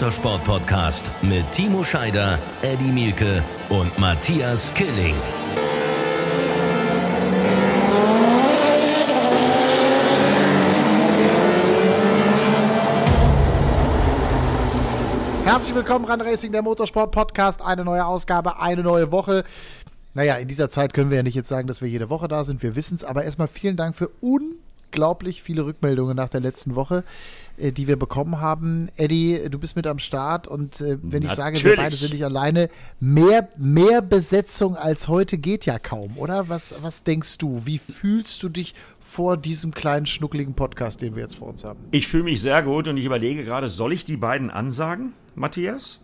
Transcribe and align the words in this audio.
Motorsport-Podcast 0.00 1.10
mit 1.20 1.52
Timo 1.52 1.84
Scheider, 1.84 2.38
Eddie 2.62 2.90
Mielke 2.90 3.44
und 3.68 3.98
Matthias 3.98 4.72
Killing. 4.72 5.14
Herzlich 15.44 15.74
willkommen, 15.74 16.06
Run 16.06 16.22
Racing, 16.22 16.50
der 16.50 16.62
Motorsport 16.62 17.10
Podcast. 17.10 17.60
Eine 17.60 17.84
neue 17.84 18.06
Ausgabe, 18.06 18.58
eine 18.58 18.82
neue 18.82 19.12
Woche. 19.12 19.44
Naja, 20.14 20.36
in 20.36 20.48
dieser 20.48 20.70
Zeit 20.70 20.94
können 20.94 21.10
wir 21.10 21.18
ja 21.18 21.22
nicht 21.22 21.34
jetzt 21.34 21.48
sagen, 21.48 21.68
dass 21.68 21.82
wir 21.82 21.90
jede 21.90 22.08
Woche 22.08 22.26
da 22.26 22.42
sind. 22.42 22.62
Wir 22.62 22.74
wissen 22.74 22.94
es. 22.94 23.04
Aber 23.04 23.24
erstmal 23.24 23.48
vielen 23.48 23.76
Dank 23.76 23.94
für 23.94 24.08
unglaublich 24.90 25.42
viele 25.42 25.64
Rückmeldungen 25.64 26.16
nach 26.16 26.28
der 26.28 26.40
letzten 26.40 26.74
Woche, 26.74 27.04
äh, 27.56 27.70
die 27.70 27.86
wir 27.86 27.96
bekommen 27.96 28.40
haben. 28.40 28.88
Eddie, 28.96 29.48
du 29.48 29.58
bist 29.58 29.76
mit 29.76 29.86
am 29.86 30.00
Start 30.00 30.48
und 30.48 30.80
äh, 30.80 30.98
wenn 31.02 31.22
ich 31.22 31.30
sage, 31.30 31.62
wir 31.62 31.76
beide 31.76 31.94
sind 31.94 32.12
nicht 32.12 32.24
alleine, 32.24 32.68
mehr, 32.98 33.48
mehr 33.56 34.02
Besetzung 34.02 34.76
als 34.76 35.06
heute 35.06 35.38
geht 35.38 35.64
ja 35.64 35.78
kaum, 35.78 36.18
oder? 36.18 36.48
Was, 36.48 36.74
was 36.82 37.04
denkst 37.04 37.38
du? 37.38 37.66
Wie 37.66 37.78
fühlst 37.78 38.42
du 38.42 38.48
dich 38.48 38.74
vor 38.98 39.36
diesem 39.36 39.72
kleinen, 39.72 40.06
schnuckligen 40.06 40.54
Podcast, 40.54 41.02
den 41.02 41.14
wir 41.14 41.22
jetzt 41.22 41.36
vor 41.36 41.48
uns 41.48 41.62
haben? 41.62 41.78
Ich 41.92 42.08
fühle 42.08 42.24
mich 42.24 42.40
sehr 42.40 42.62
gut 42.62 42.88
und 42.88 42.96
ich 42.96 43.04
überlege 43.04 43.44
gerade, 43.44 43.68
soll 43.68 43.92
ich 43.92 44.04
die 44.04 44.16
beiden 44.16 44.50
ansagen, 44.50 45.12
Matthias? 45.36 46.00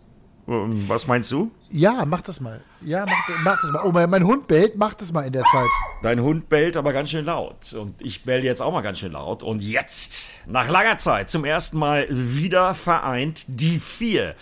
Ähm, 0.47 0.85
Was 0.87 1.07
meinst 1.07 1.31
du? 1.31 1.51
Ja, 1.69 2.05
mach 2.05 2.21
das 2.21 2.39
mal. 2.39 2.61
Ja, 2.81 3.05
mach, 3.05 3.35
mach 3.43 3.61
das 3.61 3.71
mal. 3.71 3.81
Oh, 3.83 3.91
mein, 3.91 4.09
mein 4.09 4.23
Hund 4.23 4.47
bellt, 4.47 4.77
mach 4.77 4.93
das 4.93 5.11
mal 5.11 5.23
in 5.23 5.33
der 5.33 5.43
Zeit. 5.43 5.67
Dein 6.01 6.21
Hund 6.21 6.47
bellt 6.47 6.77
aber 6.77 6.93
ganz 6.93 7.09
schön 7.09 7.25
laut. 7.25 7.73
Und 7.73 8.01
ich 8.01 8.23
bell 8.23 8.43
jetzt 8.45 8.61
auch 8.61 8.71
mal 8.71 8.81
ganz 8.81 8.99
schön 8.99 9.11
laut. 9.11 9.43
Und 9.43 9.61
jetzt, 9.61 10.19
nach 10.45 10.69
langer 10.69 10.97
Zeit, 10.97 11.29
zum 11.29 11.43
ersten 11.43 11.77
Mal 11.77 12.07
wieder 12.09 12.73
vereint 12.73 13.43
die 13.47 13.79
vier. 13.79 14.35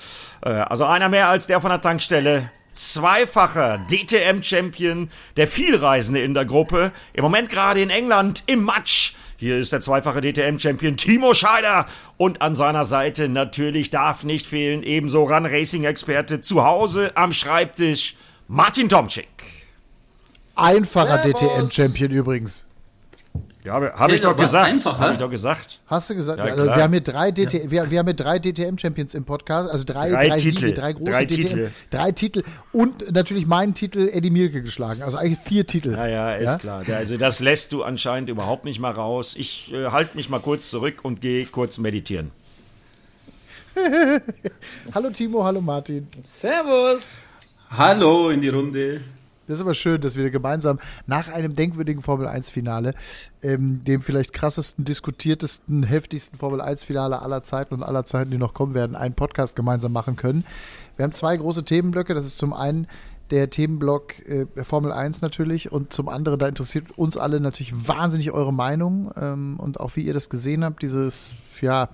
Äh, 0.44 0.50
Also 0.50 0.86
einer 0.86 1.09
mehr 1.09 1.30
als 1.30 1.47
der 1.47 1.59
von 1.62 1.70
der 1.72 1.81
Tankstelle. 1.81 2.52
Zweifacher 2.73 3.80
DTM-Champion, 3.90 5.09
der 5.38 5.47
Vielreisende 5.47 6.22
in 6.22 6.34
der 6.34 6.45
Gruppe. 6.45 6.92
Im 7.14 7.23
Moment 7.23 7.50
gerade 7.50 7.81
in 7.81 7.90
England 7.90 8.44
im 8.47 8.64
Matsch. 8.64 9.16
Hier 9.38 9.58
ist 9.58 9.73
der 9.73 9.81
zweifache 9.81 10.22
DTM-Champion 10.22 10.97
Timo 10.97 11.33
Scheider. 11.33 11.88
Und 12.17 12.41
an 12.41 12.55
seiner 12.55 12.86
Seite 12.86 13.28
natürlich 13.28 13.89
darf 13.89 14.23
nicht 14.23 14.45
fehlen, 14.45 14.83
ebenso 14.83 15.23
Run-Racing-Experte 15.23 16.41
zu 16.41 16.64
Hause 16.64 17.11
am 17.16 17.33
Schreibtisch, 17.33 18.16
Martin 18.47 18.88
Tomczyk. 18.88 19.28
Einfacher. 20.56 21.17
DTM-Champion 21.17 22.11
übrigens. 22.11 22.64
Ja, 23.66 23.73
habe 23.73 23.94
hab 23.95 24.11
ich 24.11 24.21
Ja, 24.21 24.30
doch 24.30 24.38
gesagt. 24.38 24.71
einfacher? 24.71 24.99
Habe 24.99 25.13
ich 25.13 25.17
doch 25.17 25.30
gesagt. 25.30 25.80
Hast 25.88 26.09
du 26.11 26.16
gesagt? 26.16 26.38
Ja, 26.38 26.45
also 26.45 26.63
klar. 26.63 26.75
wir 26.77 26.83
haben 26.83 26.91
hier 26.94 27.02
drei, 27.02 27.31
DT 27.31 27.72
wir, 27.72 27.89
wir 27.89 27.97
haben 27.99 28.05
hier 28.05 28.13
drei 28.13 28.38
DTM-Champions 28.38 29.16
im 29.16 29.25
Podcast, 29.25 29.72
also 29.72 29.83
drei, 29.85 30.11
Drei 30.11 30.27
drei, 30.30 30.38
Titel. 30.38 30.59
Siege, 30.59 30.73
drei 30.73 30.94
große 30.94 31.11
Drei 31.11 31.25
DTM, 31.25 31.35
Titel. 31.41 31.72
drei 31.89 32.11
Titel 32.11 32.44
und 32.72 33.11
natürlich 33.11 33.47
meinen 33.47 33.73
Titel 33.73 34.07
Eddie 34.13 34.30
Mielke 34.30 34.61
geschlagen. 34.61 35.02
Also 35.02 35.17
eigentlich 35.17 35.39
vier 35.39 35.66
Titel. 35.66 35.94
Ja, 35.94 36.05
ja, 36.07 36.33
ist 36.35 36.59
klar. 36.59 36.88
Ja, 36.88 36.97
Also 36.97 37.17
das 37.17 37.39
lässt 37.39 37.72
du 37.72 37.81
anscheinend 37.83 38.30
überhaupt 38.30 38.66
nicht 38.66 38.80
mal 38.80 38.91
raus. 38.91 39.35
Ich 39.35 39.73
äh, 39.73 39.88
halte 39.88 40.16
mich 40.16 40.29
mal 40.29 40.39
kurz 40.39 40.69
zurück 40.69 41.00
und 41.03 41.19
gehe 41.22 41.45
kurz 41.47 41.79
meditieren. 41.79 42.31
Hallo 44.94 45.09
Timo, 45.09 45.44
hallo 45.44 45.59
Martin. 45.59 46.07
Servus. 46.23 47.13
Hallo 47.72 48.29
in 48.29 48.41
die 48.41 48.50
Runde. 48.50 49.02
Das 49.47 49.55
ist 49.55 49.61
aber 49.61 49.75
schön, 49.75 50.01
dass 50.01 50.15
wir 50.15 50.29
gemeinsam 50.31 50.79
nach 51.05 51.27
einem 51.27 51.55
denkwürdigen 51.55 52.01
Formel-1-Finale, 52.01 52.93
ähm, 53.43 53.83
dem 53.83 54.01
vielleicht 54.01 54.33
krassesten, 54.33 54.85
diskutiertesten, 54.85 55.83
heftigsten 55.83 56.38
Formel-1-Finale 56.38 57.22
aller 57.22 57.44
Zeiten 57.44 57.75
und 57.75 57.84
aller 57.84 58.05
Zeiten, 58.05 58.31
die 58.31 58.38
noch 58.38 58.53
kommen 58.53 58.73
werden, 58.73 58.95
einen 58.95 59.13
Podcast 59.13 59.55
gemeinsam 59.55 59.91
machen 59.91 60.16
können. 60.16 60.45
Wir 60.97 61.03
haben 61.03 61.13
zwei 61.13 61.38
große 61.38 61.63
Themenblöcke. 61.63 62.13
Das 62.13 62.25
ist 62.25 62.39
zum 62.39 62.53
einen 62.53 62.88
der 63.31 63.50
Themenblock 63.50 64.19
äh, 64.28 64.45
Formel 64.63 64.91
1 64.91 65.22
natürlich 65.22 65.72
und 65.72 65.91
zum 65.91 66.09
anderen, 66.09 66.39
da 66.39 66.47
interessiert 66.47 66.97
uns 66.97 67.17
alle 67.17 67.39
natürlich 67.39 67.88
wahnsinnig 67.88 68.31
eure 68.31 68.53
Meinung 68.53 69.11
ähm, 69.19 69.55
und 69.59 69.79
auch 69.79 69.95
wie 69.95 70.01
ihr 70.01 70.13
das 70.13 70.29
gesehen 70.29 70.63
habt, 70.63 70.81
dieses, 70.81 71.34
ja, 71.61 71.89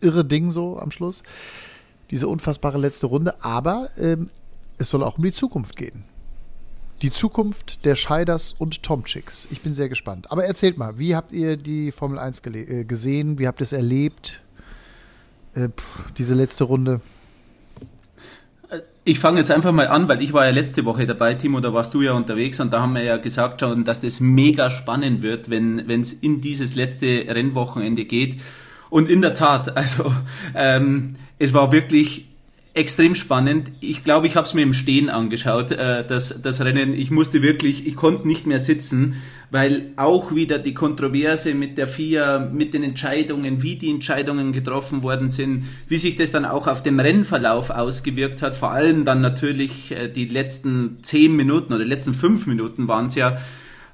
irre 0.00 0.24
Ding 0.24 0.50
so 0.50 0.78
am 0.78 0.90
Schluss. 0.90 1.22
Diese 2.10 2.26
unfassbare 2.26 2.78
letzte 2.78 3.06
Runde. 3.06 3.44
Aber 3.44 3.90
ähm, 3.98 4.30
es 4.78 4.90
soll 4.90 5.04
auch 5.04 5.18
um 5.18 5.24
die 5.24 5.32
Zukunft 5.32 5.76
gehen. 5.76 6.04
Die 7.02 7.10
Zukunft 7.10 7.86
der 7.86 7.94
Scheiders 7.94 8.54
und 8.58 8.82
Tomchicks. 8.82 9.48
Ich 9.50 9.62
bin 9.62 9.72
sehr 9.72 9.88
gespannt. 9.88 10.30
Aber 10.30 10.44
erzählt 10.44 10.76
mal, 10.76 10.98
wie 10.98 11.16
habt 11.16 11.32
ihr 11.32 11.56
die 11.56 11.92
Formel 11.92 12.18
1 12.18 12.42
gele- 12.44 12.68
äh, 12.68 12.84
gesehen? 12.84 13.38
Wie 13.38 13.46
habt 13.46 13.60
ihr 13.60 13.64
es 13.64 13.72
erlebt? 13.72 14.42
Äh, 15.54 15.68
pff, 15.68 16.12
diese 16.18 16.34
letzte 16.34 16.64
Runde. 16.64 17.00
Ich 19.04 19.18
fange 19.18 19.38
jetzt 19.38 19.50
einfach 19.50 19.72
mal 19.72 19.88
an, 19.88 20.08
weil 20.08 20.22
ich 20.22 20.34
war 20.34 20.44
ja 20.44 20.50
letzte 20.50 20.84
Woche 20.84 21.06
dabei, 21.06 21.32
Timo, 21.34 21.60
da 21.60 21.72
warst 21.72 21.94
du 21.94 22.02
ja 22.02 22.12
unterwegs 22.12 22.60
und 22.60 22.70
da 22.72 22.82
haben 22.82 22.94
wir 22.94 23.02
ja 23.02 23.16
gesagt 23.16 23.62
schon, 23.62 23.84
dass 23.84 24.02
das 24.02 24.20
mega 24.20 24.70
spannend 24.70 25.22
wird, 25.22 25.48
wenn 25.48 25.88
es 25.88 26.12
in 26.12 26.42
dieses 26.42 26.74
letzte 26.74 27.06
Rennwochenende 27.06 28.04
geht. 28.04 28.40
Und 28.90 29.08
in 29.08 29.22
der 29.22 29.32
Tat, 29.32 29.74
also 29.76 30.12
ähm, 30.54 31.16
es 31.38 31.54
war 31.54 31.72
wirklich 31.72 32.29
extrem 32.72 33.14
spannend. 33.14 33.72
Ich 33.80 34.04
glaube, 34.04 34.26
ich 34.26 34.36
habe 34.36 34.46
es 34.46 34.54
mir 34.54 34.62
im 34.62 34.72
Stehen 34.72 35.10
angeschaut, 35.10 35.72
äh, 35.72 36.04
das, 36.04 36.40
das 36.40 36.60
Rennen. 36.60 36.94
Ich 36.94 37.10
musste 37.10 37.42
wirklich, 37.42 37.86
ich 37.86 37.96
konnte 37.96 38.28
nicht 38.28 38.46
mehr 38.46 38.60
sitzen, 38.60 39.16
weil 39.50 39.92
auch 39.96 40.34
wieder 40.34 40.58
die 40.58 40.74
Kontroverse 40.74 41.54
mit 41.54 41.78
der 41.78 41.88
FIA, 41.88 42.38
mit 42.38 42.72
den 42.72 42.84
Entscheidungen, 42.84 43.62
wie 43.62 43.76
die 43.76 43.90
Entscheidungen 43.90 44.52
getroffen 44.52 45.02
worden 45.02 45.30
sind, 45.30 45.64
wie 45.88 45.98
sich 45.98 46.16
das 46.16 46.30
dann 46.30 46.44
auch 46.44 46.68
auf 46.68 46.82
dem 46.82 47.00
Rennverlauf 47.00 47.70
ausgewirkt 47.70 48.40
hat. 48.40 48.54
Vor 48.54 48.70
allem 48.70 49.04
dann 49.04 49.20
natürlich 49.20 49.90
äh, 49.90 50.08
die 50.08 50.26
letzten 50.26 50.98
zehn 51.02 51.34
Minuten 51.34 51.72
oder 51.72 51.82
die 51.82 51.90
letzten 51.90 52.14
fünf 52.14 52.46
Minuten 52.46 52.86
waren 52.86 53.06
es 53.06 53.16
ja. 53.16 53.38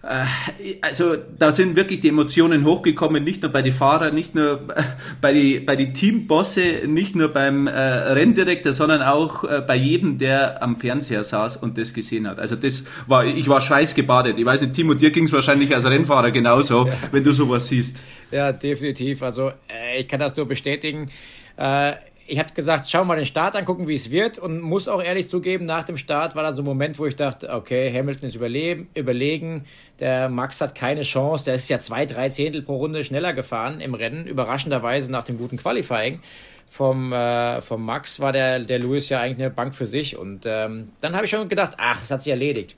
Äh, 0.06 0.76
Also 0.82 1.16
da 1.38 1.52
sind 1.52 1.76
wirklich 1.76 2.00
die 2.00 2.08
Emotionen 2.08 2.64
hochgekommen, 2.64 3.24
nicht 3.24 3.42
nur 3.42 3.50
bei 3.50 3.62
den 3.62 3.72
Fahrern, 3.72 4.14
nicht 4.14 4.34
nur 4.34 4.60
bei 5.20 5.32
die, 5.32 5.60
bei 5.60 5.76
die 5.76 5.92
Teambosse, 5.92 6.82
nicht 6.86 7.16
nur 7.16 7.28
beim 7.28 7.66
äh, 7.66 7.70
Renndirektor, 7.72 8.72
sondern 8.72 9.02
auch 9.02 9.44
äh, 9.44 9.62
bei 9.66 9.76
jedem, 9.76 10.18
der 10.18 10.62
am 10.62 10.76
Fernseher 10.76 11.24
saß 11.24 11.56
und 11.56 11.76
das 11.78 11.92
gesehen 11.92 12.28
hat. 12.28 12.38
Also 12.38 12.56
das 12.56 12.84
war, 13.06 13.24
ich 13.24 13.48
war 13.48 13.60
schweißgebadet. 13.60 14.38
Ich 14.38 14.44
weiß 14.44 14.60
nicht, 14.62 14.74
Timo, 14.74 14.94
dir 14.94 15.10
ging 15.10 15.24
es 15.24 15.32
wahrscheinlich 15.32 15.74
als 15.74 15.84
Rennfahrer 15.84 16.30
genauso, 16.30 16.88
wenn 17.10 17.24
du 17.24 17.32
sowas 17.32 17.68
siehst. 17.68 18.02
Ja, 18.30 18.52
definitiv. 18.52 19.22
Also 19.22 19.48
äh, 19.48 20.00
ich 20.00 20.08
kann 20.08 20.20
das 20.20 20.36
nur 20.36 20.46
bestätigen. 20.46 21.10
Äh, 21.56 21.92
ich 22.28 22.38
habe 22.38 22.52
gesagt, 22.52 22.90
schau 22.90 23.04
mal 23.04 23.16
den 23.16 23.26
Start 23.26 23.56
angucken, 23.56 23.88
wie 23.88 23.94
es 23.94 24.10
wird 24.10 24.38
und 24.38 24.60
muss 24.60 24.88
auch 24.88 25.02
ehrlich 25.02 25.28
zugeben, 25.28 25.64
nach 25.64 25.84
dem 25.84 25.96
Start 25.96 26.34
war 26.34 26.42
dann 26.42 26.54
so 26.54 26.62
ein 26.62 26.64
Moment, 26.64 26.98
wo 26.98 27.06
ich 27.06 27.16
dachte, 27.16 27.50
okay, 27.52 27.92
Hamilton 27.92 28.28
ist 28.28 28.34
überleben, 28.34 28.88
überlegen, 28.94 29.64
der 30.00 30.28
Max 30.28 30.60
hat 30.60 30.74
keine 30.74 31.02
Chance, 31.02 31.46
der 31.46 31.54
ist 31.54 31.68
ja 31.68 31.78
zwei, 31.78 32.06
drei 32.06 32.28
Zehntel 32.28 32.62
pro 32.62 32.76
Runde 32.76 33.04
schneller 33.04 33.32
gefahren 33.32 33.80
im 33.80 33.94
Rennen, 33.94 34.26
überraschenderweise 34.26 35.10
nach 35.10 35.24
dem 35.24 35.38
guten 35.38 35.56
Qualifying. 35.56 36.20
Vom, 36.68 37.12
äh, 37.12 37.60
vom 37.60 37.84
Max 37.84 38.18
war 38.20 38.32
der, 38.32 38.58
der 38.58 38.80
Lewis 38.80 39.08
ja 39.08 39.20
eigentlich 39.20 39.46
eine 39.46 39.54
Bank 39.54 39.74
für 39.74 39.86
sich. 39.86 40.16
Und 40.16 40.44
ähm, 40.46 40.92
dann 41.00 41.14
habe 41.14 41.24
ich 41.24 41.30
schon 41.30 41.48
gedacht, 41.48 41.74
ach, 41.78 42.02
es 42.02 42.10
hat 42.10 42.22
sich 42.22 42.32
erledigt. 42.32 42.76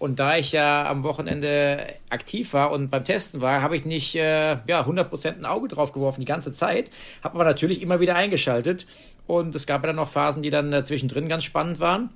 Und 0.00 0.18
da 0.18 0.38
ich 0.38 0.50
ja 0.52 0.88
am 0.88 1.04
Wochenende 1.04 1.86
aktiv 2.08 2.54
war 2.54 2.70
und 2.72 2.88
beim 2.88 3.04
Testen 3.04 3.42
war, 3.42 3.60
habe 3.60 3.76
ich 3.76 3.84
nicht 3.84 4.16
äh, 4.16 4.56
ja, 4.66 4.80
100% 4.80 5.36
ein 5.36 5.44
Auge 5.44 5.68
drauf 5.68 5.92
geworfen 5.92 6.20
die 6.20 6.26
ganze 6.26 6.52
Zeit, 6.52 6.90
habe 7.22 7.34
aber 7.34 7.44
natürlich 7.44 7.82
immer 7.82 8.00
wieder 8.00 8.16
eingeschaltet. 8.16 8.86
Und 9.26 9.54
es 9.54 9.66
gab 9.66 9.82
ja 9.82 9.88
dann 9.88 9.96
noch 9.96 10.08
Phasen, 10.08 10.40
die 10.40 10.48
dann 10.48 10.72
äh, 10.72 10.84
zwischendrin 10.84 11.28
ganz 11.28 11.44
spannend 11.44 11.80
waren. 11.80 12.08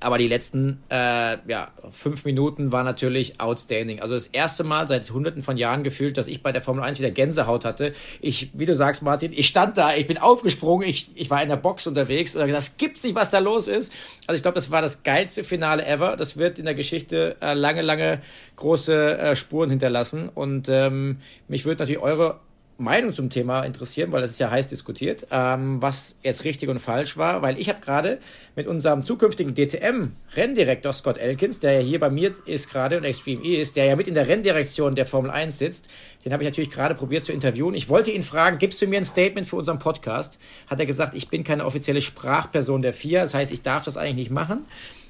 Aber 0.00 0.18
die 0.18 0.28
letzten 0.28 0.82
äh, 0.90 1.38
ja, 1.48 1.72
fünf 1.90 2.24
Minuten 2.24 2.70
war 2.72 2.84
natürlich 2.84 3.40
outstanding. 3.40 4.00
Also 4.00 4.14
das 4.14 4.28
erste 4.28 4.64
Mal 4.64 4.86
seit 4.86 5.10
hunderten 5.10 5.42
von 5.42 5.56
Jahren 5.56 5.82
gefühlt, 5.82 6.16
dass 6.16 6.28
ich 6.28 6.42
bei 6.42 6.52
der 6.52 6.62
Formel 6.62 6.84
1 6.84 6.98
wieder 6.98 7.10
Gänsehaut 7.10 7.64
hatte. 7.64 7.92
Ich, 8.20 8.50
wie 8.54 8.66
du 8.66 8.76
sagst, 8.76 9.02
Martin, 9.02 9.32
ich 9.34 9.48
stand 9.48 9.76
da, 9.76 9.94
ich 9.94 10.06
bin 10.06 10.18
aufgesprungen, 10.18 10.88
ich, 10.88 11.10
ich 11.14 11.30
war 11.30 11.42
in 11.42 11.48
der 11.48 11.56
Box 11.56 11.86
unterwegs 11.86 12.34
und 12.34 12.42
habe 12.42 12.52
gesagt, 12.52 12.68
das 12.68 12.76
gibt's 12.76 13.02
nicht, 13.02 13.14
was 13.14 13.30
da 13.30 13.40
los 13.40 13.66
ist. 13.66 13.92
Also 14.26 14.36
ich 14.36 14.42
glaube, 14.42 14.54
das 14.54 14.70
war 14.70 14.82
das 14.82 15.02
geilste 15.02 15.42
Finale 15.42 15.84
ever. 15.84 16.16
Das 16.16 16.36
wird 16.36 16.58
in 16.58 16.64
der 16.64 16.74
Geschichte 16.74 17.36
äh, 17.40 17.54
lange, 17.54 17.82
lange 17.82 18.20
große 18.56 19.18
äh, 19.18 19.36
Spuren 19.36 19.70
hinterlassen. 19.70 20.28
Und 20.28 20.68
ähm, 20.68 21.18
mich 21.48 21.64
würde 21.64 21.82
natürlich 21.82 22.02
eure 22.02 22.40
Meinung 22.80 23.12
zum 23.12 23.28
Thema 23.28 23.64
interessieren, 23.64 24.12
weil 24.12 24.22
das 24.22 24.30
ist 24.30 24.38
ja 24.38 24.52
heiß 24.52 24.68
diskutiert, 24.68 25.26
ähm, 25.32 25.82
was 25.82 26.20
jetzt 26.22 26.44
richtig 26.44 26.68
und 26.68 26.78
falsch 26.78 27.16
war, 27.16 27.42
weil 27.42 27.58
ich 27.58 27.68
habe 27.68 27.80
gerade 27.80 28.20
mit 28.54 28.68
unserem 28.68 29.02
zukünftigen 29.02 29.52
DTM-Renndirektor 29.52 30.92
Scott 30.92 31.18
Elkins, 31.18 31.58
der 31.58 31.72
ja 31.72 31.80
hier 31.80 31.98
bei 31.98 32.08
mir 32.08 32.32
ist 32.46 32.70
gerade 32.70 32.96
und 32.96 33.02
Extreme 33.02 33.44
E 33.44 33.60
ist, 33.60 33.74
der 33.74 33.86
ja 33.86 33.96
mit 33.96 34.06
in 34.06 34.14
der 34.14 34.28
Renndirektion 34.28 34.94
der 34.94 35.06
Formel 35.06 35.32
1 35.32 35.58
sitzt, 35.58 35.88
den 36.24 36.32
habe 36.32 36.44
ich 36.44 36.48
natürlich 36.48 36.70
gerade 36.70 36.94
probiert 36.94 37.24
zu 37.24 37.32
interviewen. 37.32 37.74
Ich 37.74 37.88
wollte 37.88 38.12
ihn 38.12 38.22
fragen, 38.22 38.58
gibst 38.58 38.80
du 38.80 38.86
mir 38.86 38.98
ein 38.98 39.04
Statement 39.04 39.48
für 39.48 39.56
unseren 39.56 39.80
Podcast? 39.80 40.38
Hat 40.68 40.78
er 40.78 40.86
gesagt, 40.86 41.16
ich 41.16 41.28
bin 41.28 41.42
keine 41.42 41.64
offizielle 41.64 42.00
Sprachperson 42.00 42.82
der 42.82 42.94
FIA, 42.94 43.22
das 43.22 43.34
heißt, 43.34 43.50
ich 43.50 43.62
darf 43.62 43.82
das 43.82 43.96
eigentlich 43.96 44.14
nicht 44.14 44.30
machen. 44.30 44.66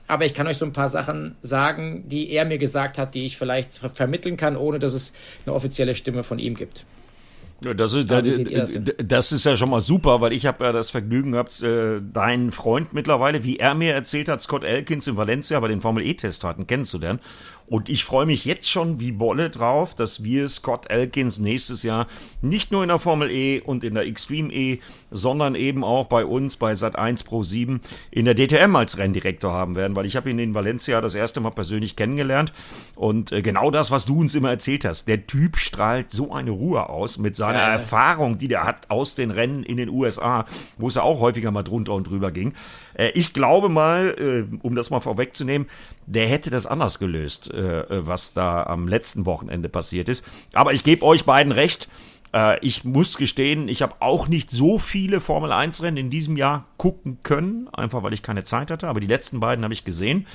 Aber 0.06 0.24
ich 0.24 0.32
kann 0.32 0.46
euch 0.46 0.56
so 0.56 0.64
ein 0.64 0.72
paar 0.72 0.88
Sachen 0.88 1.36
sagen, 1.42 2.04
die 2.08 2.30
er 2.30 2.46
mir 2.46 2.56
gesagt 2.56 2.96
hat, 2.96 3.14
die 3.14 3.26
ich 3.26 3.36
vielleicht 3.36 3.76
ver 3.76 3.90
vermitteln 3.90 4.38
kann, 4.38 4.56
ohne 4.56 4.78
dass 4.78 4.94
es 4.94 5.12
eine 5.44 5.54
offizielle 5.54 5.94
Stimme 5.94 6.22
von 6.22 6.38
ihm 6.38 6.54
gibt. 6.54 6.86
Das 7.60 7.92
ist, 7.92 8.08
das, 8.08 8.70
das 9.04 9.32
ist 9.32 9.44
ja 9.44 9.56
schon 9.56 9.70
mal 9.70 9.80
super, 9.80 10.20
weil 10.20 10.32
ich 10.32 10.46
habe 10.46 10.64
ja 10.64 10.72
das 10.72 10.90
Vergnügen 10.90 11.32
gehabt, 11.32 11.60
äh, 11.60 12.00
deinen 12.00 12.52
Freund 12.52 12.92
mittlerweile, 12.92 13.42
wie 13.42 13.56
er 13.56 13.74
mir 13.74 13.94
erzählt 13.94 14.28
hat, 14.28 14.40
Scott 14.40 14.62
Elkins 14.62 15.08
in 15.08 15.16
Valencia 15.16 15.58
bei 15.58 15.66
den 15.66 15.80
Formel 15.80 16.06
E-Test 16.06 16.44
hatten, 16.44 16.68
kennenzulernen. 16.68 17.18
Und 17.70 17.88
ich 17.88 18.04
freue 18.04 18.24
mich 18.24 18.44
jetzt 18.44 18.68
schon 18.68 18.98
wie 18.98 19.12
Bolle 19.12 19.50
drauf, 19.50 19.94
dass 19.94 20.24
wir 20.24 20.48
Scott 20.48 20.90
Elkins 20.90 21.38
nächstes 21.38 21.82
Jahr 21.82 22.06
nicht 22.40 22.72
nur 22.72 22.82
in 22.82 22.88
der 22.88 22.98
Formel 22.98 23.30
E 23.30 23.60
und 23.60 23.84
in 23.84 23.94
der 23.94 24.06
Extreme 24.06 24.52
E, 24.52 24.80
sondern 25.10 25.54
eben 25.54 25.84
auch 25.84 26.06
bei 26.06 26.24
uns 26.24 26.56
bei 26.56 26.72
Sat1 26.72 27.24
Pro 27.24 27.42
7 27.42 27.80
in 28.10 28.24
der 28.24 28.34
DTM 28.34 28.74
als 28.74 28.96
Renndirektor 28.96 29.52
haben 29.52 29.74
werden, 29.74 29.96
weil 29.96 30.06
ich 30.06 30.16
habe 30.16 30.30
ihn 30.30 30.38
in 30.38 30.54
Valencia 30.54 31.00
das 31.00 31.14
erste 31.14 31.40
Mal 31.40 31.50
persönlich 31.50 31.96
kennengelernt 31.96 32.52
und 32.94 33.32
äh, 33.32 33.42
genau 33.42 33.70
das, 33.70 33.90
was 33.90 34.06
du 34.06 34.20
uns 34.20 34.34
immer 34.34 34.50
erzählt 34.50 34.84
hast. 34.84 35.06
Der 35.06 35.26
Typ 35.26 35.58
strahlt 35.58 36.10
so 36.10 36.32
eine 36.32 36.50
Ruhe 36.50 36.88
aus 36.88 37.18
mit 37.18 37.36
seiner 37.36 37.58
ja. 37.58 37.72
Erfahrung, 37.72 38.38
die 38.38 38.48
der 38.48 38.64
hat 38.64 38.90
aus 38.90 39.14
den 39.14 39.30
Rennen 39.30 39.62
in 39.62 39.76
den 39.76 39.90
USA, 39.90 40.46
wo 40.78 40.88
es 40.88 40.94
ja 40.94 41.02
auch 41.02 41.20
häufiger 41.20 41.50
mal 41.50 41.62
drunter 41.62 41.92
und 41.92 42.08
drüber 42.08 42.30
ging. 42.30 42.54
Äh, 42.98 43.10
ich 43.14 43.32
glaube 43.32 43.70
mal, 43.70 44.46
äh, 44.50 44.56
um 44.62 44.74
das 44.74 44.90
mal 44.90 45.00
vorwegzunehmen, 45.00 45.68
der 46.06 46.26
hätte 46.28 46.50
das 46.50 46.66
anders 46.66 46.98
gelöst, 46.98 47.52
äh, 47.54 48.06
was 48.06 48.34
da 48.34 48.64
am 48.64 48.86
letzten 48.86 49.24
Wochenende 49.24 49.70
passiert 49.70 50.10
ist. 50.10 50.24
Aber 50.52 50.74
ich 50.74 50.84
gebe 50.84 51.04
euch 51.06 51.24
beiden 51.24 51.52
recht. 51.52 51.88
Ich 52.60 52.84
muss 52.84 53.16
gestehen, 53.16 53.68
ich 53.68 53.80
habe 53.80 53.94
auch 54.00 54.28
nicht 54.28 54.50
so 54.50 54.78
viele 54.78 55.22
Formel 55.22 55.50
1 55.50 55.82
Rennen 55.82 55.96
in 55.96 56.10
diesem 56.10 56.36
Jahr 56.36 56.66
gucken 56.76 57.20
können, 57.22 57.68
einfach 57.72 58.02
weil 58.02 58.12
ich 58.12 58.22
keine 58.22 58.44
Zeit 58.44 58.70
hatte. 58.70 58.86
Aber 58.86 59.00
die 59.00 59.06
letzten 59.06 59.40
beiden 59.40 59.64
habe 59.64 59.72
ich 59.72 59.82
gesehen. 59.82 60.26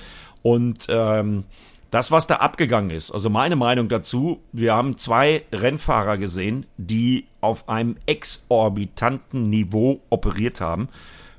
Und 0.42 0.88
ähm, 0.89 1.44
das, 1.92 2.09
was 2.09 2.25
da 2.25 2.38
abgegangen 2.38 2.89
ist, 2.89 3.12
also 3.12 3.30
meine 3.30 3.56
Meinung 3.56 3.89
dazu, 3.89 4.42
wir 4.51 4.74
haben 4.74 4.98
zwei 4.98 5.44
Rennfahrer 5.51 6.18
gesehen, 6.18 6.66
die 6.77 7.27
auf 7.42 7.69
einem 7.69 7.98
exorbitanten 8.07 9.44
Niveau 9.44 10.01
operiert 10.09 10.62
haben. 10.62 10.89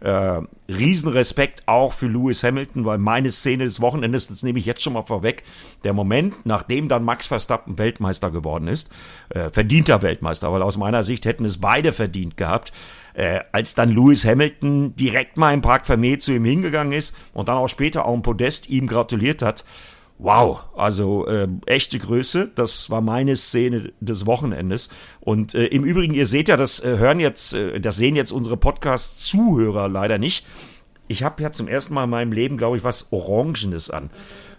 Äh, 0.04 0.42
Riesenrespekt 0.68 1.62
auch 1.64 1.94
für 1.94 2.06
Lewis 2.06 2.42
Hamilton, 2.44 2.84
weil 2.84 2.98
meine 2.98 3.30
Szene 3.30 3.64
des 3.64 3.80
Wochenendes, 3.80 4.28
das 4.28 4.42
nehme 4.42 4.58
ich 4.58 4.66
jetzt 4.66 4.82
schon 4.82 4.92
mal 4.92 5.04
vorweg, 5.04 5.44
der 5.82 5.94
Moment, 5.94 6.44
nachdem 6.44 6.88
dann 6.88 7.04
Max 7.04 7.26
Verstappen 7.26 7.78
Weltmeister 7.78 8.30
geworden 8.30 8.68
ist, 8.68 8.90
äh, 9.30 9.48
verdienter 9.48 10.02
Weltmeister, 10.02 10.52
weil 10.52 10.60
aus 10.60 10.76
meiner 10.76 11.04
Sicht 11.04 11.24
hätten 11.24 11.46
es 11.46 11.58
beide 11.58 11.94
verdient 11.94 12.36
gehabt, 12.36 12.70
äh, 13.14 13.40
als 13.52 13.74
dann 13.74 13.92
Lewis 13.94 14.26
Hamilton 14.26 14.94
direkt 14.94 15.38
mal 15.38 15.54
im 15.54 15.62
Park 15.62 15.86
Vermeer 15.86 16.18
zu 16.18 16.32
ihm 16.32 16.44
hingegangen 16.44 16.92
ist 16.92 17.16
und 17.32 17.48
dann 17.48 17.56
auch 17.56 17.68
später 17.68 18.04
auch 18.04 18.14
im 18.14 18.22
Podest 18.22 18.68
ihm 18.68 18.86
gratuliert 18.86 19.40
hat, 19.40 19.64
Wow, 20.18 20.64
also 20.76 21.26
äh, 21.26 21.48
echte 21.66 21.98
Größe. 21.98 22.50
Das 22.54 22.88
war 22.88 23.00
meine 23.00 23.36
Szene 23.36 23.92
des 24.00 24.26
Wochenendes. 24.26 24.88
Und 25.20 25.54
äh, 25.54 25.66
im 25.66 25.84
Übrigen, 25.84 26.14
ihr 26.14 26.26
seht 26.26 26.48
ja, 26.48 26.56
das 26.56 26.78
äh, 26.80 26.98
hören 26.98 27.18
jetzt, 27.18 27.52
äh, 27.52 27.80
das 27.80 27.96
sehen 27.96 28.14
jetzt 28.14 28.30
unsere 28.30 28.56
Podcast-Zuhörer 28.56 29.88
leider 29.88 30.18
nicht. 30.18 30.46
Ich 31.08 31.24
habe 31.24 31.42
ja 31.42 31.50
zum 31.52 31.68
ersten 31.68 31.94
Mal 31.94 32.04
in 32.04 32.10
meinem 32.10 32.32
Leben, 32.32 32.56
glaube 32.56 32.76
ich, 32.76 32.84
was 32.84 33.12
Orangenes 33.12 33.90
an. 33.90 34.10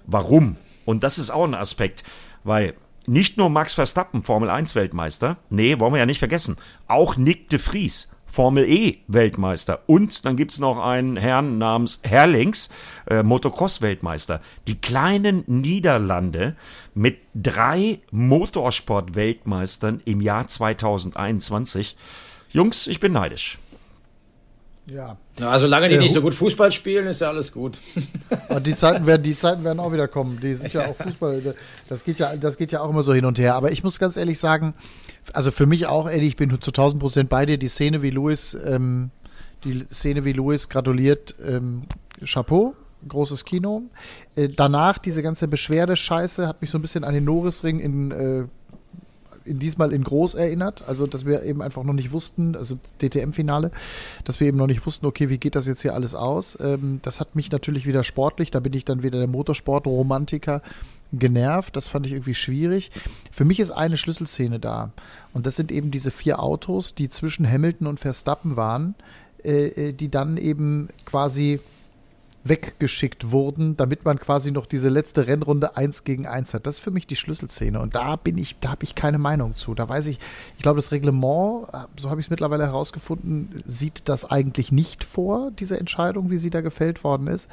Warum? 0.05 0.57
Und 0.83 1.03
das 1.03 1.17
ist 1.17 1.31
auch 1.31 1.45
ein 1.45 1.55
Aspekt, 1.55 2.03
weil 2.43 2.75
nicht 3.07 3.37
nur 3.37 3.49
Max 3.49 3.73
Verstappen, 3.73 4.23
Formel 4.23 4.49
1 4.49 4.75
Weltmeister, 4.75 5.37
nee, 5.49 5.79
wollen 5.79 5.93
wir 5.93 5.99
ja 5.99 6.05
nicht 6.05 6.19
vergessen, 6.19 6.57
auch 6.87 7.17
Nick 7.17 7.49
de 7.49 7.59
Vries 7.59 8.09
Formel 8.35 8.65
E 8.65 8.97
Weltmeister. 9.07 9.79
Und 9.85 10.25
dann 10.25 10.35
gibt's 10.35 10.59
noch 10.59 10.77
einen 10.77 11.15
Herrn 11.15 11.57
namens 11.57 12.01
Herlings, 12.03 12.69
äh, 13.09 13.23
Motocross 13.23 13.81
Weltmeister. 13.81 14.41
Die 14.67 14.75
kleinen 14.75 15.45
Niederlande 15.47 16.57
mit 16.93 17.19
drei 17.33 17.99
Motorsport 18.11 19.15
Weltmeistern 19.15 20.01
im 20.03 20.19
Jahr 20.19 20.49
2021. 20.49 21.95
Jungs, 22.49 22.87
ich 22.87 22.99
bin 22.99 23.13
neidisch. 23.13 23.57
Ja. 24.87 25.17
Na, 25.39 25.57
solange 25.57 25.89
die 25.89 25.95
äh, 25.95 25.99
nicht 25.99 26.13
so 26.13 26.21
gut 26.21 26.35
Fußball 26.35 26.71
spielen, 26.71 27.07
ist 27.07 27.21
ja 27.21 27.29
alles 27.29 27.51
gut. 27.51 27.79
die 28.65 28.75
Zeiten 28.75 29.05
werden, 29.05 29.23
die 29.23 29.35
Zeiten 29.35 29.63
werden 29.63 29.79
auch 29.79 29.91
wieder 29.91 30.07
kommen. 30.07 30.39
Die 30.41 30.53
sind 30.53 30.73
ja 30.73 30.87
auch 30.87 30.95
Fußball. 30.95 31.55
Das 31.89 32.03
geht 32.03 32.19
ja, 32.19 32.35
das 32.35 32.57
geht 32.57 32.71
ja 32.71 32.81
auch 32.81 32.89
immer 32.89 33.03
so 33.03 33.13
hin 33.13 33.25
und 33.25 33.39
her. 33.39 33.55
Aber 33.55 33.71
ich 33.71 33.83
muss 33.83 33.99
ganz 33.99 34.17
ehrlich 34.17 34.39
sagen, 34.39 34.73
also 35.33 35.51
für 35.51 35.65
mich 35.65 35.87
auch, 35.87 36.09
Eddie, 36.09 36.27
ich 36.27 36.35
bin 36.35 36.49
zu 36.49 36.69
1000 36.69 37.01
Prozent 37.01 37.29
bei 37.29 37.45
dir. 37.45 37.57
Die 37.57 37.67
Szene, 37.67 38.01
wie 38.01 38.11
Louis, 38.11 38.57
ähm, 38.63 39.09
die 39.63 39.85
Szene, 39.91 40.23
wie 40.25 40.33
Louis 40.33 40.69
gratuliert, 40.69 41.35
ähm, 41.45 41.83
Chapeau, 42.23 42.75
großes 43.07 43.45
Kino. 43.45 43.83
Äh, 44.35 44.49
danach 44.49 44.97
diese 44.97 45.23
ganze 45.23 45.47
Beschwerdescheiße 45.47 46.47
hat 46.47 46.61
mich 46.61 46.69
so 46.69 46.77
ein 46.77 46.81
bisschen 46.81 47.03
an 47.03 47.13
den 47.13 47.23
Norrisring 47.23 47.79
in, 47.79 48.11
äh, 48.11 48.39
in 48.39 48.49
diesmal 49.45 49.93
in 49.93 50.03
groß 50.03 50.35
erinnert. 50.35 50.83
Also, 50.87 51.07
dass 51.07 51.25
wir 51.25 51.43
eben 51.43 51.61
einfach 51.61 51.83
noch 51.83 51.93
nicht 51.93 52.11
wussten, 52.11 52.55
also 52.55 52.77
DTM-Finale, 53.01 53.71
dass 54.23 54.39
wir 54.39 54.47
eben 54.47 54.57
noch 54.57 54.67
nicht 54.67 54.85
wussten, 54.85 55.05
okay, 55.05 55.29
wie 55.29 55.37
geht 55.37 55.55
das 55.55 55.67
jetzt 55.67 55.81
hier 55.81 55.93
alles 55.93 56.15
aus? 56.15 56.57
Ähm, 56.61 56.99
das 57.03 57.19
hat 57.19 57.35
mich 57.35 57.51
natürlich 57.51 57.85
wieder 57.85 58.03
sportlich, 58.03 58.51
da 58.51 58.59
bin 58.59 58.73
ich 58.73 58.85
dann 58.85 59.03
wieder 59.03 59.19
der 59.19 59.27
Motorsport-Romantiker 59.27 60.61
genervt. 61.13 61.75
Das 61.75 61.87
fand 61.87 62.05
ich 62.05 62.13
irgendwie 62.13 62.35
schwierig. 62.35 62.91
Für 63.31 63.45
mich 63.45 63.59
ist 63.59 63.71
eine 63.71 63.97
Schlüsselszene 63.97 64.59
da. 64.59 64.91
Und 65.33 65.45
das 65.45 65.55
sind 65.55 65.71
eben 65.71 65.91
diese 65.91 66.11
vier 66.11 66.41
Autos, 66.41 66.95
die 66.95 67.09
zwischen 67.09 67.49
Hamilton 67.49 67.87
und 67.87 67.99
Verstappen 67.99 68.55
waren, 68.55 68.95
äh, 69.43 69.67
äh, 69.67 69.93
die 69.93 70.09
dann 70.09 70.37
eben 70.37 70.89
quasi 71.05 71.59
weggeschickt 72.47 73.31
wurden, 73.31 73.75
damit 73.75 74.05
man 74.05 74.19
quasi 74.19 74.51
noch 74.51 74.67
diese 74.67 74.89
letzte 74.89 75.25
Rennrunde 75.25 75.75
eins 75.75 76.03
gegen 76.03 76.27
eins 76.27 76.53
hat. 76.53 76.67
Das 76.67 76.75
ist 76.75 76.81
für 76.81 76.91
mich 76.91 77.07
die 77.07 77.15
Schlüsselszene 77.15 77.79
und 77.79 77.95
da 77.95 78.15
bin 78.15 78.37
ich, 78.37 78.55
da 78.61 78.69
habe 78.69 78.83
ich 78.83 78.93
keine 78.93 79.17
Meinung 79.17 79.55
zu. 79.55 79.73
Da 79.73 79.89
weiß 79.89 80.05
ich, 80.07 80.19
ich 80.55 80.61
glaube, 80.61 80.77
das 80.77 80.91
Reglement, 80.91 81.67
so 81.97 82.09
habe 82.09 82.21
ich 82.21 82.27
es 82.27 82.29
mittlerweile 82.29 82.65
herausgefunden, 82.65 83.63
sieht 83.65 84.07
das 84.07 84.29
eigentlich 84.29 84.71
nicht 84.71 85.03
vor, 85.03 85.51
diese 85.51 85.79
Entscheidung, 85.79 86.29
wie 86.29 86.37
sie 86.37 86.51
da 86.51 86.61
gefällt 86.61 87.03
worden 87.03 87.27
ist. 87.27 87.49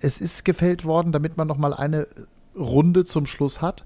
Es 0.00 0.20
ist 0.20 0.44
gefällt 0.44 0.84
worden, 0.84 1.10
damit 1.10 1.36
man 1.36 1.48
noch 1.48 1.58
mal 1.58 1.74
eine 1.74 2.06
Runde 2.56 3.04
zum 3.04 3.26
Schluss 3.26 3.60
hat. 3.60 3.84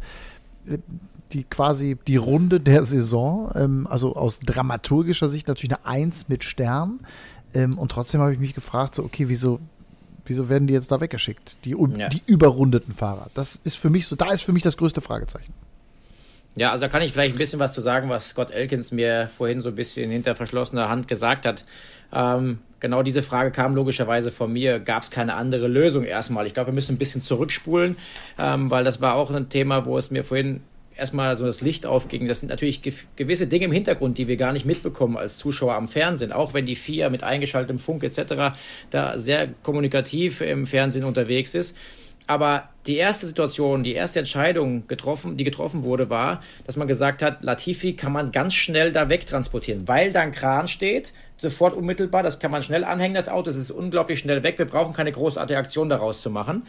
Die 1.33 1.45
quasi 1.45 1.97
die 2.07 2.17
Runde 2.17 2.61
der 2.61 2.85
Saison, 2.85 3.51
ähm, 3.55 3.87
also 3.89 4.17
aus 4.17 4.41
dramaturgischer 4.41 5.31
Sicht 5.31 5.49
natürlich 5.49 5.75
eine 5.75 5.87
Eins 5.87 6.29
mit 6.29 6.45
Stern. 6.45 7.01
Ähm, 7.55 7.79
und 7.79 7.91
trotzdem 7.91 8.21
habe 8.21 8.35
ich 8.35 8.39
mich 8.39 8.55
gefragt, 8.55 8.95
so, 8.95 9.05
okay, 9.05 9.29
wieso, 9.29 9.59
wieso 10.27 10.49
werden 10.49 10.67
die 10.67 10.75
jetzt 10.75 10.91
da 10.91 11.01
weggeschickt? 11.01 11.59
Die, 11.65 11.77
ja. 11.97 12.09
die 12.09 12.23
überrundeten 12.27 12.94
Fahrer. 12.94 13.31
Das 13.35 13.56
ist 13.65 13.77
für 13.77 13.91
mich 13.91 14.06
so, 14.06 14.17
da 14.17 14.32
ist 14.32 14.43
für 14.43 14.53
mich 14.53 14.63
das 14.63 14.77
größte 14.77 15.01
Fragezeichen. 15.01 15.53
Ja, 16.55 16.70
also 16.70 16.82
da 16.82 16.89
kann 16.89 17.01
ich 17.01 17.13
vielleicht 17.13 17.35
ein 17.35 17.39
bisschen 17.39 17.61
was 17.61 17.73
zu 17.73 17.81
sagen, 17.81 18.11
was 18.11 18.29
Scott 18.29 18.51
Elkins 18.51 18.93
mir 18.93 19.31
vorhin 19.35 19.61
so 19.61 19.70
ein 19.70 19.75
bisschen 19.75 20.11
hinter 20.11 20.35
verschlossener 20.35 20.89
Hand 20.91 21.08
gesagt 21.08 21.46
hat. 21.46 21.65
Ähm, 22.13 22.58
genau 22.79 23.03
diese 23.03 23.23
Frage 23.23 23.51
kam 23.53 23.75
logischerweise 23.75 24.31
von 24.31 24.53
mir. 24.53 24.79
Gab 24.79 25.03
es 25.03 25.11
keine 25.11 25.35
andere 25.35 25.67
Lösung 25.67 26.05
erstmal? 26.05 26.46
Ich 26.46 26.53
glaube, 26.53 26.69
wir 26.69 26.75
müssen 26.75 26.94
ein 26.94 26.99
bisschen 26.99 27.23
zurückspulen, 27.23 27.96
ähm, 28.39 28.70
weil 28.70 28.85
das 28.85 29.01
war 29.01 29.15
auch 29.15 29.31
ein 29.31 29.49
Thema, 29.49 29.87
wo 29.87 29.96
es 29.96 30.11
mir 30.11 30.25
vorhin 30.25 30.61
erstmal 30.96 31.37
so 31.37 31.46
das 31.46 31.61
Licht 31.61 31.87
aufging. 31.87 32.27
Das 32.27 32.41
sind 32.41 32.49
natürlich 32.49 32.82
gewisse 33.17 33.46
Dinge 33.46 33.67
im 33.67 33.72
Hintergrund, 33.72 34.19
die 34.19 34.29
wir 34.29 34.37
gar 34.37 34.53
nicht 34.53 34.65
mitbekommen 34.65 35.17
als 35.17 35.39
Zuschauer 35.39 35.75
am 35.75 35.89
Fernsehen. 35.89 36.32
Auch 36.32 36.55
wenn 36.55 36.67
die 36.67 36.77
FIA 36.77 37.11
mit 37.11 37.22
eingeschaltetem 37.22 37.79
Funk 37.79 38.05
etc. 38.05 38.56
da 38.91 39.19
sehr 39.19 39.49
kommunikativ 39.63 40.41
im 40.41 40.67
Fernsehen 40.67 41.05
unterwegs 41.05 41.55
ist. 41.55 41.77
Aber 42.27 42.69
die 42.87 42.96
erste 42.96 43.27
Situation, 43.27 43.82
die 43.82 43.94
erste 43.94 44.20
Entscheidung, 44.20 44.87
getroffen, 44.87 45.37
die 45.37 45.44
getroffen 45.44 45.82
wurde, 45.82 46.08
war, 46.08 46.41
dass 46.65 46.77
man 46.77 46.87
gesagt 46.87 47.20
hat, 47.20 47.43
Latifi 47.43 47.94
kann 47.94 48.13
man 48.13 48.31
ganz 48.31 48.55
schnell 48.55 48.93
da 48.93 49.08
wegtransportieren, 49.08 49.89
weil 49.89 50.13
da 50.13 50.20
ein 50.20 50.32
Kran 50.32 50.69
steht, 50.69 51.13
sofort 51.37 51.75
unmittelbar, 51.75 52.22
das 52.22 52.39
kann 52.39 52.53
man 52.53 52.63
schnell 52.63 52.84
anhängen, 52.84 53.15
das 53.15 53.29
Auto, 53.29 53.51
es 53.51 53.56
ist 53.56 53.72
unglaublich 53.72 54.20
schnell 54.20 54.44
weg, 54.44 54.58
wir 54.58 54.67
brauchen 54.67 54.94
keine 54.94 55.11
großartige 55.11 55.58
Aktion 55.58 55.89
daraus 55.89 56.22
zu 56.22 56.31
machen. 56.31 56.67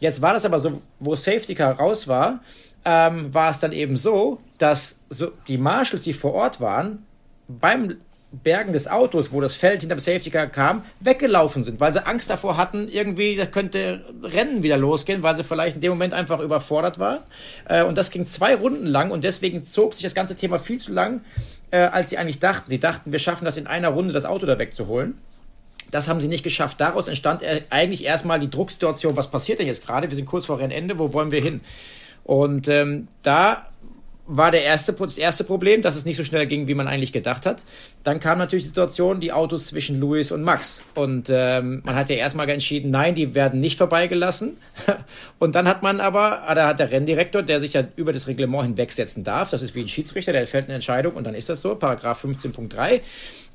Jetzt 0.00 0.22
war 0.22 0.32
das 0.32 0.44
aber 0.44 0.58
so, 0.58 0.80
wo 0.98 1.16
Safety 1.16 1.54
Car 1.54 1.78
raus 1.78 2.08
war, 2.08 2.40
ähm, 2.84 3.32
war 3.34 3.50
es 3.50 3.58
dann 3.58 3.72
eben 3.72 3.96
so, 3.96 4.40
dass 4.58 5.00
so 5.10 5.30
die 5.48 5.58
Marshals, 5.58 6.04
die 6.04 6.12
vor 6.12 6.34
Ort 6.34 6.60
waren, 6.60 7.06
beim 7.48 7.96
Bergen 8.32 8.72
des 8.72 8.86
Autos, 8.86 9.32
wo 9.32 9.40
das 9.40 9.56
Feld 9.56 9.80
hinter 9.80 9.96
dem 9.96 10.00
Safety 10.00 10.30
Car 10.30 10.46
kam, 10.46 10.84
weggelaufen 11.00 11.64
sind, 11.64 11.80
weil 11.80 11.92
sie 11.92 12.06
Angst 12.06 12.30
davor 12.30 12.56
hatten, 12.56 12.86
irgendwie, 12.86 13.34
da 13.34 13.44
könnte 13.46 14.04
Rennen 14.22 14.62
wieder 14.62 14.76
losgehen, 14.76 15.22
weil 15.22 15.34
sie 15.36 15.42
vielleicht 15.42 15.76
in 15.76 15.82
dem 15.82 15.90
Moment 15.90 16.14
einfach 16.14 16.38
überfordert 16.38 17.00
war. 17.00 17.24
Äh, 17.68 17.82
und 17.82 17.98
das 17.98 18.10
ging 18.10 18.24
zwei 18.26 18.54
Runden 18.54 18.86
lang 18.86 19.10
und 19.10 19.24
deswegen 19.24 19.64
zog 19.64 19.94
sich 19.94 20.04
das 20.04 20.14
ganze 20.14 20.36
Thema 20.36 20.58
viel 20.60 20.78
zu 20.78 20.92
lang, 20.92 21.22
äh, 21.72 21.78
als 21.78 22.10
sie 22.10 22.18
eigentlich 22.18 22.38
dachten. 22.38 22.70
Sie 22.70 22.78
dachten, 22.78 23.10
wir 23.10 23.18
schaffen 23.18 23.44
das 23.44 23.56
in 23.56 23.66
einer 23.66 23.88
Runde, 23.88 24.12
das 24.12 24.24
Auto 24.24 24.46
da 24.46 24.58
wegzuholen. 24.58 25.18
Das 25.90 26.06
haben 26.06 26.20
sie 26.20 26.28
nicht 26.28 26.44
geschafft. 26.44 26.80
Daraus 26.80 27.08
entstand 27.08 27.42
eigentlich 27.70 28.04
erstmal 28.04 28.38
die 28.38 28.48
Drucksituation, 28.48 29.16
was 29.16 29.28
passiert 29.28 29.58
denn 29.58 29.66
jetzt 29.66 29.84
gerade? 29.84 30.08
Wir 30.08 30.14
sind 30.14 30.26
kurz 30.26 30.46
vor 30.46 30.60
Rennende, 30.60 31.00
wo 31.00 31.12
wollen 31.12 31.32
wir 31.32 31.42
hin? 31.42 31.62
Und 32.30 32.68
ähm, 32.68 33.08
da 33.22 33.66
war 34.24 34.52
der 34.52 34.62
erste, 34.62 34.92
das 34.92 35.18
erste 35.18 35.42
Problem, 35.42 35.82
dass 35.82 35.96
es 35.96 36.04
nicht 36.04 36.16
so 36.16 36.22
schnell 36.22 36.46
ging, 36.46 36.68
wie 36.68 36.74
man 36.74 36.86
eigentlich 36.86 37.12
gedacht 37.12 37.44
hat. 37.44 37.64
Dann 38.04 38.20
kam 38.20 38.38
natürlich 38.38 38.62
die 38.62 38.68
Situation, 38.68 39.18
die 39.18 39.32
Autos 39.32 39.66
zwischen 39.66 39.98
Louis 39.98 40.30
und 40.30 40.44
Max. 40.44 40.84
Und 40.94 41.28
ähm, 41.28 41.82
man 41.84 41.96
hat 41.96 42.08
ja 42.08 42.14
erstmal 42.14 42.48
entschieden, 42.48 42.92
nein, 42.92 43.16
die 43.16 43.34
werden 43.34 43.58
nicht 43.58 43.78
vorbeigelassen. 43.78 44.58
und 45.40 45.56
dann 45.56 45.66
hat 45.66 45.82
man 45.82 45.98
aber, 45.98 46.48
ah, 46.48 46.54
da 46.54 46.68
hat 46.68 46.78
der 46.78 46.92
Renndirektor, 46.92 47.42
der 47.42 47.58
sich 47.58 47.72
ja 47.72 47.82
über 47.96 48.12
das 48.12 48.28
Reglement 48.28 48.62
hinwegsetzen 48.62 49.24
darf, 49.24 49.50
das 49.50 49.62
ist 49.62 49.74
wie 49.74 49.80
ein 49.80 49.88
Schiedsrichter, 49.88 50.30
der 50.30 50.46
fällt 50.46 50.66
eine 50.66 50.74
Entscheidung 50.74 51.14
und 51.14 51.24
dann 51.24 51.34
ist 51.34 51.48
das 51.48 51.62
so, 51.62 51.74
Paragraph 51.74 52.24
15.3, 52.24 53.00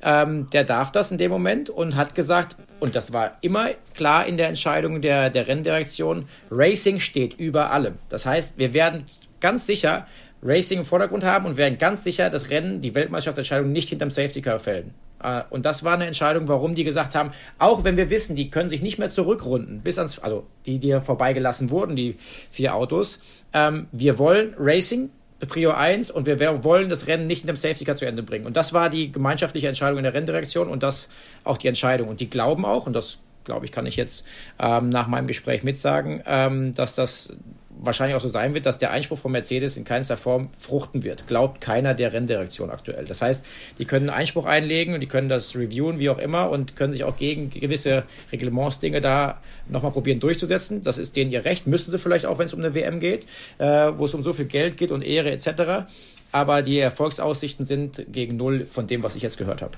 ähm, 0.02 0.48
der 0.50 0.64
darf 0.64 0.92
das 0.92 1.10
in 1.10 1.18
dem 1.18 1.30
Moment 1.30 1.70
und 1.70 1.96
hat 1.96 2.14
gesagt, 2.14 2.56
und 2.80 2.94
das 2.94 3.12
war 3.12 3.38
immer 3.40 3.70
klar 3.94 4.26
in 4.26 4.36
der 4.36 4.48
Entscheidung 4.48 5.00
der, 5.00 5.30
der 5.30 5.48
Renndirektion, 5.48 6.28
Racing 6.50 7.00
steht 7.00 7.34
über 7.34 7.70
allem. 7.70 7.94
Das 8.08 8.26
heißt, 8.26 8.58
wir 8.58 8.74
werden 8.74 9.04
ganz 9.40 9.66
sicher 9.66 10.06
Racing 10.42 10.80
im 10.80 10.84
Vordergrund 10.84 11.24
haben 11.24 11.46
und 11.46 11.56
werden 11.56 11.78
ganz 11.78 12.04
sicher 12.04 12.30
das 12.30 12.50
Rennen, 12.50 12.80
die 12.80 12.94
Weltmeisterschaftsentscheidung 12.94 13.72
nicht 13.72 13.88
hinterm 13.88 14.10
Safety 14.10 14.42
Car 14.42 14.58
fällen. 14.58 14.94
Äh, 15.22 15.42
und 15.50 15.64
das 15.64 15.82
war 15.82 15.94
eine 15.94 16.06
Entscheidung, 16.06 16.48
warum 16.48 16.74
die 16.74 16.84
gesagt 16.84 17.14
haben, 17.14 17.32
auch 17.58 17.84
wenn 17.84 17.96
wir 17.96 18.10
wissen, 18.10 18.36
die 18.36 18.50
können 18.50 18.70
sich 18.70 18.82
nicht 18.82 18.98
mehr 18.98 19.10
zurückrunden, 19.10 19.80
bis 19.80 19.98
ans, 19.98 20.18
also 20.18 20.46
die, 20.66 20.78
die 20.78 21.00
vorbeigelassen 21.00 21.70
wurden, 21.70 21.96
die 21.96 22.16
vier 22.50 22.74
Autos, 22.74 23.20
ähm, 23.52 23.88
wir 23.92 24.18
wollen 24.18 24.54
Racing, 24.58 25.10
Prio 25.40 25.72
1 25.72 26.10
und 26.10 26.26
wir 26.26 26.64
wollen 26.64 26.88
das 26.88 27.06
Rennen 27.06 27.26
nicht 27.26 27.42
in 27.42 27.46
dem 27.46 27.56
Safety 27.56 27.84
Car 27.84 27.96
zu 27.96 28.06
Ende 28.06 28.22
bringen. 28.22 28.46
Und 28.46 28.56
das 28.56 28.72
war 28.72 28.88
die 28.88 29.12
gemeinschaftliche 29.12 29.68
Entscheidung 29.68 29.98
in 29.98 30.04
der 30.04 30.14
Renndirektion 30.14 30.68
und 30.68 30.82
das 30.82 31.08
auch 31.44 31.58
die 31.58 31.68
Entscheidung. 31.68 32.08
Und 32.08 32.20
die 32.20 32.30
glauben 32.30 32.64
auch, 32.64 32.86
und 32.86 32.94
das 32.94 33.18
glaube 33.44 33.66
ich, 33.66 33.72
kann 33.72 33.86
ich 33.86 33.96
jetzt 33.96 34.26
ähm, 34.58 34.88
nach 34.88 35.08
meinem 35.08 35.26
Gespräch 35.26 35.62
mitsagen, 35.62 36.22
ähm, 36.26 36.74
dass 36.74 36.94
das 36.94 37.34
wahrscheinlich 37.78 38.16
auch 38.16 38.20
so 38.20 38.28
sein 38.28 38.54
wird, 38.54 38.66
dass 38.66 38.78
der 38.78 38.90
Einspruch 38.90 39.18
von 39.18 39.32
Mercedes 39.32 39.76
in 39.76 39.84
keinster 39.84 40.16
Form 40.16 40.48
fruchten 40.58 41.04
wird. 41.04 41.26
Glaubt 41.26 41.60
keiner 41.60 41.94
der 41.94 42.12
Renndirektion 42.12 42.70
aktuell. 42.70 43.04
Das 43.04 43.22
heißt, 43.22 43.44
die 43.78 43.84
können 43.84 44.10
Einspruch 44.10 44.44
einlegen 44.44 44.94
und 44.94 45.00
die 45.00 45.06
können 45.06 45.28
das 45.28 45.54
reviewen, 45.54 45.98
wie 45.98 46.10
auch 46.10 46.18
immer, 46.18 46.50
und 46.50 46.76
können 46.76 46.92
sich 46.92 47.04
auch 47.04 47.16
gegen 47.16 47.50
gewisse 47.50 48.04
Reglementsdinge 48.32 49.00
da 49.00 49.40
nochmal 49.68 49.92
probieren 49.92 50.20
durchzusetzen. 50.20 50.82
Das 50.82 50.98
ist 50.98 51.16
denen 51.16 51.30
ihr 51.30 51.44
Recht. 51.44 51.66
Müssen 51.66 51.90
sie 51.90 51.98
vielleicht 51.98 52.26
auch, 52.26 52.38
wenn 52.38 52.46
es 52.46 52.54
um 52.54 52.60
eine 52.60 52.74
WM 52.74 53.00
geht, 53.00 53.26
äh, 53.58 53.92
wo 53.96 54.06
es 54.06 54.14
um 54.14 54.22
so 54.22 54.32
viel 54.32 54.46
Geld 54.46 54.76
geht 54.76 54.90
und 54.90 55.02
Ehre 55.02 55.30
etc. 55.30 55.86
Aber 56.32 56.62
die 56.62 56.78
Erfolgsaussichten 56.78 57.64
sind 57.64 58.06
gegen 58.12 58.36
null 58.36 58.64
von 58.64 58.86
dem, 58.86 59.02
was 59.02 59.16
ich 59.16 59.22
jetzt 59.22 59.38
gehört 59.38 59.62
habe. 59.62 59.76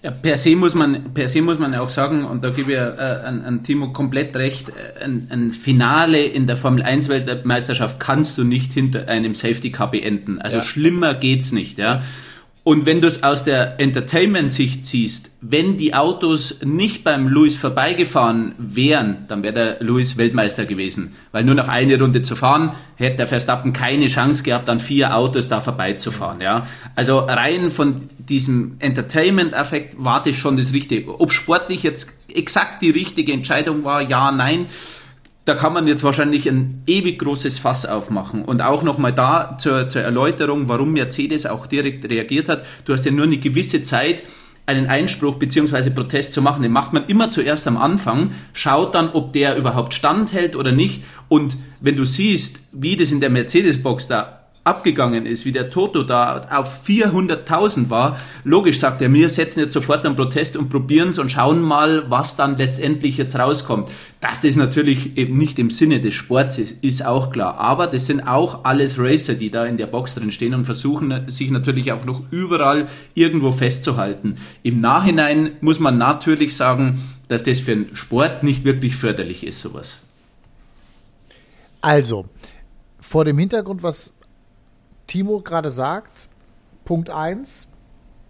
Ja, 0.00 0.12
per 0.12 0.36
se 0.36 0.54
muss 0.54 0.74
man, 0.74 1.12
per 1.12 1.26
se 1.26 1.42
muss 1.42 1.58
man 1.58 1.74
auch 1.74 1.88
sagen, 1.88 2.24
und 2.24 2.44
da 2.44 2.50
gebe 2.50 2.72
ich 2.72 2.78
äh, 2.78 2.80
an, 2.80 3.42
an 3.42 3.64
Timo 3.64 3.92
komplett 3.92 4.36
recht, 4.36 4.68
äh, 4.68 5.04
ein, 5.04 5.26
ein 5.30 5.50
Finale 5.50 6.24
in 6.24 6.46
der 6.46 6.56
Formel 6.56 6.84
1 6.84 7.08
Weltmeisterschaft 7.08 7.98
kannst 7.98 8.38
du 8.38 8.44
nicht 8.44 8.72
hinter 8.72 9.08
einem 9.08 9.34
Safety 9.34 9.72
Car 9.72 9.90
beenden. 9.90 10.40
Also 10.40 10.58
ja. 10.58 10.62
schlimmer 10.62 11.14
geht's 11.14 11.50
nicht, 11.50 11.78
ja. 11.78 12.00
Und 12.68 12.84
wenn 12.84 13.00
du 13.00 13.08
es 13.08 13.22
aus 13.22 13.44
der 13.44 13.80
Entertainment-Sicht 13.80 14.84
siehst, 14.84 15.30
wenn 15.40 15.78
die 15.78 15.94
Autos 15.94 16.58
nicht 16.62 17.02
beim 17.02 17.26
Lewis 17.26 17.56
vorbeigefahren 17.56 18.54
wären, 18.58 19.24
dann 19.26 19.42
wäre 19.42 19.54
der 19.54 19.76
Lewis 19.80 20.18
Weltmeister 20.18 20.66
gewesen. 20.66 21.16
Weil 21.32 21.44
nur 21.44 21.54
noch 21.54 21.68
eine 21.68 21.98
Runde 21.98 22.20
zu 22.20 22.36
fahren, 22.36 22.72
hätte 22.96 23.16
der 23.16 23.26
Verstappen 23.26 23.72
keine 23.72 24.08
Chance 24.08 24.42
gehabt, 24.42 24.68
an 24.68 24.80
vier 24.80 25.16
Autos 25.16 25.48
da 25.48 25.60
vorbeizufahren. 25.60 26.42
Ja? 26.42 26.66
Also 26.94 27.20
rein 27.20 27.70
von 27.70 28.02
diesem 28.18 28.76
Entertainment-Effekt 28.80 29.94
warte 29.96 30.28
ich 30.28 30.38
schon 30.38 30.58
das 30.58 30.74
Richtige. 30.74 31.18
Ob 31.18 31.32
sportlich 31.32 31.82
jetzt 31.82 32.12
exakt 32.28 32.82
die 32.82 32.90
richtige 32.90 33.32
Entscheidung 33.32 33.82
war, 33.84 34.02
ja, 34.02 34.30
nein 34.30 34.66
da 35.48 35.54
kann 35.54 35.72
man 35.72 35.88
jetzt 35.88 36.04
wahrscheinlich 36.04 36.46
ein 36.46 36.82
ewig 36.86 37.18
großes 37.18 37.58
Fass 37.58 37.86
aufmachen. 37.86 38.44
Und 38.44 38.60
auch 38.60 38.82
nochmal 38.82 39.14
da 39.14 39.56
zur, 39.58 39.88
zur 39.88 40.02
Erläuterung, 40.02 40.68
warum 40.68 40.92
Mercedes 40.92 41.46
auch 41.46 41.66
direkt 41.66 42.06
reagiert 42.06 42.50
hat. 42.50 42.66
Du 42.84 42.92
hast 42.92 43.06
ja 43.06 43.10
nur 43.10 43.24
eine 43.24 43.38
gewisse 43.38 43.80
Zeit, 43.80 44.22
einen 44.66 44.88
Einspruch 44.88 45.36
beziehungsweise 45.36 45.90
Protest 45.90 46.34
zu 46.34 46.42
machen. 46.42 46.62
Den 46.62 46.72
macht 46.72 46.92
man 46.92 47.06
immer 47.06 47.30
zuerst 47.30 47.66
am 47.66 47.78
Anfang, 47.78 48.32
schaut 48.52 48.94
dann, 48.94 49.08
ob 49.08 49.32
der 49.32 49.56
überhaupt 49.56 49.94
standhält 49.94 50.54
oder 50.54 50.72
nicht. 50.72 51.02
Und 51.28 51.56
wenn 51.80 51.96
du 51.96 52.04
siehst, 52.04 52.60
wie 52.72 52.96
das 52.96 53.10
in 53.10 53.20
der 53.20 53.30
Mercedes-Box 53.30 54.08
da 54.08 54.37
abgegangen 54.68 55.24
ist, 55.24 55.46
wie 55.46 55.52
der 55.52 55.70
Toto 55.70 56.02
da 56.02 56.46
auf 56.50 56.86
400.000 56.86 57.88
war, 57.88 58.18
logisch 58.44 58.78
sagt 58.78 59.00
er, 59.00 59.12
wir 59.12 59.30
setzen 59.30 59.60
jetzt 59.60 59.72
sofort 59.72 60.04
einen 60.04 60.14
Protest 60.14 60.56
und 60.56 60.68
probieren 60.68 61.08
es 61.08 61.18
und 61.18 61.32
schauen 61.32 61.62
mal, 61.62 62.10
was 62.10 62.36
dann 62.36 62.58
letztendlich 62.58 63.16
jetzt 63.16 63.38
rauskommt. 63.38 63.90
Dass 64.20 64.42
das 64.42 64.56
natürlich 64.56 65.16
eben 65.16 65.38
nicht 65.38 65.58
im 65.58 65.70
Sinne 65.70 66.00
des 66.00 66.14
Sports 66.14 66.58
ist, 66.58 66.84
ist 66.84 67.04
auch 67.04 67.32
klar. 67.32 67.58
Aber 67.58 67.86
das 67.86 68.06
sind 68.06 68.20
auch 68.20 68.64
alles 68.64 68.98
Racer, 68.98 69.34
die 69.34 69.50
da 69.50 69.64
in 69.64 69.78
der 69.78 69.86
Box 69.86 70.14
drin 70.14 70.30
stehen 70.30 70.52
und 70.52 70.66
versuchen 70.66 71.24
sich 71.28 71.50
natürlich 71.50 71.90
auch 71.92 72.04
noch 72.04 72.22
überall 72.30 72.88
irgendwo 73.14 73.50
festzuhalten. 73.50 74.34
Im 74.62 74.80
Nachhinein 74.80 75.52
muss 75.62 75.80
man 75.80 75.96
natürlich 75.96 76.56
sagen, 76.56 77.00
dass 77.28 77.42
das 77.42 77.60
für 77.60 77.74
den 77.74 77.96
Sport 77.96 78.42
nicht 78.42 78.64
wirklich 78.64 78.96
förderlich 78.96 79.46
ist, 79.46 79.60
sowas. 79.60 79.98
Also, 81.80 82.26
vor 83.00 83.24
dem 83.24 83.38
Hintergrund, 83.38 83.82
was 83.82 84.12
Timo 85.08 85.40
gerade 85.40 85.72
sagt, 85.72 86.28
Punkt 86.84 87.10
1, 87.10 87.72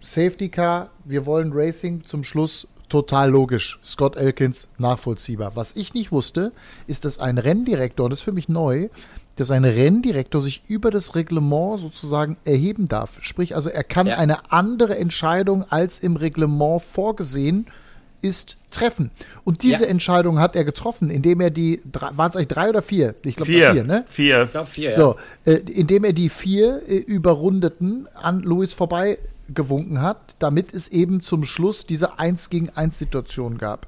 Safety 0.01 0.49
Car, 0.49 0.89
wir 1.05 1.25
wollen 1.25 1.51
Racing 1.53 2.05
zum 2.05 2.23
Schluss 2.23 2.67
total 2.87 3.29
logisch. 3.29 3.79
Scott 3.83 4.15
Elkins 4.15 4.69
nachvollziehbar. 4.79 5.55
Was 5.55 5.75
ich 5.75 5.93
nicht 5.93 6.11
wusste, 6.11 6.51
ist, 6.87 7.05
dass 7.05 7.19
ein 7.19 7.37
Renndirektor, 7.37 8.05
und 8.05 8.11
das 8.11 8.19
ist 8.19 8.23
für 8.23 8.31
mich 8.31 8.49
neu, 8.49 8.89
dass 9.35 9.51
ein 9.51 9.65
Renndirektor 9.65 10.41
sich 10.41 10.63
über 10.67 10.89
das 10.89 11.15
Reglement 11.15 11.79
sozusagen 11.79 12.37
erheben 12.45 12.87
darf. 12.87 13.19
Sprich, 13.21 13.55
also 13.55 13.69
er 13.69 13.83
kann 13.83 14.07
ja. 14.07 14.17
eine 14.17 14.51
andere 14.51 14.97
Entscheidung 14.97 15.63
als 15.69 15.99
im 15.99 16.15
Reglement 16.15 16.81
vorgesehen 16.81 17.67
äh, 17.67 17.88
ist 18.21 18.57
treffen. 18.71 19.11
Und 19.43 19.63
diese 19.63 19.83
ja. 19.83 19.89
Entscheidung 19.89 20.39
hat 20.39 20.55
er 20.55 20.63
getroffen, 20.63 21.09
indem 21.09 21.41
er 21.41 21.49
die, 21.49 21.81
waren 21.91 22.29
es 22.29 22.35
eigentlich 22.35 22.47
drei 22.47 22.69
oder 22.69 22.81
vier? 22.81 23.15
Ich 23.23 23.35
glaube 23.35 23.51
vier, 23.51 23.73
vier, 23.73 23.83
ne? 23.83 24.05
Vier. 24.07 24.43
Ich 24.43 24.51
glaube 24.51 24.69
vier, 24.69 24.91
ja. 24.91 24.97
So, 24.97 25.15
äh, 25.45 25.53
indem 25.53 26.03
er 26.03 26.13
die 26.13 26.29
vier 26.29 26.81
äh, 26.87 26.97
Überrundeten 26.97 28.07
an 28.13 28.41
Louis 28.41 28.73
vorbei 28.73 29.17
gewunken 29.53 30.01
hat, 30.01 30.35
damit 30.39 30.73
es 30.73 30.89
eben 30.89 31.21
zum 31.21 31.45
Schluss 31.45 31.85
diese 31.85 32.19
1 32.19 32.49
gegen 32.49 32.69
1 32.69 32.97
Situation 32.97 33.57
gab. 33.57 33.87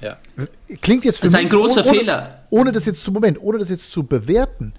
Ja. 0.00 0.16
Klingt 0.80 1.04
jetzt 1.04 1.18
für 1.18 1.26
das 1.26 1.34
ist 1.34 1.42
mich 1.44 1.52
ein 1.52 1.58
großer 1.58 1.86
ohne, 1.86 1.98
Fehler. 1.98 2.42
Ohne 2.50 2.72
das 2.72 2.86
jetzt 2.86 3.02
zu 3.02 3.12
Moment, 3.12 3.40
ohne 3.40 3.58
das 3.58 3.68
jetzt 3.68 3.90
zu 3.90 4.04
bewerten, 4.04 4.72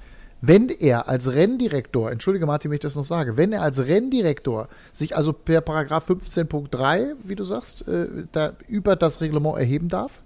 wenn 0.46 0.68
er 0.68 1.08
als 1.08 1.32
Renndirektor, 1.32 2.12
entschuldige 2.12 2.46
Martin, 2.46 2.70
wenn 2.70 2.76
ich 2.76 2.82
das 2.82 2.96
noch 2.96 3.06
sage, 3.06 3.38
wenn 3.38 3.54
er 3.54 3.62
als 3.62 3.80
Renndirektor 3.80 4.68
sich 4.92 5.16
also 5.16 5.32
per 5.32 5.62
Paragraph 5.62 6.10
15.3, 6.10 7.14
wie 7.24 7.36
du 7.36 7.46
sagst, 7.46 7.88
äh, 7.88 8.08
da 8.34 8.52
über 8.68 8.98
das 8.98 9.22
Reglement 9.22 9.58
erheben 9.58 9.88
darf, 9.88 10.22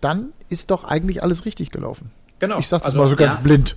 dann 0.00 0.32
ist 0.50 0.70
doch 0.70 0.84
eigentlich 0.84 1.24
alles 1.24 1.46
richtig 1.46 1.72
gelaufen. 1.72 2.12
Genau. 2.38 2.60
Ich 2.60 2.68
sage 2.68 2.84
das 2.84 2.92
also, 2.92 3.02
mal 3.02 3.10
so 3.10 3.16
ganz 3.16 3.34
ja. 3.34 3.40
blind. 3.40 3.76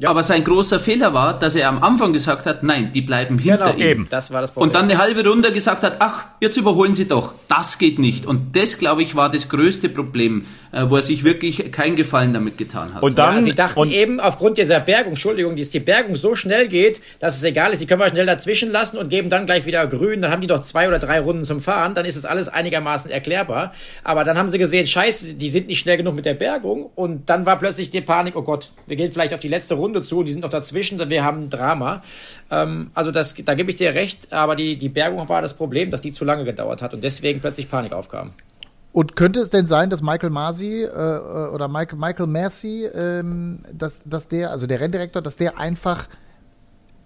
Ja. 0.00 0.10
Aber 0.10 0.22
sein 0.22 0.44
großer 0.44 0.78
Fehler 0.78 1.12
war, 1.12 1.36
dass 1.36 1.56
er 1.56 1.68
am 1.68 1.82
Anfang 1.82 2.12
gesagt 2.12 2.46
hat, 2.46 2.62
nein, 2.62 2.92
die 2.94 3.02
bleiben 3.02 3.36
hinter 3.36 3.72
genau, 3.72 3.76
ihm. 3.76 3.80
Eben. 3.80 4.06
Das 4.08 4.30
war 4.30 4.40
das 4.40 4.52
Problem. 4.52 4.68
Und 4.68 4.74
dann 4.76 4.84
eine 4.84 4.98
halbe 4.98 5.28
Runde 5.28 5.52
gesagt 5.52 5.82
hat, 5.82 5.96
ach, 5.98 6.24
jetzt 6.40 6.56
überholen 6.56 6.94
sie 6.94 7.08
doch. 7.08 7.34
Das 7.48 7.78
geht 7.78 7.98
nicht. 7.98 8.24
Und 8.24 8.54
das, 8.54 8.78
glaube 8.78 9.02
ich, 9.02 9.16
war 9.16 9.28
das 9.28 9.48
größte 9.48 9.88
Problem, 9.88 10.46
äh, 10.70 10.84
wo 10.88 10.96
er 10.96 11.02
sich 11.02 11.24
wirklich 11.24 11.72
keinen 11.72 11.96
Gefallen 11.96 12.32
damit 12.32 12.58
getan 12.58 12.94
hat. 12.94 13.02
Und 13.02 13.18
dann, 13.18 13.36
ja, 13.36 13.42
sie 13.42 13.54
dachten 13.54 13.80
und 13.80 13.90
eben 13.90 14.20
aufgrund 14.20 14.58
dieser 14.58 14.78
Bergung, 14.78 15.14
Entschuldigung, 15.14 15.56
dass 15.56 15.70
die 15.70 15.80
Bergung 15.80 16.14
so 16.14 16.36
schnell 16.36 16.68
geht, 16.68 17.02
dass 17.18 17.36
es 17.36 17.42
egal 17.42 17.72
ist, 17.72 17.80
die 17.80 17.86
können 17.86 18.00
wir 18.00 18.08
schnell 18.08 18.26
dazwischen 18.26 18.70
lassen 18.70 18.98
und 18.98 19.08
geben 19.08 19.30
dann 19.30 19.46
gleich 19.46 19.66
wieder 19.66 19.84
grün. 19.88 20.22
Dann 20.22 20.30
haben 20.30 20.40
die 20.40 20.46
noch 20.46 20.62
zwei 20.62 20.86
oder 20.86 21.00
drei 21.00 21.18
Runden 21.18 21.42
zum 21.42 21.58
Fahren. 21.58 21.94
Dann 21.94 22.04
ist 22.04 22.14
es 22.14 22.24
alles 22.24 22.46
einigermaßen 22.46 23.10
erklärbar. 23.10 23.72
Aber 24.04 24.22
dann 24.22 24.38
haben 24.38 24.48
sie 24.48 24.58
gesehen, 24.58 24.86
scheiße, 24.86 25.34
die 25.34 25.48
sind 25.48 25.66
nicht 25.66 25.80
schnell 25.80 25.96
genug 25.96 26.14
mit 26.14 26.24
der 26.24 26.34
Bergung. 26.34 26.88
Und 26.94 27.28
dann 27.28 27.46
war 27.46 27.58
plötzlich 27.58 27.90
die 27.90 28.00
Panik, 28.00 28.36
oh 28.36 28.42
Gott, 28.42 28.70
wir 28.86 28.94
gehen 28.94 29.10
vielleicht 29.10 29.34
auf 29.34 29.40
die 29.40 29.48
letzte 29.48 29.74
Runde 29.74 29.87
zu 30.02 30.18
und 30.18 30.26
die 30.26 30.32
sind 30.32 30.42
noch 30.42 30.50
dazwischen, 30.50 30.98
wir 31.10 31.24
haben 31.24 31.42
ein 31.42 31.50
Drama. 31.50 32.02
Ähm, 32.50 32.90
also 32.94 33.10
das, 33.10 33.34
da 33.34 33.54
gebe 33.54 33.70
ich 33.70 33.76
dir 33.76 33.94
recht, 33.94 34.32
aber 34.32 34.56
die, 34.56 34.76
die 34.76 34.88
Bergung 34.88 35.28
war 35.28 35.42
das 35.42 35.54
Problem, 35.54 35.90
dass 35.90 36.00
die 36.00 36.12
zu 36.12 36.24
lange 36.24 36.44
gedauert 36.44 36.82
hat 36.82 36.94
und 36.94 37.04
deswegen 37.04 37.40
plötzlich 37.40 37.70
Panik 37.70 37.92
aufkam. 37.92 38.30
Und 38.92 39.16
könnte 39.16 39.40
es 39.40 39.50
denn 39.50 39.66
sein, 39.66 39.90
dass 39.90 40.02
Michael 40.02 40.30
Masi 40.30 40.82
äh, 40.82 40.86
äh, 40.86 41.48
oder 41.50 41.68
Michael, 41.68 41.98
Michael 41.98 42.26
Massey, 42.26 42.86
ähm, 42.86 43.60
dass, 43.72 44.00
dass 44.04 44.28
der, 44.28 44.50
also 44.50 44.66
der 44.66 44.80
Renndirektor, 44.80 45.22
dass 45.22 45.36
der 45.36 45.58
einfach 45.58 46.08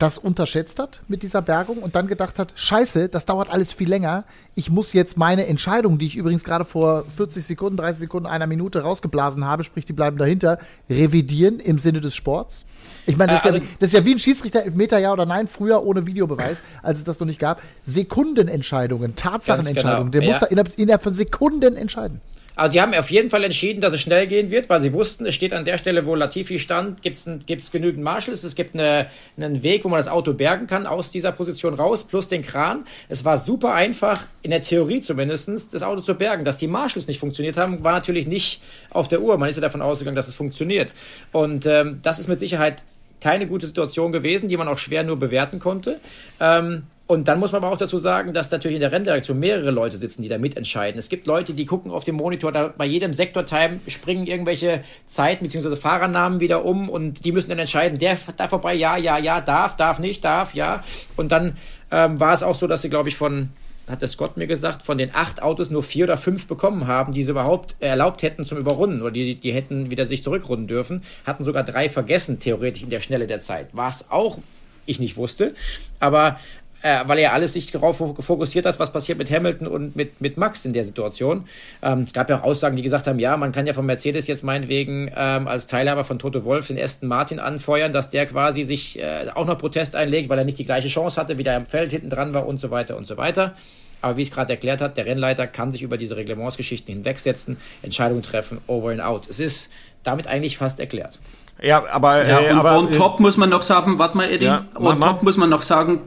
das 0.03 0.19
unterschätzt 0.19 0.81
hat 0.81 1.03
mit 1.07 1.23
dieser 1.23 1.43
Bergung 1.43 1.79
und 1.79 1.95
dann 1.95 2.09
gedacht 2.09 2.41
hat, 2.41 2.53
scheiße, 2.57 3.09
das 3.09 3.25
dauert 3.25 3.51
alles 3.51 3.73
viel 3.73 3.89
länger. 3.89 4.25
Ich 4.57 4.69
muss 4.69 4.93
jetzt 4.93 5.17
meine 5.17 5.47
Entscheidung, 5.47 5.97
die 5.97 6.07
ich 6.07 6.17
übrigens 6.17 6.43
gerade 6.43 6.65
vor 6.65 7.05
40 7.17 7.47
Sekunden, 7.47 7.77
30 7.77 8.01
Sekunden, 8.01 8.27
einer 8.27 8.49
Minute 8.49 8.81
rausgeblasen 8.81 9.45
habe, 9.45 9.63
sprich, 9.63 9.85
die 9.85 9.93
bleiben 9.93 10.19
dahinter, 10.19 10.59
revidieren 10.91 11.61
im 11.61 11.79
Sinne 11.79 12.01
des 12.01 12.17
Sports. 12.17 12.65
Ich 13.07 13.17
meine, 13.17 13.33
das, 13.33 13.45
äh, 13.45 13.49
also, 13.49 13.59
ja, 13.61 13.65
das, 13.79 13.93
ist 13.93 13.99
ja, 13.99 14.05
wie 14.05 14.13
ein 14.13 14.19
Schiedsrichter 14.19 14.65
Elfmeter, 14.65 14.99
ja 14.99 15.13
oder 15.13 15.25
nein, 15.25 15.47
früher 15.47 15.85
ohne 15.85 16.05
Videobeweis, 16.05 16.63
als 16.83 16.99
es 16.99 17.05
das 17.05 17.21
noch 17.21 17.27
nicht 17.29 17.39
gab. 17.39 17.63
Sekundenentscheidungen, 17.85 19.15
Tatsachenentscheidungen. 19.15 20.11
Genau. 20.11 20.21
Der 20.21 20.23
ja. 20.23 20.29
muss 20.29 20.41
da 20.41 20.47
innerhalb, 20.47 20.79
innerhalb 20.81 21.03
von 21.03 21.15
Sekunden 21.15 21.77
entscheiden. 21.77 22.21
Also 22.55 22.73
die 22.73 22.81
haben 22.83 22.93
auf 22.95 23.11
jeden 23.11 23.31
Fall 23.31 23.45
entschieden, 23.45 23.81
dass 23.81 23.95
es 23.95 24.03
schnell 24.03 24.27
gehen 24.27 24.51
wird, 24.51 24.69
weil 24.69 24.83
sie 24.83 24.93
wussten, 24.93 25.25
es 25.25 25.35
steht 25.35 25.55
an 25.55 25.65
der 25.65 25.79
Stelle, 25.79 26.07
wo 26.07 26.15
Latifi 26.15 26.59
stand, 26.59 27.01
gibt 27.01 27.17
es 27.17 27.71
genügend 27.71 28.05
Marshals, 28.05 28.45
es 28.45 28.55
gibt 28.55 28.75
eine, 28.75 29.07
einen 29.39 29.63
Weg, 29.63 29.85
wo 29.85 29.89
man 29.89 29.99
das 29.99 30.09
Auto 30.09 30.35
bergen 30.35 30.67
kann, 30.67 30.87
aus 30.87 31.11
dieser 31.11 31.33
Position 31.33 31.75
raus, 31.75 32.05
plus 32.05 32.29
den 32.29 32.43
Kran. 32.43 32.85
Es 33.09 33.25
war 33.25 33.39
super 33.39 33.73
einfach, 33.73 34.27
in 34.43 34.51
der 34.51 34.61
Theorie 34.61 35.01
zumindest, 35.01 35.73
das 35.73 35.83
Auto 35.83 36.03
zu 36.03 36.15
bergen. 36.15 36.45
Dass 36.45 36.59
die 36.59 36.67
Marshals 36.67 37.07
nicht 37.07 37.19
funktioniert 37.19 37.57
haben, 37.57 37.83
war 37.85 37.93
natürlich 37.93 38.27
nicht 38.27 38.61
auf 38.91 39.09
der 39.09 39.23
Uhr. 39.23 39.39
Man 39.39 39.49
ist 39.49 39.57
ja 39.57 39.63
davon 39.63 39.81
ausgegangen, 39.81 40.17
dass 40.17 40.29
es 40.29 40.35
funktioniert. 40.35 40.93
Und 41.33 41.65
ähm, 41.65 42.01
das 42.03 42.19
ist 42.19 42.29
mit 42.29 42.39
Sicherheit 42.39 42.83
keine 43.23 43.47
gute 43.47 43.67
Situation 43.67 44.13
gewesen, 44.13 44.49
die 44.49 44.57
man 44.57 44.69
auch 44.69 44.79
schwer 44.79 45.05
nur 45.05 45.19
bewerten 45.19 45.59
konnte. 45.59 46.01
Ähm, 46.41 46.85
und 47.07 47.29
dann 47.29 47.41
muss 47.41 47.53
man 47.53 47.63
aber 47.63 47.73
auch 47.73 47.79
dazu 47.79 47.99
sagen, 47.99 48.33
dass 48.33 48.51
natürlich 48.51 48.77
in 48.77 48.81
der 48.81 48.91
Renndirektion 48.91 49.39
mehrere 49.39 49.71
Leute 49.71 49.99
sitzen, 49.99 50.23
die 50.23 50.29
da 50.29 50.39
mitentscheiden. 50.39 50.99
Es 50.99 51.11
gibt 51.11 51.27
Leute, 51.27 51.53
die 51.53 51.67
gucken 51.67 51.91
auf 51.91 52.05
dem 52.05 52.15
Monitor, 52.15 52.53
da 52.53 52.69
bei 52.69 52.87
jedem 52.87 53.13
Sektortime 53.13 53.81
springen 53.87 54.27
irgendwelche 54.27 54.83
Zeiten 55.05 55.45
bzw. 55.45 55.77
Fahrernamen 55.77 56.41
wieder 56.41 56.65
um 56.65 56.89
und 56.89 57.25
die 57.25 57.33
müssen 57.33 57.51
dann 57.51 57.59
entscheiden, 57.59 57.99
der 57.99 58.17
da 58.37 58.49
vorbei, 58.49 58.75
ja, 58.75 58.97
ja, 58.97 59.19
ja, 59.19 59.41
darf, 59.41 59.77
darf 59.77 59.99
nicht, 59.99 60.25
darf, 60.25 60.55
ja. 60.55 60.83
Und 61.17 61.33
dann 61.33 61.57
ähm, 61.91 62.19
war 62.19 62.33
es 62.33 62.43
auch 62.43 62.55
so, 62.55 62.67
dass 62.67 62.81
sie, 62.83 62.89
glaube 62.89 63.11
ich, 63.11 63.17
von 63.17 63.51
hat 63.89 64.01
der 64.01 64.09
Scott 64.09 64.37
mir 64.37 64.47
gesagt, 64.47 64.83
von 64.83 64.99
den 64.99 65.15
acht 65.15 65.43
Autos 65.43 65.71
nur 65.71 65.83
vier 65.83 66.05
oder 66.05 66.17
fünf 66.17 66.47
bekommen 66.47 66.87
haben, 66.87 67.13
die 67.13 67.23
sie 67.25 67.31
überhaupt 67.31 67.77
erlaubt 67.81 68.23
hätten 68.23 68.45
zum 68.45 68.59
Überrunden 68.59 69.03
oder 69.03 69.11
die, 69.11 69.35
die 69.35 69.53
hätten 69.53 69.91
wieder 69.91 70.07
sich 70.07 70.23
zurückrunden 70.23 70.69
dürfen, 70.69 71.03
hatten 71.27 71.45
sogar 71.45 71.65
drei 71.65 71.89
vergessen, 71.89 72.39
theoretisch 72.39 72.83
in 72.83 72.91
der 72.91 73.01
Schnelle 73.01 73.27
der 73.27 73.41
Zeit. 73.41 73.69
Was 73.73 74.11
auch 74.11 74.39
ich 74.87 74.99
nicht 74.99 75.17
wusste, 75.17 75.55
aber 76.01 76.39
äh, 76.83 77.01
weil 77.07 77.19
er 77.19 77.33
alles 77.33 77.53
sich 77.53 77.71
darauf 77.71 77.97
fokussiert 77.97 78.67
hat, 78.67 78.79
was 78.79 78.93
passiert 78.93 79.19
mit 79.19 79.31
Hamilton 79.31 79.67
und 79.67 79.97
mit, 79.97 80.21
mit 80.21 80.37
Max 80.37 80.65
in 80.65 80.73
der 80.73 80.85
Situation. 80.85 81.47
Ähm, 81.83 82.01
es 82.01 82.13
gab 82.13 82.29
ja 82.29 82.41
auch 82.41 82.45
Aussagen, 82.45 82.77
die 82.77 82.83
gesagt 82.83 83.07
haben, 83.07 83.19
ja, 83.19 83.37
man 83.37 83.53
kann 83.53 83.67
ja 83.67 83.73
von 83.73 83.87
Mercedes 83.87 84.27
jetzt 84.27 84.45
meinetwegen 84.45 85.11
ähm, 85.17 85.49
als 85.49 85.67
Teilhaber 85.67 86.05
von 86.05 86.19
Toto 86.19 86.45
Wolf 86.45 86.69
den 86.69 86.79
Aston 86.79 87.09
Martin 87.09 87.39
anfeuern, 87.39 87.93
dass 87.93 88.11
der 88.11 88.27
quasi 88.27 88.63
sich 88.63 88.99
äh, 88.99 89.31
auch 89.35 89.47
noch 89.47 89.59
Protest 89.59 89.97
einlegt, 89.97 90.29
weil 90.29 90.39
er 90.39 90.45
nicht 90.45 90.59
die 90.59 90.65
gleiche 90.65 90.89
Chance 90.89 91.21
hatte, 91.21 91.39
wie 91.39 91.43
der 91.43 91.57
im 91.57 91.67
Feld 91.67 91.93
hinten 91.93 92.11
dran 92.11 92.35
war 92.35 92.47
und 92.47 92.61
so 92.61 92.71
weiter 92.71 92.97
und 92.97 93.07
so 93.07 93.17
weiter. 93.17 93.55
Aber 94.01 94.17
wie 94.17 94.23
ich 94.23 94.29
es 94.29 94.35
gerade 94.35 94.53
erklärt 94.53 94.81
hat, 94.81 94.97
der 94.97 95.07
Rennleiter 95.07 95.47
kann 95.47 95.71
sich 95.71 95.83
über 95.83 95.97
diese 95.97 96.17
Reglementsgeschichten 96.17 96.93
hinwegsetzen, 96.93 97.57
Entscheidungen 97.83 98.23
treffen, 98.23 98.59
over 98.67 98.91
and 98.91 99.01
out. 99.01 99.29
Es 99.31 99.39
ist 99.39 99.71
damit 100.03 100.27
eigentlich 100.27 100.59
fast 100.59 100.81
erklärt. 100.81 101.21
Ja, 101.63 101.87
aber, 101.91 102.27
ja, 102.27 102.41
äh, 102.41 102.51
und 102.51 102.59
aber 102.59 102.77
on 102.77 102.93
top 102.93 103.21
muss 103.21 103.37
man 103.37 103.49
noch 103.49 103.63
sagen, 103.63 103.99
warte 103.99 104.17
mal, 104.17 104.29
Eddie, 104.29 104.47
ja, 104.47 104.67
on 104.75 105.01
top 105.01 105.23
muss 105.23 105.37
man 105.37 105.49
noch 105.49 105.63
sagen, 105.63 106.01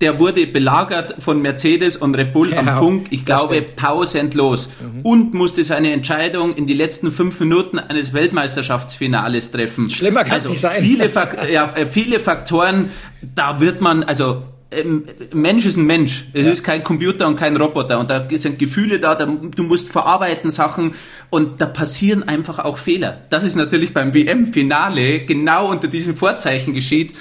der 0.00 0.18
wurde 0.18 0.46
belagert 0.46 1.16
von 1.20 1.40
Mercedes 1.40 1.96
und 1.96 2.14
Red 2.14 2.32
Bull 2.32 2.50
ja, 2.50 2.58
am 2.58 2.68
Funk, 2.68 3.06
ich 3.10 3.24
glaube, 3.24 3.62
pausenlos 3.76 4.68
mhm. 4.80 5.00
und 5.02 5.34
musste 5.34 5.64
seine 5.64 5.92
Entscheidung 5.92 6.54
in 6.54 6.66
die 6.66 6.74
letzten 6.74 7.10
fünf 7.10 7.40
Minuten 7.40 7.78
eines 7.78 8.12
Weltmeisterschaftsfinales 8.12 9.50
treffen. 9.50 9.88
Schlimmer 9.88 10.24
kann 10.24 10.34
also 10.34 10.46
es 10.46 10.50
nicht 10.50 10.60
sein. 10.60 10.82
Viele, 10.82 11.08
Fak 11.08 11.48
ja, 11.50 11.72
äh, 11.74 11.86
viele 11.86 12.20
Faktoren, 12.20 12.90
da 13.22 13.60
wird 13.60 13.80
man, 13.80 14.04
also 14.04 14.42
ähm, 14.70 15.04
Mensch 15.32 15.64
ist 15.64 15.76
ein 15.76 15.86
Mensch. 15.86 16.26
Es 16.34 16.44
ja. 16.44 16.52
ist 16.52 16.62
kein 16.62 16.84
Computer 16.84 17.26
und 17.26 17.36
kein 17.36 17.56
Roboter. 17.56 17.98
Und 17.98 18.10
da 18.10 18.26
sind 18.34 18.58
Gefühle 18.58 19.00
da, 19.00 19.14
da, 19.14 19.24
du 19.26 19.62
musst 19.62 19.90
verarbeiten 19.90 20.50
Sachen 20.50 20.94
und 21.30 21.60
da 21.60 21.66
passieren 21.66 22.22
einfach 22.22 22.58
auch 22.58 22.76
Fehler. 22.76 23.22
Das 23.30 23.44
ist 23.44 23.56
natürlich 23.56 23.94
beim 23.94 24.12
WM-Finale 24.12 25.20
genau 25.20 25.70
unter 25.70 25.88
diesem 25.88 26.16
Vorzeichen 26.16 26.74
geschieht. 26.74 27.14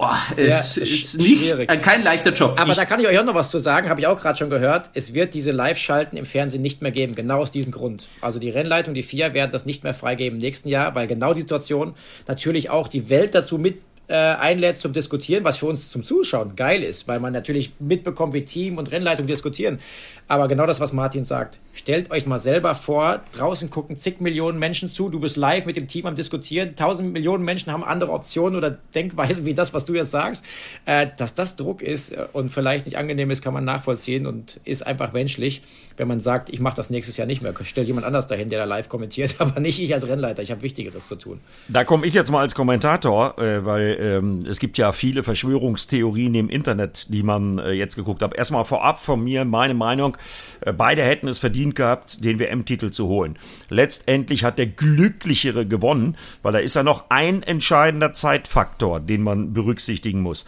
Oh, 0.00 0.06
es 0.36 0.76
ja, 0.76 0.82
ist 0.82 1.18
nicht 1.18 1.38
schwierig. 1.38 1.82
kein 1.82 2.04
leichter 2.04 2.32
Job. 2.32 2.54
Aber 2.56 2.70
ich, 2.70 2.76
da 2.76 2.84
kann 2.84 3.00
ich 3.00 3.08
euch 3.08 3.18
auch 3.18 3.24
noch 3.24 3.34
was 3.34 3.50
zu 3.50 3.58
sagen, 3.58 3.88
habe 3.88 4.00
ich 4.00 4.06
auch 4.06 4.18
gerade 4.20 4.38
schon 4.38 4.48
gehört. 4.48 4.90
Es 4.94 5.12
wird 5.12 5.34
diese 5.34 5.50
Live-Schalten 5.50 6.16
im 6.16 6.24
Fernsehen 6.24 6.62
nicht 6.62 6.82
mehr 6.82 6.92
geben, 6.92 7.16
genau 7.16 7.38
aus 7.38 7.50
diesem 7.50 7.72
Grund. 7.72 8.06
Also 8.20 8.38
die 8.38 8.48
Rennleitung, 8.48 8.94
die 8.94 9.02
FIA 9.02 9.34
werden 9.34 9.50
das 9.50 9.66
nicht 9.66 9.82
mehr 9.82 9.94
freigeben 9.94 10.38
im 10.38 10.40
nächsten 10.40 10.68
Jahr, 10.68 10.94
weil 10.94 11.08
genau 11.08 11.34
die 11.34 11.40
Situation 11.40 11.94
natürlich 12.28 12.70
auch 12.70 12.86
die 12.86 13.10
Welt 13.10 13.34
dazu 13.34 13.58
mit 13.58 13.80
äh, 14.08 14.14
einlädt 14.14 14.78
zum 14.78 14.92
Diskutieren, 14.92 15.44
was 15.44 15.58
für 15.58 15.66
uns 15.66 15.90
zum 15.90 16.02
Zuschauen 16.02 16.56
geil 16.56 16.82
ist, 16.82 17.08
weil 17.08 17.20
man 17.20 17.32
natürlich 17.32 17.72
mitbekommt, 17.78 18.34
wie 18.34 18.44
Team 18.44 18.78
und 18.78 18.90
Rennleitung 18.90 19.26
diskutieren. 19.26 19.80
Aber 20.28 20.46
genau 20.46 20.66
das, 20.66 20.78
was 20.78 20.92
Martin 20.92 21.24
sagt. 21.24 21.58
Stellt 21.72 22.10
euch 22.10 22.26
mal 22.26 22.38
selber 22.38 22.74
vor, 22.74 23.20
draußen 23.32 23.70
gucken 23.70 23.96
zig 23.96 24.20
Millionen 24.20 24.58
Menschen 24.58 24.92
zu, 24.92 25.08
du 25.08 25.20
bist 25.20 25.38
live 25.38 25.64
mit 25.64 25.76
dem 25.76 25.88
Team 25.88 26.04
am 26.04 26.16
Diskutieren, 26.16 26.76
tausend 26.76 27.14
Millionen 27.14 27.44
Menschen 27.44 27.72
haben 27.72 27.82
andere 27.82 28.12
Optionen 28.12 28.56
oder 28.56 28.76
Denkweisen 28.94 29.46
wie 29.46 29.54
das, 29.54 29.72
was 29.72 29.86
du 29.86 29.94
jetzt 29.94 30.10
sagst. 30.10 30.44
Äh, 30.84 31.06
dass 31.16 31.32
das 31.32 31.56
Druck 31.56 31.80
ist 31.80 32.14
und 32.34 32.50
vielleicht 32.50 32.84
nicht 32.84 32.98
angenehm 32.98 33.30
ist, 33.30 33.42
kann 33.42 33.54
man 33.54 33.64
nachvollziehen 33.64 34.26
und 34.26 34.60
ist 34.64 34.86
einfach 34.86 35.14
menschlich, 35.14 35.62
wenn 35.96 36.08
man 36.08 36.20
sagt, 36.20 36.50
ich 36.50 36.60
mache 36.60 36.76
das 36.76 36.90
nächstes 36.90 37.16
Jahr 37.16 37.26
nicht 37.26 37.40
mehr. 37.40 37.54
Stell 37.62 37.84
jemand 37.84 38.06
anders 38.06 38.26
dahin, 38.26 38.50
der 38.50 38.58
da 38.58 38.64
live 38.66 38.90
kommentiert, 38.90 39.36
aber 39.38 39.60
nicht 39.60 39.82
ich 39.82 39.94
als 39.94 40.06
Rennleiter. 40.06 40.42
Ich 40.42 40.50
habe 40.50 40.60
Wichtigeres 40.60 41.08
zu 41.08 41.16
tun. 41.16 41.40
Da 41.68 41.84
komme 41.84 42.06
ich 42.06 42.12
jetzt 42.12 42.30
mal 42.30 42.40
als 42.40 42.54
Kommentator, 42.54 43.38
äh, 43.38 43.64
weil 43.64 43.96
ähm, 43.98 44.44
es 44.46 44.58
gibt 44.58 44.76
ja 44.76 44.92
viele 44.92 45.22
Verschwörungstheorien 45.22 46.34
im 46.34 46.50
Internet, 46.50 47.06
die 47.08 47.22
man 47.22 47.58
äh, 47.58 47.72
jetzt 47.72 47.96
geguckt 47.96 48.20
hat. 48.20 48.34
Erstmal 48.34 48.66
vorab 48.66 49.00
von 49.00 49.24
mir 49.24 49.46
meine 49.46 49.72
Meinung. 49.72 50.17
Äh, 50.60 50.72
beide 50.72 51.02
hätten 51.02 51.28
es 51.28 51.38
verdient 51.38 51.74
gehabt, 51.74 52.24
den 52.24 52.38
WM-Titel 52.38 52.90
zu 52.90 53.06
holen. 53.06 53.38
Letztendlich 53.68 54.44
hat 54.44 54.58
der 54.58 54.66
Glücklichere 54.66 55.66
gewonnen, 55.66 56.16
weil 56.42 56.52
da 56.52 56.58
ist 56.58 56.74
ja 56.74 56.82
noch 56.82 57.06
ein 57.10 57.42
entscheidender 57.42 58.12
Zeitfaktor, 58.12 59.00
den 59.00 59.22
man 59.22 59.52
berücksichtigen 59.52 60.20
muss. 60.20 60.44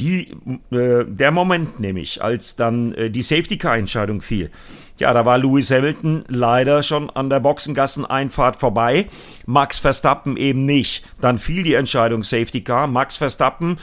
Die, 0.00 0.30
äh, 0.70 1.04
der 1.04 1.30
Moment 1.30 1.78
nämlich, 1.78 2.22
als 2.22 2.56
dann 2.56 2.94
äh, 2.94 3.10
die 3.10 3.20
Safety-Car-Entscheidung 3.20 4.22
fiel. 4.22 4.50
Ja, 4.98 5.12
da 5.12 5.26
war 5.26 5.36
Lewis 5.36 5.70
Hamilton 5.70 6.24
leider 6.28 6.82
schon 6.82 7.10
an 7.10 7.28
der 7.28 7.40
Boxengasseneinfahrt 7.40 8.58
vorbei. 8.58 9.08
Max 9.44 9.78
Verstappen 9.78 10.38
eben 10.38 10.64
nicht. 10.64 11.04
Dann 11.20 11.38
fiel 11.38 11.64
die 11.64 11.74
Entscheidung 11.74 12.24
Safety 12.24 12.62
Car. 12.62 12.86
Max 12.86 13.18
Verstappen 13.18 13.76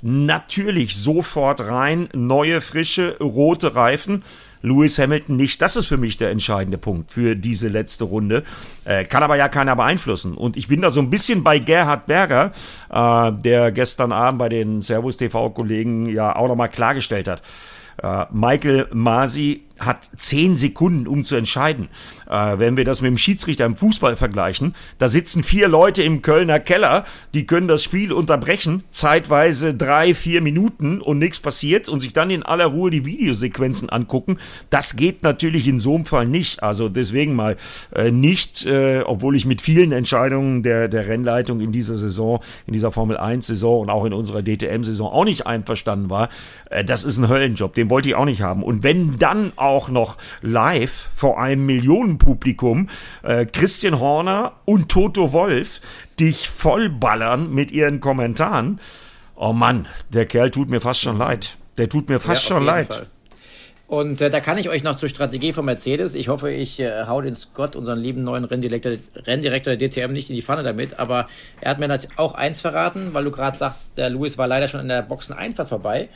natürlich 0.00 0.96
sofort 0.96 1.60
rein, 1.60 2.08
neue, 2.12 2.60
frische, 2.60 3.16
rote 3.18 3.74
Reifen. 3.74 4.22
Lewis 4.64 4.98
Hamilton 4.98 5.36
nicht. 5.36 5.60
Das 5.60 5.76
ist 5.76 5.86
für 5.86 5.98
mich 5.98 6.16
der 6.16 6.30
entscheidende 6.30 6.78
Punkt 6.78 7.12
für 7.12 7.36
diese 7.36 7.68
letzte 7.68 8.04
Runde. 8.04 8.42
Äh, 8.84 9.04
kann 9.04 9.22
aber 9.22 9.36
ja 9.36 9.48
keiner 9.48 9.76
beeinflussen. 9.76 10.34
Und 10.34 10.56
ich 10.56 10.68
bin 10.68 10.80
da 10.80 10.90
so 10.90 11.00
ein 11.00 11.10
bisschen 11.10 11.44
bei 11.44 11.58
Gerhard 11.58 12.06
Berger, 12.06 12.52
äh, 12.90 13.32
der 13.32 13.70
gestern 13.72 14.10
Abend 14.10 14.38
bei 14.38 14.48
den 14.48 14.80
Servus 14.80 15.18
TV-Kollegen 15.18 16.06
ja 16.06 16.34
auch 16.34 16.48
nochmal 16.48 16.70
klargestellt 16.70 17.28
hat. 17.28 17.42
Äh, 18.02 18.24
Michael 18.32 18.88
Masi 18.92 19.62
hat 19.78 20.08
zehn 20.16 20.56
Sekunden, 20.56 21.06
um 21.06 21.24
zu 21.24 21.36
entscheiden. 21.36 21.88
Äh, 22.28 22.58
wenn 22.58 22.76
wir 22.76 22.84
das 22.84 23.00
mit 23.00 23.08
dem 23.08 23.18
Schiedsrichter 23.18 23.66
im 23.66 23.76
Fußball 23.76 24.16
vergleichen, 24.16 24.74
da 24.98 25.08
sitzen 25.08 25.42
vier 25.42 25.68
Leute 25.68 26.02
im 26.02 26.22
Kölner 26.22 26.60
Keller, 26.60 27.04
die 27.34 27.46
können 27.46 27.66
das 27.66 27.82
Spiel 27.82 28.12
unterbrechen, 28.12 28.84
zeitweise 28.90 29.74
drei, 29.74 30.14
vier 30.14 30.40
Minuten 30.40 31.00
und 31.00 31.18
nichts 31.18 31.40
passiert 31.40 31.88
und 31.88 32.00
sich 32.00 32.12
dann 32.12 32.30
in 32.30 32.42
aller 32.42 32.66
Ruhe 32.66 32.90
die 32.90 33.04
Videosequenzen 33.04 33.90
angucken. 33.90 34.38
Das 34.70 34.96
geht 34.96 35.22
natürlich 35.22 35.66
in 35.66 35.80
so 35.80 35.96
einem 35.96 36.06
Fall 36.06 36.26
nicht. 36.26 36.62
Also 36.62 36.88
deswegen 36.88 37.34
mal 37.34 37.56
äh, 37.94 38.10
nicht, 38.10 38.64
äh, 38.66 39.02
obwohl 39.04 39.34
ich 39.34 39.44
mit 39.44 39.60
vielen 39.60 39.92
Entscheidungen 39.92 40.62
der, 40.62 40.88
der 40.88 41.08
Rennleitung 41.08 41.60
in 41.60 41.72
dieser 41.72 41.96
Saison, 41.96 42.40
in 42.66 42.74
dieser 42.74 42.92
Formel 42.92 43.16
1 43.16 43.46
Saison 43.46 43.80
und 43.80 43.90
auch 43.90 44.04
in 44.04 44.12
unserer 44.12 44.42
DTM-Saison 44.42 45.10
auch 45.10 45.24
nicht 45.24 45.46
einverstanden 45.46 46.10
war. 46.10 46.28
Äh, 46.70 46.84
das 46.84 47.02
ist 47.02 47.18
ein 47.18 47.28
Höllenjob, 47.28 47.74
den 47.74 47.90
wollte 47.90 48.08
ich 48.08 48.14
auch 48.14 48.24
nicht 48.24 48.40
haben. 48.40 48.62
Und 48.62 48.82
wenn 48.84 49.18
dann 49.18 49.52
auch 49.56 49.63
noch 49.88 50.18
live 50.42 51.08
vor 51.14 51.40
einem 51.40 51.66
Millionenpublikum 51.66 52.88
äh, 53.22 53.46
Christian 53.46 54.00
Horner 54.00 54.52
und 54.64 54.88
Toto 54.88 55.32
Wolf 55.32 55.80
dich 56.20 56.48
vollballern 56.48 57.52
mit 57.52 57.72
ihren 57.72 58.00
Kommentaren. 58.00 58.80
Oh 59.36 59.52
Mann, 59.52 59.86
der 60.10 60.26
Kerl 60.26 60.50
tut 60.50 60.70
mir 60.70 60.80
fast 60.80 61.00
schon 61.00 61.18
leid. 61.18 61.56
Der 61.76 61.88
tut 61.88 62.08
mir 62.08 62.20
fast 62.20 62.48
ja, 62.48 62.54
schon 62.54 62.64
leid. 62.64 62.86
Fall. 62.86 63.06
Und 63.86 64.20
äh, 64.22 64.30
da 64.30 64.40
kann 64.40 64.56
ich 64.56 64.68
euch 64.68 64.82
noch 64.82 64.96
zur 64.96 65.08
Strategie 65.08 65.52
von 65.52 65.64
Mercedes. 65.64 66.14
Ich 66.14 66.28
hoffe, 66.28 66.50
ich 66.50 66.80
äh, 66.80 67.04
hau 67.06 67.20
den 67.20 67.34
Scott, 67.34 67.76
unseren 67.76 67.98
lieben 67.98 68.24
neuen 68.24 68.44
Renndirektor, 68.44 68.92
Renndirektor 69.14 69.76
der 69.76 69.88
DTM, 69.88 70.12
nicht 70.12 70.30
in 70.30 70.36
die 70.36 70.42
Pfanne 70.42 70.62
damit. 70.62 70.98
Aber 70.98 71.26
er 71.60 71.70
hat 71.70 71.78
mir 71.78 71.88
natürlich 71.88 72.18
auch 72.18 72.34
eins 72.34 72.60
verraten, 72.60 73.12
weil 73.12 73.24
du 73.24 73.30
gerade 73.30 73.56
sagst, 73.56 73.98
der 73.98 74.08
Louis 74.08 74.38
war 74.38 74.48
leider 74.48 74.68
schon 74.68 74.80
in 74.80 74.88
der 74.88 75.02
Boxeneinfahrt 75.02 75.68
vorbei 75.68 76.08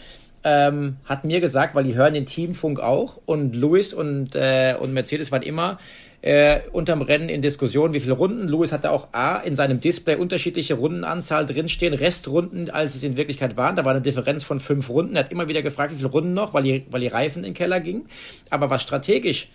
ähm, 0.44 0.96
hat 1.05 1.24
mir 1.24 1.40
gesagt, 1.40 1.74
weil 1.74 1.85
die 1.85 1.94
hören 1.94 2.14
den 2.14 2.27
Teamfunk 2.27 2.81
auch 2.81 3.20
und 3.27 3.55
Lewis 3.55 3.92
und, 3.92 4.35
äh, 4.35 4.74
und 4.79 4.92
Mercedes 4.92 5.33
waren 5.33 5.42
immer 5.42 5.79
äh, 6.20 6.61
unterm 6.72 7.03
Rennen 7.03 7.29
in 7.29 7.42
Diskussion, 7.42 7.92
wie 7.92 8.01
viele 8.01 8.14
Runden. 8.14 8.48
Lewis 8.48 8.72
hatte 8.72 8.90
auch 8.90 9.09
A 9.12 9.37
in 9.37 9.55
seinem 9.55 9.81
Display 9.81 10.16
unterschiedliche 10.16 10.74
Rundenanzahl 10.74 11.46
drinstehen, 11.46 11.94
Restrunden, 11.94 12.70
als 12.70 12.94
es 12.94 13.03
in 13.05 13.16
Wirklichkeit 13.16 13.57
waren. 13.57 13.77
Da 13.77 13.85
war 13.85 13.92
eine 13.92 14.03
Differenz 14.03 14.42
von 14.42 14.59
fünf 14.59 14.88
Runden. 14.88 15.14
Er 15.14 15.24
hat 15.24 15.33
immer 15.33 15.48
wieder 15.48 15.62
gefragt, 15.62 15.92
wie 15.92 15.96
viele 15.96 16.09
Runden 16.09 16.35
noch, 16.35 16.55
weil 16.55 16.64
die, 16.64 16.87
weil 16.90 17.01
die 17.01 17.07
Reifen 17.09 17.38
in 17.40 17.51
den 17.51 17.55
Keller 17.55 17.81
gingen. 17.81 18.07
Aber 18.51 18.70
was 18.70 18.83
strategisch 18.83 19.48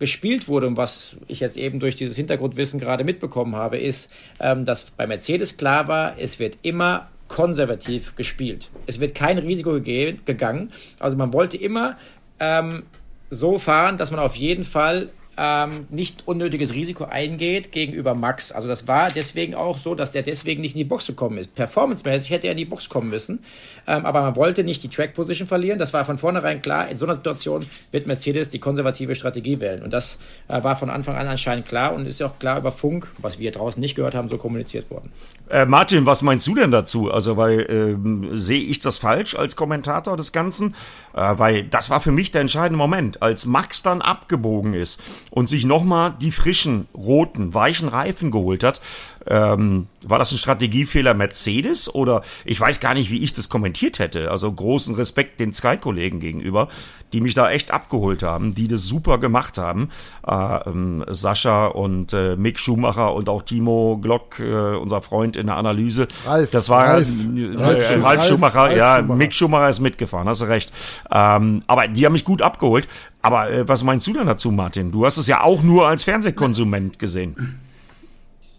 gespielt 0.00 0.48
wurde 0.48 0.66
und 0.66 0.76
was 0.76 1.18
ich 1.28 1.40
jetzt 1.40 1.58
eben 1.58 1.78
durch 1.78 1.94
dieses 1.94 2.16
Hintergrundwissen 2.16 2.80
gerade 2.80 3.04
mitbekommen 3.04 3.54
habe, 3.54 3.78
ist, 3.78 4.10
ähm, 4.40 4.64
dass 4.64 4.90
bei 4.90 5.06
Mercedes 5.06 5.58
klar 5.58 5.88
war, 5.88 6.14
es 6.18 6.38
wird 6.38 6.58
immer 6.62 7.08
konservativ 7.30 8.16
gespielt. 8.16 8.70
Es 8.86 8.98
wird 8.98 9.14
kein 9.14 9.38
Risiko 9.38 9.80
gegangen. 9.80 10.72
Also 10.98 11.16
man 11.16 11.32
wollte 11.32 11.56
immer 11.56 11.96
ähm, 12.40 12.82
so 13.30 13.58
fahren, 13.58 13.96
dass 13.96 14.10
man 14.10 14.18
auf 14.18 14.34
jeden 14.34 14.64
Fall 14.64 15.10
ähm, 15.36 15.86
nicht 15.90 16.26
unnötiges 16.26 16.74
Risiko 16.74 17.04
eingeht 17.04 17.72
gegenüber 17.72 18.14
Max. 18.14 18.52
Also 18.52 18.68
das 18.68 18.88
war 18.88 19.08
deswegen 19.08 19.54
auch 19.54 19.78
so, 19.78 19.94
dass 19.94 20.12
der 20.12 20.22
deswegen 20.22 20.60
nicht 20.60 20.74
in 20.74 20.78
die 20.78 20.84
Box 20.84 21.06
gekommen 21.06 21.38
ist. 21.38 21.54
Performancemäßig 21.54 22.30
hätte 22.30 22.46
er 22.46 22.52
in 22.52 22.58
die 22.58 22.64
Box 22.64 22.88
kommen 22.88 23.08
müssen, 23.08 23.42
ähm, 23.86 24.04
aber 24.04 24.22
man 24.22 24.36
wollte 24.36 24.64
nicht 24.64 24.82
die 24.82 24.88
Track 24.88 25.14
Position 25.14 25.48
verlieren. 25.48 25.78
Das 25.78 25.92
war 25.92 26.04
von 26.04 26.18
vornherein 26.18 26.62
klar. 26.62 26.88
In 26.88 26.96
so 26.96 27.06
einer 27.06 27.14
Situation 27.14 27.64
wird 27.90 28.06
Mercedes 28.06 28.50
die 28.50 28.58
konservative 28.58 29.14
Strategie 29.14 29.60
wählen 29.60 29.82
und 29.82 29.92
das 29.92 30.18
äh, 30.48 30.62
war 30.62 30.76
von 30.76 30.90
Anfang 30.90 31.16
an 31.16 31.26
anscheinend 31.26 31.66
klar 31.66 31.94
und 31.94 32.06
ist 32.06 32.20
ja 32.20 32.26
auch 32.26 32.38
klar 32.38 32.58
über 32.58 32.72
Funk, 32.72 33.08
was 33.18 33.38
wir 33.38 33.50
draußen 33.50 33.80
nicht 33.80 33.94
gehört 33.94 34.14
haben, 34.14 34.28
so 34.28 34.36
kommuniziert 34.36 34.90
worden. 34.90 35.10
Äh, 35.48 35.64
Martin, 35.64 36.06
was 36.06 36.22
meinst 36.22 36.46
du 36.46 36.54
denn 36.54 36.70
dazu? 36.70 37.10
Also, 37.10 37.36
weil 37.36 37.66
ähm, 37.68 38.36
sehe 38.38 38.62
ich 38.62 38.80
das 38.80 38.98
falsch 38.98 39.34
als 39.34 39.56
Kommentator 39.56 40.16
des 40.16 40.32
Ganzen? 40.32 40.74
Äh, 41.14 41.38
weil 41.38 41.64
das 41.64 41.90
war 41.90 42.00
für 42.00 42.12
mich 42.12 42.30
der 42.30 42.42
entscheidende 42.42 42.76
Moment, 42.78 43.22
als 43.22 43.46
Max 43.46 43.82
dann 43.82 44.02
abgebogen 44.02 44.74
ist 44.74 45.00
und 45.30 45.48
sich 45.48 45.64
nochmal 45.64 46.14
die 46.20 46.32
frischen, 46.32 46.88
roten, 46.94 47.54
weichen 47.54 47.88
Reifen 47.88 48.30
geholt 48.30 48.62
hat. 48.64 48.80
Ähm, 49.26 49.86
war 50.02 50.18
das 50.18 50.32
ein 50.32 50.38
Strategiefehler 50.38 51.14
Mercedes 51.14 51.94
oder 51.94 52.22
ich 52.44 52.58
weiß 52.58 52.80
gar 52.80 52.94
nicht, 52.94 53.10
wie 53.10 53.22
ich 53.22 53.34
das 53.34 53.48
kommentiert 53.48 53.98
hätte. 53.98 54.30
Also 54.30 54.50
großen 54.50 54.94
Respekt 54.94 55.40
den 55.40 55.52
Sky-Kollegen 55.52 56.20
gegenüber, 56.20 56.68
die 57.12 57.20
mich 57.20 57.34
da 57.34 57.50
echt 57.50 57.70
abgeholt 57.70 58.22
haben, 58.22 58.54
die 58.54 58.68
das 58.68 58.86
super 58.86 59.18
gemacht 59.18 59.58
haben. 59.58 59.90
Äh, 60.26 60.56
ähm, 60.66 61.04
Sascha 61.08 61.66
und 61.66 62.12
äh, 62.12 62.36
Mick 62.36 62.58
Schumacher 62.58 63.14
und 63.14 63.28
auch 63.28 63.42
Timo 63.42 63.98
Glock, 64.00 64.38
äh, 64.40 64.76
unser 64.76 65.02
Freund 65.02 65.36
in 65.36 65.46
der 65.46 65.56
Analyse. 65.56 66.08
Ralf, 66.26 66.50
das 66.50 66.68
war 66.68 66.84
Ralf, 66.84 67.08
äh, 67.08 67.56
Ralf, 67.56 67.90
Ralf, 67.90 68.04
Ralf, 68.04 68.26
Schumacher, 68.26 68.60
Ralf 68.60 68.76
ja, 68.76 68.96
Schumacher. 68.96 69.16
Mick 69.16 69.34
Schumacher 69.34 69.68
ist 69.68 69.80
mitgefahren, 69.80 70.28
hast 70.28 70.40
du 70.40 70.46
recht. 70.46 70.72
Ähm, 71.10 71.62
aber 71.66 71.88
die 71.88 72.06
haben 72.06 72.12
mich 72.12 72.24
gut 72.24 72.42
abgeholt. 72.42 72.88
Aber 73.22 73.50
äh, 73.50 73.68
was 73.68 73.82
meinst 73.84 74.06
du 74.06 74.14
denn 74.14 74.26
dazu, 74.26 74.50
Martin? 74.50 74.92
Du 74.92 75.04
hast 75.04 75.18
es 75.18 75.26
ja 75.26 75.42
auch 75.42 75.62
nur 75.62 75.86
als 75.86 76.04
Fernsehkonsument 76.04 76.98
gesehen. 76.98 77.60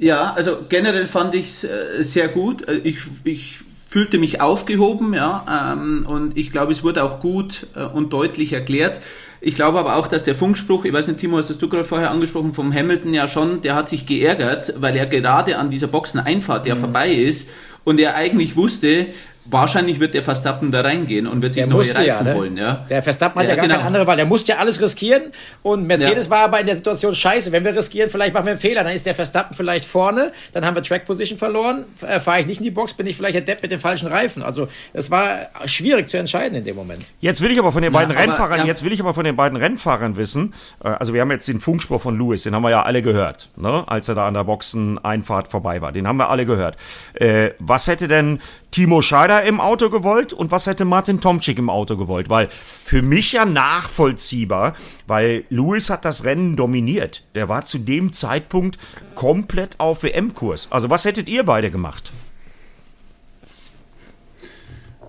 Ja, 0.02 0.34
also 0.34 0.58
generell 0.68 1.06
fand 1.06 1.36
ich 1.36 1.46
es 1.46 1.64
äh, 1.64 2.04
sehr 2.04 2.28
gut. 2.28 2.68
Äh, 2.68 2.82
Ich, 2.84 2.98
ich 3.24 3.60
fühlte 3.88 4.18
mich 4.18 4.42
aufgehoben, 4.42 5.14
ja, 5.14 5.74
ähm, 5.74 6.08
und 6.08 6.36
ich 6.38 6.52
glaube, 6.52 6.72
es 6.72 6.84
wurde 6.84 7.04
auch 7.04 7.20
gut 7.20 7.68
äh, 7.76 7.84
und 7.84 8.12
deutlich 8.12 8.52
erklärt. 8.54 9.00
Ich 9.42 9.54
glaube 9.54 9.78
aber 9.78 9.98
auch, 9.98 10.08
dass 10.08 10.24
der 10.24 10.34
Funkspruch, 10.34 10.86
ich 10.86 10.94
weiß 10.94 11.08
nicht, 11.08 11.20
Timo, 11.20 11.38
hast 11.38 11.52
das 11.52 11.60
du 11.60 11.70
gerade 11.70 11.84
vorher 11.84 12.10
angesprochen, 12.10 12.54
vom 12.54 12.74
Hamilton 12.74 13.14
ja 13.14 13.28
schon, 13.28 13.62
der 13.62 13.76
hat 13.76 13.90
sich 13.90 14.08
geärgert, 14.08 14.74
weil 14.78 14.96
er 14.96 15.06
gerade 15.06 15.58
an 15.58 15.70
dieser 15.70 15.88
Boxeneinfahrt 15.88 16.66
ja 16.66 16.76
vorbei 16.76 17.12
ist 17.12 17.48
und 17.84 18.00
er 18.00 18.16
eigentlich 18.16 18.56
wusste, 18.56 19.08
wahrscheinlich 19.46 20.00
wird 20.00 20.14
der 20.14 20.24
Verstappen 20.24 20.72
da 20.72 20.82
reingehen 20.82 21.28
und 21.28 21.42
wird 21.42 21.54
sich 21.54 21.64
Der 21.64 21.70
neue 21.70 21.80
musste 21.80 21.98
Reifen 21.98 22.08
ja, 22.08 22.22
ne? 22.24 22.34
holen, 22.36 22.58
ja. 22.58 22.86
Der 22.90 23.02
Verstappen 23.02 23.40
hat 23.40 23.46
Ja, 23.46 23.52
ja, 23.52 23.56
gar 23.56 23.64
genau. 23.64 23.76
keine 23.76 23.88
andere 23.88 24.08
Wahl. 24.08 24.16
Der 24.16 24.26
musste 24.26 24.52
ja 24.54 24.58
alles 24.60 24.82
riskieren. 24.82 25.32
Und 25.64 25.88
Mercedes 25.88 26.26
Ja. 26.26 26.32
war 26.32 26.40
aber 26.42 26.60
in 26.60 26.66
der 26.68 26.76
Situation 26.76 27.16
scheiße. 27.16 27.52
Wenn 27.52 27.64
wir 27.66 27.76
riskieren, 27.76 28.10
vielleicht 28.10 28.34
machen 28.34 28.46
wir 28.46 28.52
einen 28.52 28.60
Fehler. 28.60 28.84
Dann 28.84 28.94
ist 28.94 29.06
der 29.06 29.16
Verstappen 29.16 29.56
vielleicht 29.56 29.86
vorne. 29.86 30.32
Dann 30.54 30.66
haben 30.66 30.76
wir 30.76 30.84
Track 30.84 31.06
Position 31.06 31.38
verloren. 31.38 31.86
Äh, 32.08 32.20
Fahre 32.20 32.40
ich 32.42 32.46
nicht 32.46 32.60
in 32.60 32.66
die 32.66 32.72
Box, 32.72 32.94
bin 32.94 33.08
ich 33.08 33.16
vielleicht 33.18 33.36
der 33.36 33.42
Depp 33.42 33.62
mit 33.62 33.72
den 33.72 33.80
falschen 33.80 34.08
Reifen. 34.08 34.44
Also 34.44 34.68
es 34.94 35.10
war 35.12 35.48
schwierig 35.66 36.08
zu 36.08 36.18
entscheiden 36.18 36.56
in 36.58 36.64
dem 36.64 36.76
Moment. 36.76 37.04
Jetzt 37.20 37.42
will 37.42 37.52
ich 37.52 37.60
aber 37.60 37.72
von 37.72 37.82
den 37.82 37.92
Ja, 37.94 38.00
beiden 38.00 38.16
aber, 38.16 38.24
Rennfahrern, 38.24 38.60
ja. 38.60 38.66
jetzt 38.66 38.84
will 38.84 38.94
ich 38.94 39.00
aber 39.00 39.14
von 39.14 39.24
den 39.26 39.36
beiden 39.36 39.58
Rennfahrern 39.58 40.18
wissen, 40.18 40.54
äh, 40.84 40.90
also 40.90 41.14
wir 41.14 41.22
haben 41.22 41.32
jetzt 41.32 41.48
den 41.48 41.60
Funkspruch 41.60 42.02
von 42.02 42.18
Lewis, 42.18 42.44
den 42.44 42.54
haben 42.54 42.64
wir 42.64 42.70
ja 42.70 42.84
alle 42.84 43.02
gehört, 43.02 43.50
ne, 43.56 43.84
als 43.88 44.08
er 44.08 44.16
da 44.16 44.28
an 44.28 44.34
der 44.36 44.44
Boxeneinfahrt 44.44 45.48
vorbei 45.48 45.82
war. 45.82 45.92
Den 45.92 46.08
haben 46.08 46.18
wir 46.18 46.30
alle 46.30 46.46
gehört. 46.46 46.78
Äh, 47.14 47.52
was 47.60 47.88
hätte 47.88 48.08
denn 48.08 48.40
Timo 48.72 49.02
Scheider 49.02 49.31
im 49.40 49.60
Auto 49.60 49.90
gewollt 49.90 50.34
und 50.34 50.52
was 50.52 50.68
hätte 50.68 50.86
Martin 50.86 51.22
Tomczyk 51.22 51.58
im 51.58 51.70
Auto 51.70 51.98
gewollt? 51.98 52.30
Weil 52.30 52.50
für 52.50 53.02
mich 53.02 53.34
ja 53.34 53.46
nachvollziehbar, 53.46 54.76
weil 55.08 55.46
Lewis 55.50 55.90
hat 55.90 56.06
das 56.06 56.24
Rennen 56.24 56.56
dominiert. 56.56 57.24
Der 57.36 57.50
war 57.50 57.66
zu 57.66 57.80
dem 57.80 58.12
Zeitpunkt 58.14 58.78
komplett 59.16 59.80
auf 59.80 60.04
WM-Kurs. 60.04 60.68
Also 60.70 60.90
was 60.90 61.06
hättet 61.06 61.30
ihr 61.30 61.44
beide 61.44 61.72
gemacht? 61.72 62.12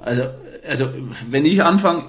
Also, 0.01 0.25
also 0.67 0.89
wenn 1.31 1.45
ich 1.45 1.63
anfange, 1.63 2.05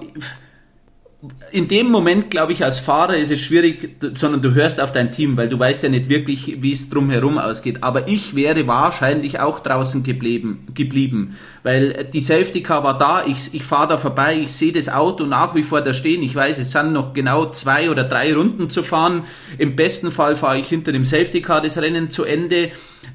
in 1.52 1.68
dem 1.68 1.90
Moment, 1.90 2.30
glaube 2.30 2.52
ich, 2.52 2.64
als 2.64 2.78
Fahrer 2.78 3.16
ist 3.16 3.30
es 3.30 3.40
schwierig, 3.40 3.96
sondern 4.14 4.42
du 4.42 4.54
hörst 4.54 4.80
auf 4.80 4.92
dein 4.92 5.12
Team, 5.12 5.36
weil 5.36 5.48
du 5.48 5.58
weißt 5.58 5.82
ja 5.82 5.88
nicht 5.88 6.08
wirklich, 6.08 6.62
wie 6.62 6.72
es 6.72 6.90
drumherum 6.90 7.38
ausgeht. 7.38 7.82
Aber 7.82 8.08
ich 8.08 8.34
wäre 8.34 8.66
wahrscheinlich 8.66 9.40
auch 9.40 9.60
draußen 9.60 10.02
geblieben, 10.02 10.66
geblieben 10.74 11.36
weil 11.62 12.04
die 12.12 12.20
Safety 12.20 12.62
Car 12.62 12.84
war 12.84 12.98
da, 12.98 13.24
ich, 13.24 13.54
ich 13.54 13.64
fahre 13.64 13.88
da 13.88 13.96
vorbei, 13.96 14.38
ich 14.38 14.52
sehe 14.52 14.72
das 14.72 14.88
Auto 14.88 15.24
nach 15.24 15.54
wie 15.54 15.62
vor 15.62 15.80
da 15.80 15.94
stehen. 15.94 16.22
Ich 16.22 16.34
weiß, 16.34 16.58
es 16.58 16.72
sind 16.72 16.92
noch 16.92 17.14
genau 17.14 17.46
zwei 17.46 17.90
oder 17.90 18.04
drei 18.04 18.34
Runden 18.34 18.68
zu 18.68 18.82
fahren. 18.82 19.24
Im 19.56 19.76
besten 19.76 20.10
Fall 20.10 20.36
fahre 20.36 20.58
ich 20.58 20.68
hinter 20.68 20.92
dem 20.92 21.04
Safety 21.04 21.40
Car 21.40 21.62
das 21.62 21.78
Rennen 21.78 22.10
zu 22.10 22.24
Ende. 22.24 22.70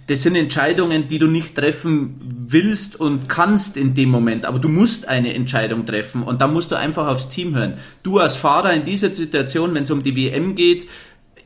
Das 0.07 0.23
sind 0.23 0.35
Entscheidungen, 0.35 1.07
die 1.07 1.19
du 1.19 1.27
nicht 1.27 1.55
treffen 1.55 2.19
willst 2.21 2.99
und 2.99 3.29
kannst 3.29 3.77
in 3.77 3.93
dem 3.93 4.09
Moment, 4.09 4.45
aber 4.45 4.59
du 4.59 4.69
musst 4.69 5.07
eine 5.07 5.33
Entscheidung 5.33 5.85
treffen 5.85 6.23
und 6.23 6.41
da 6.41 6.47
musst 6.47 6.71
du 6.71 6.75
einfach 6.75 7.07
aufs 7.07 7.29
Team 7.29 7.55
hören. 7.55 7.75
Du 8.03 8.19
als 8.19 8.35
Fahrer 8.35 8.73
in 8.73 8.83
dieser 8.83 9.11
Situation, 9.11 9.73
wenn 9.73 9.83
es 9.83 9.91
um 9.91 10.01
die 10.01 10.15
WM 10.15 10.55
geht, 10.55 10.87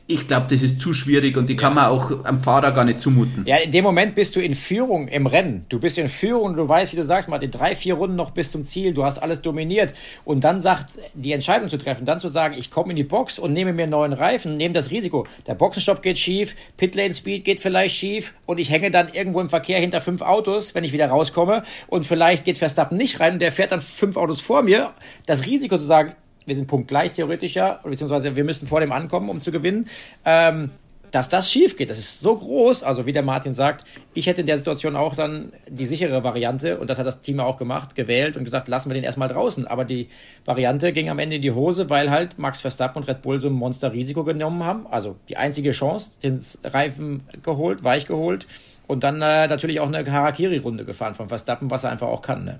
ich 0.06 0.28
glaube, 0.28 0.48
das 0.50 0.62
ist 0.62 0.80
zu 0.80 0.92
schwierig 0.92 1.38
und 1.38 1.48
die 1.48 1.56
kann 1.56 1.74
man 1.74 1.86
auch 1.86 2.24
am 2.24 2.42
Fahrer 2.42 2.72
gar 2.72 2.84
nicht 2.84 3.00
zumuten. 3.00 3.44
Ja, 3.46 3.56
in 3.56 3.70
dem 3.70 3.84
Moment 3.84 4.14
bist 4.14 4.36
du 4.36 4.40
in 4.40 4.54
Führung 4.54 5.08
im 5.08 5.26
Rennen. 5.26 5.64
Du 5.70 5.80
bist 5.80 5.96
in 5.96 6.08
Führung, 6.08 6.56
du 6.56 6.68
weißt, 6.68 6.92
wie 6.92 6.96
du 6.96 7.04
sagst, 7.04 7.30
Martin, 7.30 7.50
drei, 7.50 7.74
vier 7.74 7.94
Runden 7.94 8.14
noch 8.14 8.30
bis 8.32 8.52
zum 8.52 8.64
Ziel, 8.64 8.92
du 8.92 9.04
hast 9.04 9.16
alles 9.18 9.40
dominiert. 9.40 9.94
Und 10.26 10.44
dann 10.44 10.60
sagt, 10.60 10.98
die 11.14 11.32
Entscheidung 11.32 11.70
zu 11.70 11.78
treffen, 11.78 12.04
dann 12.04 12.20
zu 12.20 12.28
sagen, 12.28 12.54
ich 12.58 12.70
komme 12.70 12.90
in 12.90 12.96
die 12.96 13.04
Box 13.04 13.38
und 13.38 13.54
nehme 13.54 13.72
mir 13.72 13.86
neuen 13.86 14.12
Reifen, 14.12 14.58
nehme 14.58 14.74
das 14.74 14.90
Risiko. 14.90 15.26
Der 15.46 15.54
Boxenstopp 15.54 16.02
geht 16.02 16.18
schief, 16.18 16.54
Pitlane 16.76 17.14
Speed 17.14 17.44
geht 17.46 17.60
vielleicht 17.60 17.94
schief 17.94 18.34
und 18.44 18.60
ich 18.60 18.70
hänge 18.70 18.90
dann 18.90 19.08
irgendwo 19.08 19.40
im 19.40 19.48
Verkehr 19.48 19.80
hinter 19.80 20.02
fünf 20.02 20.20
Autos, 20.20 20.74
wenn 20.74 20.84
ich 20.84 20.92
wieder 20.92 21.08
rauskomme 21.08 21.62
und 21.86 22.04
vielleicht 22.04 22.44
geht 22.44 22.58
Verstappen 22.58 22.98
nicht 22.98 23.20
rein 23.20 23.34
und 23.34 23.38
der 23.38 23.52
fährt 23.52 23.72
dann 23.72 23.80
fünf 23.80 24.18
Autos 24.18 24.42
vor 24.42 24.62
mir. 24.62 24.92
Das 25.24 25.46
Risiko 25.46 25.78
zu 25.78 25.84
sagen, 25.84 26.12
wir 26.46 26.54
sind 26.54 26.66
punktgleich 26.66 27.12
theoretisch 27.12 27.54
ja, 27.54 27.80
beziehungsweise 27.82 28.36
wir 28.36 28.44
müssen 28.44 28.66
vor 28.66 28.80
dem 28.80 28.92
ankommen, 28.92 29.28
um 29.28 29.40
zu 29.40 29.52
gewinnen. 29.52 29.88
Ähm, 30.24 30.70
dass 31.14 31.28
das 31.28 31.52
schief 31.52 31.76
geht, 31.76 31.90
das 31.90 31.98
ist 32.00 32.20
so 32.20 32.34
groß, 32.34 32.82
also 32.82 33.06
wie 33.06 33.12
der 33.12 33.22
Martin 33.22 33.54
sagt, 33.54 33.84
ich 34.14 34.26
hätte 34.26 34.40
in 34.40 34.48
der 34.48 34.58
Situation 34.58 34.96
auch 34.96 35.14
dann 35.14 35.52
die 35.68 35.86
sichere 35.86 36.24
Variante, 36.24 36.76
und 36.78 36.90
das 36.90 36.98
hat 36.98 37.06
das 37.06 37.20
Team 37.20 37.38
auch 37.38 37.56
gemacht, 37.56 37.94
gewählt 37.94 38.36
und 38.36 38.42
gesagt, 38.42 38.66
lassen 38.66 38.90
wir 38.90 38.94
den 38.94 39.04
erstmal 39.04 39.28
draußen. 39.28 39.64
Aber 39.64 39.84
die 39.84 40.08
Variante 40.44 40.92
ging 40.92 41.08
am 41.08 41.20
Ende 41.20 41.36
in 41.36 41.42
die 41.42 41.52
Hose, 41.52 41.88
weil 41.88 42.10
halt 42.10 42.40
Max 42.40 42.62
Verstappen 42.62 43.00
und 43.00 43.08
Red 43.08 43.22
Bull 43.22 43.40
so 43.40 43.46
ein 43.46 43.52
Monsterrisiko 43.52 44.24
genommen 44.24 44.64
haben. 44.64 44.88
Also 44.88 45.14
die 45.28 45.36
einzige 45.36 45.70
Chance, 45.70 46.10
den 46.24 46.40
Reifen 46.64 47.22
geholt, 47.44 47.84
weich 47.84 48.06
geholt 48.06 48.48
und 48.88 49.04
dann 49.04 49.22
äh, 49.22 49.46
natürlich 49.46 49.78
auch 49.78 49.86
eine 49.86 50.10
Harakiri-Runde 50.10 50.84
gefahren 50.84 51.14
von 51.14 51.28
Verstappen, 51.28 51.70
was 51.70 51.84
er 51.84 51.90
einfach 51.90 52.08
auch 52.08 52.22
kann. 52.22 52.44
Ne? 52.44 52.58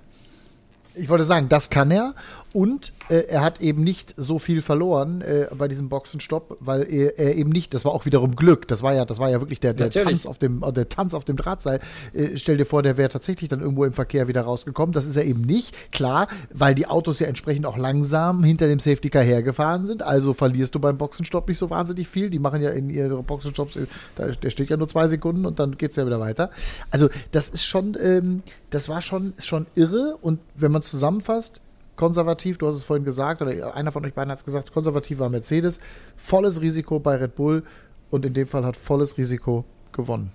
Ich 0.95 1.09
wollte 1.09 1.25
sagen, 1.25 1.49
das 1.49 1.71
kann 1.71 1.91
er. 1.91 2.15
Und 2.55 2.93
äh, 3.09 3.25
er 3.27 3.43
hat 3.43 3.61
eben 3.61 3.83
nicht 3.83 4.15
so 4.17 4.39
viel 4.39 4.63
verloren 4.63 5.23
äh, 5.23 5.49
bei 5.59 5.67
diesem 5.67 5.89
Boxenstopp, 5.89 6.57
weil 6.61 6.83
er, 6.89 7.19
er 7.19 7.35
eben 7.35 7.51
nicht, 7.51 7.75
das 7.75 7.85
war 7.85 7.91
auch 7.91 8.07
wiederum 8.07 8.37
Glück. 8.37 8.69
Das 8.69 8.81
war 8.85 8.95
ja, 8.95 9.05
das 9.05 9.19
war 9.19 9.29
ja 9.29 9.41
wirklich 9.41 9.59
der, 9.59 9.75
der. 9.75 9.91
Tanz 9.91 10.25
auf 10.25 10.39
dem, 10.39 10.63
äh, 10.63 10.73
der 10.73 10.89
Tanz 10.89 11.15
auf 11.15 11.25
dem 11.25 11.37
Drahtseil. 11.37 11.81
Äh, 12.13 12.37
stell 12.37 12.57
dir 12.57 12.65
vor, 12.65 12.85
der 12.85 12.97
wäre 12.97 13.09
tatsächlich 13.09 13.49
dann 13.49 13.59
irgendwo 13.59 13.85
im 13.85 13.93
Verkehr 13.93 14.29
wieder 14.29 14.43
rausgekommen. 14.43 14.93
Das 14.93 15.05
ist 15.05 15.17
er 15.17 15.25
eben 15.25 15.41
nicht. 15.41 15.75
Klar, 15.91 16.29
weil 16.53 16.77
die 16.77 16.87
Autos 16.87 17.19
ja 17.19 17.27
entsprechend 17.27 17.67
auch 17.67 17.77
langsam 17.77 18.45
hinter 18.45 18.69
dem 18.69 18.79
Safety 18.79 19.11
Car 19.11 19.25
hergefahren 19.25 19.89
sind. 19.89 20.05
Also 20.05 20.33
verlierst 20.33 20.77
du 20.77 20.79
beim 20.79 20.97
Boxenstopp 20.97 21.49
nicht 21.49 21.59
so 21.59 21.71
wahnsinnig 21.71 22.07
viel. 22.07 22.31
Die 22.31 22.39
machen 22.39 22.63
ja 22.63 22.71
in 22.71 22.89
ihre 22.89 23.21
Boxenstopps, 23.25 23.75
äh, 23.75 23.87
da, 24.15 24.29
der 24.29 24.51
steht 24.51 24.71
ja 24.71 24.77
nur 24.77 24.87
zwei 24.87 25.09
Sekunden 25.09 25.45
und 25.45 25.59
dann 25.59 25.77
geht's 25.77 25.97
ja 25.97 26.07
wieder 26.07 26.21
weiter. 26.21 26.51
Also 26.93 27.09
das 27.33 27.49
ist 27.49 27.65
schon, 27.65 27.97
ähm, 28.01 28.45
das 28.71 28.89
war 28.89 29.03
schon, 29.03 29.33
schon 29.41 29.67
irre. 29.75 30.17
Und 30.23 30.39
wenn 30.55 30.71
man 30.71 30.83
zusammenfasst, 30.83 31.61
konservativ, 31.97 32.59
du 32.59 32.67
hast 32.67 32.77
es 32.77 32.85
vorhin 32.85 33.05
gesagt, 33.05 33.43
oder 33.43 33.75
einer 33.75 33.93
von 33.93 34.05
euch 34.05 34.15
beiden 34.15 34.31
hat 34.31 34.39
es 34.39 34.45
gesagt, 34.45 34.73
konservativ 34.73 35.19
war 35.19 35.29
Mercedes, 35.29 35.81
volles 36.17 36.61
Risiko 36.61 36.99
bei 36.99 37.17
Red 37.17 37.35
Bull 37.35 37.63
und 38.11 38.25
in 38.27 38.35
dem 38.35 38.47
Fall 38.47 38.65
hat 38.65 38.77
volles 38.77 39.19
Risiko 39.19 39.65
gewonnen. 39.93 40.33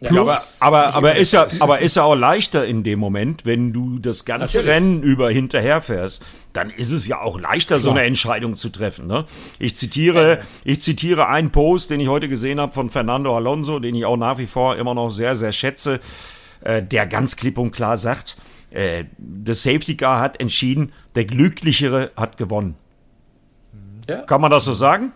Ja, 0.00 0.12
aber, 0.12 0.38
aber, 0.60 0.94
aber, 0.94 1.16
ist 1.16 1.32
ja, 1.32 1.48
aber 1.58 1.80
ist 1.80 1.96
ja 1.96 2.04
auch 2.04 2.14
leichter 2.14 2.64
in 2.64 2.84
dem 2.84 3.00
Moment, 3.00 3.44
wenn 3.44 3.72
du 3.72 3.98
das 3.98 4.24
ganze 4.24 4.58
Natürlich. 4.58 4.76
Rennen 4.76 5.02
über 5.02 5.28
hinterherfährst, 5.28 6.24
dann 6.52 6.70
ist 6.70 6.92
es 6.92 7.08
ja 7.08 7.20
auch 7.20 7.40
leichter, 7.40 7.80
so 7.80 7.90
eine 7.90 8.02
Entscheidung 8.02 8.54
zu 8.54 8.68
treffen. 8.68 9.08
Ne? 9.08 9.24
Ich 9.58 9.74
zitiere, 9.74 10.42
ich 10.62 10.80
zitiere 10.80 11.26
einen 11.26 11.50
Post, 11.50 11.90
den 11.90 11.98
ich 11.98 12.06
heute 12.06 12.28
gesehen 12.28 12.60
habe 12.60 12.72
von 12.74 12.90
Fernando 12.90 13.36
Alonso, 13.36 13.80
den 13.80 13.96
ich 13.96 14.04
auch 14.04 14.16
nach 14.16 14.38
wie 14.38 14.46
vor 14.46 14.76
immer 14.76 14.94
noch 14.94 15.10
sehr, 15.10 15.34
sehr 15.34 15.50
schätze, 15.50 15.98
äh, 16.60 16.80
der 16.80 17.06
ganz 17.08 17.34
klipp 17.34 17.58
und 17.58 17.72
klar 17.72 17.96
sagt, 17.96 18.36
äh, 18.70 19.04
das 19.18 19.62
Safety 19.62 19.96
Car 19.96 20.20
hat 20.20 20.40
entschieden, 20.40 20.92
der 21.14 21.24
Glücklichere 21.24 22.12
hat 22.16 22.36
gewonnen. 22.36 22.76
Ja. 24.08 24.22
Kann 24.22 24.40
man 24.40 24.50
das 24.50 24.64
so 24.64 24.72
sagen? 24.72 25.12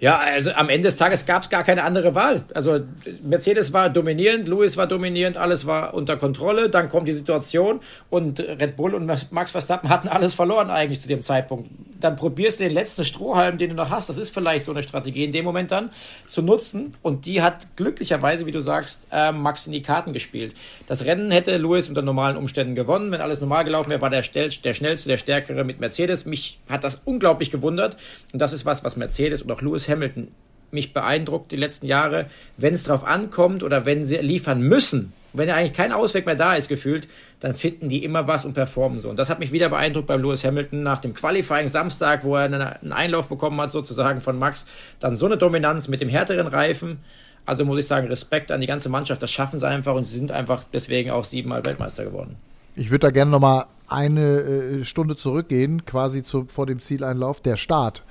Ja, 0.00 0.16
also 0.18 0.52
am 0.52 0.68
Ende 0.68 0.86
des 0.86 0.96
Tages 0.96 1.26
gab 1.26 1.42
es 1.42 1.48
gar 1.48 1.64
keine 1.64 1.82
andere 1.82 2.14
Wahl. 2.14 2.44
Also 2.54 2.78
Mercedes 3.22 3.72
war 3.72 3.90
dominierend, 3.90 4.46
Lewis 4.46 4.76
war 4.76 4.86
dominierend, 4.86 5.36
alles 5.36 5.66
war 5.66 5.92
unter 5.92 6.16
Kontrolle. 6.16 6.70
Dann 6.70 6.88
kommt 6.88 7.08
die 7.08 7.12
Situation 7.12 7.80
und 8.08 8.38
Red 8.38 8.76
Bull 8.76 8.94
und 8.94 9.06
Max 9.06 9.50
Verstappen 9.50 9.88
hatten 9.88 10.06
alles 10.06 10.34
verloren 10.34 10.70
eigentlich 10.70 11.00
zu 11.00 11.08
dem 11.08 11.22
Zeitpunkt. 11.22 11.68
Dann 11.98 12.14
probierst 12.14 12.60
du 12.60 12.64
den 12.64 12.74
letzten 12.74 13.04
Strohhalm, 13.04 13.58
den 13.58 13.70
du 13.70 13.74
noch 13.74 13.90
hast. 13.90 14.08
Das 14.08 14.18
ist 14.18 14.32
vielleicht 14.32 14.66
so 14.66 14.70
eine 14.70 14.84
Strategie 14.84 15.24
in 15.24 15.32
dem 15.32 15.44
Moment 15.44 15.72
dann 15.72 15.90
zu 16.28 16.42
nutzen. 16.42 16.94
Und 17.02 17.26
die 17.26 17.42
hat 17.42 17.74
glücklicherweise, 17.74 18.46
wie 18.46 18.52
du 18.52 18.60
sagst, 18.60 19.08
äh, 19.10 19.32
Max 19.32 19.66
in 19.66 19.72
die 19.72 19.82
Karten 19.82 20.12
gespielt. 20.12 20.54
Das 20.86 21.06
Rennen 21.06 21.32
hätte 21.32 21.56
Lewis 21.56 21.88
unter 21.88 22.02
normalen 22.02 22.36
Umständen 22.36 22.76
gewonnen. 22.76 23.10
Wenn 23.10 23.20
alles 23.20 23.40
normal 23.40 23.64
gelaufen 23.64 23.90
wäre, 23.90 24.00
war 24.00 24.10
der, 24.10 24.22
der 24.22 24.74
schnellste, 24.74 25.08
der 25.08 25.18
stärkere 25.18 25.64
mit 25.64 25.80
Mercedes. 25.80 26.24
Mich 26.24 26.60
hat 26.68 26.84
das 26.84 27.02
unglaublich 27.04 27.50
gewundert. 27.50 27.96
Und 28.32 28.38
das 28.38 28.52
ist 28.52 28.64
was, 28.64 28.84
was 28.84 28.94
Mercedes 28.94 29.42
und 29.42 29.50
auch 29.50 29.60
Lewis 29.60 29.87
Hamilton 29.88 30.28
mich 30.70 30.92
beeindruckt 30.92 31.52
die 31.52 31.56
letzten 31.56 31.86
Jahre, 31.86 32.26
wenn 32.56 32.74
es 32.74 32.84
drauf 32.84 33.04
ankommt 33.04 33.62
oder 33.62 33.86
wenn 33.86 34.04
sie 34.04 34.16
liefern 34.16 34.60
müssen, 34.60 35.12
wenn 35.32 35.48
ja 35.48 35.54
eigentlich 35.56 35.72
kein 35.72 35.92
Ausweg 35.92 36.26
mehr 36.26 36.34
da 36.34 36.54
ist 36.54 36.68
gefühlt, 36.68 37.08
dann 37.40 37.54
finden 37.54 37.88
die 37.88 38.04
immer 38.04 38.26
was 38.26 38.44
und 38.44 38.54
performen 38.54 38.98
so. 38.98 39.08
Und 39.08 39.18
das 39.18 39.30
hat 39.30 39.38
mich 39.38 39.52
wieder 39.52 39.68
beeindruckt 39.68 40.06
beim 40.06 40.20
Lewis 40.22 40.44
Hamilton 40.44 40.82
nach 40.82 41.00
dem 41.00 41.14
Qualifying 41.14 41.68
Samstag, 41.68 42.24
wo 42.24 42.36
er 42.36 42.44
einen 42.44 42.92
Einlauf 42.92 43.28
bekommen 43.28 43.60
hat 43.60 43.72
sozusagen 43.72 44.20
von 44.20 44.38
Max, 44.38 44.66
dann 45.00 45.16
so 45.16 45.26
eine 45.26 45.36
Dominanz 45.36 45.88
mit 45.88 46.00
dem 46.00 46.08
härteren 46.08 46.46
Reifen. 46.46 46.98
Also 47.46 47.64
muss 47.64 47.78
ich 47.78 47.86
sagen, 47.86 48.08
Respekt 48.08 48.50
an 48.50 48.60
die 48.60 48.66
ganze 48.66 48.88
Mannschaft. 48.88 49.22
Das 49.22 49.30
schaffen 49.30 49.58
sie 49.58 49.66
einfach 49.66 49.94
und 49.94 50.04
sie 50.04 50.18
sind 50.18 50.32
einfach 50.32 50.64
deswegen 50.72 51.10
auch 51.10 51.24
siebenmal 51.24 51.64
Weltmeister 51.64 52.04
geworden. 52.04 52.36
Ich 52.76 52.90
würde 52.90 53.06
da 53.06 53.10
gerne 53.10 53.30
nochmal 53.30 53.66
eine 53.88 54.40
äh, 54.40 54.84
Stunde 54.84 55.16
zurückgehen, 55.16 55.86
quasi 55.86 56.22
zu, 56.22 56.46
vor 56.46 56.66
dem 56.66 56.80
Zieleinlauf, 56.80 57.40
der 57.40 57.56
Start 57.56 58.02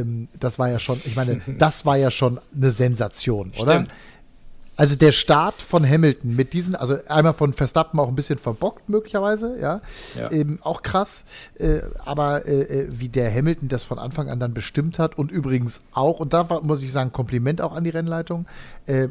ähm, 0.00 0.28
das 0.38 0.58
war 0.58 0.68
ja 0.68 0.78
schon, 0.78 1.00
ich 1.04 1.16
meine, 1.16 1.40
das 1.58 1.86
war 1.86 1.96
ja 1.96 2.10
schon 2.10 2.40
eine 2.54 2.70
Sensation, 2.70 3.52
oder? 3.58 3.74
Stimmt. 3.74 3.94
Also 4.76 4.96
der 4.96 5.12
Start 5.12 5.54
von 5.62 5.88
Hamilton 5.88 6.34
mit 6.34 6.52
diesen, 6.52 6.74
also 6.74 6.96
einmal 7.06 7.32
von 7.32 7.52
Verstappen 7.52 8.00
auch 8.00 8.08
ein 8.08 8.16
bisschen 8.16 8.38
verbockt 8.38 8.88
möglicherweise, 8.88 9.56
ja, 9.60 9.80
ja. 10.16 10.32
Ähm, 10.32 10.58
auch 10.62 10.82
krass, 10.82 11.26
äh, 11.60 11.78
aber 12.04 12.46
äh, 12.46 12.62
äh, 12.62 12.88
wie 12.90 13.08
der 13.08 13.32
Hamilton 13.32 13.68
das 13.68 13.84
von 13.84 14.00
Anfang 14.00 14.28
an 14.28 14.40
dann 14.40 14.52
bestimmt 14.52 14.98
hat 14.98 15.16
und 15.16 15.30
übrigens 15.30 15.82
auch, 15.92 16.18
und 16.18 16.32
da 16.32 16.50
war, 16.50 16.62
muss 16.62 16.82
ich 16.82 16.90
sagen, 16.90 17.12
Kompliment 17.12 17.60
auch 17.60 17.72
an 17.72 17.84
die 17.84 17.90
Rennleitung, 17.90 18.46
äh, 18.86 19.08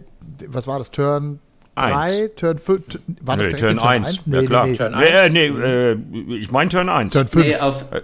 was 0.48 0.67
war 0.67 0.80
das, 0.80 0.91
Turn 0.91 1.39
3, 1.76 2.32
Turn 2.36 2.58
5, 2.58 3.00
war 3.22 3.38
das 3.38 3.48
nee, 3.48 3.54
Turn 3.54 3.80
1? 3.80 4.28
Nee, 4.28 4.36
ja, 4.36 4.46
klar. 4.46 4.65
Nee, 4.65 4.72
nee. 4.72 4.78
Turn 4.78 4.93
1. 4.93 5.32
Nee, 5.32 5.50
nee, 5.50 6.34
äh, 6.36 6.38
ich 6.39 6.52
meine 6.52 6.69
Turn 6.69 6.89
1. 6.89 7.13
Turn 7.13 7.28
5. 7.28 7.46
Nee, 7.46 7.56
auf, 7.58 7.86
äh, 7.91 8.02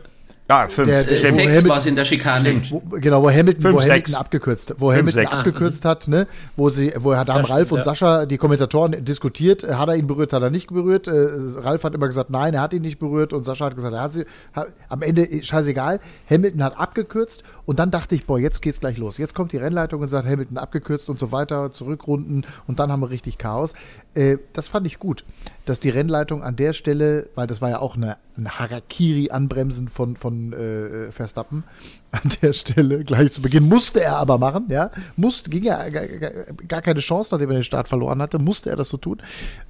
ja, 0.50 0.68
fünf. 0.68 0.90
Der, 0.90 1.04
der, 1.04 1.16
sechs 1.16 1.68
war 1.68 1.78
es 1.78 1.86
in 1.86 1.96
der 1.96 2.06
Schikane. 2.06 2.62
Wo, 2.70 2.82
genau, 2.98 3.22
wo 3.22 3.30
Hamilton, 3.30 3.62
fünf, 3.62 3.76
wo 3.76 3.82
Hamilton 3.82 4.16
abgekürzt, 4.16 4.74
wo 4.80 4.88
fünf, 4.88 5.00
Hamilton 5.00 5.24
sechs. 5.24 5.38
abgekürzt 5.38 5.86
hat, 5.86 6.08
ne? 6.08 6.28
Wo 6.56 6.70
sie, 6.70 6.92
wo 6.98 7.16
hat 7.16 7.30
haben 7.30 7.46
Ralf 7.46 7.72
und 7.72 7.80
ja. 7.80 7.84
Sascha, 7.84 8.26
die 8.26 8.38
Kommentatoren, 8.38 9.06
diskutiert, 9.06 9.64
hat 9.64 9.90
er 9.90 9.96
ihn 9.96 10.08
berührt, 10.08 10.34
hat 10.34 10.42
er 10.42 10.50
nicht 10.50 10.68
berührt. 10.70 11.08
Äh, 11.08 11.12
Ralf 11.58 11.84
hat 11.84 11.94
immer 11.94 12.08
gesagt, 12.08 12.32
nein, 12.32 12.56
er 12.56 12.62
hat 12.62 12.74
ihn 12.74 12.82
nicht 12.82 12.98
berührt 12.98 13.32
und 13.34 13.44
Sascha 13.44 13.66
hat 13.66 13.76
gesagt, 13.76 13.94
er 13.94 14.02
hat 14.02 14.14
sie. 14.14 14.26
Hat, 14.54 14.70
am 14.90 15.04
Ende 15.04 15.28
scheißegal. 15.44 16.00
Hamilton 16.30 16.64
hat 16.64 16.80
abgekürzt 16.80 17.44
und 17.66 17.78
dann 17.78 17.92
dachte 17.92 18.16
ich, 18.16 18.26
boah, 18.26 18.40
jetzt 18.40 18.62
geht's 18.62 18.80
gleich 18.80 18.98
los. 18.98 19.20
Jetzt 19.20 19.36
kommt 19.36 19.52
die 19.52 19.58
Rennleitung 19.58 20.02
und 20.02 20.08
sagt, 20.08 20.28
Hamilton 20.28 20.58
abgekürzt 20.58 21.10
und 21.10 21.20
so 21.20 21.32
weiter, 21.32 21.72
zurückrunden 21.72 22.48
und 22.66 22.80
dann 22.80 22.92
haben 22.92 23.02
wir 23.02 23.12
richtig 23.12 23.38
Chaos. 23.38 23.74
Äh, 24.20 24.38
das 24.52 24.68
fand 24.68 24.86
ich 24.86 25.00
gut, 25.00 25.24
dass 25.64 25.80
die 25.80 25.90
Rennleitung 25.90 26.44
an 26.44 26.58
der 26.58 26.74
Stelle, 26.74 27.30
weil 27.36 27.48
das 27.48 27.62
war 27.62 27.70
ja 27.70 27.80
auch 27.80 27.96
eine, 27.96 28.18
ein 28.38 28.50
Harakiri-Anbremsen 28.60 29.88
von, 29.88 30.18
von 30.18 30.52
äh, 30.52 31.10
Verstappen, 31.14 31.64
an 32.12 32.30
der 32.42 32.52
Stelle 32.52 33.06
gleich 33.06 33.32
zu 33.32 33.42
Beginn 33.42 33.70
musste 33.70 34.02
er 34.02 34.18
aber 34.18 34.38
machen, 34.38 34.66
ja, 34.70 34.92
musste, 35.16 35.50
ging 35.50 35.64
ja 35.64 35.88
gar, 35.90 36.04
gar 36.68 36.82
keine 36.82 37.00
Chance, 37.00 37.34
nachdem 37.34 37.52
er 37.52 37.60
den 37.60 37.64
Start 37.64 37.88
verloren 37.88 38.22
hatte, 38.22 38.40
musste 38.40 38.70
er 38.70 38.76
das 38.76 38.90
so 38.90 38.98
tun. 38.98 39.22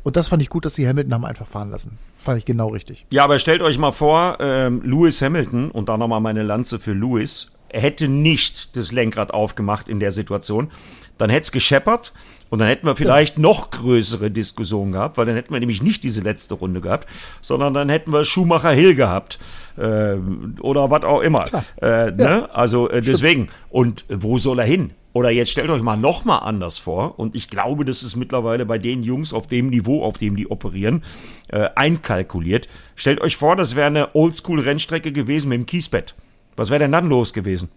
Und 0.03 0.15
das 0.15 0.29
fand 0.29 0.41
ich 0.41 0.49
gut, 0.49 0.65
dass 0.65 0.73
sie 0.73 0.87
Hamilton 0.87 1.13
haben 1.13 1.25
einfach 1.25 1.47
fahren 1.47 1.69
lassen. 1.69 1.99
Fand 2.15 2.39
ich 2.39 2.45
genau 2.45 2.69
richtig. 2.69 3.05
Ja, 3.11 3.25
aber 3.25 3.37
stellt 3.37 3.61
euch 3.61 3.77
mal 3.77 3.91
vor, 3.91 4.37
ähm, 4.39 4.81
Lewis 4.83 5.21
Hamilton, 5.21 5.69
und 5.69 5.89
da 5.89 5.97
nochmal 5.97 6.21
meine 6.21 6.41
Lanze 6.41 6.79
für 6.79 6.93
Lewis, 6.93 7.51
hätte 7.67 8.07
nicht 8.07 8.75
das 8.77 8.91
Lenkrad 8.91 9.31
aufgemacht 9.31 9.89
in 9.89 9.99
der 9.99 10.11
Situation, 10.11 10.71
dann 11.19 11.29
hätte 11.29 11.43
es 11.43 11.51
gescheppert 11.51 12.13
und 12.49 12.59
dann 12.59 12.67
hätten 12.67 12.87
wir 12.87 12.95
vielleicht 12.95 13.35
ja. 13.35 13.41
noch 13.41 13.69
größere 13.69 14.31
Diskussionen 14.31 14.91
gehabt, 14.91 15.17
weil 15.17 15.25
dann 15.25 15.35
hätten 15.35 15.53
wir 15.53 15.59
nämlich 15.59 15.83
nicht 15.83 16.03
diese 16.03 16.21
letzte 16.21 16.55
Runde 16.55 16.81
gehabt, 16.81 17.07
sondern 17.41 17.73
dann 17.73 17.89
hätten 17.89 18.11
wir 18.11 18.25
Schumacher 18.25 18.71
Hill 18.71 18.95
gehabt 18.95 19.39
äh, 19.77 20.15
oder 20.61 20.89
was 20.89 21.03
auch 21.03 21.21
immer. 21.21 21.45
Äh, 21.81 22.11
ne? 22.11 22.13
ja. 22.17 22.45
Also 22.51 22.89
äh, 22.89 23.01
deswegen. 23.01 23.49
Und 23.69 24.05
wo 24.09 24.37
soll 24.37 24.59
er 24.59 24.65
hin? 24.65 24.91
Oder 25.13 25.31
jetzt 25.31 25.51
stellt 25.51 25.69
euch 25.69 25.81
mal 25.81 25.97
noch 25.97 26.25
mal 26.25 26.39
anders 26.39 26.77
vor. 26.77 27.17
Und 27.17 27.35
ich 27.35 27.49
glaube, 27.49 27.85
das 27.85 28.03
ist 28.03 28.15
mittlerweile 28.15 28.65
bei 28.65 28.77
den 28.77 29.01
Jungs 29.01 29.33
auf 29.33 29.47
dem 29.47 29.69
Niveau, 29.69 30.03
auf 30.03 30.17
dem 30.17 30.35
die 30.35 30.49
operieren, 30.49 31.03
äh, 31.49 31.69
einkalkuliert. 31.75 32.67
Stellt 32.95 33.21
euch 33.21 33.37
vor, 33.37 33.55
das 33.55 33.75
wäre 33.75 33.87
eine 33.87 34.15
Oldschool-Rennstrecke 34.15 35.11
gewesen 35.11 35.49
mit 35.49 35.57
dem 35.57 35.65
Kiesbett. 35.65 36.15
Was 36.55 36.69
wäre 36.69 36.79
denn 36.79 36.91
dann 36.91 37.09
los 37.09 37.33
gewesen? 37.33 37.69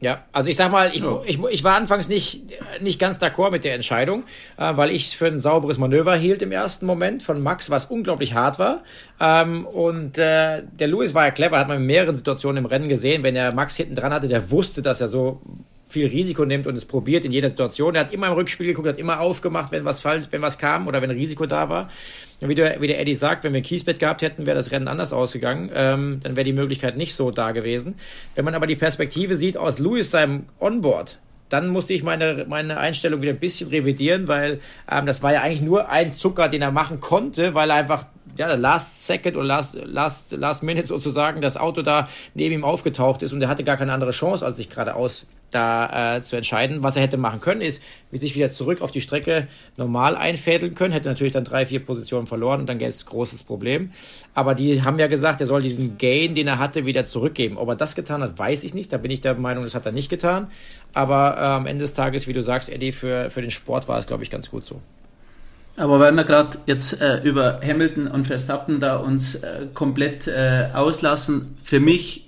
Ja, 0.00 0.24
also 0.30 0.48
ich 0.48 0.54
sag 0.54 0.70
mal, 0.70 0.90
ich, 0.94 1.00
ja. 1.00 1.20
ich, 1.26 1.40
ich 1.50 1.64
war 1.64 1.74
anfangs 1.74 2.08
nicht, 2.08 2.42
nicht 2.80 3.00
ganz 3.00 3.18
d'accord 3.18 3.50
mit 3.50 3.64
der 3.64 3.74
Entscheidung, 3.74 4.22
äh, 4.56 4.76
weil 4.76 4.92
ich 4.92 5.06
es 5.06 5.12
für 5.12 5.26
ein 5.26 5.40
sauberes 5.40 5.76
Manöver 5.78 6.14
hielt 6.14 6.40
im 6.40 6.52
ersten 6.52 6.86
Moment 6.86 7.24
von 7.24 7.42
Max, 7.42 7.68
was 7.68 7.86
unglaublich 7.86 8.34
hart 8.34 8.60
war. 8.60 8.84
Ähm, 9.20 9.66
und 9.66 10.16
äh, 10.16 10.62
der 10.62 10.86
Louis 10.86 11.14
war 11.14 11.24
ja 11.24 11.30
clever, 11.32 11.58
hat 11.58 11.66
man 11.66 11.78
in 11.78 11.86
mehreren 11.86 12.14
Situationen 12.14 12.64
im 12.64 12.66
Rennen 12.66 12.88
gesehen, 12.88 13.24
wenn 13.24 13.34
er 13.34 13.52
Max 13.52 13.76
hinten 13.76 13.96
dran 13.96 14.12
hatte, 14.12 14.28
der 14.28 14.52
wusste, 14.52 14.82
dass 14.82 15.00
er 15.00 15.08
so 15.08 15.40
viel 15.88 16.06
Risiko 16.06 16.44
nimmt 16.44 16.66
und 16.66 16.76
es 16.76 16.84
probiert 16.84 17.24
in 17.24 17.32
jeder 17.32 17.48
Situation. 17.48 17.94
Er 17.94 18.02
hat 18.02 18.12
immer 18.12 18.28
im 18.28 18.34
Rückspiel 18.34 18.66
geguckt, 18.68 18.88
hat 18.88 18.98
immer 18.98 19.20
aufgemacht, 19.20 19.72
wenn 19.72 19.84
was 19.84 20.00
falsch, 20.00 20.26
wenn 20.30 20.42
was 20.42 20.58
kam 20.58 20.86
oder 20.86 21.02
wenn 21.02 21.10
Risiko 21.10 21.46
da 21.46 21.68
war. 21.70 21.88
Und 22.40 22.48
wie 22.48 22.54
der, 22.54 22.80
wie 22.80 22.86
der 22.86 23.00
Eddie 23.00 23.14
sagt, 23.14 23.44
wenn 23.44 23.52
wir 23.52 23.62
Kiesbett 23.62 23.98
gehabt 23.98 24.22
hätten, 24.22 24.46
wäre 24.46 24.56
das 24.56 24.70
Rennen 24.70 24.88
anders 24.88 25.12
ausgegangen. 25.12 25.70
Ähm, 25.74 26.20
dann 26.22 26.36
wäre 26.36 26.44
die 26.44 26.52
Möglichkeit 26.52 26.96
nicht 26.96 27.14
so 27.14 27.30
da 27.30 27.50
gewesen. 27.52 27.96
Wenn 28.34 28.44
man 28.44 28.54
aber 28.54 28.66
die 28.66 28.76
Perspektive 28.76 29.34
sieht 29.36 29.56
aus 29.56 29.78
Louis 29.78 30.10
seinem 30.10 30.46
Onboard, 30.60 31.18
dann 31.48 31.68
musste 31.68 31.94
ich 31.94 32.02
meine, 32.02 32.46
meine 32.48 32.78
Einstellung 32.78 33.22
wieder 33.22 33.32
ein 33.32 33.38
bisschen 33.38 33.70
revidieren, 33.70 34.28
weil 34.28 34.60
ähm, 34.90 35.06
das 35.06 35.22
war 35.22 35.32
ja 35.32 35.42
eigentlich 35.42 35.62
nur 35.62 35.88
ein 35.88 36.12
Zucker, 36.12 36.48
den 36.48 36.62
er 36.62 36.70
machen 36.70 37.00
konnte, 37.00 37.54
weil 37.54 37.70
er 37.70 37.76
einfach 37.76 38.06
ja, 38.36 38.54
last 38.54 39.06
second 39.06 39.36
oder 39.36 39.46
last, 39.46 39.78
last, 39.84 40.32
last 40.32 40.62
minute 40.62 40.86
sozusagen 40.86 41.40
das 41.40 41.56
Auto 41.56 41.82
da 41.82 42.08
neben 42.34 42.54
ihm 42.54 42.64
aufgetaucht 42.64 43.22
ist 43.22 43.32
und 43.32 43.42
er 43.42 43.48
hatte 43.48 43.64
gar 43.64 43.76
keine 43.76 43.92
andere 43.92 44.12
Chance, 44.12 44.44
als 44.44 44.58
sich 44.58 44.70
geradeaus 44.70 45.26
da 45.50 46.16
äh, 46.16 46.22
zu 46.22 46.36
entscheiden. 46.36 46.82
Was 46.82 46.96
er 46.96 47.02
hätte 47.02 47.16
machen 47.16 47.40
können, 47.40 47.60
ist, 47.60 47.82
wie 48.10 48.18
sich 48.18 48.34
wieder 48.34 48.50
zurück 48.50 48.82
auf 48.82 48.90
die 48.90 49.00
Strecke 49.00 49.48
normal 49.76 50.16
einfädeln 50.16 50.74
können. 50.74 50.92
Hätte 50.92 51.08
natürlich 51.08 51.32
dann 51.32 51.44
drei, 51.44 51.66
vier 51.66 51.80
Positionen 51.80 52.26
verloren 52.26 52.60
und 52.60 52.66
dann 52.66 52.78
gäbe 52.78 52.90
es 52.90 53.06
großes 53.06 53.44
Problem. 53.44 53.90
Aber 54.34 54.54
die 54.54 54.82
haben 54.82 54.98
ja 54.98 55.06
gesagt, 55.06 55.40
er 55.40 55.46
soll 55.46 55.62
diesen 55.62 55.98
Gain, 55.98 56.34
den 56.34 56.48
er 56.48 56.58
hatte, 56.58 56.86
wieder 56.86 57.04
zurückgeben. 57.04 57.56
Ob 57.56 57.68
er 57.68 57.76
das 57.76 57.94
getan 57.94 58.22
hat, 58.22 58.38
weiß 58.38 58.64
ich 58.64 58.74
nicht. 58.74 58.92
Da 58.92 58.98
bin 58.98 59.10
ich 59.10 59.20
der 59.20 59.34
Meinung, 59.34 59.64
das 59.64 59.74
hat 59.74 59.86
er 59.86 59.92
nicht 59.92 60.08
getan. 60.08 60.50
Aber 60.94 61.36
äh, 61.36 61.40
am 61.40 61.66
Ende 61.66 61.82
des 61.82 61.94
Tages, 61.94 62.26
wie 62.26 62.32
du 62.32 62.42
sagst, 62.42 62.68
Eddie, 62.68 62.92
für, 62.92 63.30
für 63.30 63.40
den 63.40 63.50
Sport 63.50 63.88
war 63.88 63.98
es, 63.98 64.06
glaube 64.06 64.22
ich, 64.22 64.30
ganz 64.30 64.50
gut 64.50 64.64
so. 64.64 64.80
Aber 65.78 66.00
weil 66.00 66.12
wir 66.12 66.24
gerade 66.24 66.58
jetzt 66.66 67.00
äh, 67.00 67.20
über 67.22 67.60
Hamilton 67.64 68.08
und 68.08 68.26
Verstappen 68.26 68.80
da 68.80 68.96
uns 68.96 69.36
äh, 69.36 69.66
komplett 69.74 70.26
äh, 70.26 70.70
auslassen, 70.74 71.56
für 71.62 71.78
mich 71.78 72.27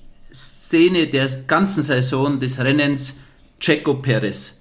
Szene 0.71 1.09
der 1.09 1.29
ganzen 1.49 1.83
Saison 1.83 2.39
des 2.39 2.57
Rennens 2.61 3.17
Checo 3.59 3.95
Perez. 3.95 4.55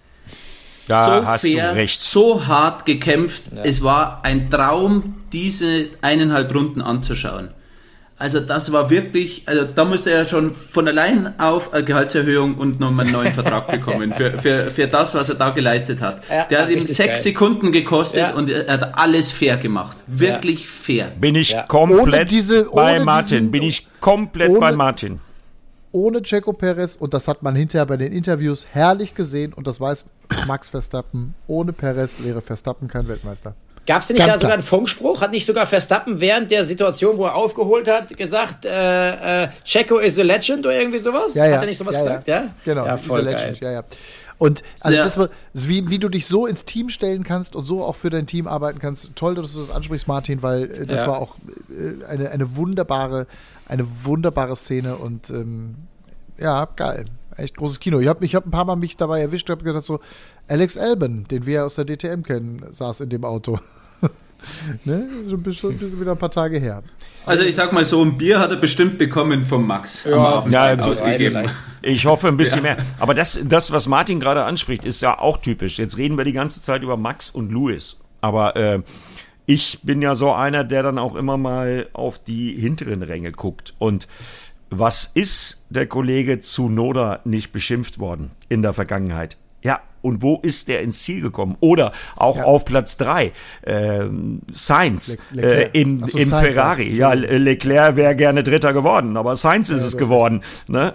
Da 0.88 1.06
so 1.06 1.26
hast 1.28 1.42
fair, 1.42 1.70
du 1.70 1.76
recht. 1.76 2.00
so 2.02 2.48
hart 2.48 2.88
gekämpft. 2.88 3.44
Ja. 3.56 3.64
Es 3.64 3.84
war 3.84 4.22
ein 4.24 4.50
Traum, 4.50 5.18
diese 5.32 5.86
eineinhalb 6.02 6.52
Runden 6.56 6.82
anzuschauen. 6.82 7.50
Also 8.18 8.40
das 8.40 8.72
war 8.72 8.90
wirklich, 8.90 9.44
also 9.46 9.66
da 9.66 9.86
musste 9.86 10.10
er 10.10 10.26
schon 10.26 10.56
von 10.56 10.88
allein 10.88 11.40
auf 11.40 11.74
eine 11.74 11.86
Gehaltserhöhung 11.86 12.56
und 12.56 12.80
nochmal 12.80 13.06
einen 13.06 13.14
neuen 13.14 13.32
Vertrag 13.32 13.68
bekommen 13.72 14.12
für, 14.12 14.32
für, 14.40 14.72
für 14.72 14.88
das, 14.88 15.14
was 15.14 15.30
er 15.30 15.36
da 15.36 15.52
geleistet 15.52 16.02
hat. 16.02 16.24
Ja, 16.28 16.46
Der 16.46 16.64
hat 16.64 16.70
ihm 16.72 16.82
sechs 16.82 16.98
geil. 16.98 17.16
Sekunden 17.18 17.72
gekostet 17.72 18.22
ja. 18.22 18.34
und 18.34 18.50
er 18.50 18.74
hat 18.74 18.98
alles 18.98 19.32
fair 19.32 19.58
gemacht. 19.58 19.96
Wirklich 20.08 20.62
ja. 20.62 20.68
fair. 20.70 21.12
Bin 21.20 21.36
ich 21.36 21.56
komplett 21.68 22.32
diese, 22.32 22.64
bei 22.66 23.00
Martin. 23.00 23.38
Diesen, 23.38 23.52
bin 23.52 23.62
ich 23.62 23.88
komplett 24.00 24.50
ohne, 24.50 24.60
bei 24.60 24.72
Martin 24.72 25.20
ohne 25.92 26.22
Checo 26.22 26.54
Perez 26.54 26.96
und 26.96 27.14
das 27.14 27.28
hat 27.28 27.44
man 27.44 27.56
hinterher 27.56 27.86
bei 27.86 27.98
den 27.98 28.12
Interviews 28.12 28.68
herrlich 28.72 29.16
gesehen 29.16 29.54
und 29.54 29.68
das 29.68 29.82
weiß 29.82 30.06
Max 30.48 30.70
Verstappen. 30.70 31.34
Ohne 31.48 31.74
Perez 31.74 32.24
wäre 32.24 32.42
Verstappen 32.42 32.88
kein 32.88 33.08
Weltmeister. 33.08 33.56
Gab 33.88 34.02
es 34.02 34.08
denn 34.08 34.18
nicht 34.18 34.26
Ganz 34.26 34.38
da 34.38 34.42
sogar 34.42 34.54
einen 34.54 34.64
Funkspruch? 34.64 35.22
Hat 35.22 35.32
nicht 35.32 35.48
sogar 35.48 35.66
Verstappen 35.66 36.20
während 36.22 36.52
der 36.52 36.64
Situation, 36.64 37.18
wo 37.18 37.26
er 37.26 37.34
aufgeholt 37.34 37.88
hat, 37.88 38.16
gesagt, 38.16 38.66
äh, 38.66 39.46
äh, 39.46 39.48
Checo 39.64 39.98
is 39.98 40.20
a 40.20 40.22
legend 40.22 40.66
oder 40.66 40.80
irgendwie 40.80 41.00
sowas? 41.00 41.34
Ja, 41.34 41.48
ja. 41.48 41.56
Hat 41.56 41.64
er 41.64 41.66
nicht 41.66 41.78
sowas 41.78 41.96
ja, 41.96 42.04
gesagt? 42.04 42.28
Ja, 42.28 42.44
genau. 42.64 42.86
Ja, 42.86 42.98
voll 42.98 43.24
geil. 43.24 43.34
Legend. 43.34 43.60
Ja, 43.62 43.72
ja. 43.72 43.84
Und 44.38 44.64
also 44.80 44.98
ja. 44.98 45.04
das 45.04 45.18
war, 45.18 45.30
wie, 45.54 45.90
wie 45.90 46.00
du 46.00 46.08
dich 46.08 46.26
so 46.26 46.46
ins 46.46 46.66
Team 46.66 46.90
stellen 46.90 47.24
kannst 47.24 47.56
und 47.56 47.66
so 47.66 47.84
auch 47.84 47.96
für 47.96 48.10
dein 48.10 48.26
Team 48.26 48.48
arbeiten 48.48 48.80
kannst. 48.80 49.16
Toll, 49.16 49.36
dass 49.36 49.54
du 49.54 49.60
das 49.60 49.70
ansprichst, 49.70 50.08
Martin, 50.08 50.42
weil 50.42 50.72
äh, 50.72 50.86
das 50.86 51.02
ja. 51.02 51.08
war 51.08 51.20
auch 51.20 51.36
äh, 51.70 52.06
eine, 52.06 52.30
eine 52.30 52.56
wunderbare, 52.56 53.28
eine 53.70 53.86
wunderbare 54.04 54.56
Szene 54.56 54.98
und 54.98 55.30
ähm, 55.30 55.76
ja, 56.38 56.66
geil. 56.76 57.06
echt 57.38 57.56
großes 57.56 57.80
Kino. 57.80 58.00
Ich 58.00 58.08
habe 58.08 58.26
ich 58.26 58.36
hab 58.36 58.46
ein 58.46 58.52
paar 58.52 58.66
Mal 58.66 58.76
mich 58.76 58.98
dabei 58.98 59.22
erwischt, 59.22 59.50
habe 59.50 59.64
gedacht 59.64 59.86
so, 59.86 60.00
Alex 60.48 60.76
Alban, 60.76 61.26
den 61.30 61.46
wir 61.46 61.66
aus 61.66 61.76
der 61.76 61.86
DTM 61.86 62.24
kennen, 62.24 62.66
saß 62.72 63.02
in 63.02 63.10
dem 63.10 63.24
Auto. 63.24 63.60
ne? 64.86 65.08
Schon, 65.28 65.54
schon 65.54 66.02
wieder 66.02 66.12
ein 66.12 66.18
paar 66.18 66.32
Tage 66.32 66.58
her. 66.60 66.84
Also 67.26 67.44
ich 67.44 67.54
sag 67.54 67.72
mal 67.72 67.86
so, 67.86 68.04
ein 68.04 68.18
Bier 68.18 68.40
hat 68.40 68.50
er 68.50 68.58
bestimmt 68.58 68.98
bekommen 68.98 69.44
vom 69.44 69.68
Max. 69.68 70.04
Ja, 70.04 70.44
ja 70.48 70.80
ausgegeben. 70.80 71.52
Ich 71.84 72.06
hoffe 72.08 72.28
ein 72.28 72.38
bisschen 72.38 72.66
ja. 72.66 72.76
mehr. 72.76 72.86
Aber 72.98 73.14
das, 73.14 73.40
das, 73.44 73.72
was 73.72 73.88
Martin 73.88 74.20
gerade 74.20 74.44
anspricht, 74.46 74.84
ist 74.84 75.02
ja 75.02 75.20
auch 75.20 75.38
typisch. 75.38 75.78
Jetzt 75.78 75.98
reden 75.98 76.18
wir 76.18 76.26
die 76.26 76.34
ganze 76.34 76.62
Zeit 76.62 76.82
über 76.82 76.98
Max 76.98 77.30
und 77.30 77.52
Louis. 77.52 77.98
Aber 78.22 78.56
äh, 78.56 78.82
ich 79.50 79.80
bin 79.82 80.00
ja 80.04 80.14
so 80.14 80.32
einer, 80.32 80.64
der 80.64 80.84
dann 80.84 81.00
auch 81.00 81.16
immer 81.16 81.36
mal 81.36 81.88
auf 81.94 82.20
die 82.20 82.56
hinteren 82.56 83.02
Ränge 83.02 83.32
guckt. 83.32 83.74
Und 83.80 84.08
was 84.70 85.10
ist 85.12 85.66
der 85.72 85.88
Kollege 85.88 86.40
Zunoda 86.40 87.22
nicht 87.24 87.52
beschimpft 87.52 87.98
worden 87.98 88.30
in 88.48 88.62
der 88.62 88.74
Vergangenheit? 88.74 89.38
Ja, 89.64 89.80
und 90.04 90.22
wo 90.22 90.38
ist 90.44 90.68
der 90.68 90.84
ins 90.84 91.02
Ziel 91.02 91.22
gekommen? 91.22 91.58
Oder 91.62 91.94
auch 92.16 92.38
ja. 92.38 92.44
auf 92.44 92.64
Platz 92.64 92.96
drei 92.98 93.32
äh, 93.64 94.06
Sainz 94.54 95.18
Le 95.32 95.72
äh, 95.72 95.82
in, 95.82 96.06
so, 96.06 96.20
in 96.20 96.28
Sainz 96.28 96.54
Ferrari. 96.54 96.94
Ja, 96.94 97.14
Leclerc 97.14 97.96
wäre 97.96 98.16
gerne 98.16 98.44
Dritter 98.44 98.72
geworden, 98.72 99.18
aber 99.18 99.36
Sainz 99.36 99.72
ist 99.72 99.82
ja, 99.82 99.88
es 99.88 99.98
geworden. 99.98 100.44
Ne? 100.68 100.94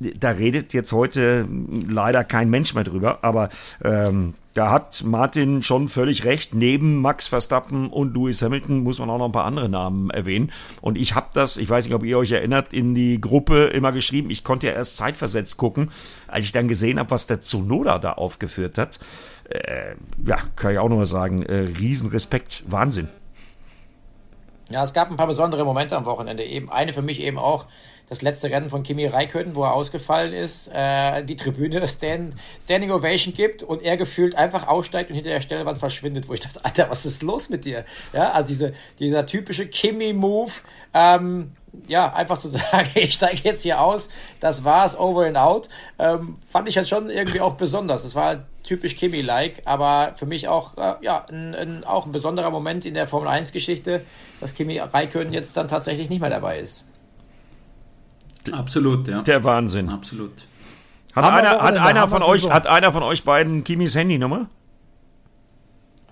Äh, 0.00 0.10
da 0.16 0.30
redet 0.30 0.74
jetzt 0.74 0.92
heute 0.92 1.44
leider 1.88 2.22
kein 2.22 2.50
Mensch 2.50 2.72
mehr 2.72 2.84
drüber, 2.84 3.18
aber 3.22 3.48
ähm, 3.82 4.34
da 4.54 4.70
hat 4.70 5.04
Martin 5.04 5.62
schon 5.62 5.88
völlig 5.88 6.24
recht. 6.24 6.54
Neben 6.54 7.00
Max 7.00 7.28
Verstappen 7.28 7.88
und 7.88 8.14
Lewis 8.14 8.42
Hamilton 8.42 8.82
muss 8.82 8.98
man 8.98 9.08
auch 9.08 9.18
noch 9.18 9.26
ein 9.26 9.32
paar 9.32 9.44
andere 9.44 9.68
Namen 9.68 10.10
erwähnen. 10.10 10.52
Und 10.80 10.98
ich 10.98 11.14
habe 11.14 11.28
das, 11.34 11.56
ich 11.56 11.70
weiß 11.70 11.84
nicht, 11.84 11.94
ob 11.94 12.02
ihr 12.02 12.18
euch 12.18 12.32
erinnert, 12.32 12.72
in 12.72 12.94
die 12.94 13.20
Gruppe 13.20 13.66
immer 13.66 13.92
geschrieben. 13.92 14.30
Ich 14.30 14.42
konnte 14.42 14.66
ja 14.66 14.72
erst 14.72 14.96
zeitversetzt 14.96 15.56
gucken, 15.56 15.90
als 16.26 16.44
ich 16.46 16.52
dann 16.52 16.66
gesehen 16.66 16.98
habe, 16.98 17.12
was 17.12 17.28
der 17.28 17.40
Zunoda 17.40 17.98
da 17.98 18.14
aufgeführt 18.14 18.76
hat. 18.76 18.98
Äh, 19.48 19.94
ja, 20.26 20.38
kann 20.56 20.72
ich 20.72 20.78
auch 20.78 20.88
noch 20.88 20.96
mal 20.96 21.06
sagen, 21.06 21.42
äh, 21.42 21.68
Riesenrespekt, 21.78 22.64
Wahnsinn. 22.66 23.08
Ja, 24.68 24.82
es 24.82 24.92
gab 24.92 25.10
ein 25.10 25.16
paar 25.16 25.26
besondere 25.26 25.64
Momente 25.64 25.96
am 25.96 26.04
Wochenende. 26.04 26.44
Eben 26.44 26.70
eine 26.70 26.92
für 26.92 27.02
mich 27.02 27.20
eben 27.20 27.38
auch 27.38 27.66
das 28.10 28.22
letzte 28.22 28.50
Rennen 28.50 28.68
von 28.68 28.82
Kimi 28.82 29.06
Räikkönen, 29.06 29.54
wo 29.54 29.62
er 29.62 29.72
ausgefallen 29.72 30.32
ist, 30.32 30.68
äh, 30.74 31.24
die 31.24 31.36
Tribüne 31.36 31.86
Stand, 31.88 32.34
Standing 32.60 32.90
Ovation 32.90 33.32
gibt 33.32 33.62
und 33.62 33.82
er 33.82 33.96
gefühlt 33.96 34.34
einfach 34.34 34.66
aussteigt 34.66 35.10
und 35.10 35.14
hinter 35.14 35.30
der 35.30 35.40
Stellwand 35.40 35.78
verschwindet, 35.78 36.28
wo 36.28 36.34
ich 36.34 36.40
dachte, 36.40 36.62
Alter, 36.64 36.90
was 36.90 37.06
ist 37.06 37.22
los 37.22 37.48
mit 37.48 37.64
dir? 37.64 37.84
Ja, 38.12 38.32
also 38.32 38.48
diese, 38.48 38.74
dieser 38.98 39.26
typische 39.26 39.66
Kimi-Move, 39.68 40.50
ähm, 40.92 41.52
ja, 41.86 42.12
einfach 42.12 42.36
zu 42.36 42.48
sagen, 42.48 42.90
ich 42.96 43.14
steige 43.14 43.42
jetzt 43.44 43.62
hier 43.62 43.80
aus, 43.80 44.08
das 44.40 44.64
war's, 44.64 44.98
over 44.98 45.26
and 45.26 45.36
out, 45.36 45.68
ähm, 46.00 46.36
fand 46.48 46.68
ich 46.68 46.76
halt 46.76 46.88
schon 46.88 47.10
irgendwie 47.10 47.40
auch 47.40 47.54
besonders. 47.54 48.02
Es 48.02 48.16
war 48.16 48.26
halt 48.26 48.40
typisch 48.64 48.96
Kimi-like, 48.96 49.62
aber 49.66 50.14
für 50.16 50.26
mich 50.26 50.48
auch, 50.48 50.76
äh, 50.76 50.94
ja, 51.00 51.26
ein, 51.30 51.54
ein, 51.54 51.84
auch 51.84 52.06
ein 52.06 52.12
besonderer 52.12 52.50
Moment 52.50 52.84
in 52.84 52.94
der 52.94 53.06
Formel 53.06 53.28
1-Geschichte, 53.28 54.04
dass 54.40 54.54
Kimi 54.54 54.80
Räikkönen 54.80 55.32
jetzt 55.32 55.56
dann 55.56 55.68
tatsächlich 55.68 56.10
nicht 56.10 56.20
mehr 56.20 56.30
dabei 56.30 56.58
ist. 56.58 56.84
Absolut, 58.52 59.08
ja. 59.08 59.22
Der 59.22 59.44
Wahnsinn. 59.44 59.88
Absolut. 59.88 60.32
Hat 61.14 61.24
einer, 61.24 61.62
hat 61.62 61.76
einer 61.76 62.08
von 62.08 62.22
euch, 62.22 62.48
hat 62.48 62.66
einer 62.66 62.92
von 62.92 63.02
euch 63.02 63.24
beiden 63.24 63.64
Kimis 63.64 63.94
Handynummer? 63.94 64.48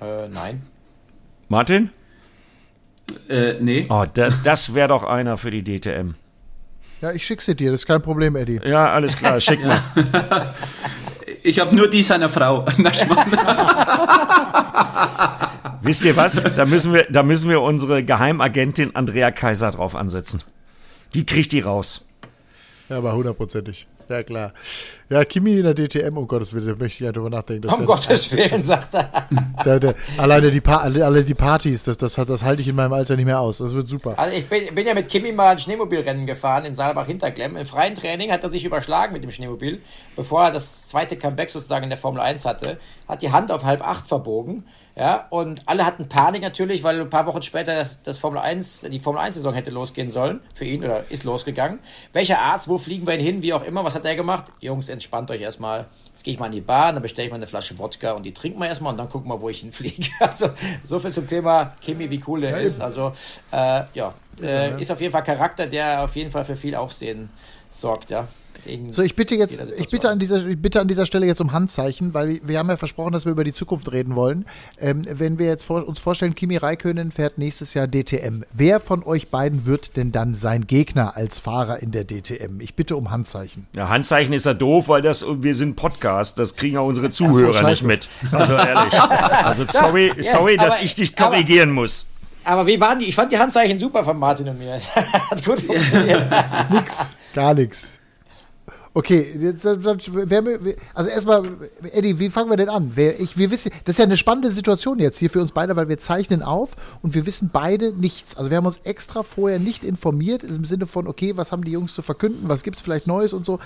Äh, 0.01 0.29
nein. 0.29 0.62
Martin? 1.49 1.91
Äh, 3.29 3.55
nee. 3.61 3.87
Oh, 3.88 4.05
da, 4.12 4.31
das 4.45 4.75
wäre 4.75 4.88
doch 4.88 5.05
einer 5.05 5.38
für 5.38 5.51
die 5.51 5.62
DTM. 5.62 6.14
Ja, 7.01 7.12
ich 7.12 7.25
schicke 7.25 7.43
sie 7.43 7.55
dir, 7.55 7.71
das 7.71 7.83
ist 7.83 7.87
kein 7.87 8.03
Problem, 8.03 8.35
Eddie. 8.35 8.61
Ja, 8.64 8.93
alles 8.93 9.17
klar, 9.17 9.41
schick 9.41 9.64
mal. 9.64 9.81
ich 11.43 11.61
habe 11.61 11.75
nur 11.75 11.88
die 11.88 12.03
seiner 12.03 12.29
Frau. 12.29 12.67
Wisst 15.83 16.05
ihr 16.05 16.17
was? 16.17 16.43
Da 16.43 16.67
müssen 16.67 16.93
wir, 16.93 17.07
da 17.09 17.23
müssen 17.23 17.49
wir 17.49 17.62
unsere 17.62 18.03
Geheimagentin 18.03 18.97
Andrea 18.97 19.31
Kaiser 19.31 19.71
drauf 19.71 19.95
ansetzen. 19.95 20.43
Die 21.14 21.25
kriegt 21.25 21.53
die 21.53 21.61
raus. 21.61 22.08
Ja, 22.88 22.98
aber 22.98 23.14
hundertprozentig. 23.14 23.87
Ja, 24.09 24.22
klar. 24.22 24.53
Ja, 25.11 25.24
Kimi 25.24 25.59
in 25.59 25.64
der 25.64 25.74
DTM, 25.74 26.16
um 26.16 26.27
Gottes 26.27 26.55
Willen, 26.55 26.66
da 26.66 26.72
möchte 26.72 27.03
ich 27.03 27.07
ja 27.07 27.12
drüber 27.12 27.29
nachdenken. 27.29 27.68
Um 27.68 27.85
Gottes 27.85 28.33
Willen, 28.33 28.62
sagt 28.62 28.94
er. 28.94 29.29
Der, 29.64 29.81
der, 29.81 29.94
alleine 30.16 30.51
die, 30.51 30.64
alle, 30.64 31.05
alle 31.05 31.24
die 31.24 31.35
Partys, 31.35 31.83
das, 31.85 31.98
das, 31.98 32.14
das 32.14 32.42
halte 32.42 32.62
ich 32.62 32.68
in 32.68 32.77
meinem 32.77 32.92
Alter 32.92 33.16
nicht 33.16 33.24
mehr 33.24 33.40
aus. 33.40 33.59
Das 33.59 33.74
wird 33.74 33.88
super. 33.88 34.16
Also 34.16 34.37
ich 34.37 34.48
bin, 34.48 34.72
bin 34.74 34.87
ja 34.87 34.94
mit 34.94 35.09
Kimi 35.09 35.33
mal 35.33 35.51
ein 35.51 35.59
Schneemobilrennen 35.59 36.27
gefahren 36.27 36.64
in 36.64 36.74
Saalbach-Hinterklemm. 36.74 37.57
Im 37.57 37.66
freien 37.66 37.94
Training 37.94 38.31
hat 38.31 38.44
er 38.44 38.51
sich 38.51 38.64
überschlagen 38.64 39.12
mit 39.12 39.24
dem 39.24 39.31
Schneemobil. 39.33 39.83
Bevor 40.14 40.44
er 40.44 40.53
das 40.53 40.87
zweite 40.87 41.16
Comeback 41.16 41.51
sozusagen 41.51 41.85
in 41.85 41.90
der 41.90 41.98
Formel 41.98 42.20
1 42.20 42.44
hatte, 42.44 42.79
hat 43.09 43.20
die 43.20 43.33
Hand 43.33 43.51
auf 43.51 43.64
halb 43.64 43.87
acht 43.87 44.07
verbogen 44.07 44.64
ja, 44.99 45.29
und 45.31 45.63
alle 45.67 45.87
hatten 45.87 46.09
Panik 46.09 46.43
natürlich, 46.43 46.83
weil 46.83 47.01
ein 47.01 47.09
paar 47.09 47.25
Wochen 47.27 47.43
später 47.43 47.73
das, 47.77 48.03
das 48.03 48.19
Formel 48.19 48.41
1, 48.41 48.89
die 48.91 48.99
Formel 48.99 49.21
1 49.21 49.37
Saison 49.37 49.55
hätte 49.55 49.71
losgehen 49.71 50.11
sollen 50.11 50.41
für 50.55 50.65
ihn 50.65 50.83
oder 50.83 51.05
ist 51.09 51.23
losgegangen. 51.23 51.79
Welcher 52.13 52.41
Arzt, 52.41 52.69
wo 52.69 52.79
fliegen 52.79 53.07
wir 53.07 53.15
ihn 53.15 53.21
hin, 53.21 53.41
wie 53.41 53.53
auch 53.53 53.63
immer, 53.63 53.85
was 53.85 53.95
hat 53.95 54.05
er 54.05 54.17
gemacht? 54.17 54.47
Jungs, 54.59 54.89
entspannt 54.89 55.31
euch 55.31 55.41
erstmal. 55.41 55.87
Jetzt 56.09 56.25
gehe 56.25 56.35
ich 56.35 56.41
mal 56.41 56.47
in 56.47 56.53
die 56.53 56.61
Bar, 56.61 56.93
dann 56.93 57.01
bestelle 57.01 57.27
ich 57.27 57.31
mal 57.31 57.37
eine 57.37 57.47
Flasche 57.47 57.79
Wodka 57.79 58.11
und 58.13 58.25
die 58.25 58.35
trinken 58.35 58.59
wir 58.59 58.67
erstmal 58.67 58.91
und 58.91 58.99
dann 58.99 59.09
gucken 59.09 59.31
wir, 59.31 59.41
wo 59.41 59.49
ich 59.49 59.61
hinfliege. 59.61 60.09
Also 60.21 60.51
so 60.83 60.99
viel 60.99 61.13
zum 61.13 61.29
Thema 61.29 61.77
Kimi, 61.81 62.11
wie 62.11 62.21
cool 62.27 62.41
der 62.41 62.51
ja, 62.51 62.57
ist. 62.57 62.81
Also 62.81 63.13
äh, 63.53 63.83
ja, 63.95 64.13
äh, 64.43 64.81
ist 64.81 64.91
auf 64.91 65.01
jeden 65.01 65.13
Fall 65.13 65.23
Charakter, 65.23 65.69
der 65.69 66.03
auf 66.03 66.17
jeden 66.17 66.33
Fall 66.33 66.45
für 66.45 66.57
viel 66.57 66.75
Aufsehen 66.75 67.31
sorgt, 67.69 68.11
ja. 68.11 68.27
So, 68.90 69.03
ich 69.03 69.14
bitte 69.14 69.35
jetzt, 69.35 69.61
ich 69.79 69.88
bitte 69.88 70.11
an 70.11 70.18
dieser, 70.18 70.47
ich 70.47 70.61
bitte 70.61 70.81
an 70.81 70.88
dieser 70.88 71.07
Stelle 71.07 71.27
jetzt 71.27 71.40
um 71.40 71.53
Handzeichen, 71.53 72.12
weil 72.12 72.40
wir, 72.42 72.59
haben 72.59 72.68
ja 72.68 72.77
versprochen, 72.77 73.12
dass 73.12 73.25
wir 73.25 73.33
über 73.33 73.44
die 73.44 73.53
Zukunft 73.53 73.90
reden 73.92 74.16
wollen. 74.16 74.47
Ähm, 74.79 75.07
wenn 75.11 75.38
wir 75.38 75.47
jetzt 75.47 75.64
vor, 75.64 75.87
uns 75.87 76.01
vorstellen, 76.01 76.35
Kimi 76.35 76.57
Räikkönen 76.57 77.12
fährt 77.12 77.38
nächstes 77.38 77.75
Jahr 77.75 77.87
DTM. 77.87 78.42
Wer 78.53 78.81
von 78.81 79.05
euch 79.05 79.29
beiden 79.29 79.64
wird 79.64 79.97
denn 79.97 80.12
dann 80.12 80.35
sein 80.35 80.66
Gegner 80.66 81.16
als 81.16 81.38
Fahrer 81.38 81.83
in 81.83 81.92
der 81.92 82.05
DTM? 82.05 82.61
Ich 82.61 82.75
bitte 82.75 82.97
um 82.97 83.11
Handzeichen. 83.11 83.66
Ja, 83.75 83.88
Handzeichen 83.88 84.33
ist 84.33 84.47
ja 84.47 84.55
doof, 84.55 84.88
weil 84.88 85.03
das, 85.03 85.25
wir 85.27 85.55
sind 85.55 85.77
Podcast, 85.77 86.38
das 86.38 86.57
kriegen 86.57 86.75
ja 86.75 86.81
unsere 86.81 87.11
Zuhörer 87.11 87.61
so, 87.61 87.66
nicht 87.66 87.85
mit. 87.85 88.09
Also 88.33 88.55
ehrlich. 88.55 89.01
Also 89.01 89.64
sorry, 89.68 90.12
sorry, 90.21 90.57
dass 90.57 90.83
ich 90.83 90.94
dich 90.94 91.16
korrigieren 91.16 91.71
aber, 91.71 91.81
muss. 91.81 92.07
Aber 92.44 92.66
wie 92.66 92.81
waren 92.81 92.99
die? 92.99 93.07
Ich 93.07 93.14
fand 93.14 93.31
die 93.31 93.38
Handzeichen 93.38 93.79
super 93.79 94.05
von 94.05 94.18
Martin 94.18 94.49
und 94.49 94.59
mir. 94.59 94.81
Hat 95.31 95.44
gut 95.44 95.61
funktioniert. 95.61 96.27
nix, 96.71 97.14
gar 97.35 97.55
nichts. 97.55 97.98
Okay, 98.94 99.27
jetzt, 99.38 99.66
also 99.66 101.11
erstmal, 101.11 101.42
Eddie, 101.92 102.18
wie 102.18 102.31
fangen 102.31 102.51
wir 102.51 102.57
denn 102.57 102.68
an? 102.68 102.92
Wer, 102.94 103.20
ich, 103.20 103.37
wir 103.37 103.51
wissen, 103.51 103.70
das 103.85 103.94
ist 103.94 103.98
ja 103.98 104.05
eine 104.05 104.16
spannende 104.16 104.51
Situation 104.51 104.98
jetzt 104.98 105.18
hier 105.18 105.31
für 105.31 105.40
uns 105.40 105.53
beide, 105.53 105.77
weil 105.77 105.88
wir 105.88 105.98
zeichnen 105.98 106.42
auf 106.42 106.74
und 107.03 107.14
wir 107.14 107.27
wissen 107.27 107.51
beide 107.53 107.92
nichts. 107.92 108.37
Also 108.37 108.51
wir 108.51 108.57
haben 108.57 108.66
uns 108.66 108.81
extra 108.85 109.22
vorher 109.22 109.59
nicht 109.59 109.85
informiert, 109.85 110.42
im 110.42 110.64
Sinne 110.64 110.87
von, 110.87 111.07
okay, 111.07 111.37
was 111.37 111.53
haben 111.53 111.64
die 111.64 111.72
Jungs 111.72 111.94
zu 111.94 112.03
verkünden, 112.03 112.48
was 112.48 112.62
gibt 112.62 112.79
es 112.79 112.83
vielleicht 112.83 113.07
Neues 113.07 113.33
und 113.33 113.44
so. 113.44 113.59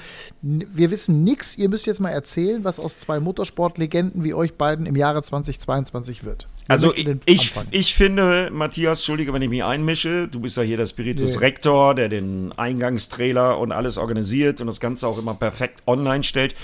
Wir 0.42 0.90
wissen 0.90 1.22
nichts. 1.24 1.56
Ihr 1.56 1.68
müsst 1.68 1.86
jetzt 1.86 2.00
mal 2.00 2.10
erzählen, 2.10 2.64
was 2.64 2.80
aus 2.80 2.98
zwei 2.98 3.20
Motorsportlegenden 3.20 4.24
wie 4.24 4.34
euch 4.34 4.54
beiden 4.54 4.86
im 4.86 4.96
Jahre 4.96 5.22
2022 5.22 6.24
wird. 6.24 6.48
Also 6.68 6.94
ich, 6.94 7.08
ich, 7.26 7.54
ich, 7.70 7.94
finde, 7.94 8.50
Matthias, 8.52 9.00
entschuldige, 9.00 9.32
wenn 9.32 9.42
ich 9.42 9.48
mich 9.48 9.64
einmische, 9.64 10.28
du 10.28 10.40
bist 10.40 10.56
ja 10.56 10.62
hier 10.62 10.76
der 10.76 10.86
Spiritus 10.86 11.34
nee. 11.34 11.38
Rector, 11.38 11.94
der 11.94 12.08
den 12.08 12.52
Eingangstrailer 12.52 13.58
und 13.58 13.72
alles 13.72 13.98
organisiert 13.98 14.60
und 14.60 14.68
das 14.68 14.80
Ganze 14.80 15.08
auch 15.08 15.18
immer 15.18 15.34
perfekt 15.34 15.82
online 15.86 16.22
stellt. 16.22 16.54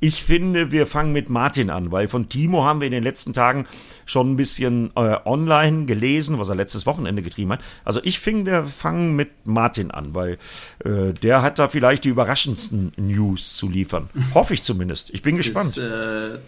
Ich 0.00 0.22
finde, 0.22 0.70
wir 0.70 0.86
fangen 0.86 1.12
mit 1.12 1.30
Martin 1.30 1.70
an, 1.70 1.90
weil 1.90 2.08
von 2.08 2.28
Timo 2.28 2.64
haben 2.64 2.80
wir 2.80 2.86
in 2.86 2.92
den 2.92 3.04
letzten 3.04 3.32
Tagen 3.32 3.66
schon 4.04 4.32
ein 4.32 4.36
bisschen 4.36 4.90
äh, 4.96 5.16
online 5.24 5.86
gelesen, 5.86 6.38
was 6.38 6.50
er 6.50 6.56
letztes 6.56 6.84
Wochenende 6.84 7.22
getrieben 7.22 7.52
hat. 7.52 7.60
Also 7.84 8.00
ich 8.02 8.18
finde, 8.18 8.50
wir 8.50 8.64
fangen 8.66 9.16
mit 9.16 9.30
Martin 9.44 9.90
an, 9.90 10.14
weil 10.14 10.36
äh, 10.84 11.14
der 11.14 11.40
hat 11.40 11.58
da 11.58 11.68
vielleicht 11.68 12.04
die 12.04 12.10
überraschendsten 12.10 12.92
News 12.98 13.56
zu 13.56 13.68
liefern. 13.68 14.10
Hoffe 14.34 14.52
ich 14.52 14.62
zumindest. 14.62 15.08
Ich 15.14 15.22
bin 15.22 15.38
gespannt. 15.38 15.78
Das, 15.78 16.34
äh, 16.34 16.38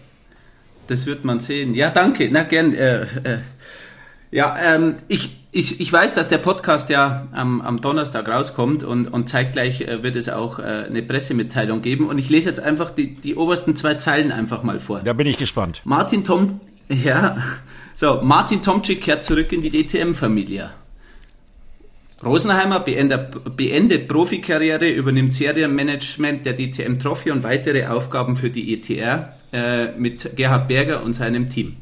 das 0.87 1.05
wird 1.05 1.25
man 1.25 1.39
sehen. 1.39 1.73
Ja, 1.73 1.89
danke. 1.89 2.29
Na 2.31 2.43
gern. 2.43 2.73
Äh, 2.73 3.01
äh, 3.01 3.37
ja, 4.29 4.57
ähm, 4.61 4.95
ich, 5.07 5.37
ich, 5.51 5.79
ich 5.79 5.91
weiß, 5.91 6.13
dass 6.13 6.27
der 6.27 6.37
Podcast 6.39 6.89
ja 6.89 7.27
am, 7.31 7.61
am 7.61 7.79
Donnerstag 7.79 8.27
rauskommt 8.27 8.83
und, 8.83 9.07
und 9.07 9.29
zeitgleich 9.29 9.81
äh, 9.81 10.03
wird 10.03 10.15
es 10.17 10.27
auch 10.27 10.59
äh, 10.59 10.63
eine 10.63 11.01
Pressemitteilung 11.01 11.81
geben. 11.81 12.07
Und 12.09 12.17
ich 12.17 12.29
lese 12.29 12.49
jetzt 12.49 12.59
einfach 12.59 12.89
die, 12.89 13.15
die 13.15 13.35
obersten 13.35 13.75
zwei 13.75 13.95
Zeilen 13.95 14.31
einfach 14.31 14.63
mal 14.63 14.79
vor. 14.79 14.99
Da 14.99 15.13
bin 15.13 15.27
ich 15.27 15.37
gespannt. 15.37 15.81
Martin 15.85 16.25
Tom, 16.25 16.59
ja, 16.89 17.37
so, 17.93 18.21
Martin 18.21 18.61
Tomczyk 18.61 19.01
kehrt 19.01 19.23
zurück 19.23 19.51
in 19.53 19.61
die 19.61 19.71
DTM-Familie. 19.71 20.71
Rosenheimer 22.23 22.79
beendet, 22.79 23.55
beendet 23.55 24.07
Profikarriere, 24.07 24.89
übernimmt 24.89 25.33
Serienmanagement 25.33 26.45
der 26.45 26.55
DTM 26.55 26.97
Trophy 26.97 27.31
und 27.31 27.43
weitere 27.43 27.85
Aufgaben 27.87 28.35
für 28.35 28.49
die 28.49 28.73
ETR 28.73 29.36
äh, 29.51 29.91
mit 29.91 30.35
Gerhard 30.35 30.67
Berger 30.67 31.03
und 31.03 31.13
seinem 31.13 31.49
Team. 31.49 31.77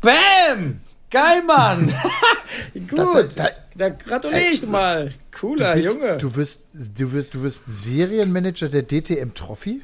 Bam! 0.00 0.80
Geil, 1.10 1.42
Mann! 1.44 1.92
Gut. 2.88 3.36
Da, 3.36 3.44
da, 3.44 3.48
Da 3.80 3.88
gratuliere 3.88 4.52
ich 4.52 4.66
mal. 4.66 5.10
Cooler 5.32 5.74
du 5.74 5.80
bist, 5.80 5.94
Junge. 5.94 6.16
Du 6.18 6.36
wirst, 6.36 6.68
du, 6.74 7.12
wirst, 7.12 7.34
du 7.34 7.42
wirst 7.42 7.64
Serienmanager 7.66 8.68
der 8.68 8.82
DTM 8.82 9.32
Trophy? 9.34 9.80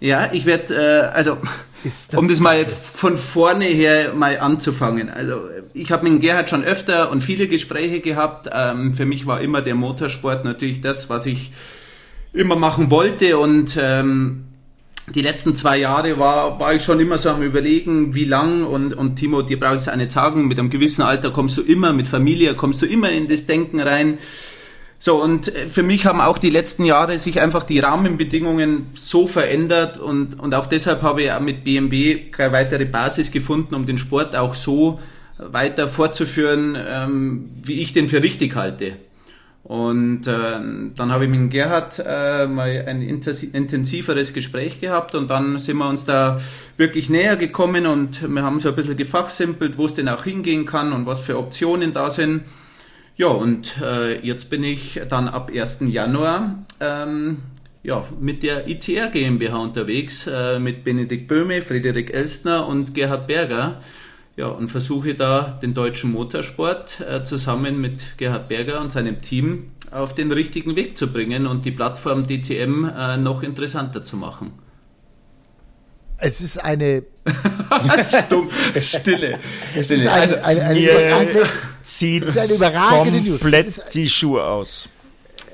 Ja, 0.00 0.30
ich 0.32 0.44
werde, 0.44 0.74
äh, 0.74 1.16
also, 1.16 1.38
das 1.82 2.10
um 2.14 2.28
das 2.28 2.40
mal 2.40 2.66
von 2.66 3.16
vorne 3.16 3.64
her 3.64 4.12
mal 4.12 4.38
anzufangen. 4.38 5.08
Also, 5.08 5.48
ich 5.72 5.90
habe 5.90 6.08
mit 6.08 6.20
Gerhard 6.20 6.50
schon 6.50 6.62
öfter 6.62 7.10
und 7.10 7.22
viele 7.22 7.48
Gespräche 7.48 8.00
gehabt. 8.00 8.48
Ähm, 8.52 8.94
für 8.94 9.06
mich 9.06 9.26
war 9.26 9.40
immer 9.40 9.62
der 9.62 9.74
Motorsport 9.74 10.44
natürlich 10.44 10.80
das, 10.80 11.08
was 11.08 11.26
ich 11.26 11.52
immer 12.32 12.56
machen 12.56 12.90
wollte 12.90 13.38
und 13.38 13.78
ähm, 13.80 14.44
die 15.14 15.22
letzten 15.22 15.56
zwei 15.56 15.78
Jahre 15.78 16.18
war, 16.18 16.58
war 16.60 16.74
ich 16.74 16.82
schon 16.82 17.00
immer 17.00 17.18
so 17.18 17.30
am 17.30 17.42
überlegen, 17.42 18.14
wie 18.14 18.24
lang 18.24 18.64
und, 18.64 18.94
und 18.94 19.16
Timo, 19.16 19.42
dir 19.42 19.58
brauche 19.58 19.76
ich 19.76 19.86
es 19.86 19.96
nicht 19.96 20.10
sagen, 20.10 20.48
mit 20.48 20.58
einem 20.58 20.70
gewissen 20.70 21.02
Alter 21.02 21.30
kommst 21.30 21.56
du 21.56 21.62
immer, 21.62 21.92
mit 21.92 22.08
Familie 22.08 22.54
kommst 22.54 22.82
du 22.82 22.86
immer 22.86 23.10
in 23.10 23.28
das 23.28 23.46
Denken 23.46 23.80
rein. 23.80 24.18
So, 24.98 25.22
und 25.22 25.54
äh, 25.54 25.68
für 25.68 25.82
mich 25.82 26.06
haben 26.06 26.20
auch 26.20 26.38
die 26.38 26.50
letzten 26.50 26.84
Jahre 26.84 27.18
sich 27.18 27.40
einfach 27.40 27.62
die 27.62 27.78
Rahmenbedingungen 27.78 28.88
so 28.94 29.26
verändert 29.26 29.98
und, 29.98 30.38
und 30.40 30.54
auch 30.54 30.66
deshalb 30.66 31.02
habe 31.02 31.22
ich 31.22 31.32
auch 31.32 31.40
mit 31.40 31.64
BMW 31.64 32.30
keine 32.30 32.52
weitere 32.52 32.84
Basis 32.84 33.30
gefunden, 33.30 33.74
um 33.74 33.86
den 33.86 33.98
Sport 33.98 34.34
auch 34.34 34.54
so 34.54 34.98
weiter 35.38 35.88
fortzuführen, 35.88 36.76
ähm, 36.76 37.50
wie 37.62 37.80
ich 37.80 37.92
den 37.92 38.08
für 38.08 38.22
richtig 38.22 38.56
halte. 38.56 38.96
Und 39.68 40.26
äh, 40.26 40.60
dann 40.94 41.12
habe 41.12 41.24
ich 41.24 41.30
mit 41.30 41.50
Gerhard 41.50 42.02
äh, 42.04 42.46
mal 42.46 42.84
ein 42.86 43.02
intensiveres 43.02 44.32
Gespräch 44.32 44.80
gehabt 44.80 45.14
und 45.14 45.28
dann 45.28 45.58
sind 45.58 45.76
wir 45.76 45.86
uns 45.90 46.06
da 46.06 46.40
wirklich 46.78 47.10
näher 47.10 47.36
gekommen 47.36 47.86
und 47.86 48.34
wir 48.34 48.42
haben 48.42 48.60
so 48.60 48.70
ein 48.70 48.74
bisschen 48.74 48.96
gefachsimpelt, 48.96 49.76
wo 49.76 49.84
es 49.84 49.92
denn 49.92 50.08
auch 50.08 50.24
hingehen 50.24 50.64
kann 50.64 50.94
und 50.94 51.04
was 51.04 51.20
für 51.20 51.36
Optionen 51.36 51.92
da 51.92 52.10
sind. 52.10 52.44
Ja, 53.16 53.26
und 53.26 53.76
äh, 53.82 54.18
jetzt 54.24 54.48
bin 54.48 54.64
ich 54.64 55.02
dann 55.10 55.28
ab 55.28 55.50
1. 55.54 55.80
Januar 55.82 56.64
ähm, 56.80 57.36
ja, 57.82 58.02
mit 58.18 58.42
der 58.42 58.68
ITR 58.68 59.08
GmbH 59.08 59.58
unterwegs, 59.58 60.26
äh, 60.26 60.58
mit 60.58 60.82
Benedikt 60.82 61.28
Böhme, 61.28 61.60
Friederik 61.60 62.14
Elstner 62.14 62.66
und 62.66 62.94
Gerhard 62.94 63.26
Berger. 63.26 63.82
Ja, 64.38 64.46
und 64.46 64.68
versuche 64.68 65.16
da 65.16 65.58
den 65.60 65.74
deutschen 65.74 66.12
Motorsport 66.12 67.00
äh, 67.00 67.24
zusammen 67.24 67.80
mit 67.80 68.16
Gerhard 68.18 68.48
Berger 68.48 68.80
und 68.80 68.92
seinem 68.92 69.18
Team 69.18 69.72
auf 69.90 70.14
den 70.14 70.30
richtigen 70.30 70.76
Weg 70.76 70.96
zu 70.96 71.08
bringen 71.08 71.48
und 71.48 71.64
die 71.64 71.72
Plattform 71.72 72.24
DTM 72.24 72.84
äh, 72.84 73.16
noch 73.16 73.42
interessanter 73.42 74.04
zu 74.04 74.16
machen. 74.16 74.52
Es 76.18 76.40
ist 76.40 76.58
eine 76.58 77.02
Stumm, 78.26 78.48
Stille. 78.80 79.40
Es 79.74 79.86
Stille. 79.86 80.02
ist 80.02 80.06
eine, 80.06 80.10
also, 80.12 80.36
eine, 80.36 80.62
eine, 80.62 81.16
eine, 81.16 81.42
zieht 81.82 82.24
komplett 82.24 83.92
die 83.92 84.08
Schuhe 84.08 84.44
aus. 84.44 84.88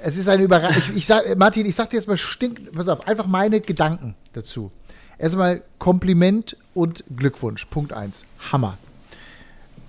Es 0.02 0.18
ist 0.18 0.28
eine 0.28 0.42
Überraschung. 0.42 0.82
Ich, 0.90 0.98
ich 0.98 1.06
sag, 1.06 1.38
Martin, 1.38 1.64
ich 1.64 1.74
sag 1.74 1.88
dir 1.88 1.96
jetzt 1.96 2.06
mal 2.06 2.18
stink, 2.18 2.70
pass 2.72 2.88
auf, 2.88 3.08
einfach 3.08 3.26
meine 3.26 3.62
Gedanken 3.62 4.14
dazu. 4.34 4.70
Erstmal 5.18 5.62
Kompliment 5.78 6.56
und 6.74 7.04
Glückwunsch. 7.16 7.64
Punkt 7.66 7.92
1. 7.92 8.26
Hammer. 8.52 8.78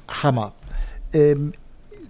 Hammer. 0.07 0.53
Ähm, 1.13 1.53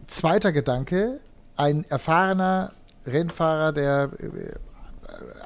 zweiter 0.07 0.51
Gedanke, 0.51 1.19
ein 1.55 1.85
erfahrener 1.89 2.73
Rennfahrer, 3.05 3.71
der 3.71 4.09
äh, 4.19 4.55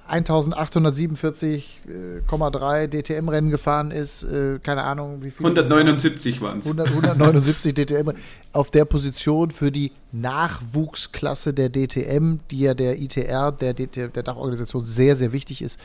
1847,3 0.09 2.87
DTM-Rennen 2.87 3.51
gefahren 3.51 3.91
ist, 3.91 4.23
äh, 4.23 4.57
keine 4.63 4.83
Ahnung 4.83 5.19
wie 5.23 5.29
viel. 5.29 5.45
179 5.45 6.41
waren 6.41 6.57
es. 6.59 6.67
179 6.67 7.75
DTM 7.75 8.09
auf 8.51 8.71
der 8.71 8.85
Position 8.85 9.51
für 9.51 9.71
die 9.71 9.91
Nachwuchsklasse 10.11 11.53
der 11.53 11.69
DTM, 11.69 12.39
die 12.49 12.61
ja 12.61 12.73
der 12.73 12.99
ITR, 12.99 13.51
der, 13.51 13.75
DTM, 13.75 14.11
der 14.13 14.23
Dachorganisation, 14.23 14.83
sehr, 14.83 15.15
sehr 15.15 15.31
wichtig 15.31 15.61
ist. 15.61 15.79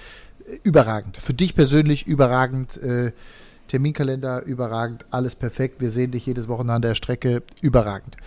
Überragend. 0.62 1.16
Für 1.16 1.34
dich 1.34 1.54
persönlich 1.54 2.06
überragend. 2.06 2.76
Äh, 2.82 3.12
Terminkalender 3.66 4.42
überragend, 4.42 5.06
alles 5.10 5.34
perfekt. 5.34 5.80
Wir 5.80 5.90
sehen 5.90 6.10
dich 6.10 6.26
jedes 6.26 6.48
Wochenende 6.48 6.74
an 6.74 6.82
der 6.82 6.94
Strecke, 6.94 7.42
überragend. 7.62 8.18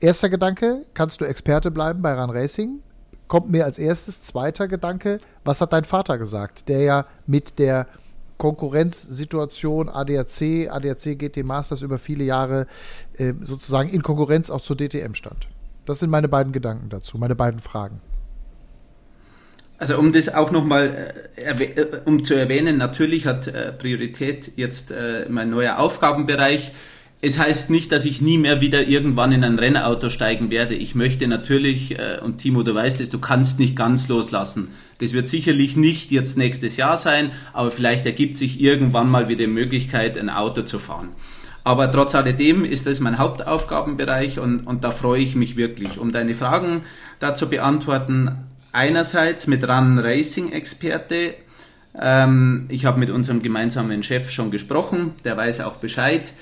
Erster 0.00 0.30
Gedanke, 0.30 0.86
kannst 0.94 1.20
du 1.20 1.26
Experte 1.26 1.70
bleiben 1.70 2.00
bei 2.00 2.18
Run 2.18 2.30
Racing? 2.30 2.80
kommt 3.28 3.50
mir 3.50 3.64
als 3.64 3.78
erstes. 3.78 4.20
Zweiter 4.22 4.66
Gedanke, 4.66 5.20
was 5.44 5.60
hat 5.60 5.72
dein 5.72 5.84
Vater 5.84 6.18
gesagt, 6.18 6.68
der 6.68 6.80
ja 6.80 7.06
mit 7.26 7.58
der 7.58 7.86
Konkurrenzsituation 8.38 9.88
ADAC, 9.88 10.68
ADAC 10.70 11.18
GT 11.18 11.44
Masters 11.44 11.82
über 11.82 11.98
viele 11.98 12.24
Jahre 12.24 12.66
äh, 13.16 13.34
sozusagen 13.42 13.88
in 13.88 14.02
Konkurrenz 14.02 14.50
auch 14.50 14.60
zur 14.60 14.76
DTM 14.76 15.14
stand. 15.14 15.48
Das 15.86 16.00
sind 16.00 16.10
meine 16.10 16.28
beiden 16.28 16.52
Gedanken 16.52 16.88
dazu, 16.88 17.18
meine 17.18 17.34
beiden 17.34 17.60
Fragen. 17.60 18.00
Also 19.78 19.96
um 19.96 20.12
das 20.12 20.28
auch 20.28 20.50
nochmal 20.50 21.14
äh, 21.36 21.64
äh, 21.64 21.86
um 22.04 22.24
zu 22.24 22.34
erwähnen, 22.34 22.76
natürlich 22.76 23.26
hat 23.26 23.46
äh, 23.46 23.72
Priorität 23.72 24.52
jetzt 24.56 24.90
äh, 24.90 25.26
mein 25.28 25.50
neuer 25.50 25.78
Aufgabenbereich 25.78 26.72
es 27.20 27.38
heißt 27.38 27.70
nicht, 27.70 27.90
dass 27.90 28.04
ich 28.04 28.20
nie 28.20 28.38
mehr 28.38 28.60
wieder 28.60 28.86
irgendwann 28.86 29.32
in 29.32 29.42
ein 29.42 29.58
Rennauto 29.58 30.08
steigen 30.08 30.52
werde. 30.52 30.76
Ich 30.76 30.94
möchte 30.94 31.26
natürlich, 31.26 31.98
äh, 31.98 32.20
und 32.22 32.38
Timo, 32.38 32.62
du 32.62 32.74
weißt 32.74 33.00
es, 33.00 33.10
du 33.10 33.18
kannst 33.18 33.58
nicht 33.58 33.74
ganz 33.74 34.06
loslassen. 34.06 34.68
Das 35.00 35.12
wird 35.12 35.26
sicherlich 35.26 35.76
nicht 35.76 36.12
jetzt 36.12 36.38
nächstes 36.38 36.76
Jahr 36.76 36.96
sein, 36.96 37.32
aber 37.52 37.72
vielleicht 37.72 38.06
ergibt 38.06 38.38
sich 38.38 38.60
irgendwann 38.60 39.10
mal 39.10 39.28
wieder 39.28 39.44
die 39.44 39.50
Möglichkeit, 39.50 40.16
ein 40.16 40.30
Auto 40.30 40.62
zu 40.62 40.78
fahren. 40.78 41.08
Aber 41.64 41.90
trotz 41.90 42.14
alledem 42.14 42.64
ist 42.64 42.86
das 42.86 43.00
mein 43.00 43.18
Hauptaufgabenbereich 43.18 44.38
und, 44.38 44.60
und 44.60 44.84
da 44.84 44.92
freue 44.92 45.20
ich 45.20 45.34
mich 45.34 45.56
wirklich. 45.56 45.98
Um 45.98 46.12
deine 46.12 46.34
Fragen 46.36 46.82
dazu 47.18 47.48
beantworten, 47.48 48.47
einerseits 48.72 49.46
mit 49.46 49.66
Run 49.68 49.98
Racing 49.98 50.52
Experte. 50.52 51.34
Ähm, 52.00 52.66
ich 52.68 52.84
habe 52.84 52.98
mit 52.98 53.10
unserem 53.10 53.40
gemeinsamen 53.40 54.02
Chef 54.02 54.30
schon 54.30 54.50
gesprochen, 54.50 55.12
der 55.24 55.36
weiß 55.36 55.60
auch 55.60 55.76
Bescheid. 55.76 56.32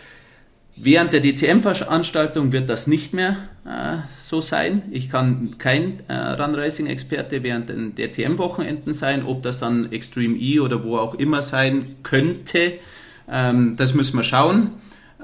Während 0.79 1.15
der 1.15 1.21
DTM-Veranstaltung 1.23 2.53
wird 2.53 2.69
das 2.69 2.87
nicht 2.87 3.15
mehr 3.15 3.49
äh, 3.65 3.97
so 4.21 4.43
sein. 4.43 4.83
Ich 4.91 5.09
kann 5.09 5.57
kein 5.57 6.01
äh, 6.09 6.15
Run-Racing-Experte 6.15 7.43
während 7.43 7.71
den 7.71 7.95
DTM-Wochenenden 7.95 8.93
sein. 8.93 9.25
Ob 9.25 9.43
das 9.43 9.59
dann 9.59 9.91
Extreme 9.91 10.37
E 10.37 10.61
oder 10.61 10.85
wo 10.85 10.99
auch 10.99 11.15
immer 11.15 11.41
sein 11.41 11.95
könnte, 12.03 12.75
ähm, 13.27 13.77
das 13.79 13.95
müssen 13.95 14.19
wir 14.19 14.23
schauen, 14.23 14.73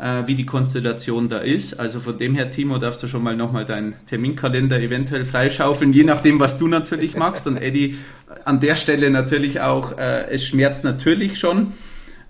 äh, 0.00 0.26
wie 0.26 0.34
die 0.34 0.46
Konstellation 0.46 1.28
da 1.28 1.38
ist. 1.38 1.78
Also 1.78 2.00
von 2.00 2.18
dem 2.18 2.34
her, 2.34 2.50
Timo, 2.50 2.78
darfst 2.78 3.02
du 3.02 3.08
schon 3.08 3.22
mal 3.22 3.36
nochmal 3.36 3.64
deinen 3.64 3.94
Terminkalender 4.06 4.80
eventuell 4.80 5.24
freischaufeln, 5.24 5.92
je 5.92 6.04
nachdem, 6.04 6.40
was 6.40 6.58
du 6.58 6.68
natürlich 6.68 7.16
magst. 7.16 7.46
Und 7.46 7.56
Eddie, 7.56 7.96
an 8.44 8.60
der 8.60 8.76
Stelle 8.76 9.10
natürlich 9.10 9.60
auch, 9.60 9.98
äh, 9.98 10.30
es 10.30 10.46
schmerzt 10.46 10.84
natürlich 10.84 11.38
schon 11.38 11.72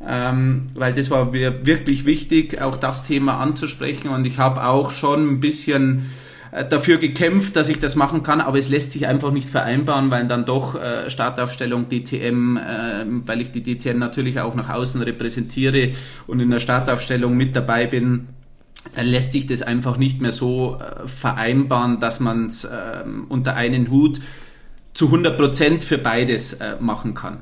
ähm, 0.06 0.66
weil 0.74 0.92
das 0.94 1.10
war 1.10 1.26
mir 1.26 1.64
wirklich 1.64 2.04
wichtig, 2.06 2.60
auch 2.60 2.76
das 2.76 3.04
Thema 3.04 3.38
anzusprechen 3.38 4.08
und 4.08 4.26
ich 4.26 4.38
habe 4.38 4.64
auch 4.66 4.90
schon 4.90 5.28
ein 5.28 5.40
bisschen 5.40 6.10
dafür 6.52 6.98
gekämpft, 6.98 7.56
dass 7.56 7.70
ich 7.70 7.80
das 7.80 7.96
machen 7.96 8.22
kann, 8.22 8.42
aber 8.42 8.58
es 8.58 8.68
lässt 8.68 8.92
sich 8.92 9.06
einfach 9.06 9.30
nicht 9.30 9.48
vereinbaren, 9.48 10.10
weil 10.10 10.28
dann 10.28 10.44
doch 10.44 10.74
äh, 10.74 11.08
Startaufstellung 11.08 11.88
DTM, 11.88 12.58
äh, 12.58 13.04
weil 13.26 13.40
ich 13.40 13.52
die 13.52 13.62
DTM 13.62 13.96
natürlich 13.96 14.38
auch 14.38 14.54
nach 14.54 14.68
außen 14.68 15.00
repräsentiere 15.00 15.92
und 16.26 16.40
in 16.40 16.50
der 16.50 16.58
Startaufstellung 16.58 17.34
mit 17.34 17.56
dabei 17.56 17.86
bin, 17.86 18.28
äh, 18.94 19.02
lässt 19.02 19.32
sich 19.32 19.46
das 19.46 19.62
einfach 19.62 19.96
nicht 19.96 20.20
mehr 20.20 20.32
so 20.32 20.78
äh, 20.78 21.08
vereinbaren, 21.08 22.00
dass 22.00 22.20
man 22.20 22.46
es 22.46 22.64
äh, 22.64 23.02
unter 23.30 23.54
einen 23.54 23.90
Hut 23.90 24.20
zu 24.92 25.06
100 25.06 25.38
Prozent 25.38 25.84
für 25.84 25.96
beides 25.96 26.52
äh, 26.52 26.76
machen 26.78 27.14
kann. 27.14 27.38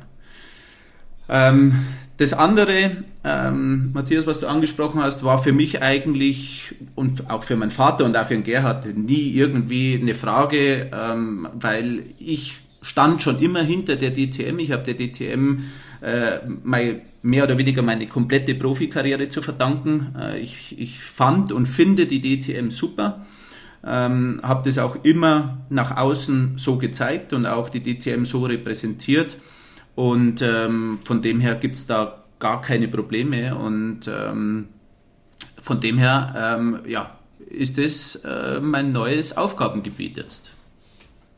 Ähm, 1.28 1.84
das 2.20 2.34
andere, 2.34 2.98
ähm, 3.24 3.92
Matthias, 3.94 4.26
was 4.26 4.40
du 4.40 4.46
angesprochen 4.46 5.02
hast, 5.02 5.24
war 5.24 5.38
für 5.38 5.54
mich 5.54 5.80
eigentlich 5.80 6.74
und 6.94 7.30
auch 7.30 7.44
für 7.44 7.56
meinen 7.56 7.70
Vater 7.70 8.04
und 8.04 8.14
auch 8.14 8.26
für 8.26 8.34
den 8.34 8.42
Gerhard 8.42 8.94
nie 8.94 9.32
irgendwie 9.32 9.98
eine 9.98 10.14
Frage, 10.14 10.90
ähm, 10.92 11.48
weil 11.54 12.02
ich 12.18 12.58
stand 12.82 13.22
schon 13.22 13.40
immer 13.40 13.62
hinter 13.62 13.96
der 13.96 14.12
DTM. 14.12 14.58
Ich 14.58 14.70
habe 14.70 14.82
der 14.82 14.98
DTM 14.98 15.60
äh, 16.02 16.40
mein, 16.62 17.00
mehr 17.22 17.44
oder 17.44 17.56
weniger 17.56 17.80
meine 17.80 18.06
komplette 18.06 18.54
Profikarriere 18.54 19.30
zu 19.30 19.40
verdanken. 19.40 20.14
Äh, 20.18 20.40
ich, 20.40 20.78
ich 20.78 21.00
fand 21.00 21.52
und 21.52 21.64
finde 21.64 22.04
die 22.04 22.20
DTM 22.20 22.70
super. 22.70 23.24
Ähm, 23.82 24.40
habe 24.42 24.68
das 24.68 24.76
auch 24.76 25.04
immer 25.04 25.64
nach 25.70 25.96
außen 25.96 26.58
so 26.58 26.76
gezeigt 26.76 27.32
und 27.32 27.46
auch 27.46 27.70
die 27.70 27.80
DTM 27.80 28.26
so 28.26 28.44
repräsentiert. 28.44 29.38
Und 29.94 30.42
ähm, 30.42 31.00
von 31.04 31.22
dem 31.22 31.40
her 31.40 31.54
gibt 31.56 31.76
es 31.76 31.86
da 31.86 32.24
gar 32.38 32.60
keine 32.60 32.88
Probleme. 32.88 33.54
Und 33.54 34.08
ähm, 34.08 34.68
von 35.62 35.80
dem 35.80 35.98
her, 35.98 36.56
ähm, 36.58 36.80
ja, 36.86 37.18
ist 37.48 37.78
das 37.78 38.16
äh, 38.24 38.60
mein 38.60 38.92
neues 38.92 39.36
Aufgabengebiet 39.36 40.16
jetzt. 40.16 40.52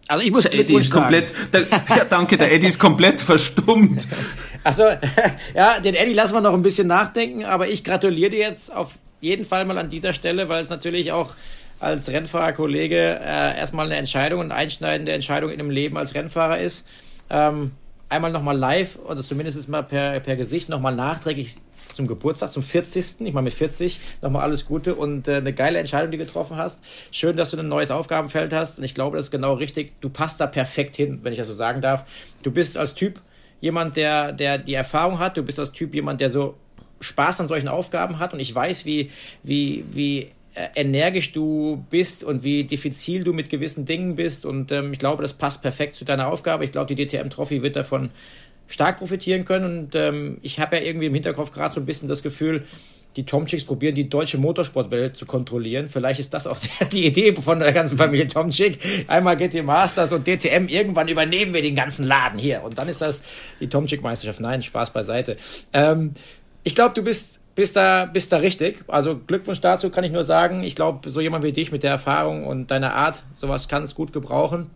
Also 0.08 0.24
ich 0.24 0.32
muss 0.32 0.44
Eddie 0.46 0.76
ist 0.76 0.90
komplett, 0.90 1.32
der, 1.52 1.62
ja, 1.88 2.04
danke, 2.04 2.36
der 2.36 2.52
Eddie 2.52 2.66
ist 2.66 2.78
komplett 2.78 3.20
verstummt. 3.20 4.06
Also 4.64 4.84
ja, 5.56 5.80
den 5.80 5.96
Eddie 5.96 6.12
lassen 6.12 6.34
wir 6.34 6.40
noch 6.40 6.54
ein 6.54 6.62
bisschen 6.62 6.86
nachdenken, 6.86 7.44
aber 7.44 7.66
ich 7.66 7.82
gratuliere 7.82 8.30
dir 8.30 8.38
jetzt 8.38 8.72
auf 8.72 9.00
jeden 9.20 9.44
Fall 9.44 9.64
mal 9.64 9.76
an 9.76 9.88
dieser 9.88 10.12
Stelle, 10.12 10.48
weil 10.48 10.62
es 10.62 10.70
natürlich 10.70 11.10
auch 11.10 11.34
als 11.80 12.08
Rennfahrerkollege 12.08 12.96
äh, 12.96 13.58
erstmal 13.58 13.86
eine 13.86 13.96
Entscheidung, 13.96 14.40
eine 14.40 14.54
einschneidende 14.54 15.10
Entscheidung 15.10 15.50
in 15.50 15.58
dem 15.58 15.70
Leben 15.70 15.96
als 15.96 16.14
Rennfahrer 16.14 16.60
ist. 16.60 16.86
Ähm, 17.28 17.72
einmal 18.12 18.30
nochmal 18.30 18.56
live 18.56 18.98
oder 19.04 19.22
zumindest 19.22 19.68
mal 19.68 19.82
per, 19.82 20.20
per 20.20 20.36
Gesicht 20.36 20.68
nochmal 20.68 20.94
nachträglich 20.94 21.56
zum 21.94 22.06
Geburtstag, 22.06 22.52
zum 22.52 22.62
40. 22.62 23.26
Ich 23.26 23.34
meine 23.34 23.44
mit 23.44 23.52
40 23.52 24.00
nochmal 24.22 24.42
alles 24.42 24.66
Gute 24.66 24.94
und 24.94 25.28
äh, 25.28 25.36
eine 25.36 25.52
geile 25.52 25.78
Entscheidung, 25.78 26.10
die 26.10 26.18
du 26.18 26.24
getroffen 26.24 26.56
hast. 26.56 26.84
Schön, 27.10 27.36
dass 27.36 27.50
du 27.50 27.58
ein 27.58 27.68
neues 27.68 27.90
Aufgabenfeld 27.90 28.52
hast 28.52 28.78
und 28.78 28.84
ich 28.84 28.94
glaube, 28.94 29.16
das 29.16 29.26
ist 29.26 29.30
genau 29.30 29.54
richtig. 29.54 29.92
Du 30.00 30.08
passt 30.08 30.40
da 30.40 30.46
perfekt 30.46 30.96
hin, 30.96 31.20
wenn 31.22 31.32
ich 31.32 31.38
das 31.38 31.48
so 31.48 31.54
sagen 31.54 31.80
darf. 31.80 32.04
Du 32.42 32.50
bist 32.50 32.76
als 32.76 32.94
Typ 32.94 33.20
jemand, 33.60 33.96
der, 33.96 34.32
der 34.32 34.58
die 34.58 34.74
Erfahrung 34.74 35.18
hat. 35.18 35.36
Du 35.36 35.42
bist 35.42 35.58
als 35.58 35.72
Typ 35.72 35.94
jemand, 35.94 36.20
der 36.20 36.30
so 36.30 36.56
Spaß 37.00 37.40
an 37.40 37.48
solchen 37.48 37.68
Aufgaben 37.68 38.18
hat 38.18 38.32
und 38.32 38.40
ich 38.40 38.54
weiß, 38.54 38.84
wie, 38.84 39.10
wie, 39.42 39.84
wie 39.92 40.30
energisch 40.74 41.32
du 41.32 41.84
bist 41.90 42.24
und 42.24 42.44
wie 42.44 42.64
diffizil 42.64 43.24
du 43.24 43.32
mit 43.32 43.48
gewissen 43.48 43.84
Dingen 43.84 44.16
bist. 44.16 44.44
Und 44.44 44.70
ähm, 44.72 44.92
ich 44.92 44.98
glaube, 44.98 45.22
das 45.22 45.32
passt 45.32 45.62
perfekt 45.62 45.94
zu 45.94 46.04
deiner 46.04 46.28
Aufgabe. 46.28 46.64
Ich 46.64 46.72
glaube, 46.72 46.94
die 46.94 47.06
DTM-Trophy 47.06 47.62
wird 47.62 47.76
davon 47.76 48.10
stark 48.66 48.98
profitieren 48.98 49.44
können. 49.44 49.78
Und 49.78 49.94
ähm, 49.94 50.38
ich 50.42 50.58
habe 50.60 50.76
ja 50.76 50.82
irgendwie 50.82 51.06
im 51.06 51.14
Hinterkopf 51.14 51.52
gerade 51.52 51.74
so 51.74 51.80
ein 51.80 51.86
bisschen 51.86 52.08
das 52.08 52.22
Gefühl, 52.22 52.64
die 53.16 53.24
Tomchicks 53.24 53.64
probieren, 53.64 53.94
die 53.94 54.08
deutsche 54.08 54.38
Motorsportwelt 54.38 55.16
zu 55.16 55.26
kontrollieren. 55.26 55.88
Vielleicht 55.88 56.20
ist 56.20 56.32
das 56.32 56.46
auch 56.46 56.58
die 56.92 57.06
Idee 57.06 57.34
von 57.34 57.58
der 57.58 57.72
ganzen 57.72 57.98
Familie 57.98 58.26
Tomchick. 58.26 58.78
Einmal 59.06 59.36
GT 59.36 59.64
Masters 59.64 60.12
und 60.12 60.26
DTM. 60.26 60.68
Irgendwann 60.68 61.08
übernehmen 61.08 61.52
wir 61.52 61.62
den 61.62 61.74
ganzen 61.74 62.06
Laden 62.06 62.38
hier. 62.38 62.62
Und 62.62 62.78
dann 62.78 62.88
ist 62.88 63.00
das 63.00 63.22
die 63.60 63.68
Tomchick-Meisterschaft. 63.68 64.40
Nein, 64.40 64.62
Spaß 64.62 64.92
beiseite. 64.92 65.36
Ähm, 65.72 66.12
ich 66.64 66.74
glaube, 66.74 66.94
du 66.94 67.02
bist 67.02 67.41
bist 67.54 67.76
da, 67.76 68.06
bist 68.06 68.32
da 68.32 68.38
richtig. 68.38 68.84
Also 68.88 69.16
Glückwunsch 69.18 69.60
dazu 69.60 69.90
kann 69.90 70.04
ich 70.04 70.12
nur 70.12 70.24
sagen. 70.24 70.62
Ich 70.62 70.76
glaube, 70.76 71.08
so 71.10 71.20
jemand 71.20 71.44
wie 71.44 71.52
dich 71.52 71.72
mit 71.72 71.82
der 71.82 71.90
Erfahrung 71.90 72.46
und 72.46 72.70
deiner 72.70 72.94
Art, 72.94 73.22
sowas 73.36 73.68
kann 73.68 73.82
es 73.82 73.94
gut 73.94 74.12
gebrauchen. 74.12 74.70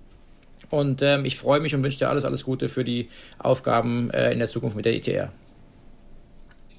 Und 0.71 1.03
ähm, 1.03 1.25
ich 1.25 1.37
freue 1.37 1.61
mich 1.61 1.75
und 1.75 1.85
wünsche 1.85 1.99
dir 1.99 2.09
alles, 2.09 2.25
alles 2.25 2.45
Gute 2.45 2.69
für 2.69 2.85
die 2.85 3.09
Aufgaben 3.39 4.11
äh, 4.11 4.33
in 4.33 4.39
der 4.39 4.49
Zukunft 4.49 4.77
mit 4.77 4.85
der 4.85 4.95
ITR. 4.95 5.33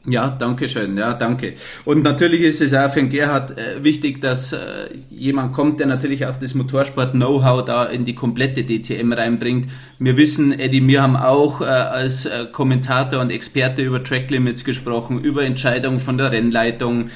Ja, 0.09 0.29
danke 0.29 0.69
schön. 0.69 0.97
Ja, 0.97 1.13
danke. 1.13 1.55
Und 1.83 2.01
natürlich 2.01 2.39
ist 2.39 2.61
es 2.61 2.73
auch 2.73 2.89
für 2.89 3.01
den 3.01 3.09
Gerhard 3.09 3.57
äh, 3.57 3.83
wichtig, 3.83 4.21
dass 4.21 4.53
äh, 4.53 4.87
jemand 5.09 5.51
kommt, 5.51 5.81
der 5.81 5.87
natürlich 5.87 6.25
auch 6.25 6.37
das 6.37 6.53
Motorsport-Know-how 6.55 7.65
da 7.65 7.83
in 7.83 8.05
die 8.05 8.15
komplette 8.15 8.63
DTM 8.63 9.11
reinbringt. 9.11 9.67
Wir 9.99 10.15
wissen, 10.15 10.57
Eddie, 10.57 10.87
wir 10.87 11.01
haben 11.01 11.17
auch 11.17 11.59
äh, 11.59 11.65
als 11.65 12.25
äh, 12.25 12.45
Kommentator 12.49 13.19
und 13.19 13.31
Experte 13.31 13.81
über 13.81 14.01
Track 14.01 14.31
Limits 14.31 14.63
gesprochen, 14.63 15.19
über 15.19 15.43
Entscheidungen 15.43 15.99
von 15.99 16.17
der 16.17 16.31
Rennleitung, 16.31 17.09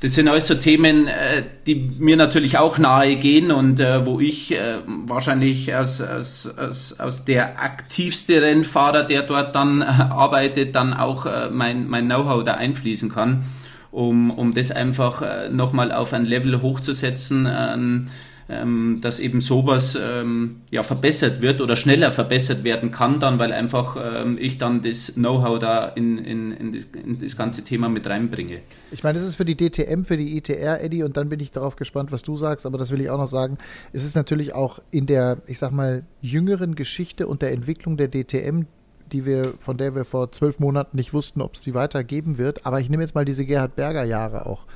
das 0.00 0.14
sind 0.14 0.28
alles 0.28 0.46
so 0.46 0.54
Themen, 0.54 1.06
äh, 1.06 1.42
die 1.66 1.74
mir 1.74 2.16
natürlich 2.16 2.58
auch 2.58 2.76
nahe 2.76 3.16
gehen 3.16 3.50
und 3.50 3.80
äh, 3.80 4.06
wo 4.06 4.20
ich 4.20 4.52
äh, 4.52 4.78
wahrscheinlich 4.86 5.74
als, 5.74 6.02
als, 6.02 6.46
als, 6.56 7.00
als 7.00 7.24
der 7.24 7.62
aktivste 7.62 8.42
Rennfahrer, 8.42 9.04
der 9.04 9.22
dort 9.22 9.54
dann 9.54 9.82
arbeitet, 9.82 10.74
dann 10.74 10.92
auch 10.92 11.26
mein, 11.50 11.88
mein 11.88 12.06
Know-how 12.06 12.44
da 12.44 12.54
einfließen 12.54 13.10
kann, 13.10 13.44
um, 13.90 14.30
um 14.30 14.52
das 14.52 14.70
einfach 14.70 15.22
nochmal 15.50 15.92
auf 15.92 16.12
ein 16.12 16.26
Level 16.26 16.60
hochzusetzen, 16.60 18.08
ähm, 18.48 19.00
dass 19.02 19.18
eben 19.18 19.40
sowas 19.40 19.98
ähm, 20.00 20.62
ja 20.70 20.82
verbessert 20.82 21.42
wird 21.42 21.60
oder 21.60 21.74
schneller 21.74 22.10
verbessert 22.10 22.62
werden 22.62 22.92
kann 22.92 23.18
dann, 23.18 23.38
weil 23.38 23.52
einfach 23.52 23.96
ähm, 24.00 24.38
ich 24.40 24.58
dann 24.58 24.82
das 24.82 25.14
Know-how 25.14 25.58
da 25.58 25.88
in, 25.88 26.18
in, 26.18 26.52
in, 26.52 26.72
das, 26.72 26.84
in, 26.84 27.18
das, 27.18 27.36
ganze 27.36 27.62
Thema 27.62 27.88
mit 27.88 28.06
reinbringe. 28.06 28.60
Ich 28.92 29.02
meine, 29.02 29.18
das 29.18 29.26
ist 29.26 29.36
für 29.36 29.44
die 29.44 29.56
DTM, 29.56 30.04
für 30.04 30.16
die 30.16 30.36
ITR, 30.36 30.80
Eddie, 30.80 31.02
und 31.02 31.16
dann 31.16 31.28
bin 31.28 31.40
ich 31.40 31.50
darauf 31.50 31.76
gespannt, 31.76 32.12
was 32.12 32.22
du 32.22 32.36
sagst, 32.36 32.66
aber 32.66 32.78
das 32.78 32.90
will 32.90 33.00
ich 33.00 33.10
auch 33.10 33.18
noch 33.18 33.26
sagen. 33.26 33.58
Es 33.92 34.04
ist 34.04 34.14
natürlich 34.14 34.54
auch 34.54 34.78
in 34.90 35.06
der, 35.06 35.38
ich 35.46 35.58
sag 35.58 35.72
mal, 35.72 36.04
jüngeren 36.20 36.76
Geschichte 36.76 37.26
und 37.26 37.42
der 37.42 37.52
Entwicklung 37.52 37.96
der 37.96 38.08
DTM, 38.08 38.66
die 39.12 39.24
wir, 39.24 39.54
von 39.58 39.76
der 39.76 39.94
wir 39.94 40.04
vor 40.04 40.30
zwölf 40.32 40.58
Monaten 40.58 40.96
nicht 40.96 41.12
wussten, 41.12 41.40
ob 41.40 41.54
es 41.54 41.62
sie 41.62 41.74
weitergeben 41.74 42.38
wird. 42.38 42.64
Aber 42.64 42.80
ich 42.80 42.90
nehme 42.90 43.02
jetzt 43.02 43.14
mal 43.14 43.24
diese 43.24 43.44
Gerhard 43.44 43.76
Berger 43.76 44.04
Jahre 44.04 44.46
auch 44.46 44.66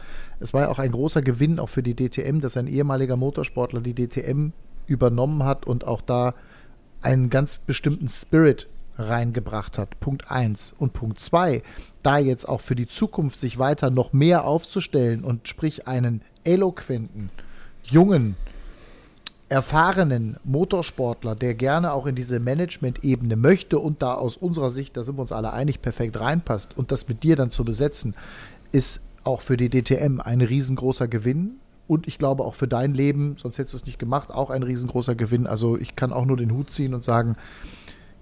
es 0.41 0.55
war 0.55 0.63
ja 0.63 0.69
auch 0.69 0.79
ein 0.79 0.93
großer 0.93 1.23
Gewinn 1.23 1.59
auch 1.59 1.69
für 1.69 1.83
die 1.83 1.95
DTM, 1.95 2.41
dass 2.41 2.57
ein 2.57 2.67
ehemaliger 2.67 3.17
Motorsportler 3.17 3.81
die 3.81 3.95
DTM 3.95 4.49
übernommen 4.87 5.45
hat 5.45 5.67
und 5.67 5.87
auch 5.87 6.01
da 6.01 6.35
einen 7.03 7.31
ganz 7.31 7.59
bestimmten 7.59 8.09
Spirit 8.09 8.67
reingebracht 8.99 9.79
hat. 9.79 10.01
Punkt 10.01 10.31
1. 10.31 10.75
Und 10.79 10.93
Punkt 10.93 11.21
2, 11.21 11.63
da 12.03 12.19
jetzt 12.19 12.49
auch 12.49 12.61
für 12.61 12.75
die 12.75 12.89
Zukunft 12.89 13.39
sich 13.39 13.59
weiter 13.59 13.91
noch 13.91 14.13
mehr 14.13 14.45
aufzustellen 14.45 15.25
und 15.25 15.49
sprich 15.49 15.87
einen 15.87 16.23
eloquenten, 16.45 17.31
jungen, 17.85 18.35
erfahrenen 19.49 20.37
Motorsportler, 20.45 21.35
der 21.35 21.55
gerne 21.55 21.93
auch 21.93 22.07
in 22.07 22.15
diese 22.15 22.39
Management-Ebene 22.39 23.37
möchte 23.37 23.79
und 23.79 24.01
da 24.01 24.15
aus 24.15 24.37
unserer 24.37 24.71
Sicht, 24.71 24.97
da 24.97 25.03
sind 25.03 25.17
wir 25.17 25.23
uns 25.23 25.33
alle 25.33 25.53
einig, 25.53 25.83
perfekt 25.83 26.19
reinpasst 26.19 26.77
und 26.77 26.93
das 26.93 27.09
mit 27.09 27.25
dir 27.25 27.37
dann 27.37 27.51
zu 27.51 27.65
besetzen, 27.65 28.15
ist 28.71 29.10
auch 29.25 29.43
für 29.43 29.57
die 29.57 29.69
DTM 29.69 30.21
ein 30.21 30.41
riesengroßer 30.41 31.09
Gewinn. 31.09 31.57
Und 31.87 32.07
ich 32.07 32.19
glaube 32.19 32.45
auch 32.45 32.55
für 32.55 32.69
dein 32.69 32.95
Leben, 32.95 33.35
sonst 33.37 33.59
hättest 33.59 33.75
du 33.75 33.79
es 33.79 33.87
nicht 33.87 33.99
gemacht, 33.99 34.31
auch 34.31 34.51
ein 34.51 34.63
riesengroßer 34.63 35.17
Gewinn. 35.17 35.47
Also 35.47 35.77
ich 35.77 35.97
kann 35.97 36.13
auch 36.13 36.25
nur 36.25 36.37
den 36.37 36.53
Hut 36.53 36.71
ziehen 36.71 36.95
und 36.95 37.03
sagen, 37.03 37.37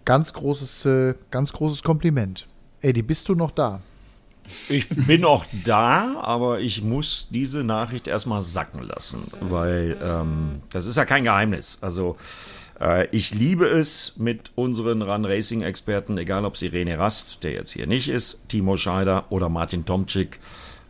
ganz 0.04 0.32
großes, 0.32 0.86
äh, 0.86 1.14
ganz 1.30 1.52
großes 1.52 1.82
Kompliment. 1.82 2.46
Eddie, 2.80 3.02
bist 3.02 3.28
du 3.28 3.34
noch 3.34 3.50
da? 3.50 3.80
Ich 4.68 4.88
bin 4.88 5.24
auch 5.24 5.44
da, 5.64 6.20
aber 6.22 6.60
ich 6.60 6.82
muss 6.82 7.28
diese 7.30 7.64
Nachricht 7.64 8.06
erstmal 8.06 8.42
sacken 8.42 8.82
lassen, 8.82 9.24
weil 9.40 9.96
ähm, 10.02 10.62
das 10.70 10.86
ist 10.86 10.96
ja 10.96 11.04
kein 11.04 11.24
Geheimnis. 11.24 11.78
Also 11.82 12.16
äh, 12.80 13.08
ich 13.10 13.34
liebe 13.34 13.66
es 13.66 14.14
mit 14.16 14.52
unseren 14.54 15.02
Run 15.02 15.24
Racing 15.24 15.62
Experten, 15.62 16.16
egal 16.18 16.44
ob 16.44 16.56
sie 16.56 16.70
René 16.70 16.98
Rast, 16.98 17.44
der 17.44 17.52
jetzt 17.52 17.72
hier 17.72 17.86
nicht 17.86 18.08
ist, 18.08 18.48
Timo 18.48 18.76
Scheider 18.76 19.26
oder 19.30 19.48
Martin 19.48 19.84
Tomczyk, 19.84 20.38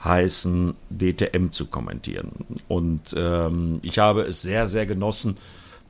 heißen, 0.05 0.75
DTM 0.91 1.51
zu 1.51 1.67
kommentieren. 1.67 2.31
Und 2.69 3.15
ähm, 3.17 3.81
ich 3.83 3.99
habe 3.99 4.23
es 4.23 4.43
sehr, 4.43 4.67
sehr 4.67 4.87
genossen 4.87 5.39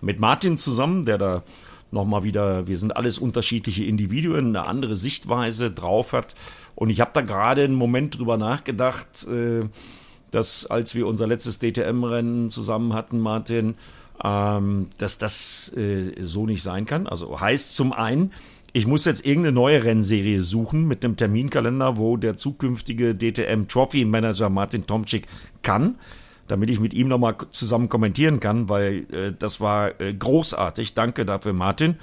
mit 0.01 0.19
Martin 0.19 0.59
zusammen, 0.59 1.05
der 1.05 1.19
da 1.19 1.43
nochmal 1.91 2.23
wieder, 2.23 2.67
wir 2.67 2.79
sind 2.79 2.97
alles 2.97 3.19
unterschiedliche 3.19 3.85
Individuen, 3.85 4.49
eine 4.49 4.67
andere 4.67 4.97
Sichtweise 4.97 5.71
drauf 5.71 6.13
hat. 6.13 6.35
Und 6.75 6.91
ich 6.91 7.01
habe 7.01 7.11
da 7.15 7.23
gerade 7.23 7.65
einen 7.65 7.75
Moment 7.75 8.19
drüber 8.19 8.37
nachgedacht, 8.37 9.27
äh, 9.27 9.69
dass 10.31 10.67
als 10.67 10.95
wir 10.95 11.07
unser 11.07 11.27
letztes 11.27 11.59
DTM-Rennen 11.59 12.51
zusammen 12.51 12.93
hatten, 12.93 13.19
Martin, 13.19 13.75
ähm, 14.23 14.89
dass 14.99 15.19
das 15.19 15.73
äh, 15.77 16.13
so 16.23 16.47
nicht 16.47 16.63
sein 16.63 16.85
kann. 16.85 17.07
Also 17.07 17.41
heißt 17.41 17.75
zum 17.75 17.93
einen, 17.93 18.33
ich 18.73 18.87
muss 18.87 19.05
jetzt 19.05 19.25
irgendeine 19.25 19.55
neue 19.55 19.85
Rennserie 19.85 20.43
suchen 20.43 20.87
mit 20.87 21.05
einem 21.05 21.16
Terminkalender, 21.16 21.97
wo 21.97 22.16
der 22.16 22.37
zukünftige 22.37 23.14
DTM 23.14 23.66
Trophy 23.69 24.05
Manager 24.05 24.51
Martin 24.51 24.87
Tomczyk 24.87 25.27
kann, 25.62 25.97
damit 26.49 26.71
ich 26.71 26.81
mit 26.81 26.95
ihm 26.95 27.09
nochmal 27.09 27.37
zusammen 27.51 27.89
kommentieren 27.89 28.41
kann, 28.41 28.69
weil 28.69 29.07
äh, 29.12 29.33
das 29.39 29.61
war 29.61 30.01
äh, 30.01 30.12
großartig. 30.12 30.95
Danke 30.95 31.25
dafür, 31.25 31.53
Martin. 31.53 31.97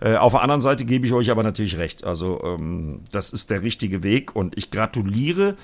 Äh, 0.00 0.16
auf 0.16 0.32
der 0.32 0.42
anderen 0.42 0.60
Seite 0.60 0.84
gebe 0.84 1.06
ich 1.06 1.12
euch 1.12 1.30
aber 1.30 1.42
natürlich 1.42 1.78
recht. 1.78 2.04
Also 2.04 2.42
ähm, 2.44 3.00
das 3.12 3.30
ist 3.30 3.50
der 3.50 3.62
richtige 3.62 4.02
Weg 4.02 4.34
und 4.36 4.56
ich 4.56 4.70
gratuliere 4.70 5.56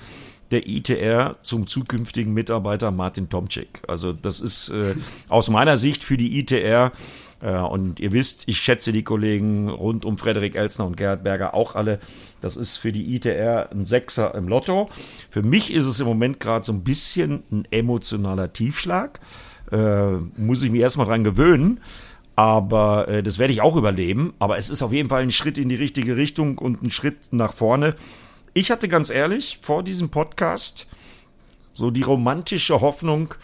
der 0.51 0.67
ITR 0.67 1.37
zum 1.41 1.67
zukünftigen 1.67 2.33
Mitarbeiter 2.33 2.91
Martin 2.91 3.29
Tomczyk. 3.29 3.81
Also 3.87 4.13
das 4.13 4.39
ist 4.39 4.69
äh, 4.69 4.95
aus 5.27 5.49
meiner 5.49 5.77
Sicht 5.77 6.03
für 6.03 6.17
die 6.17 6.39
ITR 6.39 6.91
und 7.41 7.99
ihr 7.99 8.11
wisst, 8.11 8.47
ich 8.47 8.57
schätze 8.59 8.91
die 8.91 9.03
Kollegen 9.03 9.69
rund 9.69 10.05
um 10.05 10.17
Frederik 10.17 10.55
Elsner 10.55 10.85
und 10.85 10.97
Gerhard 10.97 11.23
Berger 11.23 11.53
auch 11.53 11.75
alle. 11.75 11.99
Das 12.41 12.57
ist 12.57 12.77
für 12.77 12.91
die 12.91 13.15
ITR 13.15 13.69
ein 13.71 13.85
Sechser 13.85 14.33
im 14.35 14.47
Lotto. 14.47 14.87
Für 15.29 15.43
mich 15.43 15.71
ist 15.71 15.85
es 15.85 15.99
im 15.99 16.07
Moment 16.07 16.39
gerade 16.39 16.65
so 16.65 16.71
ein 16.73 16.83
bisschen 16.83 17.43
ein 17.51 17.67
emotionaler 17.71 18.53
Tiefschlag. 18.53 19.19
Äh, 19.71 20.13
muss 20.37 20.63
ich 20.63 20.71
mir 20.71 20.81
erstmal 20.81 21.07
dran 21.07 21.23
gewöhnen. 21.23 21.79
Aber 22.35 23.07
äh, 23.07 23.23
das 23.23 23.39
werde 23.39 23.53
ich 23.53 23.61
auch 23.61 23.75
überleben. 23.75 24.33
Aber 24.39 24.57
es 24.57 24.69
ist 24.69 24.81
auf 24.81 24.93
jeden 24.93 25.09
Fall 25.09 25.23
ein 25.23 25.31
Schritt 25.31 25.57
in 25.57 25.69
die 25.69 25.75
richtige 25.75 26.15
Richtung 26.15 26.57
und 26.57 26.83
ein 26.83 26.91
Schritt 26.91 27.33
nach 27.33 27.53
vorne. 27.53 27.95
Ich 28.53 28.71
hatte 28.71 28.87
ganz 28.87 29.09
ehrlich 29.09 29.59
vor 29.61 29.83
diesem 29.83 30.09
Podcast 30.09 30.87
so 31.73 31.91
die 31.91 32.01
romantische 32.01 32.81
Hoffnung, 32.81 33.35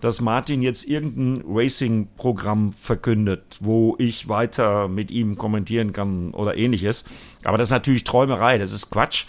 dass 0.00 0.20
Martin 0.20 0.62
jetzt 0.62 0.86
irgendein 0.86 1.44
Racing-Programm 1.46 2.72
verkündet, 2.72 3.58
wo 3.60 3.96
ich 3.98 4.28
weiter 4.28 4.88
mit 4.88 5.10
ihm 5.10 5.36
kommentieren 5.36 5.92
kann 5.92 6.32
oder 6.32 6.56
ähnliches. 6.56 7.04
Aber 7.44 7.58
das 7.58 7.68
ist 7.68 7.72
natürlich 7.72 8.04
Träumerei, 8.04 8.58
das 8.58 8.72
ist 8.72 8.90
Quatsch. 8.90 9.26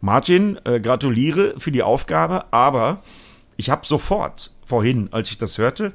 Martin, 0.00 0.58
äh, 0.64 0.80
gratuliere 0.80 1.54
für 1.58 1.72
die 1.72 1.82
Aufgabe, 1.82 2.52
aber 2.52 3.02
ich 3.56 3.70
habe 3.70 3.86
sofort 3.86 4.52
vorhin, 4.64 5.08
als 5.12 5.30
ich 5.30 5.38
das 5.38 5.58
hörte, 5.58 5.92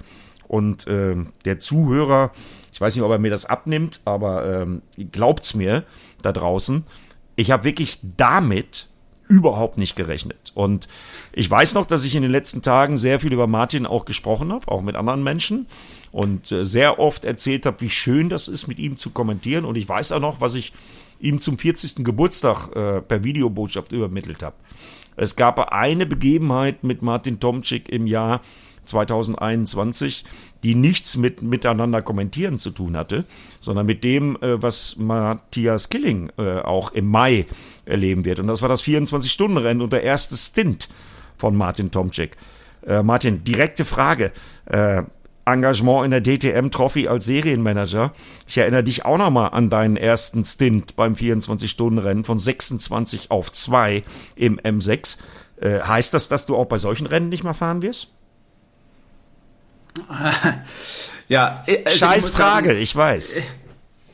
und 0.47 0.85
äh, 0.87 1.15
der 1.45 1.59
Zuhörer, 1.59 2.31
ich 2.73 2.81
weiß 2.81 2.95
nicht, 2.95 3.03
ob 3.03 3.11
er 3.11 3.17
mir 3.17 3.31
das 3.31 3.45
abnimmt, 3.45 4.01
aber 4.05 4.61
ähm, 4.61 4.81
glaubt's 5.11 5.53
mir 5.53 5.83
da 6.21 6.31
draußen, 6.31 6.85
ich 7.35 7.49
habe 7.49 7.63
wirklich 7.63 7.99
damit 8.17 8.89
überhaupt 9.27 9.77
nicht 9.77 9.95
gerechnet. 9.95 10.42
Und 10.53 10.87
ich 11.31 11.49
weiß 11.49 11.73
noch, 11.73 11.85
dass 11.85 12.03
ich 12.03 12.15
in 12.15 12.21
den 12.21 12.31
letzten 12.31 12.61
Tagen 12.61 12.97
sehr 12.97 13.19
viel 13.19 13.33
über 13.33 13.47
Martin 13.47 13.85
auch 13.85 14.05
gesprochen 14.05 14.51
habe, 14.51 14.67
auch 14.67 14.81
mit 14.81 14.95
anderen 14.95 15.23
Menschen 15.23 15.65
und 16.11 16.51
äh, 16.51 16.65
sehr 16.65 16.99
oft 16.99 17.25
erzählt 17.25 17.65
habe, 17.65 17.81
wie 17.81 17.89
schön 17.89 18.29
das 18.29 18.47
ist, 18.47 18.67
mit 18.67 18.79
ihm 18.79 18.97
zu 18.97 19.09
kommentieren. 19.09 19.65
Und 19.65 19.75
ich 19.75 19.89
weiß 19.89 20.11
auch 20.11 20.19
noch, 20.19 20.41
was 20.41 20.55
ich 20.55 20.73
ihm 21.19 21.39
zum 21.39 21.57
40. 21.57 22.03
Geburtstag 22.03 22.67
äh, 22.75 23.01
per 23.01 23.23
Videobotschaft 23.23 23.93
übermittelt 23.93 24.43
habe. 24.43 24.55
Es 25.15 25.35
gab 25.35 25.59
eine 25.71 26.05
Begebenheit 26.05 26.83
mit 26.83 27.01
Martin 27.01 27.39
Tomczyk 27.39 27.89
im 27.89 28.07
Jahr 28.07 28.41
2021, 28.85 30.25
die 30.63 30.75
nichts 30.75 31.17
mit 31.17 31.41
miteinander 31.41 32.01
kommentieren 32.01 32.57
zu 32.57 32.71
tun 32.71 32.95
hatte, 32.95 33.25
sondern 33.59 33.85
mit 33.85 34.03
dem, 34.03 34.35
äh, 34.41 34.61
was 34.61 34.97
Matthias 34.97 35.89
Killing 35.89 36.31
äh, 36.37 36.59
auch 36.59 36.91
im 36.91 37.07
Mai 37.07 37.45
erleben 37.85 38.25
wird. 38.25 38.39
Und 38.39 38.47
das 38.47 38.61
war 38.61 38.69
das 38.69 38.83
24-Stunden-Rennen 38.83 39.81
und 39.81 39.93
der 39.93 40.03
erste 40.03 40.37
Stint 40.37 40.89
von 41.37 41.55
Martin 41.55 41.91
Tomczyk. 41.91 42.37
Äh, 42.85 43.03
Martin, 43.03 43.43
direkte 43.43 43.85
Frage. 43.85 44.31
Äh, 44.65 45.03
Engagement 45.45 46.05
in 46.05 46.11
der 46.11 46.21
DTM 46.21 46.69
Trophy 46.69 47.07
als 47.07 47.25
Serienmanager. 47.25 48.13
Ich 48.47 48.57
erinnere 48.57 48.83
dich 48.83 49.05
auch 49.05 49.17
nochmal 49.17 49.49
an 49.51 49.69
deinen 49.69 49.97
ersten 49.97 50.43
Stint 50.43 50.95
beim 50.95 51.13
24-Stunden-Rennen 51.13 52.23
von 52.23 52.39
26 52.39 53.29
auf 53.29 53.51
2 53.51 54.03
im 54.35 54.57
M6. 54.59 55.17
Äh, 55.59 55.81
heißt 55.81 56.13
das, 56.13 56.29
dass 56.29 56.45
du 56.45 56.55
auch 56.55 56.65
bei 56.65 56.77
solchen 56.77 57.07
Rennen 57.07 57.29
nicht 57.29 57.43
mehr 57.43 57.53
fahren 57.53 57.81
wirst? 57.81 58.09
ja, 61.27 61.63
äh, 61.67 61.83
also 61.85 61.97
scheiß 61.97 62.29
ich 62.29 62.33
Frage, 62.33 62.69
sagen, 62.69 62.81
ich 62.81 62.95
weiß. 62.95 63.37
Äh, 63.37 63.41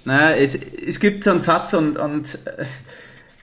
na, 0.06 0.36
es, 0.36 0.56
es 0.56 1.00
gibt 1.00 1.24
so 1.24 1.32
einen 1.32 1.42
Satz 1.42 1.74
und, 1.74 1.98
und 1.98 2.40
äh, 2.46 2.66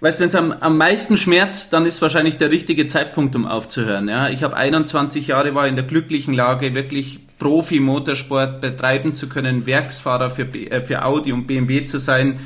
weißt, 0.00 0.20
wenn 0.20 0.28
es 0.28 0.34
am, 0.34 0.52
am 0.52 0.76
meisten 0.76 1.16
schmerzt, 1.16 1.72
dann 1.72 1.86
ist 1.86 2.02
wahrscheinlich 2.02 2.38
der 2.38 2.50
richtige 2.50 2.86
Zeitpunkt, 2.86 3.34
um 3.36 3.46
aufzuhören. 3.46 4.08
Ja, 4.08 4.28
ich 4.28 4.42
habe 4.42 4.56
21 4.56 5.28
Jahre 5.28 5.54
war 5.54 5.66
in 5.66 5.76
der 5.76 5.84
glücklichen 5.84 6.34
Lage, 6.34 6.74
wirklich 6.74 7.20
Profi-Motorsport 7.38 8.60
betreiben 8.60 9.14
zu 9.14 9.28
können, 9.28 9.66
Werksfahrer 9.66 10.30
für, 10.30 10.46
für 10.82 11.04
Audi 11.04 11.32
und 11.32 11.46
BMW 11.46 11.84
zu 11.84 11.98
sein. 11.98 12.40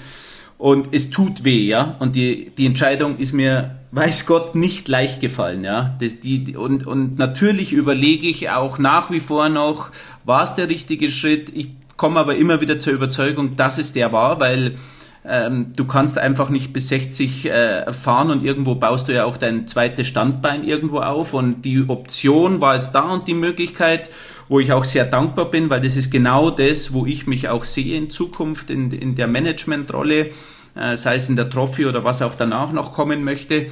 Und 0.59 0.89
es 0.93 1.11
tut 1.11 1.45
weh, 1.45 1.69
ja. 1.69 1.97
Und 2.01 2.17
die, 2.17 2.51
die 2.51 2.67
Entscheidung 2.67 3.19
ist 3.19 3.33
mir, 3.33 3.80
weiß 3.93 4.27
Gott, 4.27 4.55
nicht 4.55 4.89
leicht 4.89 5.21
gefallen, 5.21 5.65
ja. 5.65 5.95
Das, 6.01 6.21
die, 6.21 6.57
und, 6.57 6.87
und 6.87 7.19
natürlich 7.19 7.73
überlege 7.73 8.29
ich 8.29 8.51
auch 8.51 8.79
nach 8.79 9.11
wie 9.11 9.21
vor 9.21 9.49
noch, 9.49 9.91
war 10.25 10.45
es 10.45 10.55
der 10.55 10.69
richtige 10.69 11.11
Schritt? 11.11 11.51
Ich 11.55 11.69
komme 11.97 12.21
aber 12.21 12.37
immer 12.37 12.61
wieder 12.61 12.79
zur 12.79 12.93
Überzeugung, 12.93 13.57
dass 13.57 13.79
es 13.79 13.93
der 13.93 14.13
war, 14.13 14.41
weil 14.41 14.77
ähm, 15.25 15.73
du 15.77 15.85
kannst 15.85 16.19
einfach 16.19 16.49
nicht 16.49 16.73
bis 16.73 16.89
60 16.89 17.47
äh, 17.47 17.93
fahren 17.93 18.31
und 18.31 18.45
irgendwo 18.45 18.75
baust 18.75 19.09
du 19.09 19.15
ja 19.15 19.25
auch 19.25 19.37
dein 19.37 19.67
zweites 19.67 20.07
Standbein 20.07 20.65
irgendwo 20.65 21.01
auf. 21.01 21.35
Und 21.35 21.63
die 21.65 21.85
Option 21.89 22.61
war 22.61 22.77
es 22.77 22.93
da 22.93 23.13
und 23.13 23.29
die 23.29 23.35
Möglichkeit 23.35 24.09
wo 24.51 24.59
ich 24.59 24.73
auch 24.73 24.85
sehr 24.85 25.05
dankbar 25.05 25.45
bin, 25.45 25.71
weil 25.71 25.81
das 25.81 25.97
ist 25.97 26.11
genau 26.11 26.51
das, 26.51 26.93
wo 26.93 27.07
ich 27.07 27.29
mich 27.29 27.49
auch 27.49 27.63
sehe 27.63 27.97
in 27.97 28.11
Zukunft 28.11 28.69
in, 28.69 28.91
in 28.91 29.15
der 29.15 29.29
Managementrolle, 29.29 30.33
äh, 30.75 30.97
sei 30.97 31.17
es 31.17 31.29
in 31.29 31.37
der 31.37 31.51
Trophy 31.51 31.87
oder 31.87 32.05
was 32.05 32.23
auch 32.23 32.35
danach 32.35 32.73
noch 32.73 32.93
kommen 32.93 33.25
möchte. 33.25 33.67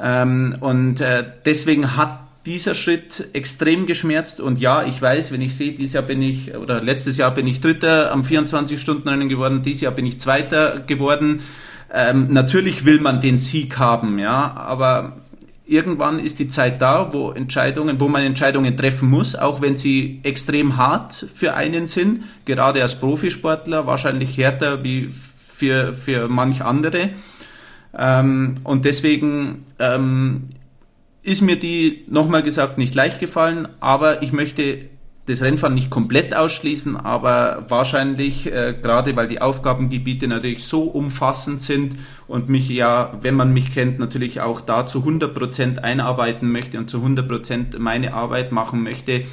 Ähm, 0.00 0.56
und 0.60 1.00
äh, 1.00 1.24
deswegen 1.44 1.96
hat 1.96 2.20
dieser 2.46 2.74
Schritt 2.74 3.28
extrem 3.34 3.86
geschmerzt 3.86 4.40
und 4.40 4.58
ja, 4.58 4.82
ich 4.82 5.00
weiß, 5.00 5.32
wenn 5.32 5.42
ich 5.42 5.54
sehe, 5.54 5.72
dieses 5.72 5.92
Jahr 5.92 6.02
bin 6.02 6.22
ich, 6.22 6.56
oder 6.56 6.80
letztes 6.80 7.18
Jahr 7.18 7.32
bin 7.32 7.46
ich 7.46 7.60
Dritter 7.60 8.10
am 8.10 8.22
24-Stunden-Rennen 8.22 9.28
geworden, 9.28 9.62
dieses 9.62 9.82
Jahr 9.82 9.92
bin 9.92 10.06
ich 10.06 10.18
Zweiter 10.18 10.80
geworden. 10.80 11.42
Ähm, 11.92 12.32
natürlich 12.32 12.84
will 12.86 13.00
man 13.00 13.20
den 13.20 13.36
Sieg 13.38 13.78
haben, 13.78 14.18
ja, 14.18 14.54
aber 14.56 15.18
irgendwann 15.66 16.18
ist 16.18 16.38
die 16.38 16.48
Zeit 16.48 16.80
da, 16.80 17.12
wo 17.12 17.30
Entscheidungen, 17.32 18.00
wo 18.00 18.08
man 18.08 18.22
Entscheidungen 18.22 18.76
treffen 18.76 19.10
muss, 19.10 19.36
auch 19.36 19.60
wenn 19.60 19.76
sie 19.76 20.20
extrem 20.22 20.78
hart 20.78 21.26
für 21.34 21.54
einen 21.54 21.86
sind, 21.86 22.24
gerade 22.46 22.82
als 22.82 22.94
Profisportler, 22.94 23.86
wahrscheinlich 23.86 24.36
härter 24.38 24.82
wie 24.82 25.10
für, 25.58 25.92
für 25.92 26.28
manch 26.28 26.62
andere. 26.62 27.10
Ähm, 27.96 28.56
und 28.62 28.84
deswegen 28.84 29.64
ähm, 29.78 30.44
ist 31.22 31.42
mir 31.42 31.58
die, 31.58 32.04
nochmal 32.08 32.42
gesagt, 32.42 32.78
nicht 32.78 32.94
leicht 32.94 33.18
gefallen, 33.18 33.68
aber 33.80 34.22
ich 34.22 34.32
möchte 34.32 34.88
das 35.26 35.42
Rennfahren 35.42 35.74
nicht 35.74 35.90
komplett 35.90 36.34
ausschließen, 36.34 36.96
aber 36.96 37.66
wahrscheinlich, 37.68 38.46
äh, 38.46 38.74
gerade 38.80 39.14
weil 39.16 39.26
die 39.26 39.42
Aufgabengebiete 39.42 40.26
natürlich 40.28 40.64
so 40.64 40.84
umfassend 40.84 41.60
sind 41.60 41.96
und 42.28 42.48
mich 42.48 42.68
ja, 42.68 43.12
wenn 43.20 43.34
man 43.34 43.52
mich 43.52 43.74
kennt, 43.74 43.98
natürlich 43.98 44.40
auch 44.40 44.60
da 44.62 44.86
zu 44.86 45.00
100% 45.00 45.80
einarbeiten 45.80 46.50
möchte 46.50 46.78
und 46.78 46.88
zu 46.88 46.98
100% 46.98 47.78
meine 47.78 48.14
Arbeit 48.14 48.52
machen 48.52 48.82
möchte, 48.82 49.24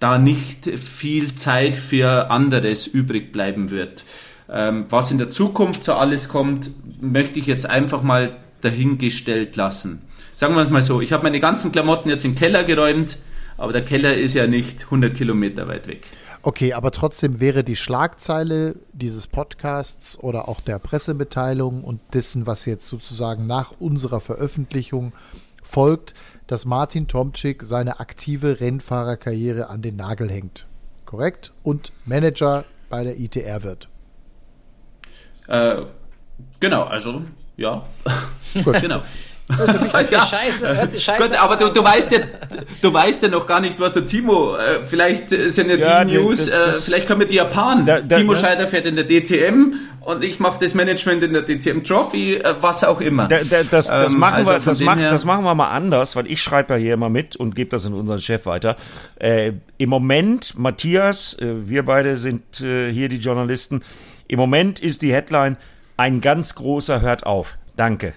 da 0.00 0.18
nicht 0.18 0.66
viel 0.78 1.34
Zeit 1.36 1.76
für 1.76 2.30
anderes 2.30 2.86
übrig 2.86 3.30
bleiben 3.30 3.70
wird. 3.70 4.04
Ähm, 4.48 4.86
was 4.88 5.10
in 5.10 5.18
der 5.18 5.30
Zukunft 5.30 5.84
so 5.84 5.94
alles 5.94 6.28
kommt, 6.28 6.70
möchte 7.00 7.38
ich 7.38 7.46
jetzt 7.46 7.68
einfach 7.68 8.02
mal 8.02 8.36
dahingestellt 8.60 9.56
lassen. 9.56 10.02
Sagen 10.34 10.54
wir 10.54 10.62
es 10.62 10.70
mal 10.70 10.82
so, 10.82 11.00
ich 11.00 11.12
habe 11.12 11.24
meine 11.24 11.40
ganzen 11.40 11.72
Klamotten 11.72 12.08
jetzt 12.08 12.24
im 12.24 12.34
Keller 12.34 12.64
geräumt, 12.64 13.18
aber 13.56 13.72
der 13.72 13.82
Keller 13.82 14.16
ist 14.16 14.34
ja 14.34 14.46
nicht 14.46 14.84
100 14.84 15.14
Kilometer 15.14 15.66
weit 15.68 15.86
weg. 15.88 16.06
Okay, 16.42 16.74
aber 16.74 16.92
trotzdem 16.92 17.40
wäre 17.40 17.64
die 17.64 17.74
Schlagzeile 17.74 18.76
dieses 18.92 19.26
Podcasts 19.26 20.16
oder 20.18 20.48
auch 20.48 20.60
der 20.60 20.78
Pressemitteilung 20.78 21.82
und 21.82 22.00
dessen, 22.12 22.46
was 22.46 22.66
jetzt 22.66 22.86
sozusagen 22.86 23.46
nach 23.46 23.72
unserer 23.80 24.20
Veröffentlichung 24.20 25.12
folgt, 25.64 26.14
dass 26.46 26.64
Martin 26.64 27.08
Tomczyk 27.08 27.64
seine 27.64 27.98
aktive 27.98 28.60
Rennfahrerkarriere 28.60 29.68
an 29.68 29.82
den 29.82 29.96
Nagel 29.96 30.30
hängt. 30.30 30.66
Korrekt? 31.04 31.52
Und 31.64 31.92
Manager 32.04 32.64
bei 32.88 33.02
der 33.02 33.18
ITR 33.18 33.64
wird. 33.64 33.88
Äh, 35.48 35.82
genau, 36.60 36.84
also 36.84 37.22
ja. 37.56 37.84
Gut. 38.64 38.80
genau. 38.80 39.02
Also 39.48 39.78
hört 39.92 40.10
ja. 40.10 40.26
scheiße, 40.26 40.76
hört 40.76 41.00
scheiße 41.00 41.28
Gut, 41.28 41.38
aber 41.38 41.56
du, 41.56 41.68
du 41.68 41.82
weißt 41.82 42.10
ja, 42.10 42.18
du 42.82 42.92
weißt 42.92 43.22
ja 43.22 43.28
noch 43.28 43.46
gar 43.46 43.60
nicht, 43.60 43.78
was 43.78 43.92
der 43.92 44.06
Timo, 44.06 44.56
äh, 44.56 44.84
vielleicht 44.84 45.30
sind 45.30 45.70
ja, 45.70 45.76
ja 45.76 46.04
die 46.04 46.14
News, 46.14 46.46
das, 46.46 46.66
das, 46.66 46.76
äh, 46.78 46.80
vielleicht 46.82 47.06
können 47.06 47.20
wir 47.20 47.28
die 47.28 47.36
Japan. 47.36 47.86
Da, 47.86 48.00
da, 48.00 48.18
Timo 48.18 48.32
ja. 48.32 48.40
Scheider 48.40 48.66
fährt 48.66 48.86
in 48.86 48.96
der 48.96 49.06
DTM 49.06 49.74
und 50.00 50.24
ich 50.24 50.40
mache 50.40 50.58
das 50.60 50.74
Management 50.74 51.22
in 51.22 51.32
der 51.32 51.42
DTM 51.42 51.84
Trophy, 51.84 52.34
äh, 52.34 52.54
was 52.60 52.82
auch 52.82 53.00
immer. 53.00 53.28
Da, 53.28 53.38
das, 53.44 53.68
das, 53.88 54.12
ähm, 54.12 54.18
machen 54.18 54.34
also 54.34 54.50
wir, 54.50 54.58
das, 54.58 54.80
mach, 54.80 54.98
das 54.98 55.24
machen 55.24 55.44
wir 55.44 55.54
mal 55.54 55.70
anders, 55.70 56.16
weil 56.16 56.26
ich 56.26 56.42
schreibe 56.42 56.74
ja 56.74 56.80
hier 56.80 56.94
immer 56.94 57.08
mit 57.08 57.36
und 57.36 57.54
gebe 57.54 57.70
das 57.70 57.84
in 57.84 57.94
unseren 57.94 58.18
Chef 58.18 58.46
weiter. 58.46 58.76
Äh, 59.16 59.52
Im 59.78 59.90
Moment, 59.90 60.58
Matthias, 60.58 61.34
äh, 61.34 61.68
wir 61.68 61.84
beide 61.84 62.16
sind 62.16 62.60
äh, 62.60 62.92
hier 62.92 63.08
die 63.08 63.18
Journalisten, 63.18 63.82
im 64.28 64.38
Moment 64.38 64.80
ist 64.80 65.02
die 65.02 65.12
Headline, 65.12 65.56
ein 65.96 66.20
ganz 66.20 66.54
großer 66.54 67.00
hört 67.00 67.26
auf. 67.26 67.58
Danke. 67.76 68.14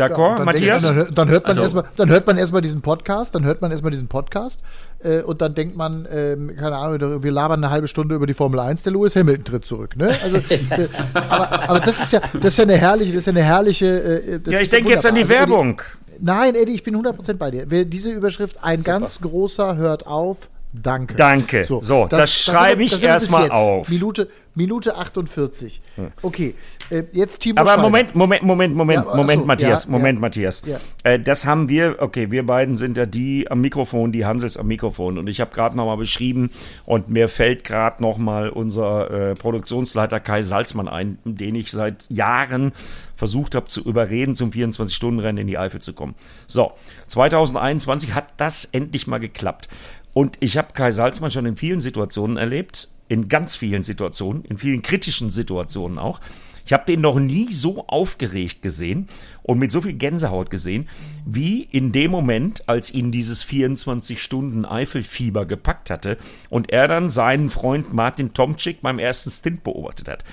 D'accord, 0.00 0.38
ja, 0.38 0.44
Matthias? 0.44 0.82
Dann, 0.82 1.14
dann, 1.14 1.28
hört 1.28 1.42
man 1.44 1.50
also, 1.50 1.62
erstmal, 1.62 1.84
dann 1.96 2.08
hört 2.08 2.26
man 2.26 2.38
erstmal 2.38 2.62
diesen 2.62 2.80
Podcast, 2.80 3.34
dann 3.34 3.44
hört 3.44 3.60
man 3.60 3.70
erstmal 3.70 3.90
diesen 3.90 4.08
Podcast 4.08 4.60
äh, 5.00 5.20
und 5.20 5.42
dann 5.42 5.54
denkt 5.54 5.76
man, 5.76 6.06
äh, 6.06 6.36
keine 6.58 6.76
Ahnung, 6.76 7.22
wir 7.22 7.30
labern 7.30 7.62
eine 7.62 7.70
halbe 7.70 7.86
Stunde 7.86 8.14
über 8.14 8.26
die 8.26 8.32
Formel 8.32 8.60
1, 8.60 8.82
der 8.82 8.94
Lewis 8.94 9.14
Hamilton 9.14 9.44
tritt 9.44 9.66
zurück. 9.66 9.96
Ne? 9.96 10.10
Also, 10.22 10.36
äh, 10.48 10.88
aber, 11.12 11.68
aber, 11.68 11.80
das 11.80 12.00
ist 12.00 12.12
ja, 12.12 12.20
das 12.32 12.44
ist 12.44 12.56
ja 12.56 12.64
eine 12.64 12.78
herrliche, 12.78 13.12
das 13.12 13.20
ist 13.20 13.26
ja 13.26 13.32
eine 13.32 13.42
herrliche. 13.42 13.86
Äh, 13.86 14.40
ja, 14.50 14.60
ich 14.60 14.70
denke 14.70 14.90
jetzt 14.90 15.04
an 15.04 15.14
die 15.16 15.22
also, 15.22 15.34
Werbung. 15.34 15.82
Eddie, 16.08 16.18
nein, 16.20 16.54
Eddie, 16.54 16.74
ich 16.74 16.82
bin 16.82 16.96
100% 16.96 17.34
bei 17.34 17.50
dir. 17.50 17.84
Diese 17.84 18.10
Überschrift, 18.10 18.64
ein 18.64 18.78
Super. 18.78 18.92
ganz 18.92 19.20
großer 19.20 19.76
hört 19.76 20.06
auf, 20.06 20.48
Danke. 20.72 21.16
Danke. 21.16 21.64
So, 21.64 21.82
so 21.82 22.06
das, 22.06 22.18
das 22.20 22.34
schreibe 22.42 22.84
ich 22.84 23.02
erstmal 23.02 23.50
auf. 23.50 23.88
Minute, 23.88 24.28
Minute 24.54 24.96
48. 24.96 25.80
Okay, 26.22 26.54
äh, 26.90 27.04
jetzt 27.12 27.38
Timo 27.38 27.60
Aber 27.60 27.70
Scheider. 27.70 27.82
Moment, 27.82 28.14
Moment, 28.14 28.42
Moment, 28.42 28.74
Moment, 28.76 29.06
ja, 29.06 29.16
Moment, 29.16 29.40
so, 29.42 29.46
Matthias, 29.46 29.84
ja, 29.84 29.90
Moment, 29.90 30.18
ja. 30.18 30.20
Matthias. 30.20 30.62
Äh, 31.02 31.18
das 31.18 31.44
haben 31.44 31.68
wir, 31.68 31.96
okay, 31.98 32.30
wir 32.30 32.44
beiden 32.46 32.76
sind 32.76 32.96
ja 32.96 33.06
die 33.06 33.50
am 33.50 33.60
Mikrofon, 33.60 34.12
die 34.12 34.26
Hansels 34.26 34.56
am 34.56 34.66
Mikrofon. 34.66 35.18
Und 35.18 35.28
ich 35.28 35.40
habe 35.40 35.52
gerade 35.52 35.76
nochmal 35.76 35.96
beschrieben 35.96 36.50
und 36.84 37.08
mir 37.08 37.28
fällt 37.28 37.64
gerade 37.64 38.02
nochmal 38.02 38.48
unser 38.50 39.10
äh, 39.10 39.34
Produktionsleiter 39.34 40.20
Kai 40.20 40.42
Salzmann 40.42 40.88
ein, 40.88 41.18
den 41.24 41.54
ich 41.54 41.70
seit 41.70 42.08
Jahren 42.10 42.72
versucht 43.16 43.54
habe 43.54 43.66
zu 43.66 43.82
überreden, 43.82 44.34
zum 44.34 44.50
24-Stunden-Rennen 44.50 45.38
in 45.38 45.46
die 45.46 45.58
Eifel 45.58 45.80
zu 45.80 45.92
kommen. 45.92 46.14
So, 46.46 46.72
2021 47.08 48.14
hat 48.14 48.32
das 48.38 48.64
endlich 48.64 49.06
mal 49.06 49.18
geklappt. 49.18 49.68
Und 50.12 50.36
ich 50.40 50.56
habe 50.56 50.72
Kai 50.72 50.92
Salzmann 50.92 51.30
schon 51.30 51.46
in 51.46 51.56
vielen 51.56 51.80
Situationen 51.80 52.36
erlebt, 52.36 52.88
in 53.08 53.28
ganz 53.28 53.56
vielen 53.56 53.82
Situationen, 53.82 54.44
in 54.44 54.58
vielen 54.58 54.82
kritischen 54.82 55.30
Situationen 55.30 55.98
auch. 55.98 56.20
Ich 56.66 56.72
habe 56.72 56.84
den 56.86 57.00
noch 57.00 57.18
nie 57.18 57.50
so 57.50 57.86
aufgeregt 57.88 58.62
gesehen 58.62 59.08
und 59.42 59.58
mit 59.58 59.72
so 59.72 59.80
viel 59.80 59.94
Gänsehaut 59.94 60.50
gesehen, 60.50 60.88
wie 61.24 61.62
in 61.62 61.90
dem 61.90 62.10
Moment, 62.10 62.68
als 62.68 62.92
ihn 62.92 63.10
dieses 63.10 63.42
24 63.42 64.22
Stunden 64.22 64.64
Eifelfieber 64.64 65.46
gepackt 65.46 65.90
hatte 65.90 66.18
und 66.48 66.70
er 66.70 66.86
dann 66.86 67.10
seinen 67.10 67.50
Freund 67.50 67.92
Martin 67.92 68.34
Tomczyk 68.34 68.82
beim 68.82 68.98
ersten 68.98 69.30
Stint 69.30 69.64
beobachtet 69.64 70.08
hat. 70.08 70.24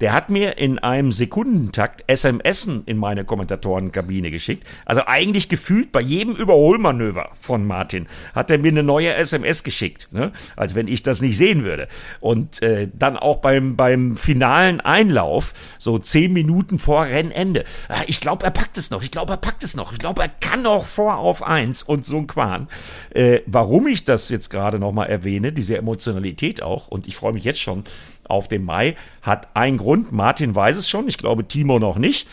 Der 0.00 0.12
hat 0.12 0.30
mir 0.30 0.58
in 0.58 0.78
einem 0.78 1.12
Sekundentakt 1.12 2.04
SMS 2.06 2.68
in 2.86 2.96
meine 2.96 3.24
Kommentatorenkabine 3.24 4.30
geschickt. 4.30 4.64
Also 4.84 5.02
eigentlich 5.06 5.48
gefühlt 5.48 5.92
bei 5.92 6.00
jedem 6.00 6.34
Überholmanöver 6.34 7.30
von 7.34 7.66
Martin 7.66 8.06
hat 8.34 8.50
er 8.50 8.58
mir 8.58 8.70
eine 8.70 8.82
neue 8.82 9.14
SMS 9.14 9.64
geschickt, 9.64 10.08
ne? 10.12 10.32
als 10.56 10.74
wenn 10.74 10.88
ich 10.88 11.02
das 11.02 11.20
nicht 11.20 11.36
sehen 11.36 11.64
würde. 11.64 11.88
Und 12.20 12.62
äh, 12.62 12.88
dann 12.92 13.16
auch 13.16 13.38
beim, 13.38 13.76
beim 13.76 14.16
finalen 14.16 14.80
Einlauf, 14.80 15.54
so 15.78 15.98
zehn 15.98 16.32
Minuten 16.32 16.78
vor 16.78 17.04
Rennende. 17.04 17.64
Ah, 17.88 18.02
ich 18.06 18.20
glaube, 18.20 18.44
er 18.44 18.50
packt 18.50 18.76
es 18.78 18.90
noch. 18.90 19.02
Ich 19.02 19.10
glaube, 19.10 19.32
er 19.32 19.38
packt 19.38 19.62
es 19.62 19.76
noch. 19.76 19.92
Ich 19.92 19.98
glaube, 19.98 20.22
er 20.22 20.28
kann 20.28 20.62
noch 20.62 20.84
vor 20.84 21.16
auf 21.16 21.42
eins 21.42 21.82
und 21.82 22.04
so 22.04 22.18
ein 22.18 22.26
Quan. 22.26 22.68
Äh, 23.10 23.40
warum 23.46 23.86
ich 23.86 24.04
das 24.04 24.28
jetzt 24.28 24.50
gerade 24.50 24.78
nochmal 24.78 25.08
erwähne, 25.08 25.52
diese 25.52 25.76
Emotionalität 25.76 26.62
auch, 26.62 26.88
und 26.88 27.06
ich 27.06 27.16
freue 27.16 27.32
mich 27.32 27.44
jetzt 27.44 27.60
schon 27.60 27.84
auf 28.28 28.48
den 28.48 28.64
Mai, 28.64 28.96
hat 29.22 29.48
einen 29.54 29.76
Grund. 29.86 30.10
Martin 30.10 30.52
weiß 30.52 30.76
es 30.76 30.88
schon, 30.88 31.06
ich 31.06 31.16
glaube 31.16 31.46
Timo 31.46 31.78
noch 31.78 31.96
nicht. 31.96 32.26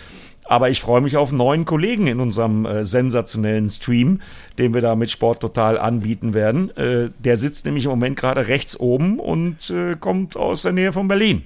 Aber 0.46 0.72
ich 0.72 0.82
freue 0.82 1.02
mich 1.02 1.16
auf 1.18 1.30
einen 1.30 1.38
neuen 1.38 1.66
Kollegen 1.66 2.08
in 2.08 2.20
unserem 2.20 2.66
äh, 2.66 2.84
sensationellen 2.84 3.70
Stream, 3.70 4.22
den 4.58 4.74
wir 4.74 4.82
da 4.82 4.96
mit 4.96 5.12
Sport 5.12 5.40
Total 5.40 5.78
anbieten 5.78 6.34
werden. 6.34 6.76
Äh, 6.76 7.12
der 7.20 7.38
sitzt 7.38 7.66
nämlich 7.66 7.86
im 7.86 7.92
Moment 7.92 8.18
gerade 8.18 8.48
rechts 8.48 8.78
oben 8.80 9.20
und 9.20 9.70
äh, 9.70 9.96
kommt 10.00 10.36
aus 10.36 10.64
der 10.64 10.72
Nähe 10.72 10.92
von 10.92 11.08
Berlin. 11.08 11.44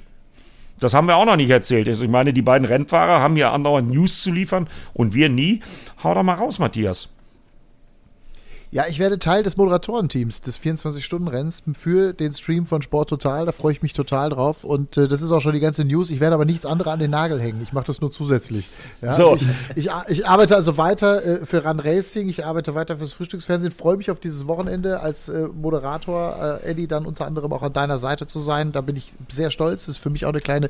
Das 0.80 0.94
haben 0.94 1.08
wir 1.08 1.18
auch 1.18 1.26
noch 1.26 1.36
nicht 1.36 1.50
erzählt. 1.50 1.90
Also 1.90 2.06
ich 2.06 2.10
meine, 2.10 2.32
die 2.32 2.42
beiden 2.42 2.66
Rennfahrer 2.66 3.20
haben 3.20 3.36
ja 3.36 3.52
andauernd 3.52 3.92
News 3.92 4.22
zu 4.22 4.32
liefern 4.32 4.70
und 4.94 5.14
wir 5.14 5.28
nie. 5.28 5.62
Hau 6.04 6.14
doch 6.14 6.24
mal 6.24 6.36
raus, 6.36 6.58
Matthias. 6.58 7.10
Ja, 8.70 8.84
ich 8.90 9.00
werde 9.00 9.18
Teil 9.18 9.44
des 9.44 9.56
Moderatorenteams 9.56 10.42
des 10.42 10.60
24-Stunden-Renns 10.60 11.64
für 11.74 12.12
den 12.12 12.34
Stream 12.34 12.66
von 12.66 12.82
Sport 12.82 13.10
Total. 13.10 13.46
Da 13.46 13.54
freue 13.54 13.72
ich 13.72 13.82
mich 13.82 13.94
total 13.94 14.30
drauf. 14.30 14.66
Und 14.66 14.98
äh, 14.98 15.08
das 15.08 15.22
ist 15.22 15.32
auch 15.32 15.40
schon 15.40 15.54
die 15.54 15.62
ganze 15.62 15.86
News. 15.86 16.10
Ich 16.10 16.20
werde 16.20 16.36
aber 16.36 16.44
nichts 16.44 16.66
anderes 16.66 16.92
an 16.92 17.00
den 17.00 17.12
Nagel 17.12 17.40
hängen. 17.40 17.62
Ich 17.62 17.72
mache 17.72 17.86
das 17.86 18.02
nur 18.02 18.12
zusätzlich. 18.12 18.68
Ja, 19.02 19.14
so. 19.14 19.36
Ich, 19.36 19.46
ich, 19.76 19.90
ich, 20.10 20.28
arbeite 20.28 20.56
also 20.58 20.76
weiter 20.78 21.24
äh, 21.24 21.46
für 21.46 21.64
Run 21.64 21.80
Racing. 21.80 22.28
Ich 22.28 22.46
arbeite 22.46 22.76
weiter 22.76 22.98
fürs 22.98 23.14
Frühstücksfernsehen. 23.14 23.72
Freue 23.72 23.96
mich 23.96 24.12
auf 24.12 24.20
dieses 24.20 24.48
Wochenende 24.48 25.00
als 25.00 25.30
äh, 25.30 25.48
Moderator, 25.48 26.60
äh, 26.64 26.72
Eddie, 26.72 26.88
dann 26.88 27.06
unter 27.06 27.26
anderem 27.26 27.54
auch 27.54 27.64
an 27.64 27.72
deiner 27.72 28.00
Seite 28.00 28.28
zu 28.28 28.42
sein. 28.42 28.74
Da 28.74 28.82
bin 28.82 28.98
ich 28.98 29.14
sehr 29.30 29.50
stolz. 29.50 29.86
Das 29.86 29.96
ist 29.96 30.02
für 30.02 30.10
mich 30.10 30.26
auch 30.26 30.30
eine 30.30 30.42
kleine 30.42 30.70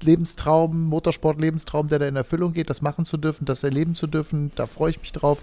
Lebenstraum, 0.00 0.84
Motorsport-Lebenstraum, 0.84 1.88
der 1.88 1.98
da 1.98 2.06
in 2.06 2.16
Erfüllung 2.16 2.52
geht, 2.52 2.70
das 2.70 2.82
machen 2.82 3.04
zu 3.04 3.16
dürfen, 3.16 3.44
das 3.44 3.64
erleben 3.64 3.94
zu 3.94 4.06
dürfen. 4.06 4.52
Da 4.54 4.66
freue 4.66 4.90
ich 4.90 5.00
mich 5.00 5.12
drauf 5.12 5.38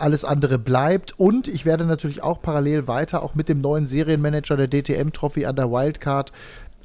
alles 0.00 0.24
andere 0.24 0.58
bleibt. 0.58 1.18
Und 1.18 1.48
ich 1.48 1.64
werde 1.64 1.84
natürlich 1.84 2.22
auch 2.22 2.40
parallel 2.42 2.86
weiter, 2.86 3.22
auch 3.22 3.34
mit 3.34 3.48
dem 3.48 3.60
neuen 3.60 3.86
Serienmanager 3.86 4.56
der 4.56 4.68
DTM 4.68 5.12
Trophy 5.12 5.46
an 5.46 5.56
der 5.56 5.70
Wildcard 5.70 6.32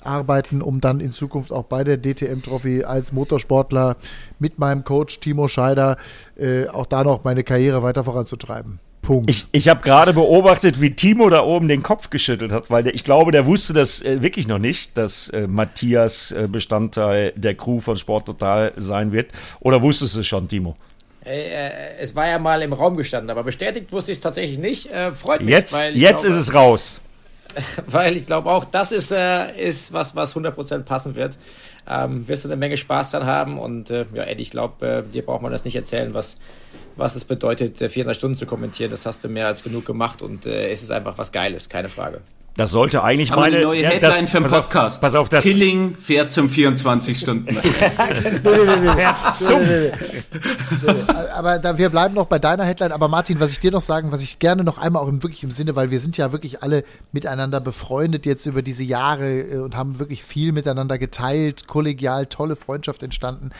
arbeiten, 0.05 0.61
um 0.61 0.81
dann 0.81 0.99
in 0.99 1.13
Zukunft 1.13 1.51
auch 1.51 1.63
bei 1.63 1.83
der 1.83 1.97
DTM 1.97 2.41
Trophy 2.41 2.83
als 2.83 3.11
Motorsportler 3.11 3.97
mit 4.39 4.59
meinem 4.59 4.83
Coach 4.83 5.19
Timo 5.19 5.47
Scheider 5.47 5.97
äh, 6.37 6.67
auch 6.67 6.85
da 6.85 7.03
noch 7.03 7.23
meine 7.23 7.43
Karriere 7.43 7.81
weiter 7.83 8.03
voranzutreiben. 8.03 8.79
Punkt. 9.01 9.29
Ich, 9.29 9.45
ich 9.51 9.67
habe 9.67 9.81
gerade 9.81 10.13
beobachtet, 10.13 10.81
wie 10.81 10.89
Timo 10.89 11.29
da 11.29 11.43
oben 11.43 11.67
den 11.67 11.83
Kopf 11.83 12.09
geschüttelt 12.09 12.51
hat, 12.51 12.71
weil 12.71 12.83
der, 12.83 12.95
ich 12.95 13.03
glaube, 13.03 13.31
der 13.31 13.45
wusste 13.45 13.73
das 13.73 14.01
äh, 14.01 14.21
wirklich 14.23 14.47
noch 14.47 14.57
nicht, 14.57 14.97
dass 14.97 15.29
äh, 15.29 15.47
Matthias 15.47 16.31
äh, 16.31 16.47
Bestandteil 16.51 17.31
der 17.35 17.53
Crew 17.53 17.79
von 17.79 17.97
Sport 17.97 18.25
Total 18.25 18.73
sein 18.77 19.11
wird. 19.11 19.31
Oder 19.59 19.81
wusstest 19.83 20.15
du 20.15 20.21
es 20.21 20.27
schon, 20.27 20.47
Timo? 20.47 20.75
Äh, 21.25 21.97
es 21.97 22.15
war 22.15 22.27
ja 22.27 22.39
mal 22.39 22.61
im 22.61 22.73
Raum 22.73 22.95
gestanden, 22.97 23.31
aber 23.31 23.43
bestätigt 23.43 23.91
wusste 23.91 24.11
ich 24.11 24.17
es 24.19 24.21
tatsächlich 24.21 24.59
nicht. 24.59 24.91
Äh, 24.91 25.11
freut 25.13 25.41
mich. 25.41 25.49
Jetzt, 25.49 25.75
jetzt 25.75 26.21
glaube, 26.21 26.27
ist 26.27 26.35
es 26.35 26.53
raus. 26.53 26.99
Weil 27.87 28.17
ich 28.17 28.25
glaube 28.25 28.51
auch, 28.51 28.65
das 28.65 28.91
ist, 28.91 29.11
äh, 29.11 29.51
ist 29.57 29.93
was, 29.93 30.15
was 30.15 30.35
100% 30.35 30.79
passen 30.79 31.15
wird. 31.15 31.37
Ähm, 31.87 32.27
wirst 32.27 32.45
du 32.45 32.49
eine 32.49 32.57
Menge 32.57 32.77
Spaß 32.77 33.11
dran 33.11 33.25
haben 33.25 33.59
und 33.59 33.91
äh, 33.91 34.05
ja, 34.13 34.23
Eddie, 34.23 34.43
ich 34.43 34.51
glaube, 34.51 34.87
äh, 34.87 35.03
dir 35.03 35.25
braucht 35.25 35.41
man 35.41 35.51
das 35.51 35.65
nicht 35.65 35.75
erzählen, 35.75 36.13
was, 36.13 36.37
was 36.95 37.15
es 37.15 37.25
bedeutet, 37.25 37.77
24 37.77 38.07
äh, 38.07 38.13
Stunden 38.15 38.37
zu 38.37 38.45
kommentieren. 38.45 38.91
Das 38.91 39.05
hast 39.05 39.23
du 39.23 39.29
mehr 39.29 39.47
als 39.47 39.63
genug 39.63 39.85
gemacht 39.85 40.21
und 40.21 40.45
äh, 40.45 40.69
es 40.69 40.81
ist 40.81 40.91
einfach 40.91 41.17
was 41.17 41.31
Geiles, 41.31 41.69
keine 41.69 41.89
Frage. 41.89 42.21
Das 42.57 42.71
sollte 42.71 43.03
eigentlich 43.03 43.33
Aber 43.33 43.41
meine 43.41 43.57
eine 43.57 43.65
neue 43.65 43.85
Headline 43.85 44.01
das, 44.01 44.29
für 44.29 44.39
den 44.39 44.49
Podcast. 44.49 44.95
Auf, 44.97 45.01
pass 45.01 45.15
auf, 45.15 45.27
das 45.27 45.43
Killing 45.43 45.97
fährt 45.97 46.31
zum 46.31 46.49
24 46.49 47.19
Stunden. 47.19 47.53
zum. 49.33 49.59
aber 51.33 51.59
da, 51.59 51.77
wir 51.77 51.89
bleiben 51.89 52.15
noch 52.15 52.27
bei 52.27 52.39
deiner 52.39 52.63
Headline. 52.63 52.93
Aber 52.93 53.09
Martin, 53.09 53.41
was 53.41 53.51
ich 53.51 53.59
dir 53.59 53.71
noch 53.71 53.81
sagen, 53.81 54.13
was 54.13 54.21
ich 54.21 54.39
gerne 54.39 54.63
noch 54.63 54.77
einmal 54.77 55.03
auch 55.03 55.09
im, 55.09 55.21
wirklich 55.21 55.43
im 55.43 55.51
Sinne, 55.51 55.75
weil 55.75 55.91
wir 55.91 55.99
sind 55.99 56.15
ja 56.15 56.31
wirklich 56.31 56.63
alle 56.63 56.85
miteinander 57.11 57.59
befreundet 57.59 58.25
jetzt 58.25 58.45
über 58.45 58.61
diese 58.61 58.85
Jahre 58.85 59.41
äh, 59.41 59.57
und 59.57 59.75
haben 59.75 59.99
wirklich 59.99 60.23
viel 60.23 60.53
miteinander 60.53 60.97
geteilt, 60.97 61.67
kollegial, 61.67 62.25
tolle 62.27 62.55
Freundschaft 62.55 63.03
entstanden 63.03 63.51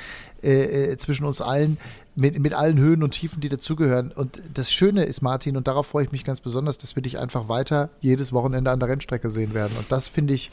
äh, 0.41 0.91
äh 0.91 0.97
zwischen 0.97 1.25
uns 1.25 1.41
allen 1.41 1.77
mit, 2.15 2.39
mit 2.39 2.53
allen 2.53 2.79
Höhen 2.79 3.03
und 3.03 3.11
Tiefen, 3.11 3.41
die 3.41 3.49
dazugehören. 3.49 4.11
Und 4.11 4.39
das 4.53 4.71
Schöne 4.71 5.03
ist, 5.03 5.21
Martin, 5.21 5.57
und 5.57 5.67
darauf 5.67 5.87
freue 5.87 6.05
ich 6.05 6.11
mich 6.11 6.23
ganz 6.23 6.39
besonders, 6.39 6.77
dass 6.77 6.95
wir 6.95 7.03
dich 7.03 7.19
einfach 7.19 7.49
weiter 7.49 7.89
jedes 7.99 8.31
Wochenende 8.31 8.71
an 8.71 8.79
der 8.79 8.89
Rennstrecke 8.89 9.29
sehen 9.29 9.53
werden. 9.53 9.73
Und 9.77 9.91
das 9.91 10.07
finde 10.07 10.33
ich, 10.33 10.49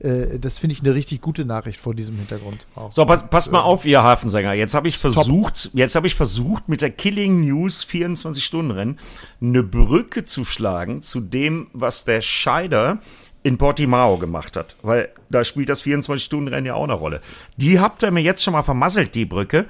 äh, 0.00 0.38
das 0.38 0.58
finde 0.58 0.74
ich 0.74 0.80
eine 0.80 0.94
richtig 0.94 1.22
gute 1.22 1.46
Nachricht 1.46 1.80
vor 1.80 1.94
diesem 1.94 2.16
Hintergrund. 2.16 2.66
Auch. 2.74 2.92
So, 2.92 3.06
pass, 3.06 3.28
passt 3.30 3.50
mal 3.50 3.62
auf, 3.62 3.86
ihr 3.86 4.02
Hafensänger. 4.02 4.52
Jetzt 4.52 4.74
habe 4.74 4.88
ich 4.88 4.98
versucht, 4.98 5.64
Top. 5.64 5.74
jetzt 5.74 5.94
habe 5.94 6.06
ich 6.06 6.14
versucht, 6.14 6.68
mit 6.68 6.82
der 6.82 6.90
Killing 6.90 7.46
News 7.46 7.82
24 7.82 8.44
Stunden 8.44 8.70
Rennen 8.70 8.98
eine 9.40 9.62
Brücke 9.62 10.26
zu 10.26 10.44
schlagen 10.44 11.02
zu 11.02 11.20
dem, 11.20 11.68
was 11.72 12.04
der 12.04 12.20
Scheider 12.20 12.98
in 13.46 13.58
Portimao 13.58 14.16
gemacht 14.18 14.56
hat, 14.56 14.74
weil 14.82 15.08
da 15.30 15.44
spielt 15.44 15.68
das 15.68 15.84
24-Stunden-Rennen 15.84 16.66
ja 16.66 16.74
auch 16.74 16.82
eine 16.82 16.94
Rolle. 16.94 17.20
Die 17.56 17.78
habt 17.78 18.02
ihr 18.02 18.10
mir 18.10 18.20
jetzt 18.20 18.42
schon 18.42 18.52
mal 18.54 18.64
vermasselt, 18.64 19.14
die 19.14 19.24
Brücke. 19.24 19.66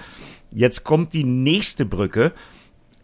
Jetzt 0.57 0.85
kommt 0.85 1.13
die 1.13 1.25
nächste 1.25 1.85
Brücke. 1.85 2.33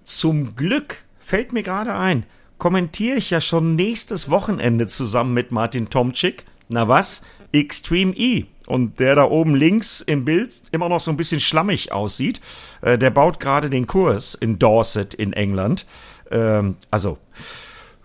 Zum 0.05 0.57
Glück 0.57 1.05
fällt 1.19 1.53
mir 1.53 1.63
gerade 1.63 1.95
ein, 1.95 2.25
kommentiere 2.57 3.19
ich 3.19 3.29
ja 3.29 3.43
schon 3.43 3.77
nächstes 3.77 4.31
Wochenende 4.31 4.87
zusammen 4.87 5.35
mit 5.35 5.53
Martin 5.53 5.91
Tomczyk. 5.91 6.47
Na 6.71 6.89
was? 6.89 7.21
Extreme 7.53 8.15
E. 8.17 8.47
Und 8.67 9.01
der 9.01 9.17
da 9.17 9.25
oben 9.25 9.55
links 9.55 10.01
im 10.01 10.25
Bild 10.25 10.63
immer 10.73 10.89
noch 10.89 11.03
so 11.03 11.11
ein 11.11 11.19
bisschen 11.19 11.41
schlammig 11.41 11.93
aussieht, 11.93 12.41
äh, 12.81 12.97
der 12.97 13.11
baut 13.11 13.39
gerade 13.39 13.69
den 13.69 13.87
Kurs 13.87 14.33
in 14.33 14.59
Dorset 14.59 15.13
in 15.13 15.35
England. 15.35 15.85
Ähm, 16.31 16.77
also, 16.91 17.19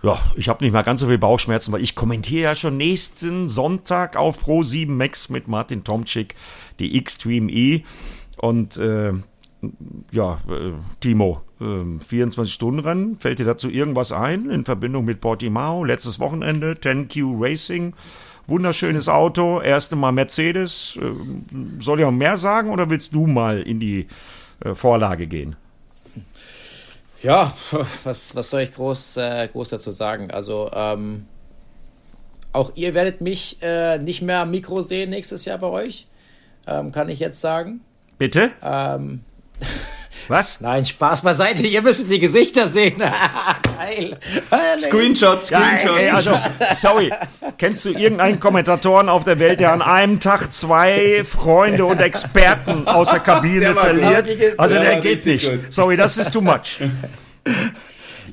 ja, 0.04 0.20
ich 0.36 0.50
habe 0.50 0.62
nicht 0.62 0.74
mal 0.74 0.82
ganz 0.82 1.00
so 1.00 1.08
viel 1.08 1.20
Bauchschmerzen, 1.20 1.72
weil 1.72 1.82
ich 1.82 1.96
kommentiere 1.96 2.44
ja 2.44 2.56
schon 2.56 2.76
nächsten 2.76 3.48
Sonntag 3.48 4.18
auf 4.18 4.42
Pro 4.42 4.64
7 4.64 4.98
Max 4.98 5.30
mit 5.30 5.48
Martin 5.48 5.86
Tomczyk 5.86 6.36
die 6.82 6.98
Extreme 6.98 7.50
E. 7.50 7.84
Und 8.36 8.76
äh, 8.76 9.14
ja, 10.12 10.40
äh, 10.50 10.74
Timo, 11.00 11.42
äh, 11.60 11.64
24-Stunden-Rennen, 11.64 13.18
fällt 13.18 13.40
dir 13.40 13.46
dazu 13.46 13.70
irgendwas 13.70 14.12
ein 14.12 14.50
in 14.50 14.64
Verbindung 14.64 15.06
mit 15.06 15.22
Portimao, 15.22 15.84
letztes 15.84 16.20
Wochenende, 16.20 16.74
10Q 16.74 17.36
Racing, 17.40 17.94
wunderschönes 18.46 19.10
Auto, 19.10 19.60
erste 19.62 19.96
Mal 19.96 20.12
Mercedes. 20.12 20.98
Äh, 21.02 21.82
soll 21.82 22.00
ich 22.00 22.06
auch 22.06 22.12
mehr 22.12 22.38
sagen 22.38 22.70
oder 22.70 22.90
willst 22.90 23.16
du 23.16 23.28
mal 23.28 23.62
in 23.62 23.80
die 23.80 24.08
äh, 24.64 24.76
Vorlage 24.76 25.28
gehen? 25.28 25.56
Ja, 27.24 27.52
was, 28.04 28.36
was 28.36 28.50
soll 28.50 28.62
ich 28.62 28.72
groß, 28.74 29.18
äh, 29.18 29.48
groß 29.52 29.70
dazu 29.70 29.92
sagen? 29.92 30.32
Also, 30.32 30.70
ähm, 30.74 31.26
auch 32.54 32.72
ihr 32.76 32.94
werdet 32.94 33.22
mich 33.22 33.58
äh, 33.62 33.98
nicht 33.98 34.22
mehr 34.22 34.42
am 34.42 34.52
Mikro 34.52 34.82
sehen 34.82 35.10
nächstes 35.10 35.46
Jahr 35.46 35.58
bei 35.58 35.68
euch, 35.68 36.08
ähm, 36.66 36.92
kann 36.92 37.10
ich 37.10 37.20
jetzt 37.20 37.42
sagen. 37.42 37.82
Bitte? 38.18 38.52
Ähm, 38.64 39.22
was? 40.28 40.62
Nein, 40.62 40.86
Spaß 40.86 41.22
beiseite. 41.22 41.66
Ihr 41.66 41.82
müsst 41.82 42.10
die 42.10 42.20
Gesichter 42.20 42.68
sehen. 42.68 42.98
Geil. 43.78 44.18
Screenshot, 44.80 45.46
Screenshot. 45.46 46.02
Ja, 46.02 46.14
also, 46.14 46.40
sorry. 46.76 47.12
Kennst 47.58 47.86
du 47.86 47.92
irgendeinen 47.92 48.40
Kommentatoren 48.40 49.10
auf 49.10 49.24
der 49.24 49.40
Welt, 49.40 49.60
der 49.60 49.74
an 49.74 49.82
einem 49.82 50.20
Tag 50.20 50.52
zwei 50.52 51.24
Freunde 51.24 51.86
und 51.86 52.00
Experten 52.00 52.88
aus 52.88 53.10
der 53.10 53.20
Kabine 53.20 53.60
der 53.60 53.76
verliert? 53.76 54.58
Also 54.58 54.76
der, 54.76 54.84
der 54.84 55.02
geht 55.02 55.26
nicht. 55.26 55.50
Gut. 55.50 55.74
Sorry, 55.74 55.98
das 55.98 56.18
ist 56.18 56.32
too 56.32 56.42
much. 56.42 56.82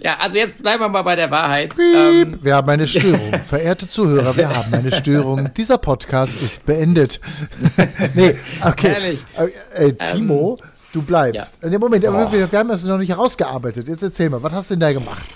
Ja, 0.04 0.18
also 0.18 0.36
jetzt 0.36 0.60
bleiben 0.60 0.82
wir 0.82 0.88
mal 0.90 1.00
bei 1.00 1.16
der 1.16 1.30
Wahrheit. 1.30 1.72
Ähm, 1.78 2.38
wir 2.42 2.56
haben 2.56 2.68
eine 2.68 2.86
Störung. 2.86 3.32
Verehrte 3.48 3.88
Zuhörer, 3.88 4.36
wir 4.36 4.54
haben 4.54 4.74
eine 4.74 4.94
Störung. 4.94 5.54
Dieser 5.54 5.78
Podcast 5.78 6.42
ist 6.42 6.66
beendet. 6.66 7.20
nee, 8.12 8.34
okay. 8.62 8.92
Ehrlich. 8.92 9.24
Äh, 9.74 9.86
äh, 9.86 9.92
Timo, 9.94 10.58
ähm, 10.60 10.68
du 10.94 11.02
bleibst. 11.02 11.58
Ja. 11.62 11.78
Moment, 11.78 12.04
oh. 12.06 12.32
wir, 12.32 12.50
wir 12.50 12.58
haben 12.58 12.68
das 12.68 12.84
noch 12.84 12.98
nicht 12.98 13.10
herausgearbeitet. 13.10 13.88
Jetzt 13.88 14.02
erzähl 14.02 14.30
mal, 14.30 14.42
was 14.42 14.52
hast 14.52 14.70
du 14.70 14.74
denn 14.74 14.80
da 14.80 14.92
gemacht? 14.92 15.28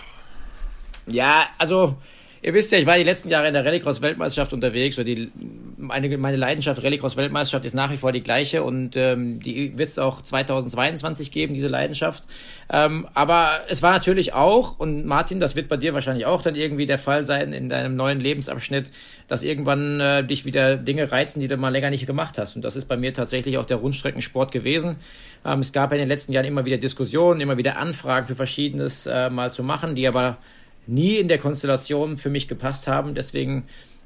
Ja, 1.06 1.46
also 1.58 1.96
Ihr 2.40 2.54
wisst 2.54 2.70
ja, 2.70 2.78
ich 2.78 2.86
war 2.86 2.96
die 2.96 3.04
letzten 3.04 3.30
Jahre 3.30 3.48
in 3.48 3.54
der 3.54 3.64
Rallycross-Weltmeisterschaft 3.64 4.52
unterwegs. 4.52 4.94
Die, 4.96 5.32
meine, 5.76 6.16
meine 6.18 6.36
Leidenschaft 6.36 6.82
Rallycross-Weltmeisterschaft 6.84 7.64
ist 7.64 7.74
nach 7.74 7.90
wie 7.90 7.96
vor 7.96 8.12
die 8.12 8.22
gleiche 8.22 8.62
und 8.62 8.94
ähm, 8.96 9.40
die 9.40 9.76
wird 9.76 9.88
es 9.88 9.98
auch 9.98 10.22
2022 10.22 11.32
geben, 11.32 11.54
diese 11.54 11.66
Leidenschaft. 11.66 12.24
Ähm, 12.70 13.08
aber 13.14 13.50
es 13.68 13.82
war 13.82 13.92
natürlich 13.92 14.34
auch, 14.34 14.78
und 14.78 15.04
Martin, 15.04 15.40
das 15.40 15.56
wird 15.56 15.68
bei 15.68 15.76
dir 15.76 15.94
wahrscheinlich 15.94 16.26
auch 16.26 16.40
dann 16.40 16.54
irgendwie 16.54 16.86
der 16.86 16.98
Fall 16.98 17.24
sein 17.24 17.52
in 17.52 17.68
deinem 17.68 17.96
neuen 17.96 18.20
Lebensabschnitt, 18.20 18.92
dass 19.26 19.42
irgendwann 19.42 20.00
äh, 20.00 20.24
dich 20.24 20.44
wieder 20.44 20.76
Dinge 20.76 21.10
reizen, 21.10 21.40
die 21.40 21.48
du 21.48 21.56
mal 21.56 21.70
länger 21.70 21.90
nicht 21.90 22.06
gemacht 22.06 22.38
hast. 22.38 22.54
Und 22.54 22.64
das 22.64 22.76
ist 22.76 22.86
bei 22.86 22.96
mir 22.96 23.12
tatsächlich 23.12 23.58
auch 23.58 23.64
der 23.64 23.78
Rundstreckensport 23.78 24.52
gewesen. 24.52 24.96
Ähm, 25.44 25.60
es 25.60 25.72
gab 25.72 25.92
in 25.92 25.98
den 25.98 26.08
letzten 26.08 26.32
Jahren 26.32 26.46
immer 26.46 26.64
wieder 26.64 26.78
Diskussionen, 26.78 27.40
immer 27.40 27.56
wieder 27.56 27.76
Anfragen 27.76 28.26
für 28.26 28.34
Verschiedenes 28.34 29.06
äh, 29.06 29.30
mal 29.30 29.52
zu 29.52 29.62
machen, 29.62 29.94
die 29.94 30.08
aber 30.08 30.38
nie 30.86 31.16
in 31.16 31.28
der 31.28 31.38
Konstellation 31.38 32.16
für 32.16 32.30
mich 32.30 32.48
gepasst 32.48 32.86
haben. 32.86 33.14
Deswegen 33.14 33.64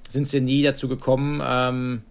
sind 0.08 0.28
sie 0.28 0.40
nie 0.40 0.62
dazu 0.62 0.88
gekommen, 0.88 1.42
ähm, 1.44 2.02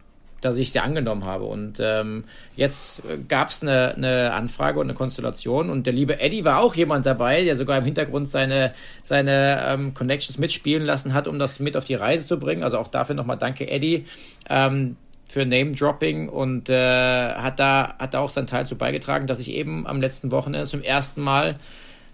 dass 0.41 0.57
ich 0.57 0.71
sie 0.71 0.79
angenommen 0.79 1.25
habe. 1.25 1.45
Und 1.45 1.79
ähm, 1.79 2.23
jetzt 2.55 3.03
gab 3.27 3.49
es 3.49 3.61
eine, 3.61 3.95
eine 3.95 4.33
Anfrage 4.33 4.79
und 4.79 4.87
eine 4.87 4.95
Konstellation. 4.95 5.69
Und 5.69 5.85
der 5.85 5.93
liebe 5.93 6.19
Eddie 6.19 6.43
war 6.43 6.59
auch 6.59 6.73
jemand 6.73 7.05
dabei, 7.05 7.43
der 7.43 7.55
sogar 7.55 7.77
im 7.77 7.85
Hintergrund 7.85 8.31
seine, 8.31 8.73
seine 9.03 9.63
ähm, 9.67 9.93
Connections 9.93 10.39
mitspielen 10.39 10.83
lassen 10.83 11.13
hat, 11.13 11.27
um 11.27 11.37
das 11.37 11.59
mit 11.59 11.77
auf 11.77 11.83
die 11.83 11.93
Reise 11.93 12.27
zu 12.27 12.39
bringen. 12.39 12.63
Also 12.63 12.79
auch 12.79 12.87
dafür 12.87 13.15
nochmal 13.15 13.37
danke, 13.37 13.69
Eddie. 13.69 14.05
Ähm, 14.49 14.97
für 15.31 15.45
Name-Dropping 15.45 16.27
und 16.27 16.69
äh, 16.69 17.33
hat 17.33 17.57
da 17.57 17.95
hat 17.97 18.13
da 18.13 18.19
auch 18.19 18.29
seinen 18.29 18.47
Teil 18.47 18.65
zu 18.65 18.75
beigetragen, 18.75 19.27
dass 19.27 19.39
ich 19.39 19.51
eben 19.51 19.87
am 19.87 20.01
letzten 20.01 20.29
Wochenende 20.29 20.67
zum 20.67 20.83
ersten 20.83 21.21
Mal 21.21 21.57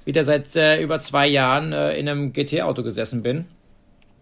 wieder 0.06 0.24
seit 0.24 0.56
äh, 0.56 0.80
über 0.80 1.00
zwei 1.00 1.26
Jahren 1.26 1.74
äh, 1.74 1.98
in 1.98 2.08
einem 2.08 2.32
GT-Auto 2.32 2.84
gesessen 2.84 3.24
bin 3.24 3.46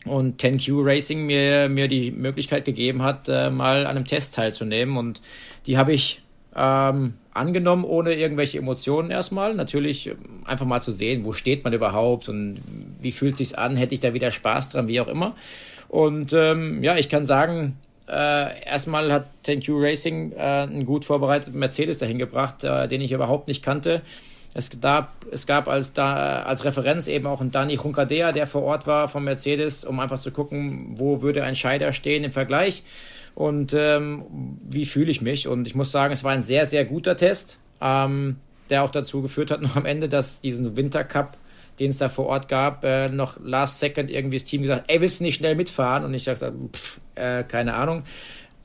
und 0.06 0.41
10Q 0.41 0.86
Racing 0.86 1.26
mir, 1.26 1.68
mir 1.68 1.89
die 1.89 2.12
Möglichkeit 2.12 2.64
gegeben 2.64 3.04
hat, 3.04 3.28
äh, 3.28 3.50
mal 3.50 3.86
an 3.86 3.98
einem 3.98 4.06
Test 4.06 4.36
teilzunehmen. 4.36 4.96
Und 4.96 5.22
die 5.66 5.78
habe 5.78 5.91
ich 5.91 6.22
ähm, 6.56 7.16
angenommen, 7.34 7.84
ohne 7.84 8.14
irgendwelche 8.14 8.60
Emotionen 8.60 9.12
erstmal. 9.12 9.56
Natürlich 9.56 10.08
ähm, 10.08 10.18
einfach 10.46 10.66
mal 10.66 10.82
zu 10.82 10.93
sehen, 10.93 11.26
wo 11.26 11.34
steht 11.34 11.66
man 11.66 11.74
überhaupt 11.74 12.30
und 12.30 12.62
wie 13.02 13.12
fühlt 13.12 13.36
sich's 13.36 13.54
an, 13.54 13.76
hätte 13.76 13.93
ich 13.93 14.00
da 14.00 14.14
wieder 14.14 14.32
Spaß 14.32 14.70
dran, 14.70 14.88
wie 14.88 15.02
auch 15.02 15.10
immer. 15.10 15.36
Und 15.89 16.32
ähm, 16.32 16.82
ja, 16.82 16.96
ich 16.96 17.10
kann 17.10 17.26
sagen, 17.26 17.76
äh, 18.08 18.66
erstmal 18.66 19.12
hat 19.12 19.28
10Q 19.45 19.82
Racing 19.82 20.32
äh, 20.34 20.36
einen 20.38 20.86
gut 20.86 21.06
vorbereiteten 21.06 21.58
Mercedes 21.58 21.99
dahin 21.99 22.20
gebracht, 22.20 22.64
äh, 22.64 22.88
den 22.88 23.01
ich 23.01 23.12
überhaupt 23.12 23.47
nicht 23.47 23.64
kannte. 23.64 24.01
Es 24.53 24.70
gab, 24.80 25.26
es 25.32 25.47
gab 25.47 25.68
als, 25.68 25.91
da, 25.91 26.43
als 26.43 26.64
Referenz 26.64 27.08
eben 27.08 27.28
auch 27.28 27.41
einen 27.41 27.51
Dani 27.51 27.76
Juncadea, 27.76 28.32
der 28.32 28.47
vor 28.47 28.64
Ort 28.64 28.88
war 28.88 29.10
vom 29.10 29.26
Mercedes, 29.26 29.84
um 29.84 29.99
einfach 29.99 30.20
zu 30.20 30.32
gucken, 30.32 30.93
wo 30.97 31.22
würde 31.22 31.43
ein 31.43 31.58
Scheider 31.58 31.91
stehen 31.91 32.24
im 32.24 32.32
Vergleich 32.32 32.84
und 33.34 33.74
ähm, 33.74 34.24
wie 34.64 34.86
fühle 34.86 35.12
ich 35.12 35.22
mich. 35.22 35.49
Und 35.49 35.68
ich 35.68 35.76
muss 35.76 35.91
sagen, 35.91 36.14
es 36.14 36.24
war 36.24 36.32
ein 36.32 36.41
sehr, 36.41 36.66
sehr 36.66 36.86
guter 36.86 37.18
Test, 37.18 37.60
ähm, 37.82 38.38
der 38.70 38.84
auch 38.84 38.91
dazu 38.91 39.22
geführt 39.22 39.51
hat, 39.51 39.62
noch 39.62 39.76
am 39.76 39.86
Ende, 39.86 40.08
dass 40.08 40.39
diesen 40.39 40.78
Wintercup, 40.78 41.38
den 41.80 41.89
es 41.89 41.97
da 41.97 42.09
vor 42.09 42.28
Ort 42.28 42.47
gab, 42.47 42.84
äh, 42.84 43.09
noch 43.09 43.38
last 43.43 43.80
second 43.80 44.09
irgendwie 44.09 44.38
das 44.38 44.45
Team 44.45 44.61
gesagt, 44.61 44.86
ey, 44.88 45.01
willst 45.01 45.19
du 45.19 45.23
nicht 45.26 45.36
schnell 45.36 45.55
mitfahren? 45.55 46.03
Und 46.03 46.13
ich 46.13 46.23
sagte, 46.23 46.53
pff, 46.73 47.01
äh, 47.15 47.43
keine 47.43 47.73
Ahnung. 47.76 48.03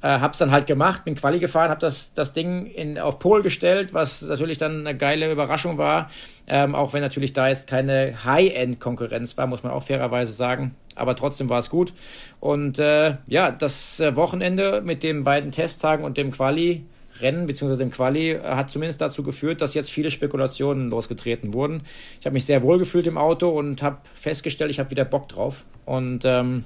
Äh, 0.02 0.20
hab's 0.20 0.38
dann 0.38 0.50
halt 0.50 0.66
gemacht, 0.66 1.04
bin 1.04 1.14
Quali 1.14 1.38
gefahren, 1.38 1.70
hab 1.70 1.80
das, 1.80 2.14
das 2.14 2.32
Ding 2.32 2.64
in, 2.66 2.98
auf 2.98 3.18
Pol 3.18 3.42
gestellt, 3.42 3.92
was 3.92 4.22
natürlich 4.22 4.56
dann 4.56 4.80
eine 4.80 4.96
geile 4.96 5.30
Überraschung 5.30 5.76
war. 5.76 6.10
Ähm, 6.46 6.74
auch 6.74 6.94
wenn 6.94 7.02
natürlich 7.02 7.34
da 7.34 7.48
jetzt 7.48 7.68
keine 7.68 8.24
High-End-Konkurrenz 8.24 9.36
war, 9.36 9.46
muss 9.46 9.62
man 9.62 9.72
auch 9.72 9.82
fairerweise 9.82 10.32
sagen. 10.32 10.74
Aber 10.94 11.14
trotzdem 11.16 11.50
war 11.50 11.58
es 11.58 11.68
gut. 11.68 11.92
Und 12.40 12.78
äh, 12.78 13.16
ja, 13.26 13.50
das 13.50 14.00
äh, 14.00 14.16
Wochenende 14.16 14.80
mit 14.82 15.02
den 15.02 15.22
beiden 15.22 15.52
Testtagen 15.52 16.04
und 16.04 16.16
dem 16.16 16.30
Quali 16.30 16.86
Rennen 17.20 17.46
bzw. 17.46 17.76
dem 17.76 17.90
Quali 17.90 18.32
äh, 18.32 18.40
hat 18.42 18.70
zumindest 18.70 19.00
dazu 19.00 19.22
geführt, 19.22 19.60
dass 19.60 19.74
jetzt 19.74 19.90
viele 19.90 20.10
Spekulationen 20.10 20.90
losgetreten 20.90 21.54
wurden. 21.54 21.82
Ich 22.18 22.26
habe 22.26 22.34
mich 22.34 22.44
sehr 22.44 22.62
wohl 22.62 22.78
gefühlt 22.78 23.06
im 23.06 23.18
Auto 23.18 23.48
und 23.50 23.82
habe 23.82 23.98
festgestellt, 24.14 24.70
ich 24.70 24.78
habe 24.78 24.90
wieder 24.90 25.04
Bock 25.04 25.28
drauf. 25.28 25.64
Und 25.84 26.24
ähm, 26.24 26.64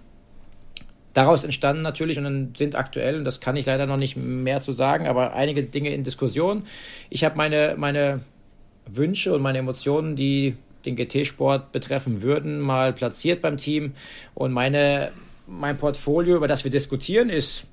daraus 1.12 1.44
entstanden 1.44 1.82
natürlich 1.82 2.18
und 2.18 2.56
sind 2.56 2.76
aktuell, 2.76 3.18
und 3.18 3.24
das 3.24 3.40
kann 3.40 3.56
ich 3.56 3.66
leider 3.66 3.86
noch 3.86 3.96
nicht 3.96 4.16
mehr 4.16 4.60
zu 4.60 4.72
sagen, 4.72 5.06
aber 5.06 5.34
einige 5.34 5.62
Dinge 5.62 5.94
in 5.94 6.02
Diskussion. 6.02 6.64
Ich 7.10 7.24
habe 7.24 7.36
meine, 7.36 7.74
meine 7.78 8.20
Wünsche 8.86 9.34
und 9.34 9.42
meine 9.42 9.58
Emotionen, 9.58 10.16
die 10.16 10.56
den 10.84 10.96
GT-Sport 10.96 11.72
betreffen 11.72 12.22
würden, 12.22 12.60
mal 12.60 12.92
platziert 12.92 13.40
beim 13.40 13.56
Team. 13.56 13.94
Und 14.34 14.52
meine, 14.52 15.10
mein 15.46 15.78
Portfolio, 15.78 16.36
über 16.36 16.48
das 16.48 16.64
wir 16.64 16.70
diskutieren, 16.70 17.30
ist 17.30 17.64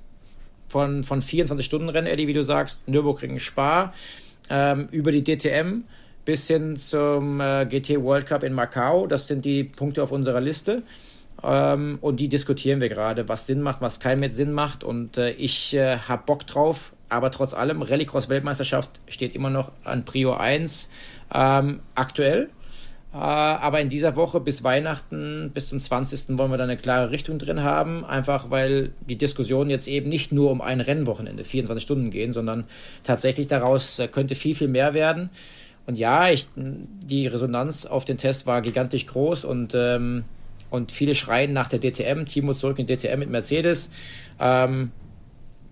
von, 0.72 1.02
von 1.02 1.20
24-Stunden-Rennen, 1.20 2.06
Eddie, 2.06 2.26
wie 2.26 2.32
du 2.32 2.42
sagst, 2.42 2.88
Nürburgring 2.88 3.38
Spa, 3.38 3.92
ähm, 4.48 4.88
über 4.90 5.12
die 5.12 5.22
DTM 5.22 5.84
bis 6.24 6.46
hin 6.46 6.76
zum 6.76 7.40
äh, 7.40 7.66
GT 7.66 8.02
World 8.02 8.26
Cup 8.26 8.42
in 8.42 8.54
Macau. 8.54 9.06
Das 9.06 9.26
sind 9.26 9.44
die 9.44 9.64
Punkte 9.64 10.02
auf 10.02 10.12
unserer 10.12 10.40
Liste. 10.40 10.82
Ähm, 11.42 11.98
und 12.00 12.20
die 12.20 12.28
diskutieren 12.28 12.80
wir 12.80 12.88
gerade, 12.88 13.28
was 13.28 13.46
Sinn 13.46 13.60
macht, 13.60 13.82
was 13.82 14.00
kein 14.00 14.18
mit 14.18 14.32
Sinn 14.32 14.52
macht. 14.52 14.82
Und 14.82 15.18
äh, 15.18 15.32
ich 15.32 15.74
äh, 15.74 15.98
habe 15.98 16.22
Bock 16.24 16.46
drauf, 16.46 16.94
aber 17.10 17.30
trotz 17.30 17.52
allem, 17.52 17.82
Rallycross-Weltmeisterschaft 17.82 19.00
steht 19.08 19.34
immer 19.34 19.50
noch 19.50 19.72
an 19.84 20.06
Prio 20.06 20.32
1 20.34 20.88
ähm, 21.34 21.80
aktuell. 21.94 22.48
Äh, 23.12 23.16
aber 23.16 23.80
in 23.80 23.88
dieser 23.88 24.16
Woche 24.16 24.40
bis 24.40 24.64
Weihnachten, 24.64 25.50
bis 25.52 25.68
zum 25.68 25.78
20. 25.78 26.38
wollen 26.38 26.50
wir 26.50 26.56
da 26.56 26.64
eine 26.64 26.76
klare 26.76 27.10
Richtung 27.10 27.38
drin 27.38 27.62
haben. 27.62 28.04
Einfach 28.04 28.50
weil 28.50 28.92
die 29.08 29.16
Diskussionen 29.16 29.70
jetzt 29.70 29.88
eben 29.88 30.08
nicht 30.08 30.32
nur 30.32 30.50
um 30.50 30.60
ein 30.60 30.80
Rennwochenende, 30.80 31.44
24 31.44 31.82
Stunden 31.82 32.10
gehen, 32.10 32.32
sondern 32.32 32.64
tatsächlich 33.02 33.48
daraus 33.48 33.98
äh, 33.98 34.08
könnte 34.08 34.34
viel, 34.34 34.54
viel 34.54 34.68
mehr 34.68 34.94
werden. 34.94 35.30
Und 35.86 35.98
ja, 35.98 36.30
ich, 36.30 36.46
die 36.54 37.26
Resonanz 37.26 37.86
auf 37.86 38.04
den 38.04 38.16
Test 38.16 38.46
war 38.46 38.62
gigantisch 38.62 39.06
groß 39.06 39.44
und 39.44 39.74
ähm, 39.74 40.24
und 40.72 40.90
viele 40.90 41.14
schreien 41.14 41.52
nach 41.52 41.68
der 41.68 41.80
DTM, 41.80 42.24
Timo 42.24 42.54
zurück 42.54 42.78
in 42.78 42.86
DTM 42.86 43.18
mit 43.18 43.28
Mercedes. 43.28 43.90
Ähm, 44.40 44.90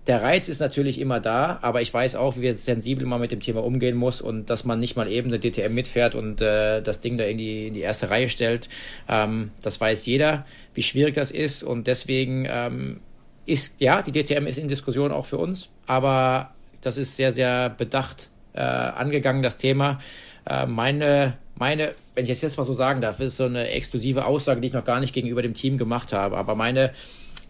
der 0.07 0.23
Reiz 0.23 0.49
ist 0.49 0.61
natürlich 0.61 0.99
immer 0.99 1.21
da, 1.21 1.59
aber 1.63 1.83
ich 1.83 1.93
weiß 1.93 2.17
auch, 2.17 2.37
wie 2.39 2.53
sensibel 2.53 3.07
man 3.07 3.21
mit 3.21 3.33
dem 3.33 3.41
Thema 3.41 3.63
umgehen 3.63 3.97
muss 3.97 4.21
und 4.21 4.49
dass 4.49 4.65
man 4.65 4.81
nicht 4.81 4.97
mal 4.97 5.11
eben 5.11 5.29
eine 5.29 5.39
DTM 5.39 5.75
mitfährt 5.75 6.15
und 6.15 6.41
äh, 6.41 6.81
das 6.81 7.01
Ding 7.01 7.17
da 7.17 7.25
in 7.25 7.37
die, 7.37 7.69
in 7.69 7.75
die 7.75 7.81
erste 7.81 8.11
Reihe 8.11 8.29
stellt. 8.29 8.69
Ähm, 9.09 9.51
das 9.63 9.81
weiß 9.81 10.07
jeder, 10.07 10.47
wie 10.75 10.83
schwierig 10.83 11.15
das 11.15 11.31
ist 11.31 11.63
und 11.63 11.87
deswegen 11.87 12.47
ähm, 12.51 13.01
ist, 13.47 13.81
ja, 13.81 14.03
die 14.03 14.13
DTM 14.13 14.47
ist 14.47 14.59
in 14.59 14.69
Diskussion 14.69 15.13
auch 15.13 15.27
für 15.27 15.39
uns, 15.39 15.69
aber 15.87 16.55
das 16.81 16.97
ist 16.97 17.17
sehr, 17.17 17.31
sehr 17.31 17.69
bedacht 17.69 18.31
äh, 18.55 18.61
angegangen, 18.61 19.43
das 19.43 19.59
Thema. 19.59 20.01
Äh, 20.49 20.67
meine, 20.67 21.37
meine, 21.57 21.95
wenn 22.15 22.25
ich 22.25 22.31
es 22.31 22.41
jetzt 22.41 22.57
mal 22.57 22.65
so 22.65 22.73
sagen 22.73 23.01
darf, 23.01 23.21
ist 23.21 23.37
so 23.37 23.45
eine 23.45 23.69
exklusive 23.69 24.25
Aussage, 24.25 24.61
die 24.61 24.69
ich 24.69 24.73
noch 24.73 24.85
gar 24.85 25.01
nicht 25.01 25.13
gegenüber 25.13 25.43
dem 25.43 25.55
Team 25.55 25.77
gemacht 25.77 26.13
habe. 26.13 26.37
Aber 26.37 26.55
meine 26.55 26.93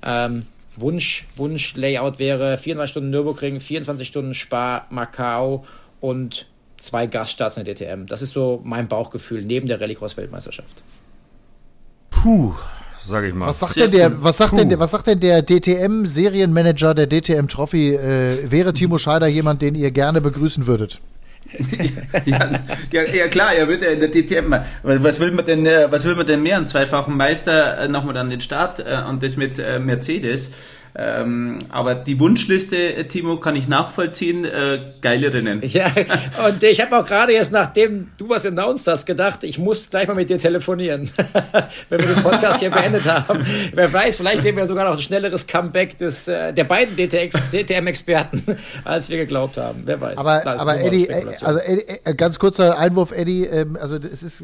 ähm, 0.03 0.47
Wunsch, 0.77 1.27
Wunsch-Layout 1.37 2.19
wäre 2.19 2.57
24 2.57 2.91
Stunden 2.91 3.11
Nürburgring, 3.11 3.61
24 3.61 4.07
Stunden 4.07 4.35
Spa, 4.35 4.87
Macau 4.91 5.65
und 6.01 6.47
zwei 6.79 7.07
Gaststarts 7.07 7.57
in 7.57 7.65
der 7.65 7.75
DTM. 7.75 8.07
Das 8.07 8.23
ist 8.23 8.33
so 8.33 8.61
mein 8.65 8.89
Bauchgefühl 8.89 9.43
neben 9.43 9.67
der 9.67 9.81
Rallycross-Weltmeisterschaft. 9.81 10.83
Puh, 12.11 12.55
sag 13.07 13.25
ich 13.25 13.35
mal. 13.35 13.49
Was 13.49 13.61
sagt 13.61 13.77
denn 13.77 13.91
der, 13.91 14.23
was 14.23 14.37
sagt 14.37 14.59
denn 14.59 14.69
der, 14.69 14.79
was 14.79 14.91
sagt 14.91 15.07
denn 15.07 15.21
der 15.21 15.43
DTM-Serienmanager 15.43 16.95
der 16.95 17.07
DTM 17.09 17.49
Trophy? 17.49 17.95
Äh, 17.95 18.51
wäre 18.51 18.73
Timo 18.73 18.99
Scheider 18.99 19.27
jemand, 19.27 19.63
den 19.63 19.75
ihr 19.75 19.91
gerne 19.91 20.21
begrüßen 20.21 20.67
würdet? 20.67 21.01
Ja, 22.27 22.51
ja, 22.93 23.03
ja, 23.03 23.29
klar, 23.29 23.53
er 23.55 23.69
wird 23.69 23.83
ja 23.83 23.91
in 23.91 24.01
der 24.01 24.11
DTM. 24.11 24.55
Was 24.83 25.21
will 25.21 25.33
man 25.33 25.45
denn, 25.45 25.67
äh, 25.67 25.91
was 25.91 26.05
will 26.05 26.15
man 26.15 26.27
denn 26.27 26.43
mehr? 26.43 26.57
Einen 26.57 26.69
zweifachen 26.69 27.17
Meister 27.17 27.79
äh, 27.79 27.89
nochmal 27.89 28.17
an 28.17 28.31
den 28.31 28.41
Start 28.41 28.81
äh, 28.81 29.03
und 29.09 29.23
das 29.23 29.37
mit 29.37 29.59
Mercedes. 29.59 30.53
Ähm, 30.97 31.59
aber 31.69 31.95
die 31.95 32.19
Wunschliste, 32.19 32.95
äh, 32.95 33.05
Timo, 33.05 33.39
kann 33.39 33.55
ich 33.55 33.69
nachvollziehen. 33.69 34.45
Äh, 34.45 34.79
geile 35.01 35.33
Rennen. 35.33 35.63
Ja, 35.71 35.87
und 36.49 36.63
ich 36.65 36.81
habe 36.81 36.99
auch 36.99 37.07
gerade 37.07 37.33
jetzt, 37.33 37.53
nachdem 37.53 38.11
du 38.19 38.29
was 38.29 38.45
announced 38.45 38.89
hast, 38.89 39.07
gedacht, 39.07 39.45
ich 39.45 39.57
muss 39.57 39.89
gleich 39.89 40.09
mal 40.09 40.15
mit 40.15 40.29
dir 40.29 40.39
telefonieren, 40.39 41.09
wenn 41.89 42.01
wir 42.01 42.15
den 42.15 42.23
Podcast 42.25 42.59
hier 42.59 42.71
beendet 42.71 43.05
haben. 43.05 43.47
Wer 43.73 43.93
weiß, 43.93 44.17
vielleicht 44.17 44.43
sehen 44.43 44.57
wir 44.57 44.67
sogar 44.67 44.87
noch 44.87 44.97
ein 44.97 45.03
schnelleres 45.03 45.47
Comeback 45.47 45.97
des, 45.97 46.27
äh, 46.27 46.53
der 46.53 46.65
beiden 46.65 46.97
DTM-Experten, 46.97 48.43
als 48.85 49.09
wir 49.09 49.19
geglaubt 49.19 49.59
haben. 49.59 49.83
Wer 49.85 50.01
weiß. 50.01 50.19
Aber, 50.19 50.47
also, 50.47 50.61
aber 50.61 50.81
Eddie, 50.81 51.09
also 51.09 51.61
Eddie, 51.61 51.85
äh, 52.05 52.15
ganz 52.15 52.41
kurzer 52.41 52.77
Einwurf, 52.77 53.13
Eddie. 53.13 53.45
Ähm, 53.45 53.79
also 53.81 53.97
es 53.97 54.25
ist, 54.25 54.43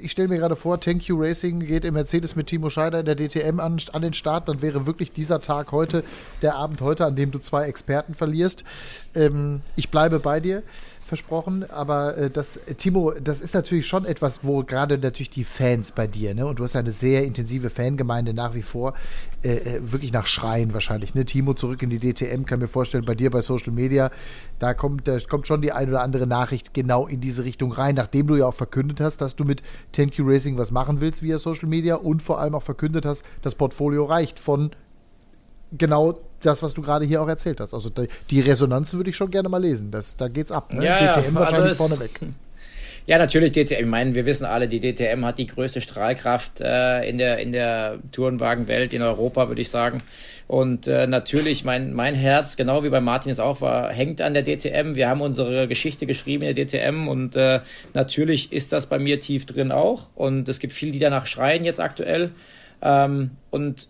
ich 0.00 0.12
stelle 0.12 0.28
mir 0.28 0.38
gerade 0.38 0.56
vor, 0.56 0.78
Thank 0.80 1.04
You 1.04 1.18
Racing 1.18 1.60
geht 1.60 1.86
im 1.86 1.94
Mercedes 1.94 2.36
mit 2.36 2.48
Timo 2.48 2.68
Scheider 2.68 3.00
in 3.00 3.06
der 3.06 3.16
DTM 3.16 3.58
an, 3.58 3.78
an 3.92 4.02
den 4.02 4.12
Start. 4.12 4.48
Dann 4.48 4.60
wäre 4.60 4.86
wirklich 4.86 5.12
dieser 5.12 5.40
Tag 5.40 5.72
heute 5.72 5.77
heute, 5.78 6.02
der 6.42 6.56
Abend 6.56 6.80
heute, 6.80 7.06
an 7.06 7.14
dem 7.14 7.30
du 7.30 7.38
zwei 7.38 7.66
Experten 7.66 8.14
verlierst. 8.14 8.64
Ähm, 9.14 9.60
ich 9.76 9.90
bleibe 9.90 10.18
bei 10.18 10.40
dir. 10.40 10.62
versprochen, 11.08 11.68
aber 11.68 12.16
äh, 12.16 12.30
das, 12.30 12.60
Timo, 12.76 13.12
das 13.12 13.40
ist 13.40 13.54
natürlich 13.54 13.86
schon 13.86 14.04
etwas, 14.04 14.44
wo 14.44 14.62
gerade 14.62 14.98
natürlich 14.98 15.30
die 15.30 15.44
Fans 15.44 15.92
bei 15.92 16.06
dir, 16.06 16.34
ne, 16.34 16.46
und 16.46 16.58
du 16.58 16.64
hast 16.64 16.76
eine 16.76 16.92
sehr 16.92 17.24
intensive 17.24 17.70
Fangemeinde 17.70 18.34
nach 18.34 18.54
wie 18.54 18.62
vor, 18.62 18.94
äh, 19.42 19.56
äh 19.56 19.80
wirklich 19.90 20.12
nach 20.12 20.26
Schreien 20.26 20.74
wahrscheinlich, 20.74 21.14
ne, 21.14 21.24
Timo 21.24 21.54
zurück 21.54 21.82
in 21.82 21.90
die 21.90 21.98
DTM, 21.98 22.44
kann 22.44 22.60
mir 22.60 22.68
vorstellen, 22.68 23.06
bei 23.06 23.14
dir 23.14 23.30
bei 23.30 23.40
Social 23.40 23.72
Media, 23.72 24.10
da 24.58 24.74
kommt, 24.74 25.08
da 25.08 25.18
kommt 25.18 25.46
schon 25.46 25.62
die 25.62 25.72
ein 25.72 25.88
oder 25.88 26.02
andere 26.02 26.26
Nachricht 26.26 26.74
genau 26.74 27.06
in 27.06 27.20
diese 27.20 27.44
Richtung 27.44 27.72
rein, 27.72 27.94
nachdem 27.94 28.26
du 28.26 28.36
ja 28.36 28.46
auch 28.46 28.54
verkündet 28.54 29.00
hast, 29.00 29.20
dass 29.20 29.34
du 29.34 29.44
mit 29.44 29.62
10Q 29.94 30.30
Racing 30.30 30.58
was 30.58 30.70
machen 30.70 31.00
willst 31.00 31.22
via 31.22 31.38
Social 31.38 31.68
Media 31.68 31.96
und 31.96 32.22
vor 32.22 32.38
allem 32.38 32.54
auch 32.54 32.62
verkündet 32.62 33.06
hast, 33.06 33.24
das 33.42 33.54
Portfolio 33.54 34.04
reicht 34.04 34.38
von 34.38 34.72
genau 35.76 36.18
das, 36.42 36.62
was 36.62 36.74
du 36.74 36.82
gerade 36.82 37.04
hier 37.04 37.22
auch 37.22 37.28
erzählt 37.28 37.60
hast. 37.60 37.74
Also 37.74 37.90
die 38.30 38.40
Resonanzen 38.40 38.98
würde 38.98 39.10
ich 39.10 39.16
schon 39.16 39.30
gerne 39.30 39.48
mal 39.48 39.60
lesen. 39.60 39.90
Das, 39.90 40.16
da 40.16 40.28
geht's 40.28 40.52
ab. 40.52 40.72
Ne? 40.72 40.84
Ja, 40.84 41.12
DTM 41.12 41.34
ja, 41.34 41.34
wahrscheinlich 41.34 41.80
also 41.80 41.88
vorneweg. 41.88 42.20
Ja, 43.08 43.16
natürlich 43.16 43.52
DTM. 43.52 43.80
Ich 43.80 43.86
meine, 43.86 44.14
wir 44.14 44.26
wissen 44.26 44.44
alle, 44.44 44.68
die 44.68 44.80
DTM 44.80 45.24
hat 45.24 45.38
die 45.38 45.46
größte 45.46 45.80
Strahlkraft 45.80 46.60
äh, 46.60 47.08
in 47.08 47.16
der 47.16 47.38
in 47.38 47.52
der 47.52 48.00
Tourenwagenwelt 48.12 48.92
in 48.92 49.00
Europa, 49.00 49.48
würde 49.48 49.62
ich 49.62 49.70
sagen. 49.70 50.02
Und 50.46 50.86
äh, 50.88 51.06
natürlich, 51.06 51.64
mein 51.64 51.94
mein 51.94 52.14
Herz, 52.14 52.58
genau 52.58 52.84
wie 52.84 52.90
bei 52.90 53.00
Martin 53.00 53.32
es 53.32 53.40
auch 53.40 53.62
war, 53.62 53.90
hängt 53.90 54.20
an 54.20 54.34
der 54.34 54.42
DTM. 54.42 54.94
Wir 54.94 55.08
haben 55.08 55.22
unsere 55.22 55.66
Geschichte 55.68 56.04
geschrieben 56.04 56.44
in 56.44 56.54
der 56.54 56.66
DTM 56.66 57.08
und 57.08 57.34
äh, 57.34 57.60
natürlich 57.94 58.52
ist 58.52 58.74
das 58.74 58.88
bei 58.88 58.98
mir 58.98 59.20
tief 59.20 59.46
drin 59.46 59.72
auch. 59.72 60.10
Und 60.14 60.46
es 60.50 60.58
gibt 60.58 60.74
viele, 60.74 60.92
die 60.92 60.98
danach 60.98 61.24
schreien 61.24 61.64
jetzt 61.64 61.80
aktuell. 61.80 62.32
Ähm, 62.82 63.30
und 63.50 63.88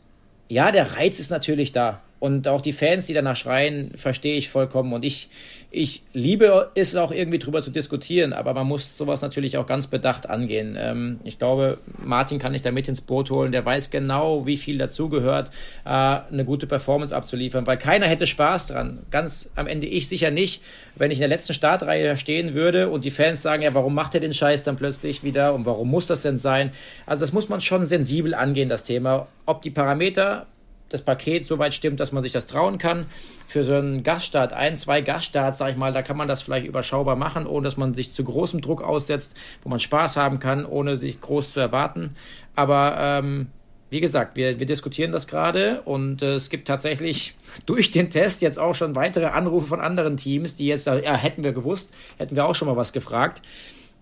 ja, 0.49 0.73
der 0.73 0.97
Reiz 0.97 1.21
ist 1.21 1.31
natürlich 1.31 1.73
da. 1.73 2.03
Und 2.21 2.49
auch 2.49 2.61
die 2.61 2.73
Fans, 2.73 3.07
die 3.07 3.13
danach 3.13 3.37
schreien, 3.37 3.93
verstehe 3.95 4.37
ich 4.37 4.49
vollkommen. 4.49 4.93
Und 4.93 5.05
ich, 5.05 5.29
ich 5.71 6.03
liebe 6.15 6.71
es 6.75 6.97
auch 6.97 7.13
irgendwie 7.13 7.39
drüber 7.39 7.61
zu 7.61 7.71
diskutieren, 7.71 8.33
aber 8.33 8.55
man 8.55 8.67
muss 8.67 8.97
sowas 8.97 9.21
natürlich 9.21 9.59
auch 9.59 9.67
ganz 9.67 9.87
bedacht 9.87 10.29
angehen. 10.29 10.79
Ähm, 10.81 11.21
ich 11.25 11.39
glaube, 11.39 11.77
Martin 12.03 12.39
kann 12.39 12.55
ich 12.55 12.63
da 12.63 12.71
mit 12.71 12.89
ins 12.89 13.03
Boot 13.03 13.31
holen. 13.31 13.53
Der 13.53 13.67
weiß 13.67 13.91
genau, 13.91 14.47
wie 14.47 14.57
viel 14.57 14.79
dazugehört, 14.79 15.51
äh, 15.85 15.89
eine 15.89 16.47
gute 16.47 16.67
Performance 16.67 17.15
abzuliefern, 17.15 17.67
weil 17.67 17.77
keiner 17.77 18.07
hätte 18.07 18.27
Spaß 18.27 18.69
dran. 18.69 19.01
Ganz 19.11 19.51
am 19.57 19.67
Ende 19.67 19.87
ich 19.87 20.09
sicher 20.09 20.31
nicht, 20.31 20.63
wenn 20.97 21.11
ich 21.11 21.19
in 21.19 21.23
der 21.23 21.29
letzten 21.29 21.53
Startreihe 21.53 22.17
stehen 22.17 22.55
würde 22.55 22.89
und 22.89 23.05
die 23.05 23.11
Fans 23.11 23.43
sagen, 23.43 23.63
ja, 23.63 23.75
warum 23.75 23.95
macht 23.95 24.15
er 24.15 24.21
den 24.21 24.33
Scheiß 24.33 24.65
dann 24.65 24.77
plötzlich 24.77 25.23
wieder 25.23 25.53
und 25.53 25.67
warum 25.67 25.91
muss 25.91 26.07
das 26.07 26.23
denn 26.23 26.39
sein? 26.39 26.71
Also 27.05 27.21
das 27.21 27.33
muss 27.35 27.51
man 27.51 27.61
schon 27.61 27.85
sensibel 27.85 28.33
angehen, 28.33 28.71
das 28.71 28.85
Thema. 28.85 29.27
Ob 29.45 29.61
die 29.61 29.71
Parameter 29.71 30.47
das 30.89 31.03
Paket 31.03 31.45
so 31.45 31.59
weit 31.59 31.75
stimmt, 31.75 32.01
dass 32.01 32.13
man 32.13 32.23
sich 32.23 32.33
das 32.33 32.47
trauen 32.47 32.79
kann. 32.79 33.07
Für 33.47 33.65
so 33.65 33.75
einen 33.75 34.03
Gaststart, 34.03 34.53
ein, 34.53 34.77
zwei 34.77 35.01
Gaststarts, 35.01 35.59
sag 35.59 35.71
ich 35.71 35.77
mal, 35.77 35.93
da 35.93 36.03
kann 36.03 36.17
man 36.17 36.29
das 36.29 36.43
vielleicht 36.43 36.67
überschaubar 36.67 37.17
machen, 37.17 37.47
ohne 37.47 37.65
dass 37.65 37.77
man 37.77 37.95
sich 37.95 38.13
zu 38.13 38.25
großem 38.25 38.61
Druck 38.61 38.83
aussetzt, 38.83 39.37
wo 39.63 39.69
man 39.69 39.81
Spaß 39.81 40.17
haben 40.17 40.39
kann, 40.39 40.65
ohne 40.65 40.97
sich 40.97 41.21
groß 41.21 41.53
zu 41.53 41.61
erwarten. 41.61 42.17
Aber 42.55 42.97
ähm, 42.99 43.49
wie 43.91 44.01
gesagt, 44.01 44.37
wir, 44.37 44.59
wir 44.59 44.67
diskutieren 44.67 45.13
das 45.13 45.27
gerade 45.27 45.83
und 45.83 46.23
äh, 46.23 46.35
es 46.35 46.51
gibt 46.51 46.69
tatsächlich 46.69 47.35
durch 47.67 47.91
den 47.91 48.11
Test 48.11 48.43
jetzt 48.43 48.59
auch 48.59 48.75
schon 48.75 48.97
weitere 48.97 49.27
Anrufe 49.27 49.67
von 49.67 49.81
anderen 49.81 50.17
Teams, 50.17 50.57
die 50.57 50.67
jetzt, 50.67 50.87
ja, 50.87 50.95
hätten 50.95 51.45
wir 51.45 51.53
gewusst, 51.53 51.97
hätten 52.19 52.37
wir 52.37 52.47
auch 52.47 52.55
schon 52.55 52.69
mal 52.69 52.77
was 52.77 52.93
gefragt. 52.93 53.43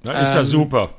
Na, 0.02 0.20
ist 0.20 0.32
ähm, 0.32 0.38
ja 0.38 0.44
super. 0.44 0.90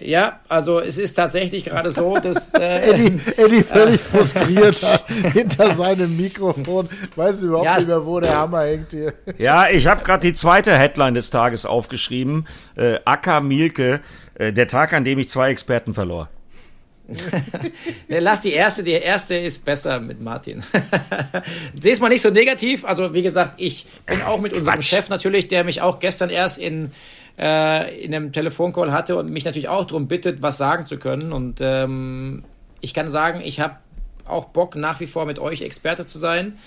Ja, 0.00 0.40
also 0.48 0.80
es 0.80 0.98
ist 0.98 1.14
tatsächlich 1.14 1.64
gerade 1.64 1.90
so, 1.90 2.16
dass 2.18 2.54
äh, 2.54 2.60
Eddie, 2.90 3.20
Eddie 3.36 3.62
völlig 3.62 4.00
frustriert 4.00 4.78
hinter 5.32 5.72
seinem 5.72 6.16
Mikrofon, 6.16 6.88
weiß 7.16 7.42
überhaupt 7.42 7.66
ja, 7.66 7.76
nicht 7.76 7.88
mehr, 7.88 8.06
wo 8.06 8.20
der 8.20 8.36
Hammer 8.36 8.62
hängt 8.62 8.92
hier. 8.92 9.12
Ja, 9.38 9.68
ich 9.68 9.86
habe 9.86 10.02
gerade 10.02 10.26
die 10.26 10.34
zweite 10.34 10.76
Headline 10.76 11.14
des 11.14 11.30
Tages 11.30 11.66
aufgeschrieben. 11.66 12.46
Äh, 12.76 12.98
Acker 13.04 13.40
Mielke, 13.40 14.00
äh, 14.34 14.52
der 14.52 14.68
Tag, 14.68 14.92
an 14.92 15.04
dem 15.04 15.18
ich 15.18 15.28
zwei 15.28 15.50
Experten 15.50 15.94
verlor. 15.94 16.28
Lass 18.08 18.40
die 18.42 18.52
erste, 18.52 18.84
die 18.84 18.92
erste 18.92 19.34
ist 19.36 19.64
besser 19.64 20.00
mit 20.00 20.20
Martin. 20.20 20.62
Seh 21.80 21.90
es 21.90 22.00
mal 22.00 22.08
nicht 22.08 22.22
so 22.22 22.30
negativ. 22.30 22.84
Also, 22.84 23.12
wie 23.14 23.22
gesagt, 23.22 23.54
ich 23.58 23.86
bin 24.06 24.22
auch 24.22 24.40
mit 24.40 24.52
unserem 24.52 24.76
Quatsch. 24.76 24.90
Chef 24.90 25.08
natürlich, 25.08 25.48
der 25.48 25.64
mich 25.64 25.82
auch 25.82 25.98
gestern 25.98 26.30
erst 26.30 26.58
in 26.58 26.92
äh, 27.40 28.04
in 28.04 28.14
einem 28.14 28.32
Telefoncall 28.32 28.92
hatte 28.92 29.16
und 29.16 29.30
mich 29.30 29.44
natürlich 29.44 29.68
auch 29.68 29.86
darum 29.86 30.08
bittet, 30.08 30.42
was 30.42 30.58
sagen 30.58 30.86
zu 30.86 30.98
können. 30.98 31.32
Und 31.32 31.60
ähm, 31.60 32.44
ich 32.80 32.92
kann 32.92 33.08
sagen, 33.08 33.40
ich 33.42 33.60
habe 33.60 33.76
auch 34.26 34.46
Bock, 34.46 34.76
nach 34.76 35.00
wie 35.00 35.06
vor 35.06 35.26
mit 35.26 35.38
euch 35.38 35.62
Experte 35.62 36.04
zu 36.04 36.18
sein 36.18 36.58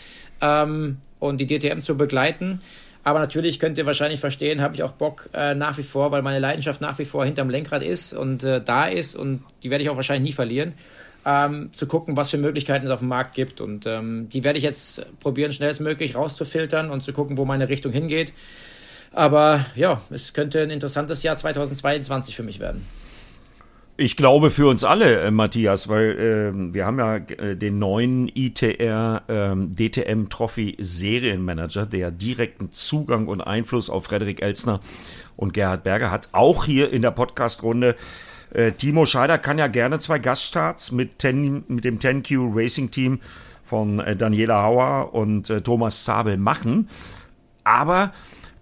ähm, 0.42 0.98
und 1.20 1.40
die 1.40 1.48
DTM 1.48 1.80
zu 1.80 1.96
begleiten. 1.96 2.62
Aber 3.04 3.20
natürlich 3.20 3.60
könnt 3.60 3.78
ihr 3.78 3.86
wahrscheinlich 3.86 4.20
verstehen, 4.20 4.62
habe 4.62 4.76
ich 4.76 4.84
auch 4.84 4.94
Bock 4.94 5.30
äh, 5.34 5.54
nach 5.56 5.78
wie 5.78 5.84
vor, 5.84 6.12
weil 6.12 6.22
meine 6.22 6.40
Leidenschaft 6.40 6.82
nach 6.82 6.98
wie 7.00 7.06
vor 7.06 7.26
hinterm 7.26 7.50
Lenkrad 7.50 7.84
ist 7.84 8.14
und 8.14 8.44
äh, 8.44 8.62
da 8.64 8.86
ist 8.86 9.16
und 9.16 9.44
die 9.62 9.70
werde 9.70 9.84
ich 9.84 9.90
auch 9.90 9.98
wahrscheinlich 9.98 10.30
nie 10.30 10.34
verlieren. 10.34 10.74
Ähm, 11.26 11.70
zu 11.74 11.88
gucken, 11.88 12.18
was 12.18 12.32
für 12.32 12.38
Möglichkeiten 12.38 12.86
es 12.86 12.92
auf 12.92 13.00
dem 13.00 13.08
Markt 13.08 13.34
gibt. 13.34 13.62
Und 13.62 13.86
ähm, 13.86 14.28
die 14.30 14.44
werde 14.44 14.58
ich 14.58 14.64
jetzt 14.66 15.06
probieren, 15.22 15.54
schnellstmöglich 15.54 16.16
rauszufiltern 16.16 16.90
und 16.90 17.02
zu 17.02 17.14
gucken, 17.14 17.38
wo 17.38 17.46
meine 17.46 17.70
Richtung 17.70 17.94
hingeht. 17.94 18.34
Aber 19.14 19.66
ja, 19.76 20.02
es 20.10 20.34
könnte 20.34 20.62
ein 20.62 20.72
interessantes 20.72 21.24
Jahr 21.24 21.38
2022 21.38 22.36
für 22.36 22.44
mich 22.44 22.60
werden. 22.60 22.86
Ich 23.96 24.18
glaube 24.18 24.50
für 24.50 24.68
uns 24.68 24.84
alle, 24.84 25.22
äh, 25.22 25.30
Matthias, 25.30 25.88
weil 25.88 26.18
äh, 26.20 26.74
wir 26.74 26.88
haben 26.88 26.98
ja 26.98 27.18
äh, 27.18 27.56
den 27.56 27.78
neuen 27.78 28.28
ITR 28.28 29.22
DTM 29.28 30.30
Trophy 30.30 30.76
Serienmanager, 30.80 31.86
der 31.86 32.10
direkten 32.10 32.72
Zugang 32.72 33.28
und 33.28 33.42
Einfluss 33.42 33.92
auf 33.92 34.06
Frederik 34.06 34.42
Elsner 34.42 34.80
und 35.36 35.54
Gerhard 35.54 35.84
Berger 35.84 36.10
hat. 36.10 36.30
Auch 36.32 36.66
hier 36.66 36.92
in 36.92 37.04
der 37.04 37.12
Podcast-Runde. 37.12 37.96
Äh, 38.52 38.72
Timo 38.72 39.06
Scheider 39.06 39.38
kann 39.38 39.60
ja 39.60 39.68
gerne 39.68 40.00
zwei 40.00 40.18
Gaststarts 40.18 40.92
mit, 40.92 41.20
ten, 41.20 41.64
mit 41.68 41.86
dem 41.86 42.00
10Q 42.00 42.52
Racing 42.56 42.90
Team 42.90 43.20
von 43.64 44.00
äh, 44.00 44.16
Daniela 44.16 44.64
Hauer 44.64 45.14
und 45.14 45.54
Thomas 45.64 46.04
Zabel 46.04 46.38
machen. 46.38 46.90
Aber 47.64 48.12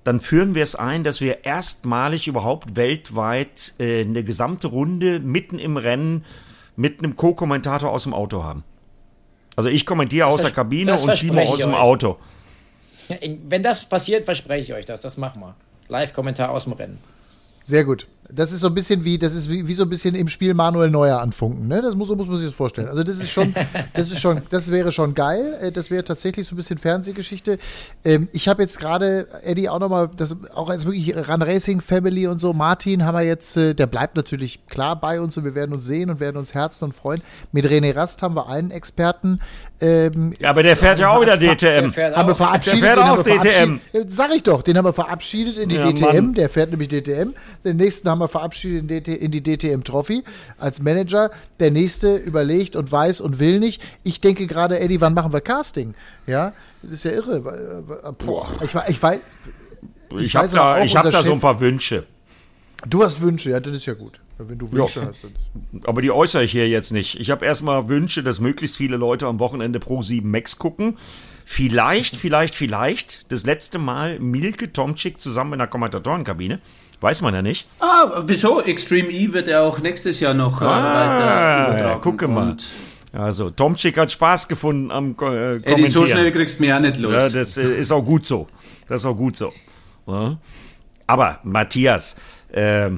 dann 0.04 0.20
führen 0.20 0.56
wir 0.56 0.64
es 0.64 0.76
ein, 0.76 1.04
dass 1.04 1.22
wir 1.22 1.45
erstmalig 1.45 2.28
überhaupt 2.28 2.76
weltweit 2.76 3.74
äh, 3.80 4.02
eine 4.02 4.24
gesamte 4.24 4.68
Runde 4.68 5.20
mitten 5.20 5.60
im 5.60 5.78
Rennen 5.78 6.26
mit 6.76 6.99
einem 6.99 7.16
Co-Kommentator 7.16 7.91
aus 7.91 8.04
dem 8.04 8.14
Auto 8.14 8.43
haben. 8.43 8.64
Also 9.56 9.70
ich 9.70 9.86
kommentiere 9.86 10.28
aus 10.28 10.41
der 10.41 10.52
Kabine 10.52 10.99
und 10.99 11.14
Timo 11.16 11.41
aus 11.41 11.60
dem 11.60 11.76
Auto. 11.76 12.18
Wenn 13.47 13.62
das 13.62 13.86
passiert, 13.86 14.26
verspreche 14.26 14.62
ich 14.62 14.74
euch 14.74 14.86
das. 14.86 15.02
Das 15.02 15.18
machen 15.18 15.41
wir. 15.41 15.56
Live-Kommentar 15.89 16.49
aus 16.49 16.64
dem 16.64 16.74
Rennen. 16.74 16.99
Sehr 17.64 17.84
gut. 17.84 18.08
Das 18.34 18.52
ist 18.52 18.62
so 18.62 18.68
ein 18.68 18.74
bisschen 18.74 19.04
wie, 19.04 19.18
das 19.18 19.36
ist 19.36 19.50
wie, 19.50 19.68
wie 19.68 19.74
so 19.74 19.84
ein 19.84 19.90
bisschen 19.90 20.16
im 20.16 20.28
Spiel 20.28 20.54
Manuel 20.54 20.90
Neuer 20.90 21.20
anfunken, 21.20 21.68
ne? 21.68 21.82
Das 21.82 21.96
muss, 21.96 22.08
so 22.08 22.16
muss 22.16 22.28
man 22.28 22.38
sich 22.38 22.48
das 22.48 22.56
vorstellen. 22.56 22.88
Also 22.88 23.04
das 23.04 23.20
ist 23.20 23.30
schon, 23.30 23.54
das 23.94 24.12
ist 24.12 24.20
schon, 24.20 24.42
das 24.50 24.72
wäre 24.72 24.92
schon 24.92 25.14
geil. 25.14 25.58
Äh, 25.62 25.72
das 25.72 25.92
wäre 25.92 26.04
tatsächlich 26.04 26.48
so 26.48 26.56
ein 26.56 26.58
bisschen 26.58 26.78
Fernsehgeschichte. 26.78 27.58
Ähm, 28.04 28.30
ich 28.32 28.48
habe 28.48 28.62
jetzt 28.64 28.80
gerade, 28.80 29.28
Eddie, 29.44 29.70
auch 29.70 29.80
nochmal, 29.80 30.10
das 30.16 30.36
auch 30.54 30.70
als 30.70 30.86
wirklich 30.86 31.16
Run 31.16 31.42
Racing 31.42 31.82
Family 31.82 32.28
und 32.28 32.40
so, 32.40 32.54
Martin 32.54 33.06
haben 33.06 33.18
wir 33.18 33.26
jetzt, 33.26 33.58
äh, 33.58 33.74
der 33.74 33.88
bleibt 33.88 34.16
natürlich 34.16 34.66
klar 34.68 34.96
bei 35.00 35.20
uns 35.20 35.38
und 35.38 35.44
wir 35.44 35.56
werden 35.56 35.74
uns 35.74 35.86
sehen 35.86 36.10
und 36.10 36.20
werden 36.20 36.38
uns 36.38 36.54
herzen 36.54 36.86
und 36.86 36.94
freuen. 36.94 37.22
Mit 37.52 37.66
René 37.66 37.96
Rast 37.96 38.22
haben 38.22 38.36
wir 38.36 38.48
einen 38.48 38.72
Experten. 38.72 39.40
Ähm, 39.80 40.34
ja, 40.40 40.50
aber 40.50 40.62
der 40.62 40.78
fährt 40.78 41.00
ja 41.00 41.10
auch 41.10 41.22
wieder 41.22 41.38
DTM. 41.38 41.92
Der 41.92 42.16
haben 42.16 42.28
wir 42.28 42.36
verabschiedet. 42.36 42.84
Der 42.84 42.96
fährt 42.96 43.00
auch 43.00 43.24
DTM. 43.24 43.80
Sag 44.10 44.34
ich 44.36 44.44
doch, 44.44 44.62
den 44.62 44.78
haben 44.78 44.86
wir 44.86 44.94
verabschiedet 44.94 45.58
in 45.58 45.70
die 45.70 45.76
ja, 45.76 45.92
DTM. 45.92 46.26
Mann. 46.26 46.34
Der 46.36 46.50
fährt 46.50 46.70
nämlich 46.70 46.90
DTM. 46.90 47.34
Den 47.66 47.78
nächsten 47.78 48.08
haben 48.08 48.20
wir 48.22 48.30
verabschiedet 48.30 49.07
in, 49.07 49.32
die 49.32 49.43
DTM 49.43 49.84
Trophy 49.84 50.24
als 50.57 50.82
Manager. 50.82 51.32
Der 51.59 51.72
nächste 51.72 52.15
überlegt 52.15 52.76
und 52.76 52.91
weiß 52.91 53.22
und 53.22 53.39
will 53.39 53.59
nicht. 53.59 53.82
Ich 54.03 54.22
denke 54.22 54.47
gerade, 54.47 54.80
Eddie, 54.80 55.01
wann 55.01 55.13
machen 55.13 55.34
wir 55.34 55.41
Casting? 55.41 55.93
Ja, 56.28 56.53
das 56.84 56.93
ist 56.93 57.03
ja 57.03 57.11
irre. 57.11 58.13
Boah. 58.17 58.49
Ich, 58.61 58.74
ich 58.88 59.01
weiß. 59.01 59.19
Ich, 60.15 60.22
ich 60.22 60.36
habe 60.36 60.49
da, 60.49 60.84
ich 60.84 60.95
hab 60.95 61.09
da 61.09 61.24
so 61.24 61.34
ein 61.34 61.39
paar 61.39 61.59
Wünsche. 61.59 62.05
Du 62.88 63.03
hast 63.03 63.22
Wünsche, 63.22 63.51
ja, 63.51 63.59
das 63.59 63.76
ist 63.76 63.86
ja 63.86 63.93
gut. 63.93 64.19
Wenn 64.38 64.57
du 64.57 64.72
Wünsche 64.72 65.01
ja. 65.01 65.07
hast. 65.07 65.26
Aber 65.84 66.01
die 66.01 66.11
äußere 66.11 66.43
ich 66.43 66.51
hier 66.51 66.67
jetzt 66.67 66.91
nicht. 66.91 67.19
Ich 67.19 67.30
habe 67.30 67.45
erstmal 67.45 67.88
Wünsche, 67.88 68.24
dass 68.24 68.39
möglichst 68.39 68.78
viele 68.78 68.97
Leute 68.97 69.28
am 69.28 69.39
Wochenende 69.39 69.80
Pro 69.80 70.01
7 70.01 70.30
Max 70.30 70.57
gucken. 70.57 70.97
Vielleicht, 71.45 72.15
vielleicht, 72.15 72.55
vielleicht 72.55 73.32
das 73.32 73.45
letzte 73.45 73.78
Mal 73.78 74.19
Milke 74.19 74.74
Tomczyk 74.74 75.19
zusammen 75.19 75.53
in 75.53 75.59
der 75.59 75.67
Kommentatorenkabine. 75.67 76.59
Weiß 77.02 77.24
man 77.24 77.34
ja 77.34 77.41
nicht. 77.41 77.68
Ah, 77.80 78.22
wieso? 78.28 78.62
Extreme 78.62 79.10
E 79.10 79.34
wird 79.34 79.47
ja 79.47 79.62
auch 79.62 79.80
nächstes 79.80 80.20
Jahr 80.20 80.36
noch 80.36 80.62
äh, 80.62 80.66
ah, 80.66 81.72
weiter 81.72 81.89
ja, 81.89 81.95
gucke 81.97 82.28
mal. 82.28 82.58
Also, 83.12 83.49
Tomczyk 83.49 83.97
hat 83.97 84.12
Spaß 84.12 84.47
gefunden 84.47 84.91
am 84.91 85.12
äh, 85.12 85.14
Kommentieren. 85.16 85.64
Eddie, 85.64 85.88
so 85.88 86.06
schnell 86.06 86.32
kriegst 86.32 86.60
du 86.60 86.64
mir 86.64 86.70
ja 86.70 86.80
nicht 86.80 86.97
los. 86.97 87.12
Ja, 87.12 87.28
das 87.28 87.58
äh, 87.58 87.80
ist 87.80 87.91
auch 87.91 88.06
gut 88.06 88.28
so. 88.28 88.47
Das 88.88 89.02
ist 89.02 89.06
auch 89.06 89.18
gut 89.18 89.36
so. 89.36 89.52
Ja. 90.06 90.38
Aber, 91.08 91.39
Matthias, 91.43 92.16
äh, 92.52 92.91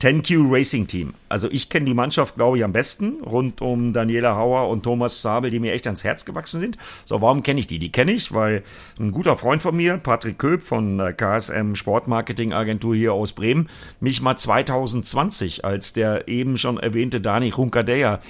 10Q 0.00 0.52
Racing 0.52 0.86
Team. 0.86 1.14
Also 1.28 1.50
ich 1.50 1.68
kenne 1.70 1.86
die 1.86 1.94
Mannschaft, 1.94 2.36
glaube 2.36 2.58
ich, 2.58 2.64
am 2.64 2.72
besten, 2.72 3.22
rund 3.24 3.60
um 3.60 3.92
Daniela 3.92 4.36
Hauer 4.36 4.68
und 4.68 4.84
Thomas 4.84 5.22
Sabel, 5.22 5.50
die 5.50 5.58
mir 5.58 5.72
echt 5.72 5.86
ans 5.86 6.04
Herz 6.04 6.24
gewachsen 6.24 6.60
sind. 6.60 6.78
So, 7.04 7.20
warum 7.20 7.42
kenne 7.42 7.58
ich 7.58 7.66
die? 7.66 7.80
Die 7.80 7.90
kenne 7.90 8.12
ich, 8.12 8.32
weil 8.32 8.62
ein 9.00 9.10
guter 9.10 9.36
Freund 9.36 9.60
von 9.60 9.76
mir, 9.76 9.98
Patrick 9.98 10.38
Köp 10.38 10.62
von 10.62 11.14
KSM 11.16 11.74
Sportmarketing 11.74 12.52
Agentur 12.52 12.94
hier 12.94 13.12
aus 13.12 13.32
Bremen, 13.32 13.68
mich 13.98 14.22
mal 14.22 14.36
2020, 14.36 15.64
als 15.64 15.92
der 15.92 16.28
eben 16.28 16.58
schon 16.58 16.78
erwähnte 16.78 17.20
Dani 17.20 17.50
Runkadeya 17.50 18.20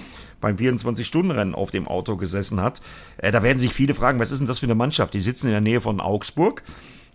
beim 0.40 0.56
24-Stunden-Rennen 0.56 1.54
auf 1.54 1.70
dem 1.70 1.86
Auto 1.86 2.16
gesessen 2.16 2.60
hat. 2.60 2.80
Äh, 3.18 3.30
da 3.30 3.42
werden 3.42 3.58
sich 3.58 3.72
viele 3.72 3.94
fragen, 3.94 4.20
was 4.20 4.30
ist 4.30 4.38
denn 4.38 4.48
das 4.48 4.60
für 4.60 4.66
eine 4.66 4.74
Mannschaft? 4.74 5.12
Die 5.14 5.20
sitzen 5.20 5.48
in 5.48 5.52
der 5.52 5.60
Nähe 5.60 5.80
von 5.80 6.00
Augsburg, 6.00 6.62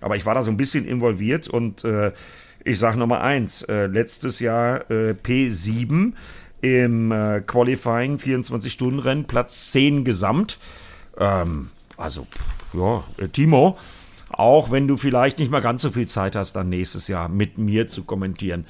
aber 0.01 0.15
ich 0.15 0.25
war 0.25 0.35
da 0.35 0.43
so 0.43 0.51
ein 0.51 0.57
bisschen 0.57 0.85
involviert 0.85 1.47
und 1.47 1.83
äh, 1.85 2.11
ich 2.63 2.79
sage 2.79 2.97
Nummer 2.97 3.21
eins, 3.21 3.61
äh, 3.63 3.87
letztes 3.87 4.39
Jahr 4.39 4.89
äh, 4.89 5.13
P7 5.13 6.13
im 6.61 7.11
äh, 7.11 7.41
Qualifying 7.41 8.17
24-Stunden-Rennen, 8.17 9.25
Platz 9.25 9.71
10 9.71 10.05
gesamt. 10.05 10.59
Ähm, 11.17 11.69
also, 11.97 12.25
ja, 12.73 13.03
äh, 13.17 13.27
Timo, 13.27 13.77
auch 14.29 14.71
wenn 14.71 14.87
du 14.87 14.97
vielleicht 14.97 15.39
nicht 15.39 15.51
mal 15.51 15.61
ganz 15.61 15.81
so 15.81 15.91
viel 15.91 16.07
Zeit 16.07 16.35
hast, 16.35 16.53
dann 16.53 16.69
nächstes 16.69 17.07
Jahr 17.07 17.27
mit 17.27 17.57
mir 17.57 17.87
zu 17.87 18.03
kommentieren. 18.03 18.65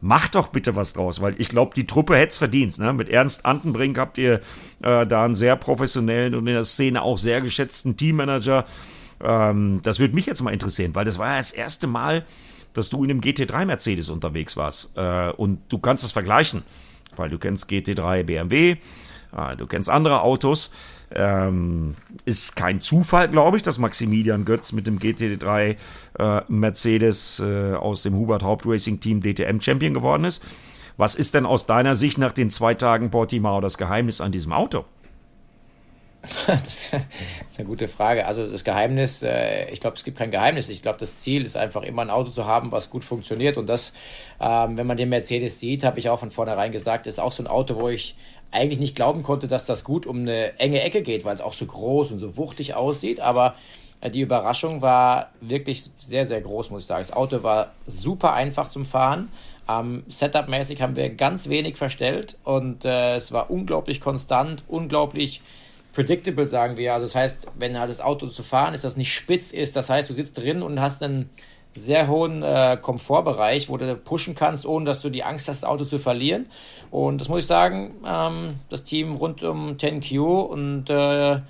Mach 0.00 0.28
doch 0.28 0.48
bitte 0.48 0.76
was 0.76 0.92
draus, 0.92 1.20
weil 1.20 1.34
ich 1.38 1.48
glaube, 1.48 1.74
die 1.74 1.86
Truppe 1.86 2.16
hätte 2.16 2.28
es 2.28 2.38
verdient. 2.38 2.78
Ne? 2.78 2.92
Mit 2.92 3.08
Ernst 3.08 3.44
Antenbrink 3.44 3.98
habt 3.98 4.16
ihr 4.18 4.34
äh, 4.80 5.06
da 5.06 5.24
einen 5.24 5.34
sehr 5.34 5.56
professionellen 5.56 6.34
und 6.34 6.46
in 6.46 6.54
der 6.54 6.64
Szene 6.64 7.02
auch 7.02 7.18
sehr 7.18 7.40
geschätzten 7.40 7.96
Teammanager. 7.96 8.64
Ähm, 9.20 9.80
das 9.82 9.98
würde 9.98 10.14
mich 10.14 10.26
jetzt 10.26 10.42
mal 10.42 10.52
interessieren, 10.52 10.94
weil 10.94 11.04
das 11.04 11.18
war 11.18 11.30
ja 11.30 11.38
das 11.38 11.50
erste 11.50 11.88
Mal, 11.88 12.24
dass 12.74 12.90
du 12.90 13.04
in 13.04 13.10
einem 13.10 13.20
GT3 13.20 13.64
Mercedes 13.64 14.10
unterwegs 14.10 14.56
warst. 14.56 14.96
Äh, 14.96 15.30
und 15.30 15.60
du 15.68 15.78
kannst 15.78 16.04
das 16.04 16.12
vergleichen, 16.12 16.62
weil 17.16 17.30
du 17.30 17.38
kennst 17.38 17.70
GT3 17.70 18.24
BMW, 18.24 18.76
äh, 19.36 19.56
du 19.56 19.66
kennst 19.66 19.90
andere 19.90 20.22
Autos. 20.22 20.70
Ähm, 21.10 21.94
ist 22.26 22.54
kein 22.54 22.82
Zufall, 22.82 23.28
glaube 23.28 23.56
ich, 23.56 23.62
dass 23.62 23.78
Maximilian 23.78 24.44
Götz 24.44 24.72
mit 24.72 24.86
dem 24.86 24.98
GT3 24.98 25.76
äh, 26.18 26.40
Mercedes 26.48 27.40
äh, 27.40 27.72
aus 27.72 28.02
dem 28.02 28.14
Hubert 28.14 28.42
Haupt 28.42 28.66
Racing 28.66 29.00
Team 29.00 29.22
DTM 29.22 29.60
Champion 29.60 29.94
geworden 29.94 30.24
ist. 30.24 30.44
Was 30.98 31.14
ist 31.14 31.34
denn 31.34 31.46
aus 31.46 31.64
deiner 31.64 31.96
Sicht 31.96 32.18
nach 32.18 32.32
den 32.32 32.50
zwei 32.50 32.74
Tagen 32.74 33.10
Portimao 33.10 33.60
das 33.60 33.78
Geheimnis 33.78 34.20
an 34.20 34.32
diesem 34.32 34.52
Auto? 34.52 34.84
Das 36.46 36.90
ist 37.46 37.58
eine 37.58 37.68
gute 37.68 37.88
Frage. 37.88 38.26
Also 38.26 38.46
das 38.46 38.64
Geheimnis, 38.64 39.22
äh, 39.22 39.70
ich 39.70 39.80
glaube, 39.80 39.96
es 39.96 40.04
gibt 40.04 40.18
kein 40.18 40.30
Geheimnis. 40.30 40.68
Ich 40.68 40.82
glaube, 40.82 40.98
das 40.98 41.20
Ziel 41.20 41.44
ist 41.44 41.56
einfach 41.56 41.82
immer 41.82 42.02
ein 42.02 42.10
Auto 42.10 42.30
zu 42.30 42.46
haben, 42.46 42.72
was 42.72 42.90
gut 42.90 43.04
funktioniert. 43.04 43.56
Und 43.56 43.68
das, 43.68 43.92
ähm, 44.40 44.76
wenn 44.76 44.86
man 44.86 44.96
den 44.96 45.08
Mercedes 45.08 45.60
sieht, 45.60 45.84
habe 45.84 45.98
ich 45.98 46.08
auch 46.08 46.20
von 46.20 46.30
vornherein 46.30 46.72
gesagt, 46.72 47.06
ist 47.06 47.20
auch 47.20 47.32
so 47.32 47.42
ein 47.42 47.46
Auto, 47.46 47.76
wo 47.76 47.88
ich 47.88 48.16
eigentlich 48.50 48.78
nicht 48.78 48.96
glauben 48.96 49.22
konnte, 49.22 49.46
dass 49.46 49.66
das 49.66 49.84
gut 49.84 50.06
um 50.06 50.20
eine 50.20 50.58
enge 50.58 50.80
Ecke 50.82 51.02
geht, 51.02 51.24
weil 51.24 51.34
es 51.34 51.40
auch 51.40 51.52
so 51.52 51.66
groß 51.66 52.12
und 52.12 52.18
so 52.18 52.36
wuchtig 52.36 52.74
aussieht. 52.74 53.20
Aber 53.20 53.54
äh, 54.00 54.10
die 54.10 54.20
Überraschung 54.20 54.82
war 54.82 55.30
wirklich 55.40 55.84
sehr, 55.98 56.26
sehr 56.26 56.40
groß, 56.40 56.70
muss 56.70 56.82
ich 56.82 56.86
sagen. 56.88 57.02
Das 57.02 57.12
Auto 57.12 57.42
war 57.42 57.72
super 57.86 58.32
einfach 58.32 58.68
zum 58.68 58.84
Fahren. 58.84 59.28
Ähm, 59.68 60.02
Setup-mäßig 60.08 60.80
haben 60.80 60.96
wir 60.96 61.10
ganz 61.10 61.48
wenig 61.48 61.76
verstellt 61.76 62.36
und 62.42 62.84
äh, 62.86 63.16
es 63.16 63.32
war 63.32 63.50
unglaublich 63.50 64.00
konstant, 64.00 64.62
unglaublich 64.66 65.42
predictable, 65.98 66.46
sagen 66.46 66.76
wir. 66.76 66.94
Also 66.94 67.06
das 67.06 67.16
heißt, 67.16 67.48
wenn 67.58 67.76
halt 67.76 67.90
das 67.90 68.00
Auto 68.00 68.28
zu 68.28 68.44
fahren 68.44 68.72
ist, 68.72 68.84
das 68.84 68.96
nicht 68.96 69.12
spitz 69.12 69.50
ist, 69.50 69.74
das 69.74 69.90
heißt, 69.90 70.08
du 70.08 70.14
sitzt 70.14 70.38
drin 70.38 70.62
und 70.62 70.80
hast 70.80 71.02
einen 71.02 71.28
sehr 71.74 72.06
hohen 72.06 72.44
äh, 72.44 72.78
Komfortbereich, 72.80 73.68
wo 73.68 73.76
du 73.76 73.96
pushen 73.96 74.36
kannst, 74.36 74.64
ohne 74.64 74.84
dass 74.84 75.02
du 75.02 75.10
die 75.10 75.24
Angst 75.24 75.48
hast, 75.48 75.64
das 75.64 75.68
Auto 75.68 75.84
zu 75.84 75.98
verlieren. 75.98 76.46
Und 76.92 77.20
das 77.20 77.28
muss 77.28 77.40
ich 77.40 77.46
sagen, 77.46 77.96
ähm, 78.06 78.60
das 78.70 78.84
Team 78.84 79.16
rund 79.16 79.42
um 79.42 79.70
10Q 79.70 80.42
und 80.42 80.88
äh, 80.88 81.40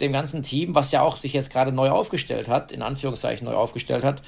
dem 0.00 0.12
ganzen 0.12 0.42
Team, 0.42 0.74
was 0.74 0.92
ja 0.92 1.00
auch 1.00 1.16
sich 1.16 1.32
jetzt 1.32 1.50
gerade 1.50 1.72
neu 1.72 1.88
aufgestellt 1.88 2.46
hat, 2.50 2.72
in 2.72 2.82
Anführungszeichen 2.82 3.46
neu 3.46 3.54
aufgestellt 3.54 4.04
hat, 4.04 4.22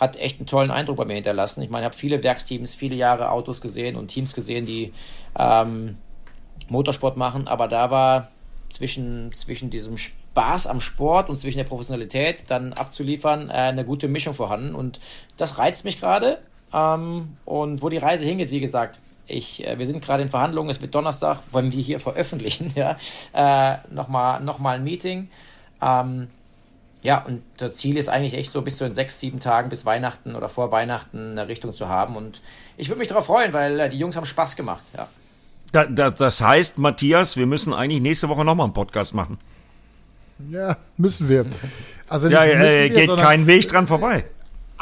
hat 0.00 0.16
echt 0.16 0.38
einen 0.38 0.46
tollen 0.46 0.70
Eindruck 0.70 0.96
bei 0.96 1.04
mir 1.04 1.16
hinterlassen. 1.16 1.60
Ich 1.60 1.68
meine, 1.68 1.82
ich 1.82 1.90
habe 1.90 1.96
viele 1.96 2.22
Werksteams, 2.22 2.74
viele 2.74 2.96
Jahre 2.96 3.30
Autos 3.30 3.60
gesehen 3.60 3.94
und 3.96 4.08
Teams 4.08 4.32
gesehen, 4.32 4.64
die 4.64 4.94
ähm, 5.38 5.98
Motorsport 6.70 7.18
machen, 7.18 7.46
aber 7.46 7.68
da 7.68 7.90
war 7.90 8.32
zwischen, 8.72 9.32
zwischen 9.34 9.70
diesem 9.70 9.96
Spaß 9.98 10.66
am 10.66 10.80
Sport 10.80 11.28
und 11.28 11.38
zwischen 11.38 11.58
der 11.58 11.64
Professionalität 11.64 12.44
dann 12.48 12.72
abzuliefern, 12.72 13.50
äh, 13.50 13.52
eine 13.52 13.84
gute 13.84 14.08
Mischung 14.08 14.34
vorhanden. 14.34 14.74
Und 14.74 15.00
das 15.36 15.58
reizt 15.58 15.84
mich 15.84 16.00
gerade. 16.00 16.38
Ähm, 16.72 17.36
und 17.44 17.82
wo 17.82 17.88
die 17.88 17.98
Reise 17.98 18.24
hingeht, 18.24 18.50
wie 18.50 18.60
gesagt, 18.60 18.98
ich, 19.26 19.66
äh, 19.66 19.78
wir 19.78 19.86
sind 19.86 20.04
gerade 20.04 20.22
in 20.22 20.28
Verhandlungen, 20.28 20.70
es 20.70 20.80
wird 20.80 20.94
Donnerstag, 20.94 21.40
wollen 21.52 21.72
wir 21.72 21.82
hier 21.82 22.00
veröffentlichen, 22.00 22.72
ja, 22.74 22.96
äh, 23.32 23.76
nochmal 23.90 24.40
noch 24.40 24.58
mal 24.58 24.76
ein 24.76 24.84
Meeting. 24.84 25.28
Ähm, 25.80 26.28
ja, 27.02 27.24
und 27.24 27.42
das 27.56 27.76
Ziel 27.76 27.96
ist 27.96 28.08
eigentlich 28.08 28.34
echt 28.34 28.50
so 28.50 28.62
bis 28.62 28.76
zu 28.76 28.84
in 28.84 28.92
sechs, 28.92 29.18
sieben 29.18 29.40
Tagen 29.40 29.68
bis 29.68 29.84
Weihnachten 29.84 30.36
oder 30.36 30.48
vor 30.48 30.70
Weihnachten 30.70 31.32
eine 31.32 31.48
Richtung 31.48 31.72
zu 31.72 31.88
haben. 31.88 32.16
Und 32.16 32.40
ich 32.76 32.88
würde 32.88 33.00
mich 33.00 33.08
darauf 33.08 33.26
freuen, 33.26 33.52
weil 33.52 33.80
äh, 33.80 33.88
die 33.88 33.98
Jungs 33.98 34.16
haben 34.16 34.26
Spaß 34.26 34.54
gemacht, 34.54 34.84
ja. 34.96 35.08
Da, 35.72 35.86
da, 35.86 36.10
das 36.10 36.40
heißt, 36.40 36.78
Matthias, 36.78 37.36
wir 37.36 37.46
müssen 37.46 37.72
eigentlich 37.72 38.02
nächste 38.02 38.28
Woche 38.28 38.44
nochmal 38.44 38.64
einen 38.64 38.74
Podcast 38.74 39.14
machen. 39.14 39.38
Ja, 40.50 40.76
müssen 40.96 41.28
wir. 41.28 41.46
Also 42.08 42.28
ja, 42.28 42.44
äh, 42.44 42.90
wir, 42.90 43.06
geht 43.06 43.16
kein 43.16 43.46
Weg 43.46 43.68
dran 43.68 43.86
vorbei 43.86 44.24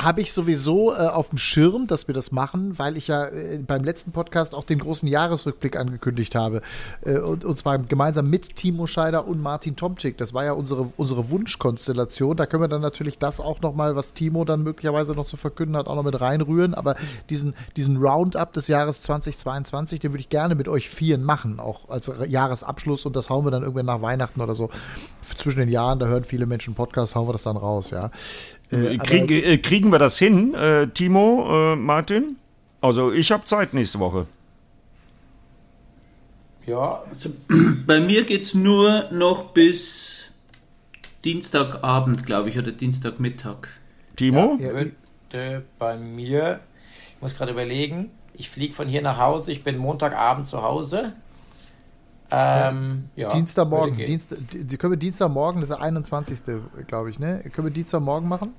habe 0.03 0.21
ich 0.21 0.33
sowieso 0.33 0.93
äh, 0.93 1.09
auf 1.09 1.31
dem 1.31 1.39
Schirm, 1.39 1.87
dass 1.87 2.09
wir 2.09 2.15
das 2.15 2.33
machen, 2.33 2.79
weil 2.79 2.97
ich 2.97 3.09
ja 3.09 3.27
äh, 3.27 3.59
beim 3.59 3.85
letzten 3.85 4.13
Podcast 4.13 4.55
auch 4.55 4.65
den 4.65 4.79
großen 4.79 5.09
Jahresrückblick 5.09 5.77
angekündigt 5.77 6.35
habe. 6.35 6.63
Äh, 7.05 7.19
und, 7.19 7.45
und 7.45 7.59
zwar 7.59 7.79
gemeinsam 7.79 8.31
mit 8.31 8.57
Timo 8.57 8.87
Scheider 8.87 9.27
und 9.27 9.43
Martin 9.43 9.77
Tomczyk. 9.77 10.17
Das 10.17 10.33
war 10.35 10.45
ja 10.45 10.53
unsere, 10.53 10.93
unsere 10.97 11.31
Wunschkonstellation. 11.31 12.37
Da 12.37 12.47
können 12.47 12.63
wir 12.63 12.69
dann 12.69 12.83
natürlich 12.83 13.19
das 13.19 13.41
auch 13.41 13.61
nochmal, 13.61 13.97
was 13.97 14.15
Timo 14.15 14.45
dann 14.45 14.63
möglicherweise 14.63 15.13
noch 15.13 15.27
zu 15.27 15.37
verkünden 15.37 15.77
hat, 15.77 15.87
auch 15.87 15.97
noch 15.97 16.05
mit 16.05 16.21
reinrühren. 16.21 16.75
Aber 16.75 16.97
diesen, 17.29 17.55
diesen 17.77 17.97
Roundup 17.99 18.53
des 18.53 18.69
Jahres 18.69 19.03
2022, 19.03 20.01
den 20.01 20.13
würde 20.13 20.21
ich 20.21 20.29
gerne 20.29 20.55
mit 20.55 20.69
euch 20.69 20.89
vieren 20.89 21.25
machen, 21.25 21.61
auch 21.61 21.89
als 21.89 22.11
Jahresabschluss. 22.27 23.07
Und 23.07 23.17
das 23.17 23.29
hauen 23.29 23.45
wir 23.45 23.51
dann 23.51 23.63
irgendwann 23.63 23.87
nach 23.87 24.03
Weihnachten 24.03 24.41
oder 24.41 24.55
so. 24.55 24.71
Zwischen 25.37 25.61
den 25.61 25.69
Jahren, 25.69 25.99
da 25.99 26.07
hören 26.07 26.25
viele 26.25 26.47
Menschen 26.47 26.75
Podcasts, 26.75 27.15
hauen 27.15 27.29
wir 27.29 27.33
das 27.33 27.43
dann 27.43 27.57
raus, 27.57 27.91
ja. 27.91 28.11
Äh, 28.71 28.99
Krieg, 28.99 29.31
äh, 29.31 29.59
kriegen 29.59 29.91
wir 29.91 29.99
das 29.99 30.19
hin, 30.19 30.55
äh, 30.55 30.87
Timo, 30.89 31.73
äh, 31.73 31.77
Martin? 31.77 32.37
Also 32.81 33.13
ich 33.13 33.33
habe 33.33 33.45
Zeit 33.45 33.75
nächste 33.75 33.99
Woche. 33.99 34.27
Ja. 36.67 37.03
Also, 37.09 37.31
bei 37.87 38.01
mir 38.01 38.25
geht 38.25 38.43
es 38.43 38.55
nur 38.55 39.11
noch 39.11 39.53
bis 39.53 40.29
Dienstagabend, 41.25 42.25
glaube 42.27 42.49
ich, 42.49 42.59
oder 42.59 42.73
Dienstagmittag. 42.73 43.69
Timo? 44.17 44.59
Ja, 44.61 44.73
ja, 45.33 45.63
bei 45.79 45.97
mir, 45.97 46.61
ich 47.15 47.21
muss 47.21 47.37
gerade 47.37 47.53
überlegen, 47.53 48.11
ich 48.35 48.51
fliege 48.51 48.73
von 48.73 48.89
hier 48.89 49.03
nach 49.03 49.19
Hause, 49.19 49.53
ich 49.53 49.63
bin 49.63 49.77
Montagabend 49.77 50.47
zu 50.47 50.63
Hause. 50.63 51.13
Ähm, 52.31 53.09
ja, 53.17 53.31
Dienstagmorgen. 53.31 53.97
Dienst, 53.97 54.37
die 54.53 54.77
können 54.77 54.93
wir 54.93 54.99
Dienstagmorgen, 54.99 55.61
das 55.61 55.71
ist 55.71 55.77
der 55.77 55.85
21. 55.85 56.39
glaube 56.87 57.11
ich, 57.11 57.19
ne? 57.19 57.43
Können 57.53 57.69
wir 57.69 57.73
Dienstagmorgen 57.73 58.29
machen? 58.29 58.55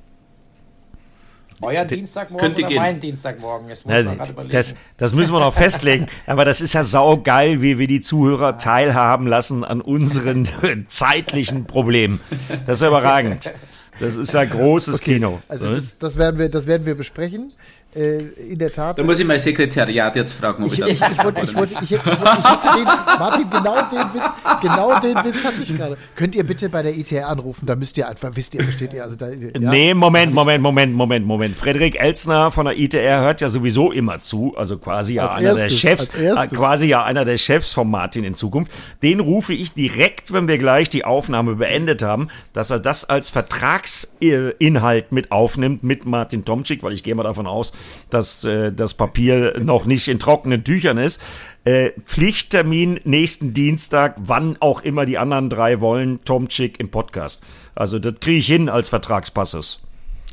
Euer 1.61 1.86
Dienstagmorgen 1.86 2.53
oder 2.53 2.67
gehen. 2.67 2.78
mein 2.78 2.99
Dienstagmorgen? 2.99 3.69
Das, 3.69 3.86
muss 3.86 3.93
Na, 4.03 4.43
das, 4.49 4.76
das 4.97 5.13
müssen 5.13 5.32
wir 5.32 5.39
noch 5.39 5.53
festlegen. 5.53 6.07
Aber 6.26 6.43
das 6.43 6.59
ist 6.59 6.74
ja 6.74 6.84
saugeil, 6.84 7.61
wie 7.61 7.78
wir 7.78 7.88
die 7.88 8.01
Zuhörer 8.01 8.57
teilhaben 8.57 9.28
lassen 9.28 9.63
an 9.63 9.80
unseren 9.80 10.49
zeitlichen 10.88 11.65
Problemen. 11.65 12.19
Das 12.65 12.82
ist 12.82 12.88
überragend. 12.88 13.53
Das 13.99 14.15
ist 14.15 14.34
ja 14.34 14.43
großes 14.43 15.01
okay. 15.01 15.15
Kino. 15.15 15.41
Also 15.47 15.67
das, 15.67 15.99
das, 15.99 16.17
werden 16.17 16.39
wir, 16.39 16.49
das 16.49 16.65
werden 16.65 16.86
wir 16.86 16.95
besprechen. 16.95 17.53
Äh, 17.94 18.52
in 18.52 18.58
der 18.58 18.72
Tat. 18.72 18.98
Da 18.98 19.04
muss 19.04 19.20
ich 19.20 19.26
mein 19.26 19.38
Sekretariat 19.38 20.16
jetzt 20.16 20.32
fragen, 20.32 20.64
ob 20.64 20.72
ich, 20.72 20.80
ich 20.80 20.98
das 20.98 21.12
ich, 21.12 21.24
wollte, 21.26 21.42
ich, 21.42 21.54
wollte, 21.54 21.74
ich, 21.82 21.92
ich, 21.92 22.00
hatte 22.00 22.78
den, 22.78 22.86
Martin, 22.86 23.50
genau 23.50 23.82
den 23.82 24.14
Witz, 24.14 24.30
genau 24.62 25.00
den 25.02 25.16
Witz 25.26 25.44
hatte 25.44 25.62
ich 25.62 25.76
gerade. 25.76 25.98
Könnt 26.16 26.34
ihr 26.36 26.46
bitte 26.46 26.70
bei 26.70 26.84
der 26.84 26.98
ITR 26.98 27.28
anrufen? 27.28 27.66
Da 27.66 27.76
müsst 27.76 27.98
ihr 27.98 28.08
einfach, 28.08 28.32
wisst 28.34 28.54
ihr, 28.54 28.64
versteht 28.64 28.94
ihr? 28.94 29.04
Also 29.04 29.18
da, 29.18 29.28
ja? 29.30 29.50
Nee, 29.60 29.94
Moment, 29.94 30.34
Moment, 30.34 30.64
Moment, 30.64 30.96
Moment, 30.96 31.26
Moment. 31.26 31.58
Frederik 31.58 32.00
Elsner 32.00 32.52
von 32.52 32.66
der 32.66 32.80
ITR 32.80 33.20
hört 33.20 33.42
ja 33.42 33.50
sowieso 33.50 33.92
immer 33.92 34.22
zu, 34.22 34.56
also 34.56 34.78
quasi 34.78 35.16
ja 35.16 35.28
einer 35.28 35.50
erstes, 35.50 35.82
der 35.82 35.89
Chefs, 35.89 36.14
äh, 36.16 36.48
quasi 36.56 36.88
ja 36.88 37.04
einer 37.04 37.26
der 37.26 37.38
Chefs 37.38 37.74
von 37.74 37.92
Martin 37.92 38.24
in 38.24 38.36
Zukunft. 38.36 38.72
Den 39.04 39.20
rufe 39.20 39.54
ich 39.54 39.74
direkt, 39.74 40.32
wenn 40.32 40.48
wir 40.48 40.58
gleich 40.58 40.89
die 40.89 41.04
Aufnahme 41.04 41.56
beendet 41.56 42.04
haben, 42.04 42.30
dass 42.54 42.70
er 42.70 42.80
das 42.80 43.04
als 43.10 43.30
Vertragsinhalt 43.30 45.12
mit 45.12 45.34
aufnimmt 45.34 45.84
mit 45.84 46.06
Martin 46.06 46.46
Tomczyk, 46.46 46.84
weil 46.84 46.94
ich 46.94 47.04
gehe 47.04 47.16
mal 47.16 47.24
davon 47.24 47.48
aus, 47.48 47.74
dass 48.09 48.43
äh, 48.43 48.71
das 48.71 48.93
Papier 48.93 49.59
noch 49.59 49.86
nicht 49.86 50.08
in 50.08 50.20
trockenen 50.20 50.63
Tüchern 50.63 50.97
ist. 50.97 51.21
Äh, 51.63 51.91
Pflichttermin 52.05 52.99
nächsten 53.03 53.53
Dienstag, 53.53 54.16
wann 54.17 54.58
auch 54.59 54.82
immer 54.82 55.05
die 55.05 55.17
anderen 55.17 55.49
drei 55.49 55.79
wollen, 55.79 56.20
Tom 56.25 56.47
Chick 56.47 56.79
im 56.79 56.89
Podcast. 56.89 57.43
Also 57.75 57.99
das 57.99 58.16
kriege 58.20 58.39
ich 58.39 58.47
hin 58.47 58.70
als 58.70 58.89
Vertragspassus. 58.89 59.82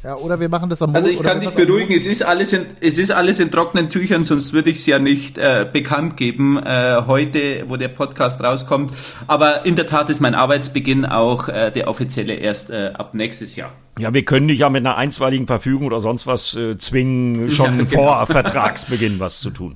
Ja, 0.05 0.15
oder 0.17 0.39
wir 0.39 0.49
machen 0.49 0.71
das 0.71 0.81
am 0.81 0.95
Also 0.95 1.09
Mon- 1.09 1.17
ich 1.17 1.23
kann 1.23 1.41
dich 1.41 1.51
beruhigen, 1.51 1.93
es 1.93 2.07
ist 2.07 2.23
alles 2.23 2.53
in, 2.53 2.67
es 2.81 2.99
ist 2.99 3.11
alles 3.11 3.41
in 3.41 3.51
trockenen 3.51 3.91
Tüchern, 3.91 4.23
sonst 4.23 4.53
würde 4.53 4.71
ich 4.71 4.77
es 4.79 4.87
ja 4.87 5.01
nicht 5.01 5.39
äh, 5.39 5.67
bekannt 5.73 6.17
geben 6.17 6.57
äh, 6.57 7.03
heute, 7.07 7.65
wo 7.69 7.77
der 7.77 7.89
Podcast 7.89 8.41
rauskommt. 8.41 8.93
Aber 9.27 9.67
in 9.67 9.75
der 9.75 9.87
Tat 9.87 10.09
ist 10.09 10.21
mein 10.21 10.37
Arbeitsbeginn 10.37 11.05
auch 11.05 11.49
äh, 11.49 11.73
der 11.73 11.89
offizielle 11.89 12.35
erst 12.35 12.71
äh, 12.71 12.93
ab 12.95 13.15
nächstes 13.15 13.57
Jahr. 13.57 13.73
Ja, 13.99 14.15
wir 14.15 14.25
können 14.25 14.47
dich 14.47 14.61
ja 14.61 14.71
mit 14.71 14.87
einer 14.87 14.97
einstweiligen 14.97 15.49
Verfügung 15.49 15.87
oder 15.87 16.01
sonst 16.01 16.29
was 16.29 16.55
äh, 16.55 16.79
zwingen, 16.79 17.49
schon 17.49 17.67
Ja, 17.81 17.85
genau. 17.91 17.91
vor 17.91 18.27
Vertragsbeginn 18.27 19.19
was 19.19 19.41
zu 19.41 19.51
tun. 19.51 19.75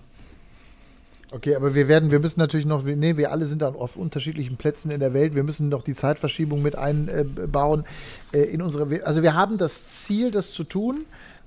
Okay, 1.34 1.56
aber 1.56 1.74
wir 1.74 1.88
werden, 1.88 2.10
wir 2.10 2.20
müssen 2.20 2.40
natürlich 2.40 2.66
noch, 2.66 2.82
nee, 2.82 3.16
wir 3.16 3.32
alle 3.32 3.46
sind 3.46 3.62
dann 3.62 3.74
auf 3.74 3.96
unterschiedlichen 3.96 4.58
Plätzen 4.58 4.90
in 4.90 5.00
der 5.00 5.14
Welt. 5.14 5.34
Wir 5.34 5.42
müssen 5.42 5.70
noch 5.70 5.82
die 5.82 5.94
Zeitverschiebung 5.94 6.60
mit 6.60 6.76
einbauen 6.76 7.84
äh, 8.32 8.40
in 8.40 8.60
unsere. 8.60 9.04
Also 9.06 9.22
wir 9.22 9.34
haben 9.34 9.56
das 9.56 9.88
Ziel, 9.88 10.30
das 10.30 10.52
zu 10.52 10.62
tun. 10.64 11.06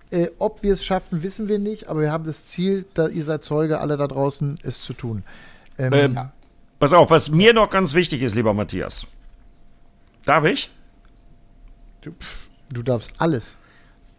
Äh, 0.09 0.29
ob 0.39 0.63
wir 0.63 0.73
es 0.73 0.83
schaffen, 0.83 1.21
wissen 1.21 1.47
wir 1.47 1.59
nicht, 1.59 1.87
aber 1.87 2.01
wir 2.01 2.11
haben 2.11 2.23
das 2.23 2.45
Ziel, 2.45 2.85
da 2.95 3.07
ihr 3.07 3.23
seid 3.23 3.43
Zeuge, 3.43 3.79
alle 3.79 3.95
da 3.95 4.07
draußen, 4.07 4.55
es 4.63 4.81
zu 4.81 4.93
tun. 4.93 5.23
Ähm, 5.77 5.93
Ähm, 5.93 6.19
Pass 6.79 6.93
auf, 6.93 7.11
was 7.11 7.29
mir 7.29 7.53
noch 7.53 7.69
ganz 7.69 7.93
wichtig 7.93 8.23
ist, 8.23 8.35
lieber 8.35 8.53
Matthias. 8.53 9.05
Darf 10.25 10.45
ich? 10.45 10.71
du, 12.01 12.11
du 12.71 12.81
darfst 12.81 13.13
alles. 13.19 13.55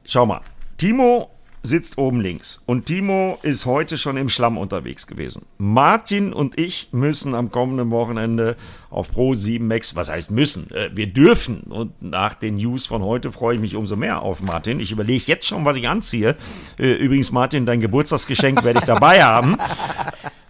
Schau 0.04 0.26
mal. 0.26 0.40
Timo 0.76 1.30
sitzt 1.66 1.98
oben 1.98 2.20
links 2.20 2.62
und 2.64 2.86
Timo 2.86 3.38
ist 3.42 3.66
heute 3.66 3.98
schon 3.98 4.16
im 4.16 4.28
Schlamm 4.30 4.56
unterwegs 4.56 5.06
gewesen. 5.06 5.42
Martin 5.58 6.32
und 6.32 6.58
ich 6.58 6.88
müssen 6.92 7.34
am 7.34 7.50
kommenden 7.50 7.90
Wochenende 7.90 8.56
auf 8.88 9.10
Pro 9.12 9.34
7 9.34 9.66
Max, 9.66 9.94
was 9.94 10.08
heißt 10.08 10.30
müssen? 10.30 10.70
Äh, 10.72 10.90
wir 10.94 11.08
dürfen 11.08 11.60
und 11.68 12.00
nach 12.00 12.32
den 12.34 12.54
News 12.56 12.86
von 12.86 13.02
heute 13.02 13.32
freue 13.32 13.56
ich 13.56 13.60
mich 13.60 13.76
umso 13.76 13.96
mehr 13.96 14.22
auf 14.22 14.40
Martin. 14.40 14.80
Ich 14.80 14.92
überlege 14.92 15.24
jetzt 15.26 15.46
schon, 15.46 15.64
was 15.64 15.76
ich 15.76 15.86
anziehe. 15.88 16.36
Äh, 16.78 16.92
übrigens, 16.92 17.32
Martin, 17.32 17.66
dein 17.66 17.80
Geburtstagsgeschenk 17.80 18.64
werde 18.64 18.78
ich 18.78 18.84
dabei 18.86 19.22
haben. 19.22 19.58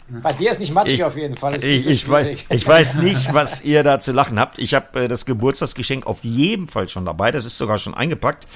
Bei 0.09 0.33
dir 0.33 0.53
ist 0.53 0.61
nicht 0.61 0.73
matschig 0.73 0.95
Ich- 0.97 1.05
auf 1.05 1.17
jeden 1.17 1.37
Fall. 1.37 1.57
Ich, 1.57 1.87
ich, 1.87 2.09
weiß, 2.09 2.45
ich 2.49 2.67
weiß 2.69 2.97
nicht, 2.99 3.35
was 3.35 3.65
ihr 3.65 3.83
da 3.83 3.99
zu 3.99 4.13
lachen 4.13 4.39
habt. 4.39 4.59
Ich 4.61 4.73
habe 4.75 5.01
äh, 5.05 5.09
das 5.09 5.27
Geburtstagsgeschenk 5.27 6.07
auf 6.07 6.23
jeden 6.23 6.69
Fall 6.69 6.89
schon 6.89 7.05
dabei. 7.05 7.33
Das 7.33 7.45
ist 7.45 7.59
sogar 7.59 7.79
schon 7.79 7.95
eingepackt. 7.95 8.47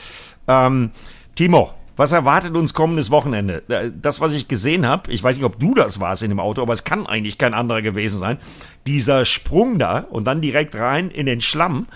Ähm, 0.47 0.93
Timo, 1.35 1.73
was 2.01 2.13
erwartet 2.13 2.57
uns 2.57 2.73
kommendes 2.73 3.11
Wochenende? 3.11 3.63
Äh, 3.69 3.91
Das, 3.95 4.21
was 4.21 4.33
ich 4.33 4.49
gesehen 4.49 4.87
habe, 4.87 5.13
ich 5.13 5.23
weiß 5.23 5.37
nicht, 5.37 5.45
ob 5.45 5.61
du 5.61 5.75
das 5.75 6.01
warst 6.01 6.23
in 6.23 6.31
dem 6.31 6.41
Auto, 6.41 6.63
aber 6.63 6.73
es 6.73 6.85
kann 6.85 7.07
eigentlich 7.07 7.37
kein 7.37 7.53
anderer 7.53 7.83
gewesen 7.83 8.19
sein. 8.19 8.39
Dieser 8.87 9.27
Sprung 9.27 9.79
da 9.79 10.07
und 10.11 10.25
dann 10.25 10.41
direkt 10.41 10.75
rein 10.75 11.11
in 11.11 11.27
den 11.27 11.43
Schlamm, 11.43 11.89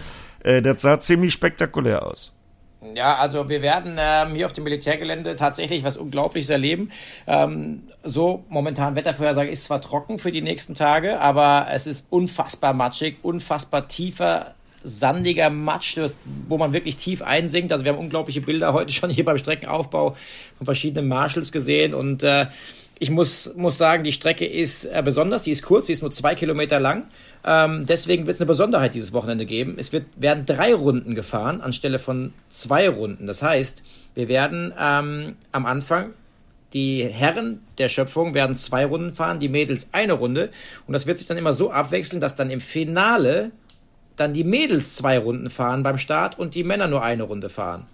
äh, 0.44 0.60
das 0.60 0.82
sah 0.82 1.00
ziemlich 1.00 1.32
spektakulär 1.32 2.06
aus. 2.06 2.34
Ja, 2.94 3.16
also 3.16 3.48
wir 3.48 3.62
werden 3.62 3.96
ähm, 3.98 4.34
hier 4.34 4.44
auf 4.44 4.52
dem 4.52 4.64
Militärgelände 4.64 5.36
tatsächlich 5.36 5.84
was 5.84 5.96
Unglaubliches 5.96 6.50
erleben. 6.50 6.90
Ähm, 7.26 7.84
so 8.02 8.44
momentan 8.50 8.96
Wettervorhersage 8.96 9.48
ist 9.48 9.64
zwar 9.64 9.80
trocken 9.80 10.18
für 10.18 10.32
die 10.32 10.42
nächsten 10.42 10.74
Tage, 10.74 11.18
aber 11.18 11.68
es 11.70 11.86
ist 11.86 12.06
unfassbar 12.10 12.74
matschig, 12.74 13.16
unfassbar 13.22 13.88
tiefer, 13.88 14.54
sandiger 14.84 15.50
Matsch, 15.50 15.98
wo 16.48 16.58
man 16.58 16.72
wirklich 16.72 16.96
tief 16.96 17.22
einsinkt. 17.22 17.72
Also 17.72 17.84
wir 17.84 17.92
haben 17.92 17.98
unglaubliche 17.98 18.40
Bilder 18.40 18.72
heute 18.72 18.92
schon 18.92 19.10
hier 19.10 19.24
beim 19.24 19.38
Streckenaufbau 19.38 20.16
von 20.58 20.64
verschiedenen 20.64 21.08
Marshals 21.08 21.50
gesehen 21.50 21.94
und 21.94 22.22
äh, 22.22 22.46
ich 22.98 23.10
muss, 23.10 23.54
muss 23.56 23.76
sagen, 23.76 24.04
die 24.04 24.12
Strecke 24.12 24.46
ist 24.46 24.84
äh, 24.84 25.02
besonders, 25.04 25.42
die 25.42 25.50
ist 25.50 25.62
kurz, 25.62 25.86
die 25.86 25.92
ist 25.92 26.02
nur 26.02 26.12
zwei 26.12 26.34
Kilometer 26.34 26.78
lang. 26.78 27.04
Ähm, 27.44 27.86
deswegen 27.86 28.26
wird 28.26 28.36
es 28.36 28.40
eine 28.40 28.46
Besonderheit 28.46 28.94
dieses 28.94 29.12
Wochenende 29.12 29.46
geben. 29.46 29.74
Es 29.78 29.92
wird, 29.92 30.06
werden 30.16 30.46
drei 30.46 30.72
Runden 30.72 31.14
gefahren 31.14 31.60
anstelle 31.60 31.98
von 31.98 32.32
zwei 32.48 32.88
Runden. 32.88 33.26
Das 33.26 33.42
heißt, 33.42 33.82
wir 34.14 34.28
werden 34.28 34.72
ähm, 34.78 35.34
am 35.50 35.66
Anfang 35.66 36.14
die 36.72 37.04
Herren 37.04 37.60
der 37.78 37.88
Schöpfung 37.88 38.34
werden 38.34 38.56
zwei 38.56 38.84
Runden 38.84 39.12
fahren, 39.12 39.38
die 39.38 39.48
Mädels 39.48 39.90
eine 39.92 40.14
Runde. 40.14 40.50
Und 40.86 40.92
das 40.92 41.06
wird 41.06 41.18
sich 41.18 41.28
dann 41.28 41.36
immer 41.36 41.52
so 41.52 41.70
abwechseln, 41.70 42.20
dass 42.20 42.34
dann 42.34 42.50
im 42.50 42.60
Finale 42.60 43.52
dann 44.16 44.32
die 44.32 44.44
Mädels 44.44 44.96
zwei 44.96 45.18
Runden 45.18 45.50
fahren 45.50 45.82
beim 45.82 45.98
Start 45.98 46.38
und 46.38 46.54
die 46.54 46.64
Männer 46.64 46.86
nur 46.86 47.02
eine 47.02 47.24
Runde 47.24 47.48
fahren. 47.48 47.86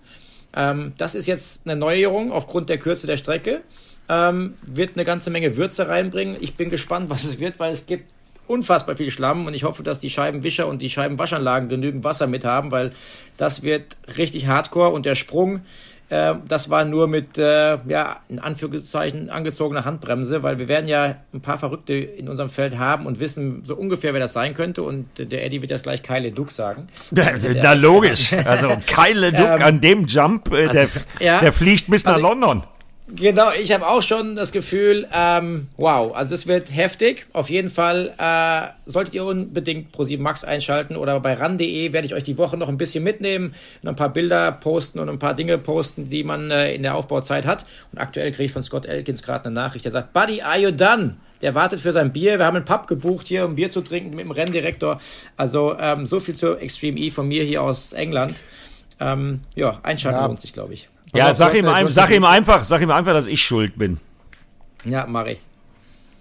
Ähm, 0.55 0.93
das 0.97 1.15
ist 1.15 1.27
jetzt 1.27 1.67
eine 1.67 1.77
Neuerung 1.77 2.33
aufgrund 2.33 2.69
der 2.69 2.79
Kürze 2.79 3.07
der 3.07 3.17
Strecke. 3.17 3.63
Ähm, 4.09 4.55
wird 4.63 4.97
eine 4.97 5.05
ganze 5.05 5.31
Menge 5.31 5.57
Würze 5.57 5.89
reinbringen. 5.89 6.37
Ich 6.41 6.55
bin 6.55 6.71
gespannt, 6.71 7.11
was 7.11 7.25
es 7.25 7.39
wird, 7.39 7.59
weil 7.59 7.73
es 7.73 7.87
gibt 7.87 8.13
unfassbar 8.47 8.97
viel 8.97 9.13
Schlamm 9.13 9.47
und 9.47 9.55
ich 9.55 9.63
hoffe, 9.63 9.85
dass 9.85 10.01
die 10.01 10.11
Scheibenwischer 10.11 10.67
und 10.67 10.83
die 10.83 10.91
Scheibenwaschanlagen 10.91 11.69
genügend 11.69 12.03
Wasser 12.03 12.27
mit 12.27 12.45
haben, 12.45 12.73
weil 12.73 12.91
das 13.37 13.63
wird 13.63 13.97
richtig 14.17 14.49
hardcore 14.49 14.91
und 14.91 15.07
der 15.07 15.15
Sprung, 15.15 15.61
das 16.11 16.71
war 16.71 16.85
nur 16.85 17.07
mit, 17.07 17.39
äh, 17.39 17.79
ja, 17.87 18.17
in 18.29 18.41
Anführungszeichen 18.41 19.31
angezogener 19.31 19.85
Handbremse, 19.85 20.43
weil 20.43 20.59
wir 20.59 20.67
werden 20.67 20.89
ja 20.89 21.17
ein 21.33 21.41
paar 21.41 21.57
Verrückte 21.59 21.95
in 21.95 22.29
unserem 22.29 22.51
Feld 22.51 22.79
haben 22.79 23.07
und 23.07 23.21
wissen 23.21 23.63
so 23.65 23.77
ungefähr, 23.77 24.13
wer 24.13 24.21
das 24.21 24.33
sein 24.33 24.55
könnte 24.55 24.83
und 24.83 25.07
der 25.19 25.45
Eddie 25.45 25.61
wird 25.63 25.71
jetzt 25.71 25.85
gleich 25.85 26.03
Kyle 26.03 26.33
Duck 26.33 26.51
sagen. 26.51 26.89
Na 27.13 27.73
logisch. 27.75 28.33
Also 28.45 28.69
Kyle 28.87 29.31
Duck 29.33 29.61
an 29.61 29.81
dem 29.81 30.07
Jump, 30.07 30.53
äh, 30.53 30.69
der, 30.69 30.89
ja. 31.21 31.39
der 31.39 31.53
fliegt 31.53 31.89
bis 31.89 32.05
nach 32.05 32.15
Also- 32.15 32.27
London. 32.27 32.65
Genau, 33.17 33.51
ich 33.61 33.73
habe 33.73 33.87
auch 33.89 34.03
schon 34.03 34.37
das 34.37 34.53
Gefühl, 34.53 35.09
ähm, 35.13 35.69
wow, 35.77 36.15
also 36.15 36.31
das 36.31 36.47
wird 36.47 36.75
heftig. 36.75 37.27
Auf 37.33 37.51
jeden 37.51 37.71
Fall 37.71 38.15
äh, 38.19 38.69
solltet 38.91 39.15
ihr 39.15 39.25
unbedingt 39.25 39.95
Pro7 39.95 40.21
Max 40.21 40.45
einschalten 40.45 40.97
oder 40.97 41.19
bei 41.21 41.35
ran.de 41.35 41.93
werde 41.93 42.07
ich 42.07 42.15
euch 42.15 42.23
die 42.23 42.39
Woche 42.39 42.57
noch 42.57 42.69
ein 42.69 42.79
bisschen 42.79 43.03
mitnehmen 43.03 43.55
und 43.83 43.89
ein 43.89 43.97
paar 43.97 44.13
Bilder 44.13 44.53
posten 44.53 44.99
und 45.01 45.09
ein 45.09 45.19
paar 45.19 45.35
Dinge 45.35 45.59
posten, 45.59 46.09
die 46.09 46.23
man 46.23 46.51
äh, 46.51 46.75
in 46.75 46.83
der 46.83 46.95
Aufbauzeit 46.95 47.47
hat. 47.47 47.65
Und 47.93 47.99
aktuell 47.99 48.31
kriege 48.31 48.45
ich 48.45 48.53
von 48.53 48.63
Scott 48.63 48.87
Elkins 48.87 49.23
gerade 49.23 49.47
eine 49.47 49.55
Nachricht, 49.55 49.85
der 49.85 49.93
sagt, 49.93 50.13
Buddy, 50.13 50.43
are 50.43 50.59
you 50.59 50.71
done? 50.71 51.17
Der 51.43 51.55
wartet 51.55 51.81
für 51.81 51.93
sein 51.93 52.13
Bier. 52.13 52.39
Wir 52.39 52.45
haben 52.47 52.57
einen 52.57 52.67
Pub 52.67 52.87
gebucht 52.87 53.27
hier, 53.27 53.47
um 53.47 53.55
Bier 53.55 53.71
zu 53.71 53.81
trinken 53.81 54.15
mit 54.15 54.27
dem 54.27 54.31
Renndirektor. 54.31 55.01
Also 55.37 55.75
ähm, 55.81 56.05
so 56.07 56.21
viel 56.21 56.37
zu 56.37 56.57
Extreme 56.59 56.99
E 57.01 57.11
von 57.11 57.27
mir 57.27 57.43
hier 57.45 57.63
aus 57.63 57.93
England. 57.95 58.43
Ähm, 59.01 59.41
ja, 59.55 59.81
einschalten 59.83 60.21
Ja. 60.21 60.27
lohnt 60.27 60.41
sich, 60.41 60.53
glaube 60.53 60.75
ich. 60.75 60.89
Ja, 61.15 61.31
auf, 61.31 61.37
sag 61.37 61.55
ihm, 61.55 61.67
ein, 61.67 61.89
sag 61.89 62.11
ihm 62.11 62.25
einfach, 62.25 62.65
sag 62.65 62.81
ihm 62.83 62.91
einfach, 62.91 63.13
dass 63.13 63.27
ich 63.27 63.43
schuld 63.43 63.77
bin. 63.79 63.99
Ja, 64.85 65.07
mache 65.07 65.33
ich. 65.33 65.41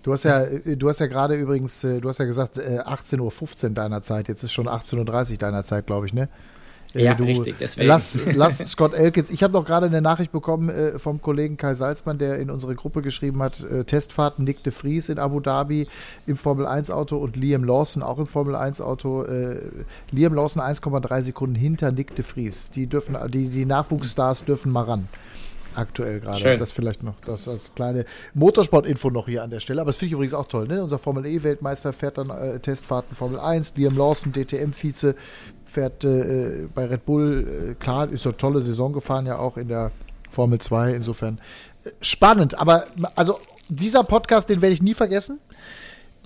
Du 0.03 0.13
hast 0.13 0.23
ja, 0.23 0.43
äh, 0.43 0.75
du 0.75 0.89
hast 0.89 0.99
ja 0.99 1.07
gerade 1.07 1.35
übrigens, 1.35 1.83
äh, 1.83 1.99
du 1.99 2.09
hast 2.09 2.19
ja 2.19 2.25
gesagt, 2.25 2.57
äh, 2.57 2.79
18.15 2.79 3.65
Uhr 3.65 3.69
deiner 3.71 4.01
Zeit. 4.01 4.27
Jetzt 4.27 4.43
ist 4.43 4.51
schon 4.51 4.67
18.30 4.67 5.31
Uhr 5.31 5.37
deiner 5.37 5.63
Zeit, 5.63 5.85
glaube 5.87 6.05
ich, 6.05 6.13
ne? 6.13 6.29
Äh, 6.93 7.03
Ja, 7.03 7.13
du, 7.13 7.23
richtig, 7.23 7.57
deswegen. 7.59 7.87
Lass, 7.87 8.17
lass 8.33 8.57
Scott 8.71 8.93
Elkins. 8.93 9.29
Ich 9.29 9.43
habe 9.43 9.53
noch 9.53 9.65
gerade 9.65 9.85
eine 9.85 10.01
Nachricht 10.01 10.31
bekommen 10.31 10.69
äh, 10.69 10.99
vom 10.99 11.21
Kollegen 11.21 11.57
Kai 11.57 11.73
Salzmann, 11.73 12.17
der 12.17 12.39
in 12.39 12.49
unsere 12.49 12.75
Gruppe 12.75 13.01
geschrieben 13.01 13.41
hat: 13.41 13.63
äh, 13.63 13.83
Testfahrten 13.83 14.43
Nick 14.45 14.63
de 14.63 14.73
Vries 14.73 15.09
in 15.09 15.19
Abu 15.19 15.39
Dhabi 15.39 15.87
im 16.25 16.37
Formel 16.37 16.65
1 16.65 16.91
Auto 16.91 17.17
und 17.17 17.35
Liam 17.35 17.63
Lawson 17.63 18.03
auch 18.03 18.19
im 18.19 18.27
Formel 18.27 18.55
1 18.55 18.81
Auto. 18.81 19.23
Äh, 19.23 19.61
Liam 20.11 20.33
Lawson 20.33 20.61
1,3 20.61 21.21
Sekunden 21.21 21.55
hinter 21.55 21.91
Nick 21.91 22.15
de 22.15 22.25
Vries. 22.25 22.71
Die 22.71 22.87
dürfen, 22.87 23.17
die, 23.29 23.49
die 23.49 23.65
Nachwuchsstars 23.65 24.45
dürfen 24.45 24.71
mal 24.71 24.83
ran. 24.83 25.07
Aktuell 25.75 26.19
gerade. 26.19 26.57
Das 26.57 26.71
vielleicht 26.71 27.03
noch, 27.03 27.13
das 27.25 27.47
als 27.47 27.73
kleine 27.75 28.05
Motorsport-Info 28.33 29.11
noch 29.11 29.27
hier 29.27 29.43
an 29.43 29.51
der 29.51 29.59
Stelle. 29.59 29.81
Aber 29.81 29.89
das 29.89 29.97
finde 29.97 30.07
ich 30.07 30.13
übrigens 30.13 30.33
auch 30.33 30.47
toll. 30.47 30.67
Ne? 30.67 30.81
Unser 30.81 30.97
Formel 30.97 31.25
E-Weltmeister 31.25 31.93
fährt 31.93 32.17
dann 32.17 32.31
äh, 32.31 32.59
Testfahrten 32.59 33.15
Formel 33.15 33.39
1. 33.39 33.75
Liam 33.77 33.95
Lawson, 33.95 34.33
DTM-Vize, 34.33 35.15
fährt 35.71 36.03
äh, 36.03 36.67
bei 36.73 36.85
Red 36.85 37.05
Bull. 37.05 37.71
Äh, 37.71 37.75
klar, 37.75 38.09
ist 38.09 38.25
eine 38.25 38.37
tolle 38.37 38.61
Saison 38.61 38.93
gefahren, 38.93 39.25
ja 39.25 39.37
auch 39.37 39.57
in 39.57 39.67
der 39.67 39.91
Formel 40.29 40.59
2. 40.59 40.93
Insofern 40.93 41.39
äh, 41.83 41.91
spannend. 42.01 42.57
Aber 42.57 42.85
also 43.15 43.39
dieser 43.69 44.03
Podcast, 44.03 44.49
den 44.49 44.61
werde 44.61 44.73
ich 44.73 44.81
nie 44.81 44.93
vergessen. 44.93 45.39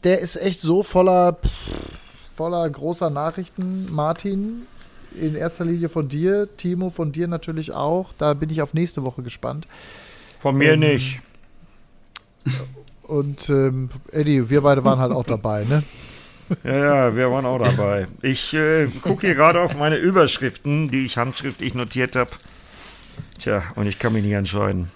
Der 0.03 0.19
ist 0.19 0.35
echt 0.35 0.59
so 0.61 0.83
voller, 0.83 1.37
voller 2.35 2.69
großer 2.69 3.09
Nachrichten. 3.09 3.87
Martin, 3.91 4.63
in 5.19 5.35
erster 5.35 5.65
Linie 5.65 5.89
von 5.89 6.07
dir, 6.09 6.49
Timo, 6.57 6.89
von 6.89 7.11
dir 7.11 7.27
natürlich 7.27 7.71
auch. 7.71 8.11
Da 8.17 8.33
bin 8.33 8.49
ich 8.49 8.61
auf 8.61 8.73
nächste 8.73 9.03
Woche 9.03 9.21
gespannt. 9.21 9.67
Von 10.37 10.57
mir 10.57 10.73
Ähm, 10.73 10.79
nicht. 10.79 11.21
Und 13.03 13.49
ähm, 13.49 13.89
Eddie, 14.11 14.49
wir 14.49 14.61
beide 14.61 14.83
waren 14.83 14.99
halt 14.99 15.11
auch 15.11 15.25
dabei, 15.25 15.63
ne? 15.65 15.83
Ja, 16.63 16.77
ja, 16.77 17.15
wir 17.15 17.31
waren 17.31 17.45
auch 17.45 17.59
dabei. 17.59 18.07
Ich 18.21 18.53
äh, 18.53 18.87
gucke 19.01 19.27
hier 19.27 19.35
gerade 19.35 19.61
auf 19.61 19.75
meine 19.75 19.97
Überschriften, 19.97 20.89
die 20.89 21.05
ich 21.05 21.17
handschriftlich 21.17 21.73
notiert 21.73 22.15
habe. 22.15 22.31
Tja, 23.39 23.63
und 23.75 23.87
ich 23.87 23.99
kann 23.99 24.13
mich 24.13 24.23
nicht 24.23 24.33
entscheiden. 24.33 24.89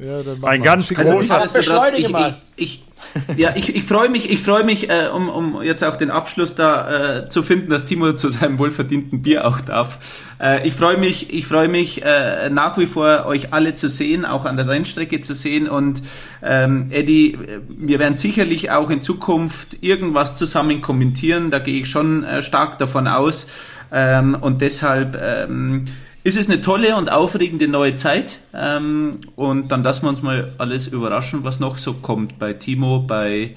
Ja, 0.00 0.22
dann 0.22 0.38
mach 0.40 0.48
Ein 0.48 0.60
mal. 0.60 0.64
ganz 0.64 0.88
Schick- 0.88 0.98
großer- 0.98 1.98
ich, 1.98 2.08
mal. 2.08 2.34
Ich, 2.56 2.82
ich, 3.28 3.36
ja, 3.36 3.54
ich, 3.56 3.74
ich 3.76 3.84
freue 3.84 4.08
mich, 4.08 4.30
ich 4.30 4.40
freue 4.40 4.64
mich, 4.64 4.88
äh, 4.88 5.08
um, 5.12 5.28
um 5.28 5.62
jetzt 5.62 5.84
auch 5.84 5.96
den 5.96 6.10
Abschluss 6.10 6.54
da 6.54 7.18
äh, 7.24 7.28
zu 7.28 7.42
finden, 7.42 7.68
dass 7.68 7.84
Timo 7.84 8.14
zu 8.14 8.30
seinem 8.30 8.58
wohlverdienten 8.58 9.20
Bier 9.20 9.46
auch 9.46 9.60
darf. 9.60 9.98
Äh, 10.40 10.66
ich 10.66 10.72
freue 10.74 10.96
mich, 10.96 11.32
ich 11.34 11.46
freue 11.46 11.68
mich 11.68 12.02
äh, 12.02 12.48
nach 12.48 12.78
wie 12.78 12.86
vor 12.86 13.26
euch 13.26 13.52
alle 13.52 13.74
zu 13.74 13.90
sehen, 13.90 14.24
auch 14.24 14.46
an 14.46 14.56
der 14.56 14.66
Rennstrecke 14.66 15.20
zu 15.20 15.34
sehen 15.34 15.68
und 15.68 16.02
ähm, 16.42 16.86
Eddie, 16.90 17.34
äh, 17.34 17.60
wir 17.68 17.98
werden 17.98 18.14
sicherlich 18.14 18.70
auch 18.70 18.88
in 18.88 19.02
Zukunft 19.02 19.82
irgendwas 19.82 20.36
zusammen 20.36 20.80
kommentieren. 20.80 21.50
Da 21.50 21.58
gehe 21.58 21.82
ich 21.82 21.90
schon 21.90 22.24
äh, 22.24 22.42
stark 22.42 22.78
davon 22.78 23.06
aus 23.06 23.46
ähm, 23.92 24.38
und 24.40 24.62
deshalb 24.62 25.20
ähm, 25.22 25.84
ist 26.24 26.36
es 26.36 26.48
eine 26.48 26.60
tolle 26.60 26.96
und 26.96 27.10
aufregende 27.10 27.68
neue 27.68 27.96
Zeit. 27.96 28.38
Ähm, 28.54 29.20
und 29.36 29.68
dann 29.68 29.82
lassen 29.82 30.02
wir 30.02 30.10
uns 30.10 30.22
mal 30.22 30.52
alles 30.58 30.86
überraschen, 30.86 31.44
was 31.44 31.60
noch 31.60 31.76
so 31.76 31.94
kommt 31.94 32.38
bei 32.38 32.52
Timo, 32.52 33.00
bei 33.00 33.54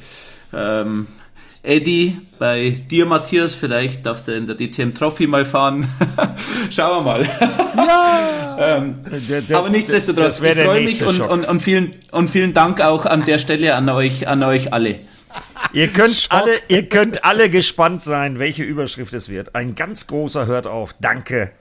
ähm, 0.54 1.08
Eddie, 1.62 2.18
bei 2.40 2.70
dir, 2.70 3.06
Matthias. 3.06 3.56
Vielleicht 3.56 4.06
darf 4.06 4.24
der 4.24 4.38
in 4.38 4.48
der 4.48 4.56
DTM 4.56 4.94
Trophy 4.94 5.28
mal 5.28 5.46
fahren. 5.46 5.88
Schauen 6.70 7.04
wir 7.06 7.12
mal. 7.12 7.24
Ja! 7.76 8.58
ähm, 8.78 8.96
der, 9.28 9.42
der, 9.42 9.58
aber 9.58 9.70
nichtsdestotrotz, 9.70 10.42
ich 10.42 10.54
freue 10.58 10.84
mich 10.84 11.04
und, 11.04 11.22
und, 11.22 11.46
und, 11.46 11.62
vielen, 11.62 11.94
und 12.12 12.30
vielen 12.30 12.54
Dank 12.54 12.82
auch 12.82 13.06
an 13.06 13.26
der 13.26 13.40
Stelle 13.40 13.76
an 13.76 13.90
euch, 13.90 14.28
an 14.28 14.44
euch 14.44 14.74
alle. 14.74 15.00
Ihr 15.74 15.90
könnt 15.90 16.28
alle, 16.30 16.52
ihr 16.68 16.88
könnt 16.88 17.26
alle 17.26 17.50
gespannt 17.50 18.02
sein, 18.02 18.40
welche 18.40 18.64
Überschrift 18.64 19.14
es 19.14 19.30
wird. 19.30 19.56
Ein 19.56 19.76
ganz 19.76 20.08
großer 20.08 20.46
hört 20.46 20.68
auf. 20.68 20.96
Danke. 21.02 21.52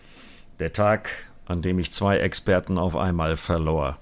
Der 0.60 0.72
Tag, 0.72 1.08
an 1.46 1.62
dem 1.62 1.78
ich 1.78 1.92
zwei 1.92 2.18
Experten 2.18 2.78
auf 2.78 2.96
einmal 2.96 3.36
verlor. 3.36 3.98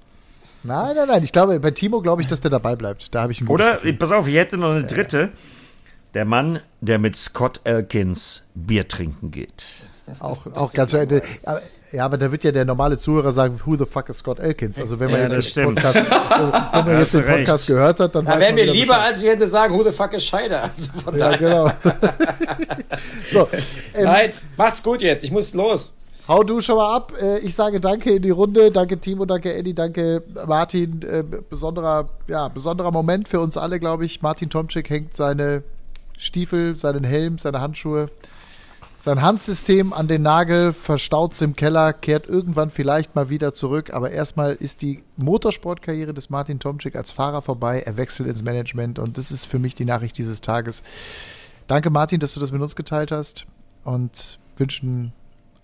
Nein, 0.65 0.95
nein, 0.95 1.09
nein. 1.09 1.24
Ich 1.24 1.33
glaube, 1.33 1.59
bei 1.59 1.70
Timo 1.70 2.01
glaube 2.01 2.23
ich, 2.23 2.29
dass 2.29 2.41
der 2.41 2.51
dabei 2.51 2.77
bleibt. 2.77 3.15
Da 3.15 3.23
habe 3.23 3.33
ich 3.33 3.41
einen 3.41 3.49
Oder, 3.49 3.74
Gefühl. 3.74 3.95
pass 3.95 4.12
auf, 4.12 4.29
ich 4.29 4.37
hätte 4.37 4.59
noch 4.59 4.70
eine 4.70 4.85
dritte. 4.85 5.31
Der 6.15 6.24
Mann, 6.24 6.61
der 6.81 6.99
mit 6.99 7.16
Scott 7.16 7.61
Elkins 7.65 8.47
Bier 8.55 8.87
trinken 8.87 9.31
geht. 9.31 9.65
Auch, 10.20 10.47
auch 10.55 10.73
ganz 10.73 10.91
schön. 10.91 11.23
Ja, 11.93 12.07
aber 12.07 12.16
da 12.16 12.33
wird 12.33 12.43
ja 12.43 12.53
der 12.53 12.65
normale 12.65 12.97
Zuhörer 12.97 13.33
sagen, 13.33 13.61
who 13.66 13.77
the 13.77 13.85
fuck 13.85 14.09
is 14.09 14.19
Scott 14.19 14.41
Elkins? 14.41 14.79
Also 14.79 14.99
wenn 14.99 15.11
man 15.11 15.20
ja, 15.20 15.29
jetzt, 15.29 15.55
den 15.57 15.74
Podcast, 15.74 15.95
wenn 15.95 16.85
man 16.87 16.99
jetzt 16.99 17.15
den 17.15 17.27
Podcast 17.27 17.66
gehört 17.66 18.01
hat, 18.01 18.15
dann 18.15 18.24
da 18.24 18.39
wäre 18.39 18.53
mir 18.53 18.65
lieber, 18.65 18.99
als 18.99 19.23
ich 19.23 19.29
hätte 19.29 19.47
sagen, 19.47 19.74
who 19.74 19.85
the 19.85 19.93
fuck 19.93 20.12
is 20.15 20.24
Scheider. 20.24 20.62
Also 20.77 21.01
von 21.01 21.19
ja, 21.19 21.37
daher. 21.37 21.39
genau. 21.39 21.70
so, 23.31 23.49
ähm, 23.95 24.05
Nein, 24.05 24.33
macht's 24.57 24.83
gut 24.83 25.03
jetzt. 25.03 25.23
Ich 25.23 25.31
muss 25.31 25.53
los. 25.53 25.95
Hau 26.28 26.43
du 26.44 26.61
schon 26.61 26.77
mal 26.77 26.97
ab. 26.97 27.12
Äh, 27.20 27.40
ich 27.40 27.55
sage 27.55 27.81
danke 27.81 28.12
in 28.12 28.23
die 28.23 28.31
Runde. 28.31 28.70
Danke 28.70 28.99
Timo, 28.99 29.24
danke 29.24 29.55
Eddie, 29.55 29.74
danke 29.74 30.23
Martin. 30.47 31.03
Äh, 31.03 31.24
besonderer, 31.49 32.11
ja, 32.28 32.49
besonderer 32.49 32.93
Moment 32.93 33.28
für 33.28 33.40
uns 33.40 33.57
alle, 33.57 33.81
glaube 33.81 34.05
ich. 34.05 34.23
Martin 34.23 34.49
Tomczyk 34.49 34.89
hängt 34.89 35.16
seine 35.16 35.65
Stiefel, 36.16 36.77
seinen 36.77 37.05
Helm, 37.05 37.39
seine 37.39 37.61
Handschuhe 37.61 38.09
sein 39.03 39.20
Handsystem 39.20 39.93
an 39.93 40.07
den 40.07 40.23
Nagel, 40.23 40.73
verstaut 40.73 41.40
im 41.43 41.57
Keller, 41.57 41.93
kehrt 41.93 42.28
irgendwann 42.28 42.70
vielleicht 42.70 43.16
mal 43.16 43.31
wieder 43.31 43.53
zurück. 43.53 43.93
Aber 43.93 44.12
erstmal 44.12 44.53
ist 44.53 44.81
die 44.81 45.03
Motorsportkarriere 45.16 46.15
des 46.15 46.31
Martin 46.31 46.61
Tomczyk 46.61 46.94
als 46.94 47.11
Fahrer 47.11 47.43
vorbei. 47.43 47.82
Er 47.85 47.97
wechselt 47.97 48.28
ins 48.28 48.44
Management 48.44 49.01
und 49.01 49.19
das 49.19 49.32
ist 49.32 49.44
für 49.44 49.59
mich 49.59 49.74
die 49.74 49.86
Nachricht 49.86 50.16
dieses 50.19 50.40
Tages. 50.40 50.85
Danke, 51.66 51.90
Martin, 51.90 52.20
dass 52.20 52.35
du 52.35 52.39
das 52.39 52.53
mit 52.53 52.62
uns 52.62 52.77
geteilt 52.77 53.11
hast 53.11 53.44
und 53.82 54.39
wünschen 54.57 55.12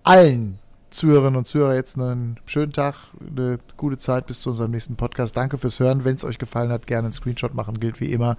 allen 0.09 0.59
Zuhörerinnen 0.89 1.37
und 1.37 1.47
Zuhörer 1.47 1.75
jetzt 1.75 1.97
einen 1.97 2.41
schönen 2.47 2.73
Tag, 2.73 2.95
eine 3.21 3.59
gute 3.77 3.99
Zeit 3.99 4.27
bis 4.27 4.41
zu 4.41 4.51
unserem 4.51 4.71
nächsten 4.71 4.97
Podcast. 4.97 5.37
Danke 5.37 5.59
fürs 5.59 5.79
Hören. 5.81 6.05
Wenn 6.05 6.17
es 6.17 6.25
euch 6.25 6.39
gefallen 6.39 6.73
hat, 6.73 6.87
gerne 6.87 7.07
einen 7.07 7.13
Screenshot 7.13 7.53
machen, 7.53 7.79
gilt 7.79 8.01
wie 8.01 8.11
immer 8.11 8.39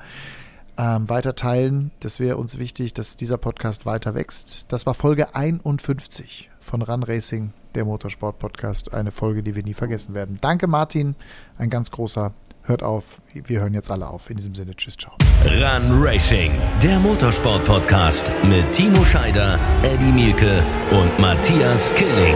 ähm, 0.80 1.08
weiter 1.08 1.36
teilen. 1.36 1.92
Das 2.00 2.20
wäre 2.20 2.38
uns 2.38 2.58
wichtig, 2.58 2.96
dass 2.96 3.18
dieser 3.18 3.38
Podcast 3.38 3.86
weiter 3.86 4.16
wächst. 4.16 4.72
Das 4.72 4.88
war 4.88 4.96
Folge 4.96 5.36
51 5.36 6.50
von 6.60 6.82
Run 6.82 7.04
Racing, 7.04 7.54
der 7.76 7.86
Motorsport-Podcast. 7.86 8.92
Eine 8.96 9.12
Folge, 9.12 9.44
die 9.44 9.56
wir 9.56 9.64
nie 9.64 9.76
vergessen 9.76 10.16
werden. 10.16 10.40
Danke, 10.42 10.66
Martin. 10.66 11.14
Ein 11.60 11.70
ganz 11.70 11.92
großer. 11.92 12.34
Hört 12.70 12.84
auf. 12.84 13.20
Wir 13.34 13.62
hören 13.62 13.74
jetzt 13.74 13.90
alle 13.90 14.08
auf. 14.08 14.30
In 14.30 14.38
diesem 14.38 14.54
Sinne, 14.54 14.76
tschüss, 14.76 14.96
ciao. 14.96 15.16
Run 15.44 16.04
Racing, 16.04 16.52
der 16.84 17.00
Motorsport-Podcast 17.00 18.32
mit 18.44 18.72
Timo 18.74 19.04
Scheider, 19.04 19.60
Eddie 19.82 20.12
Mielke 20.12 20.64
und 20.92 21.18
Matthias 21.18 21.92
Killing. 21.96 22.36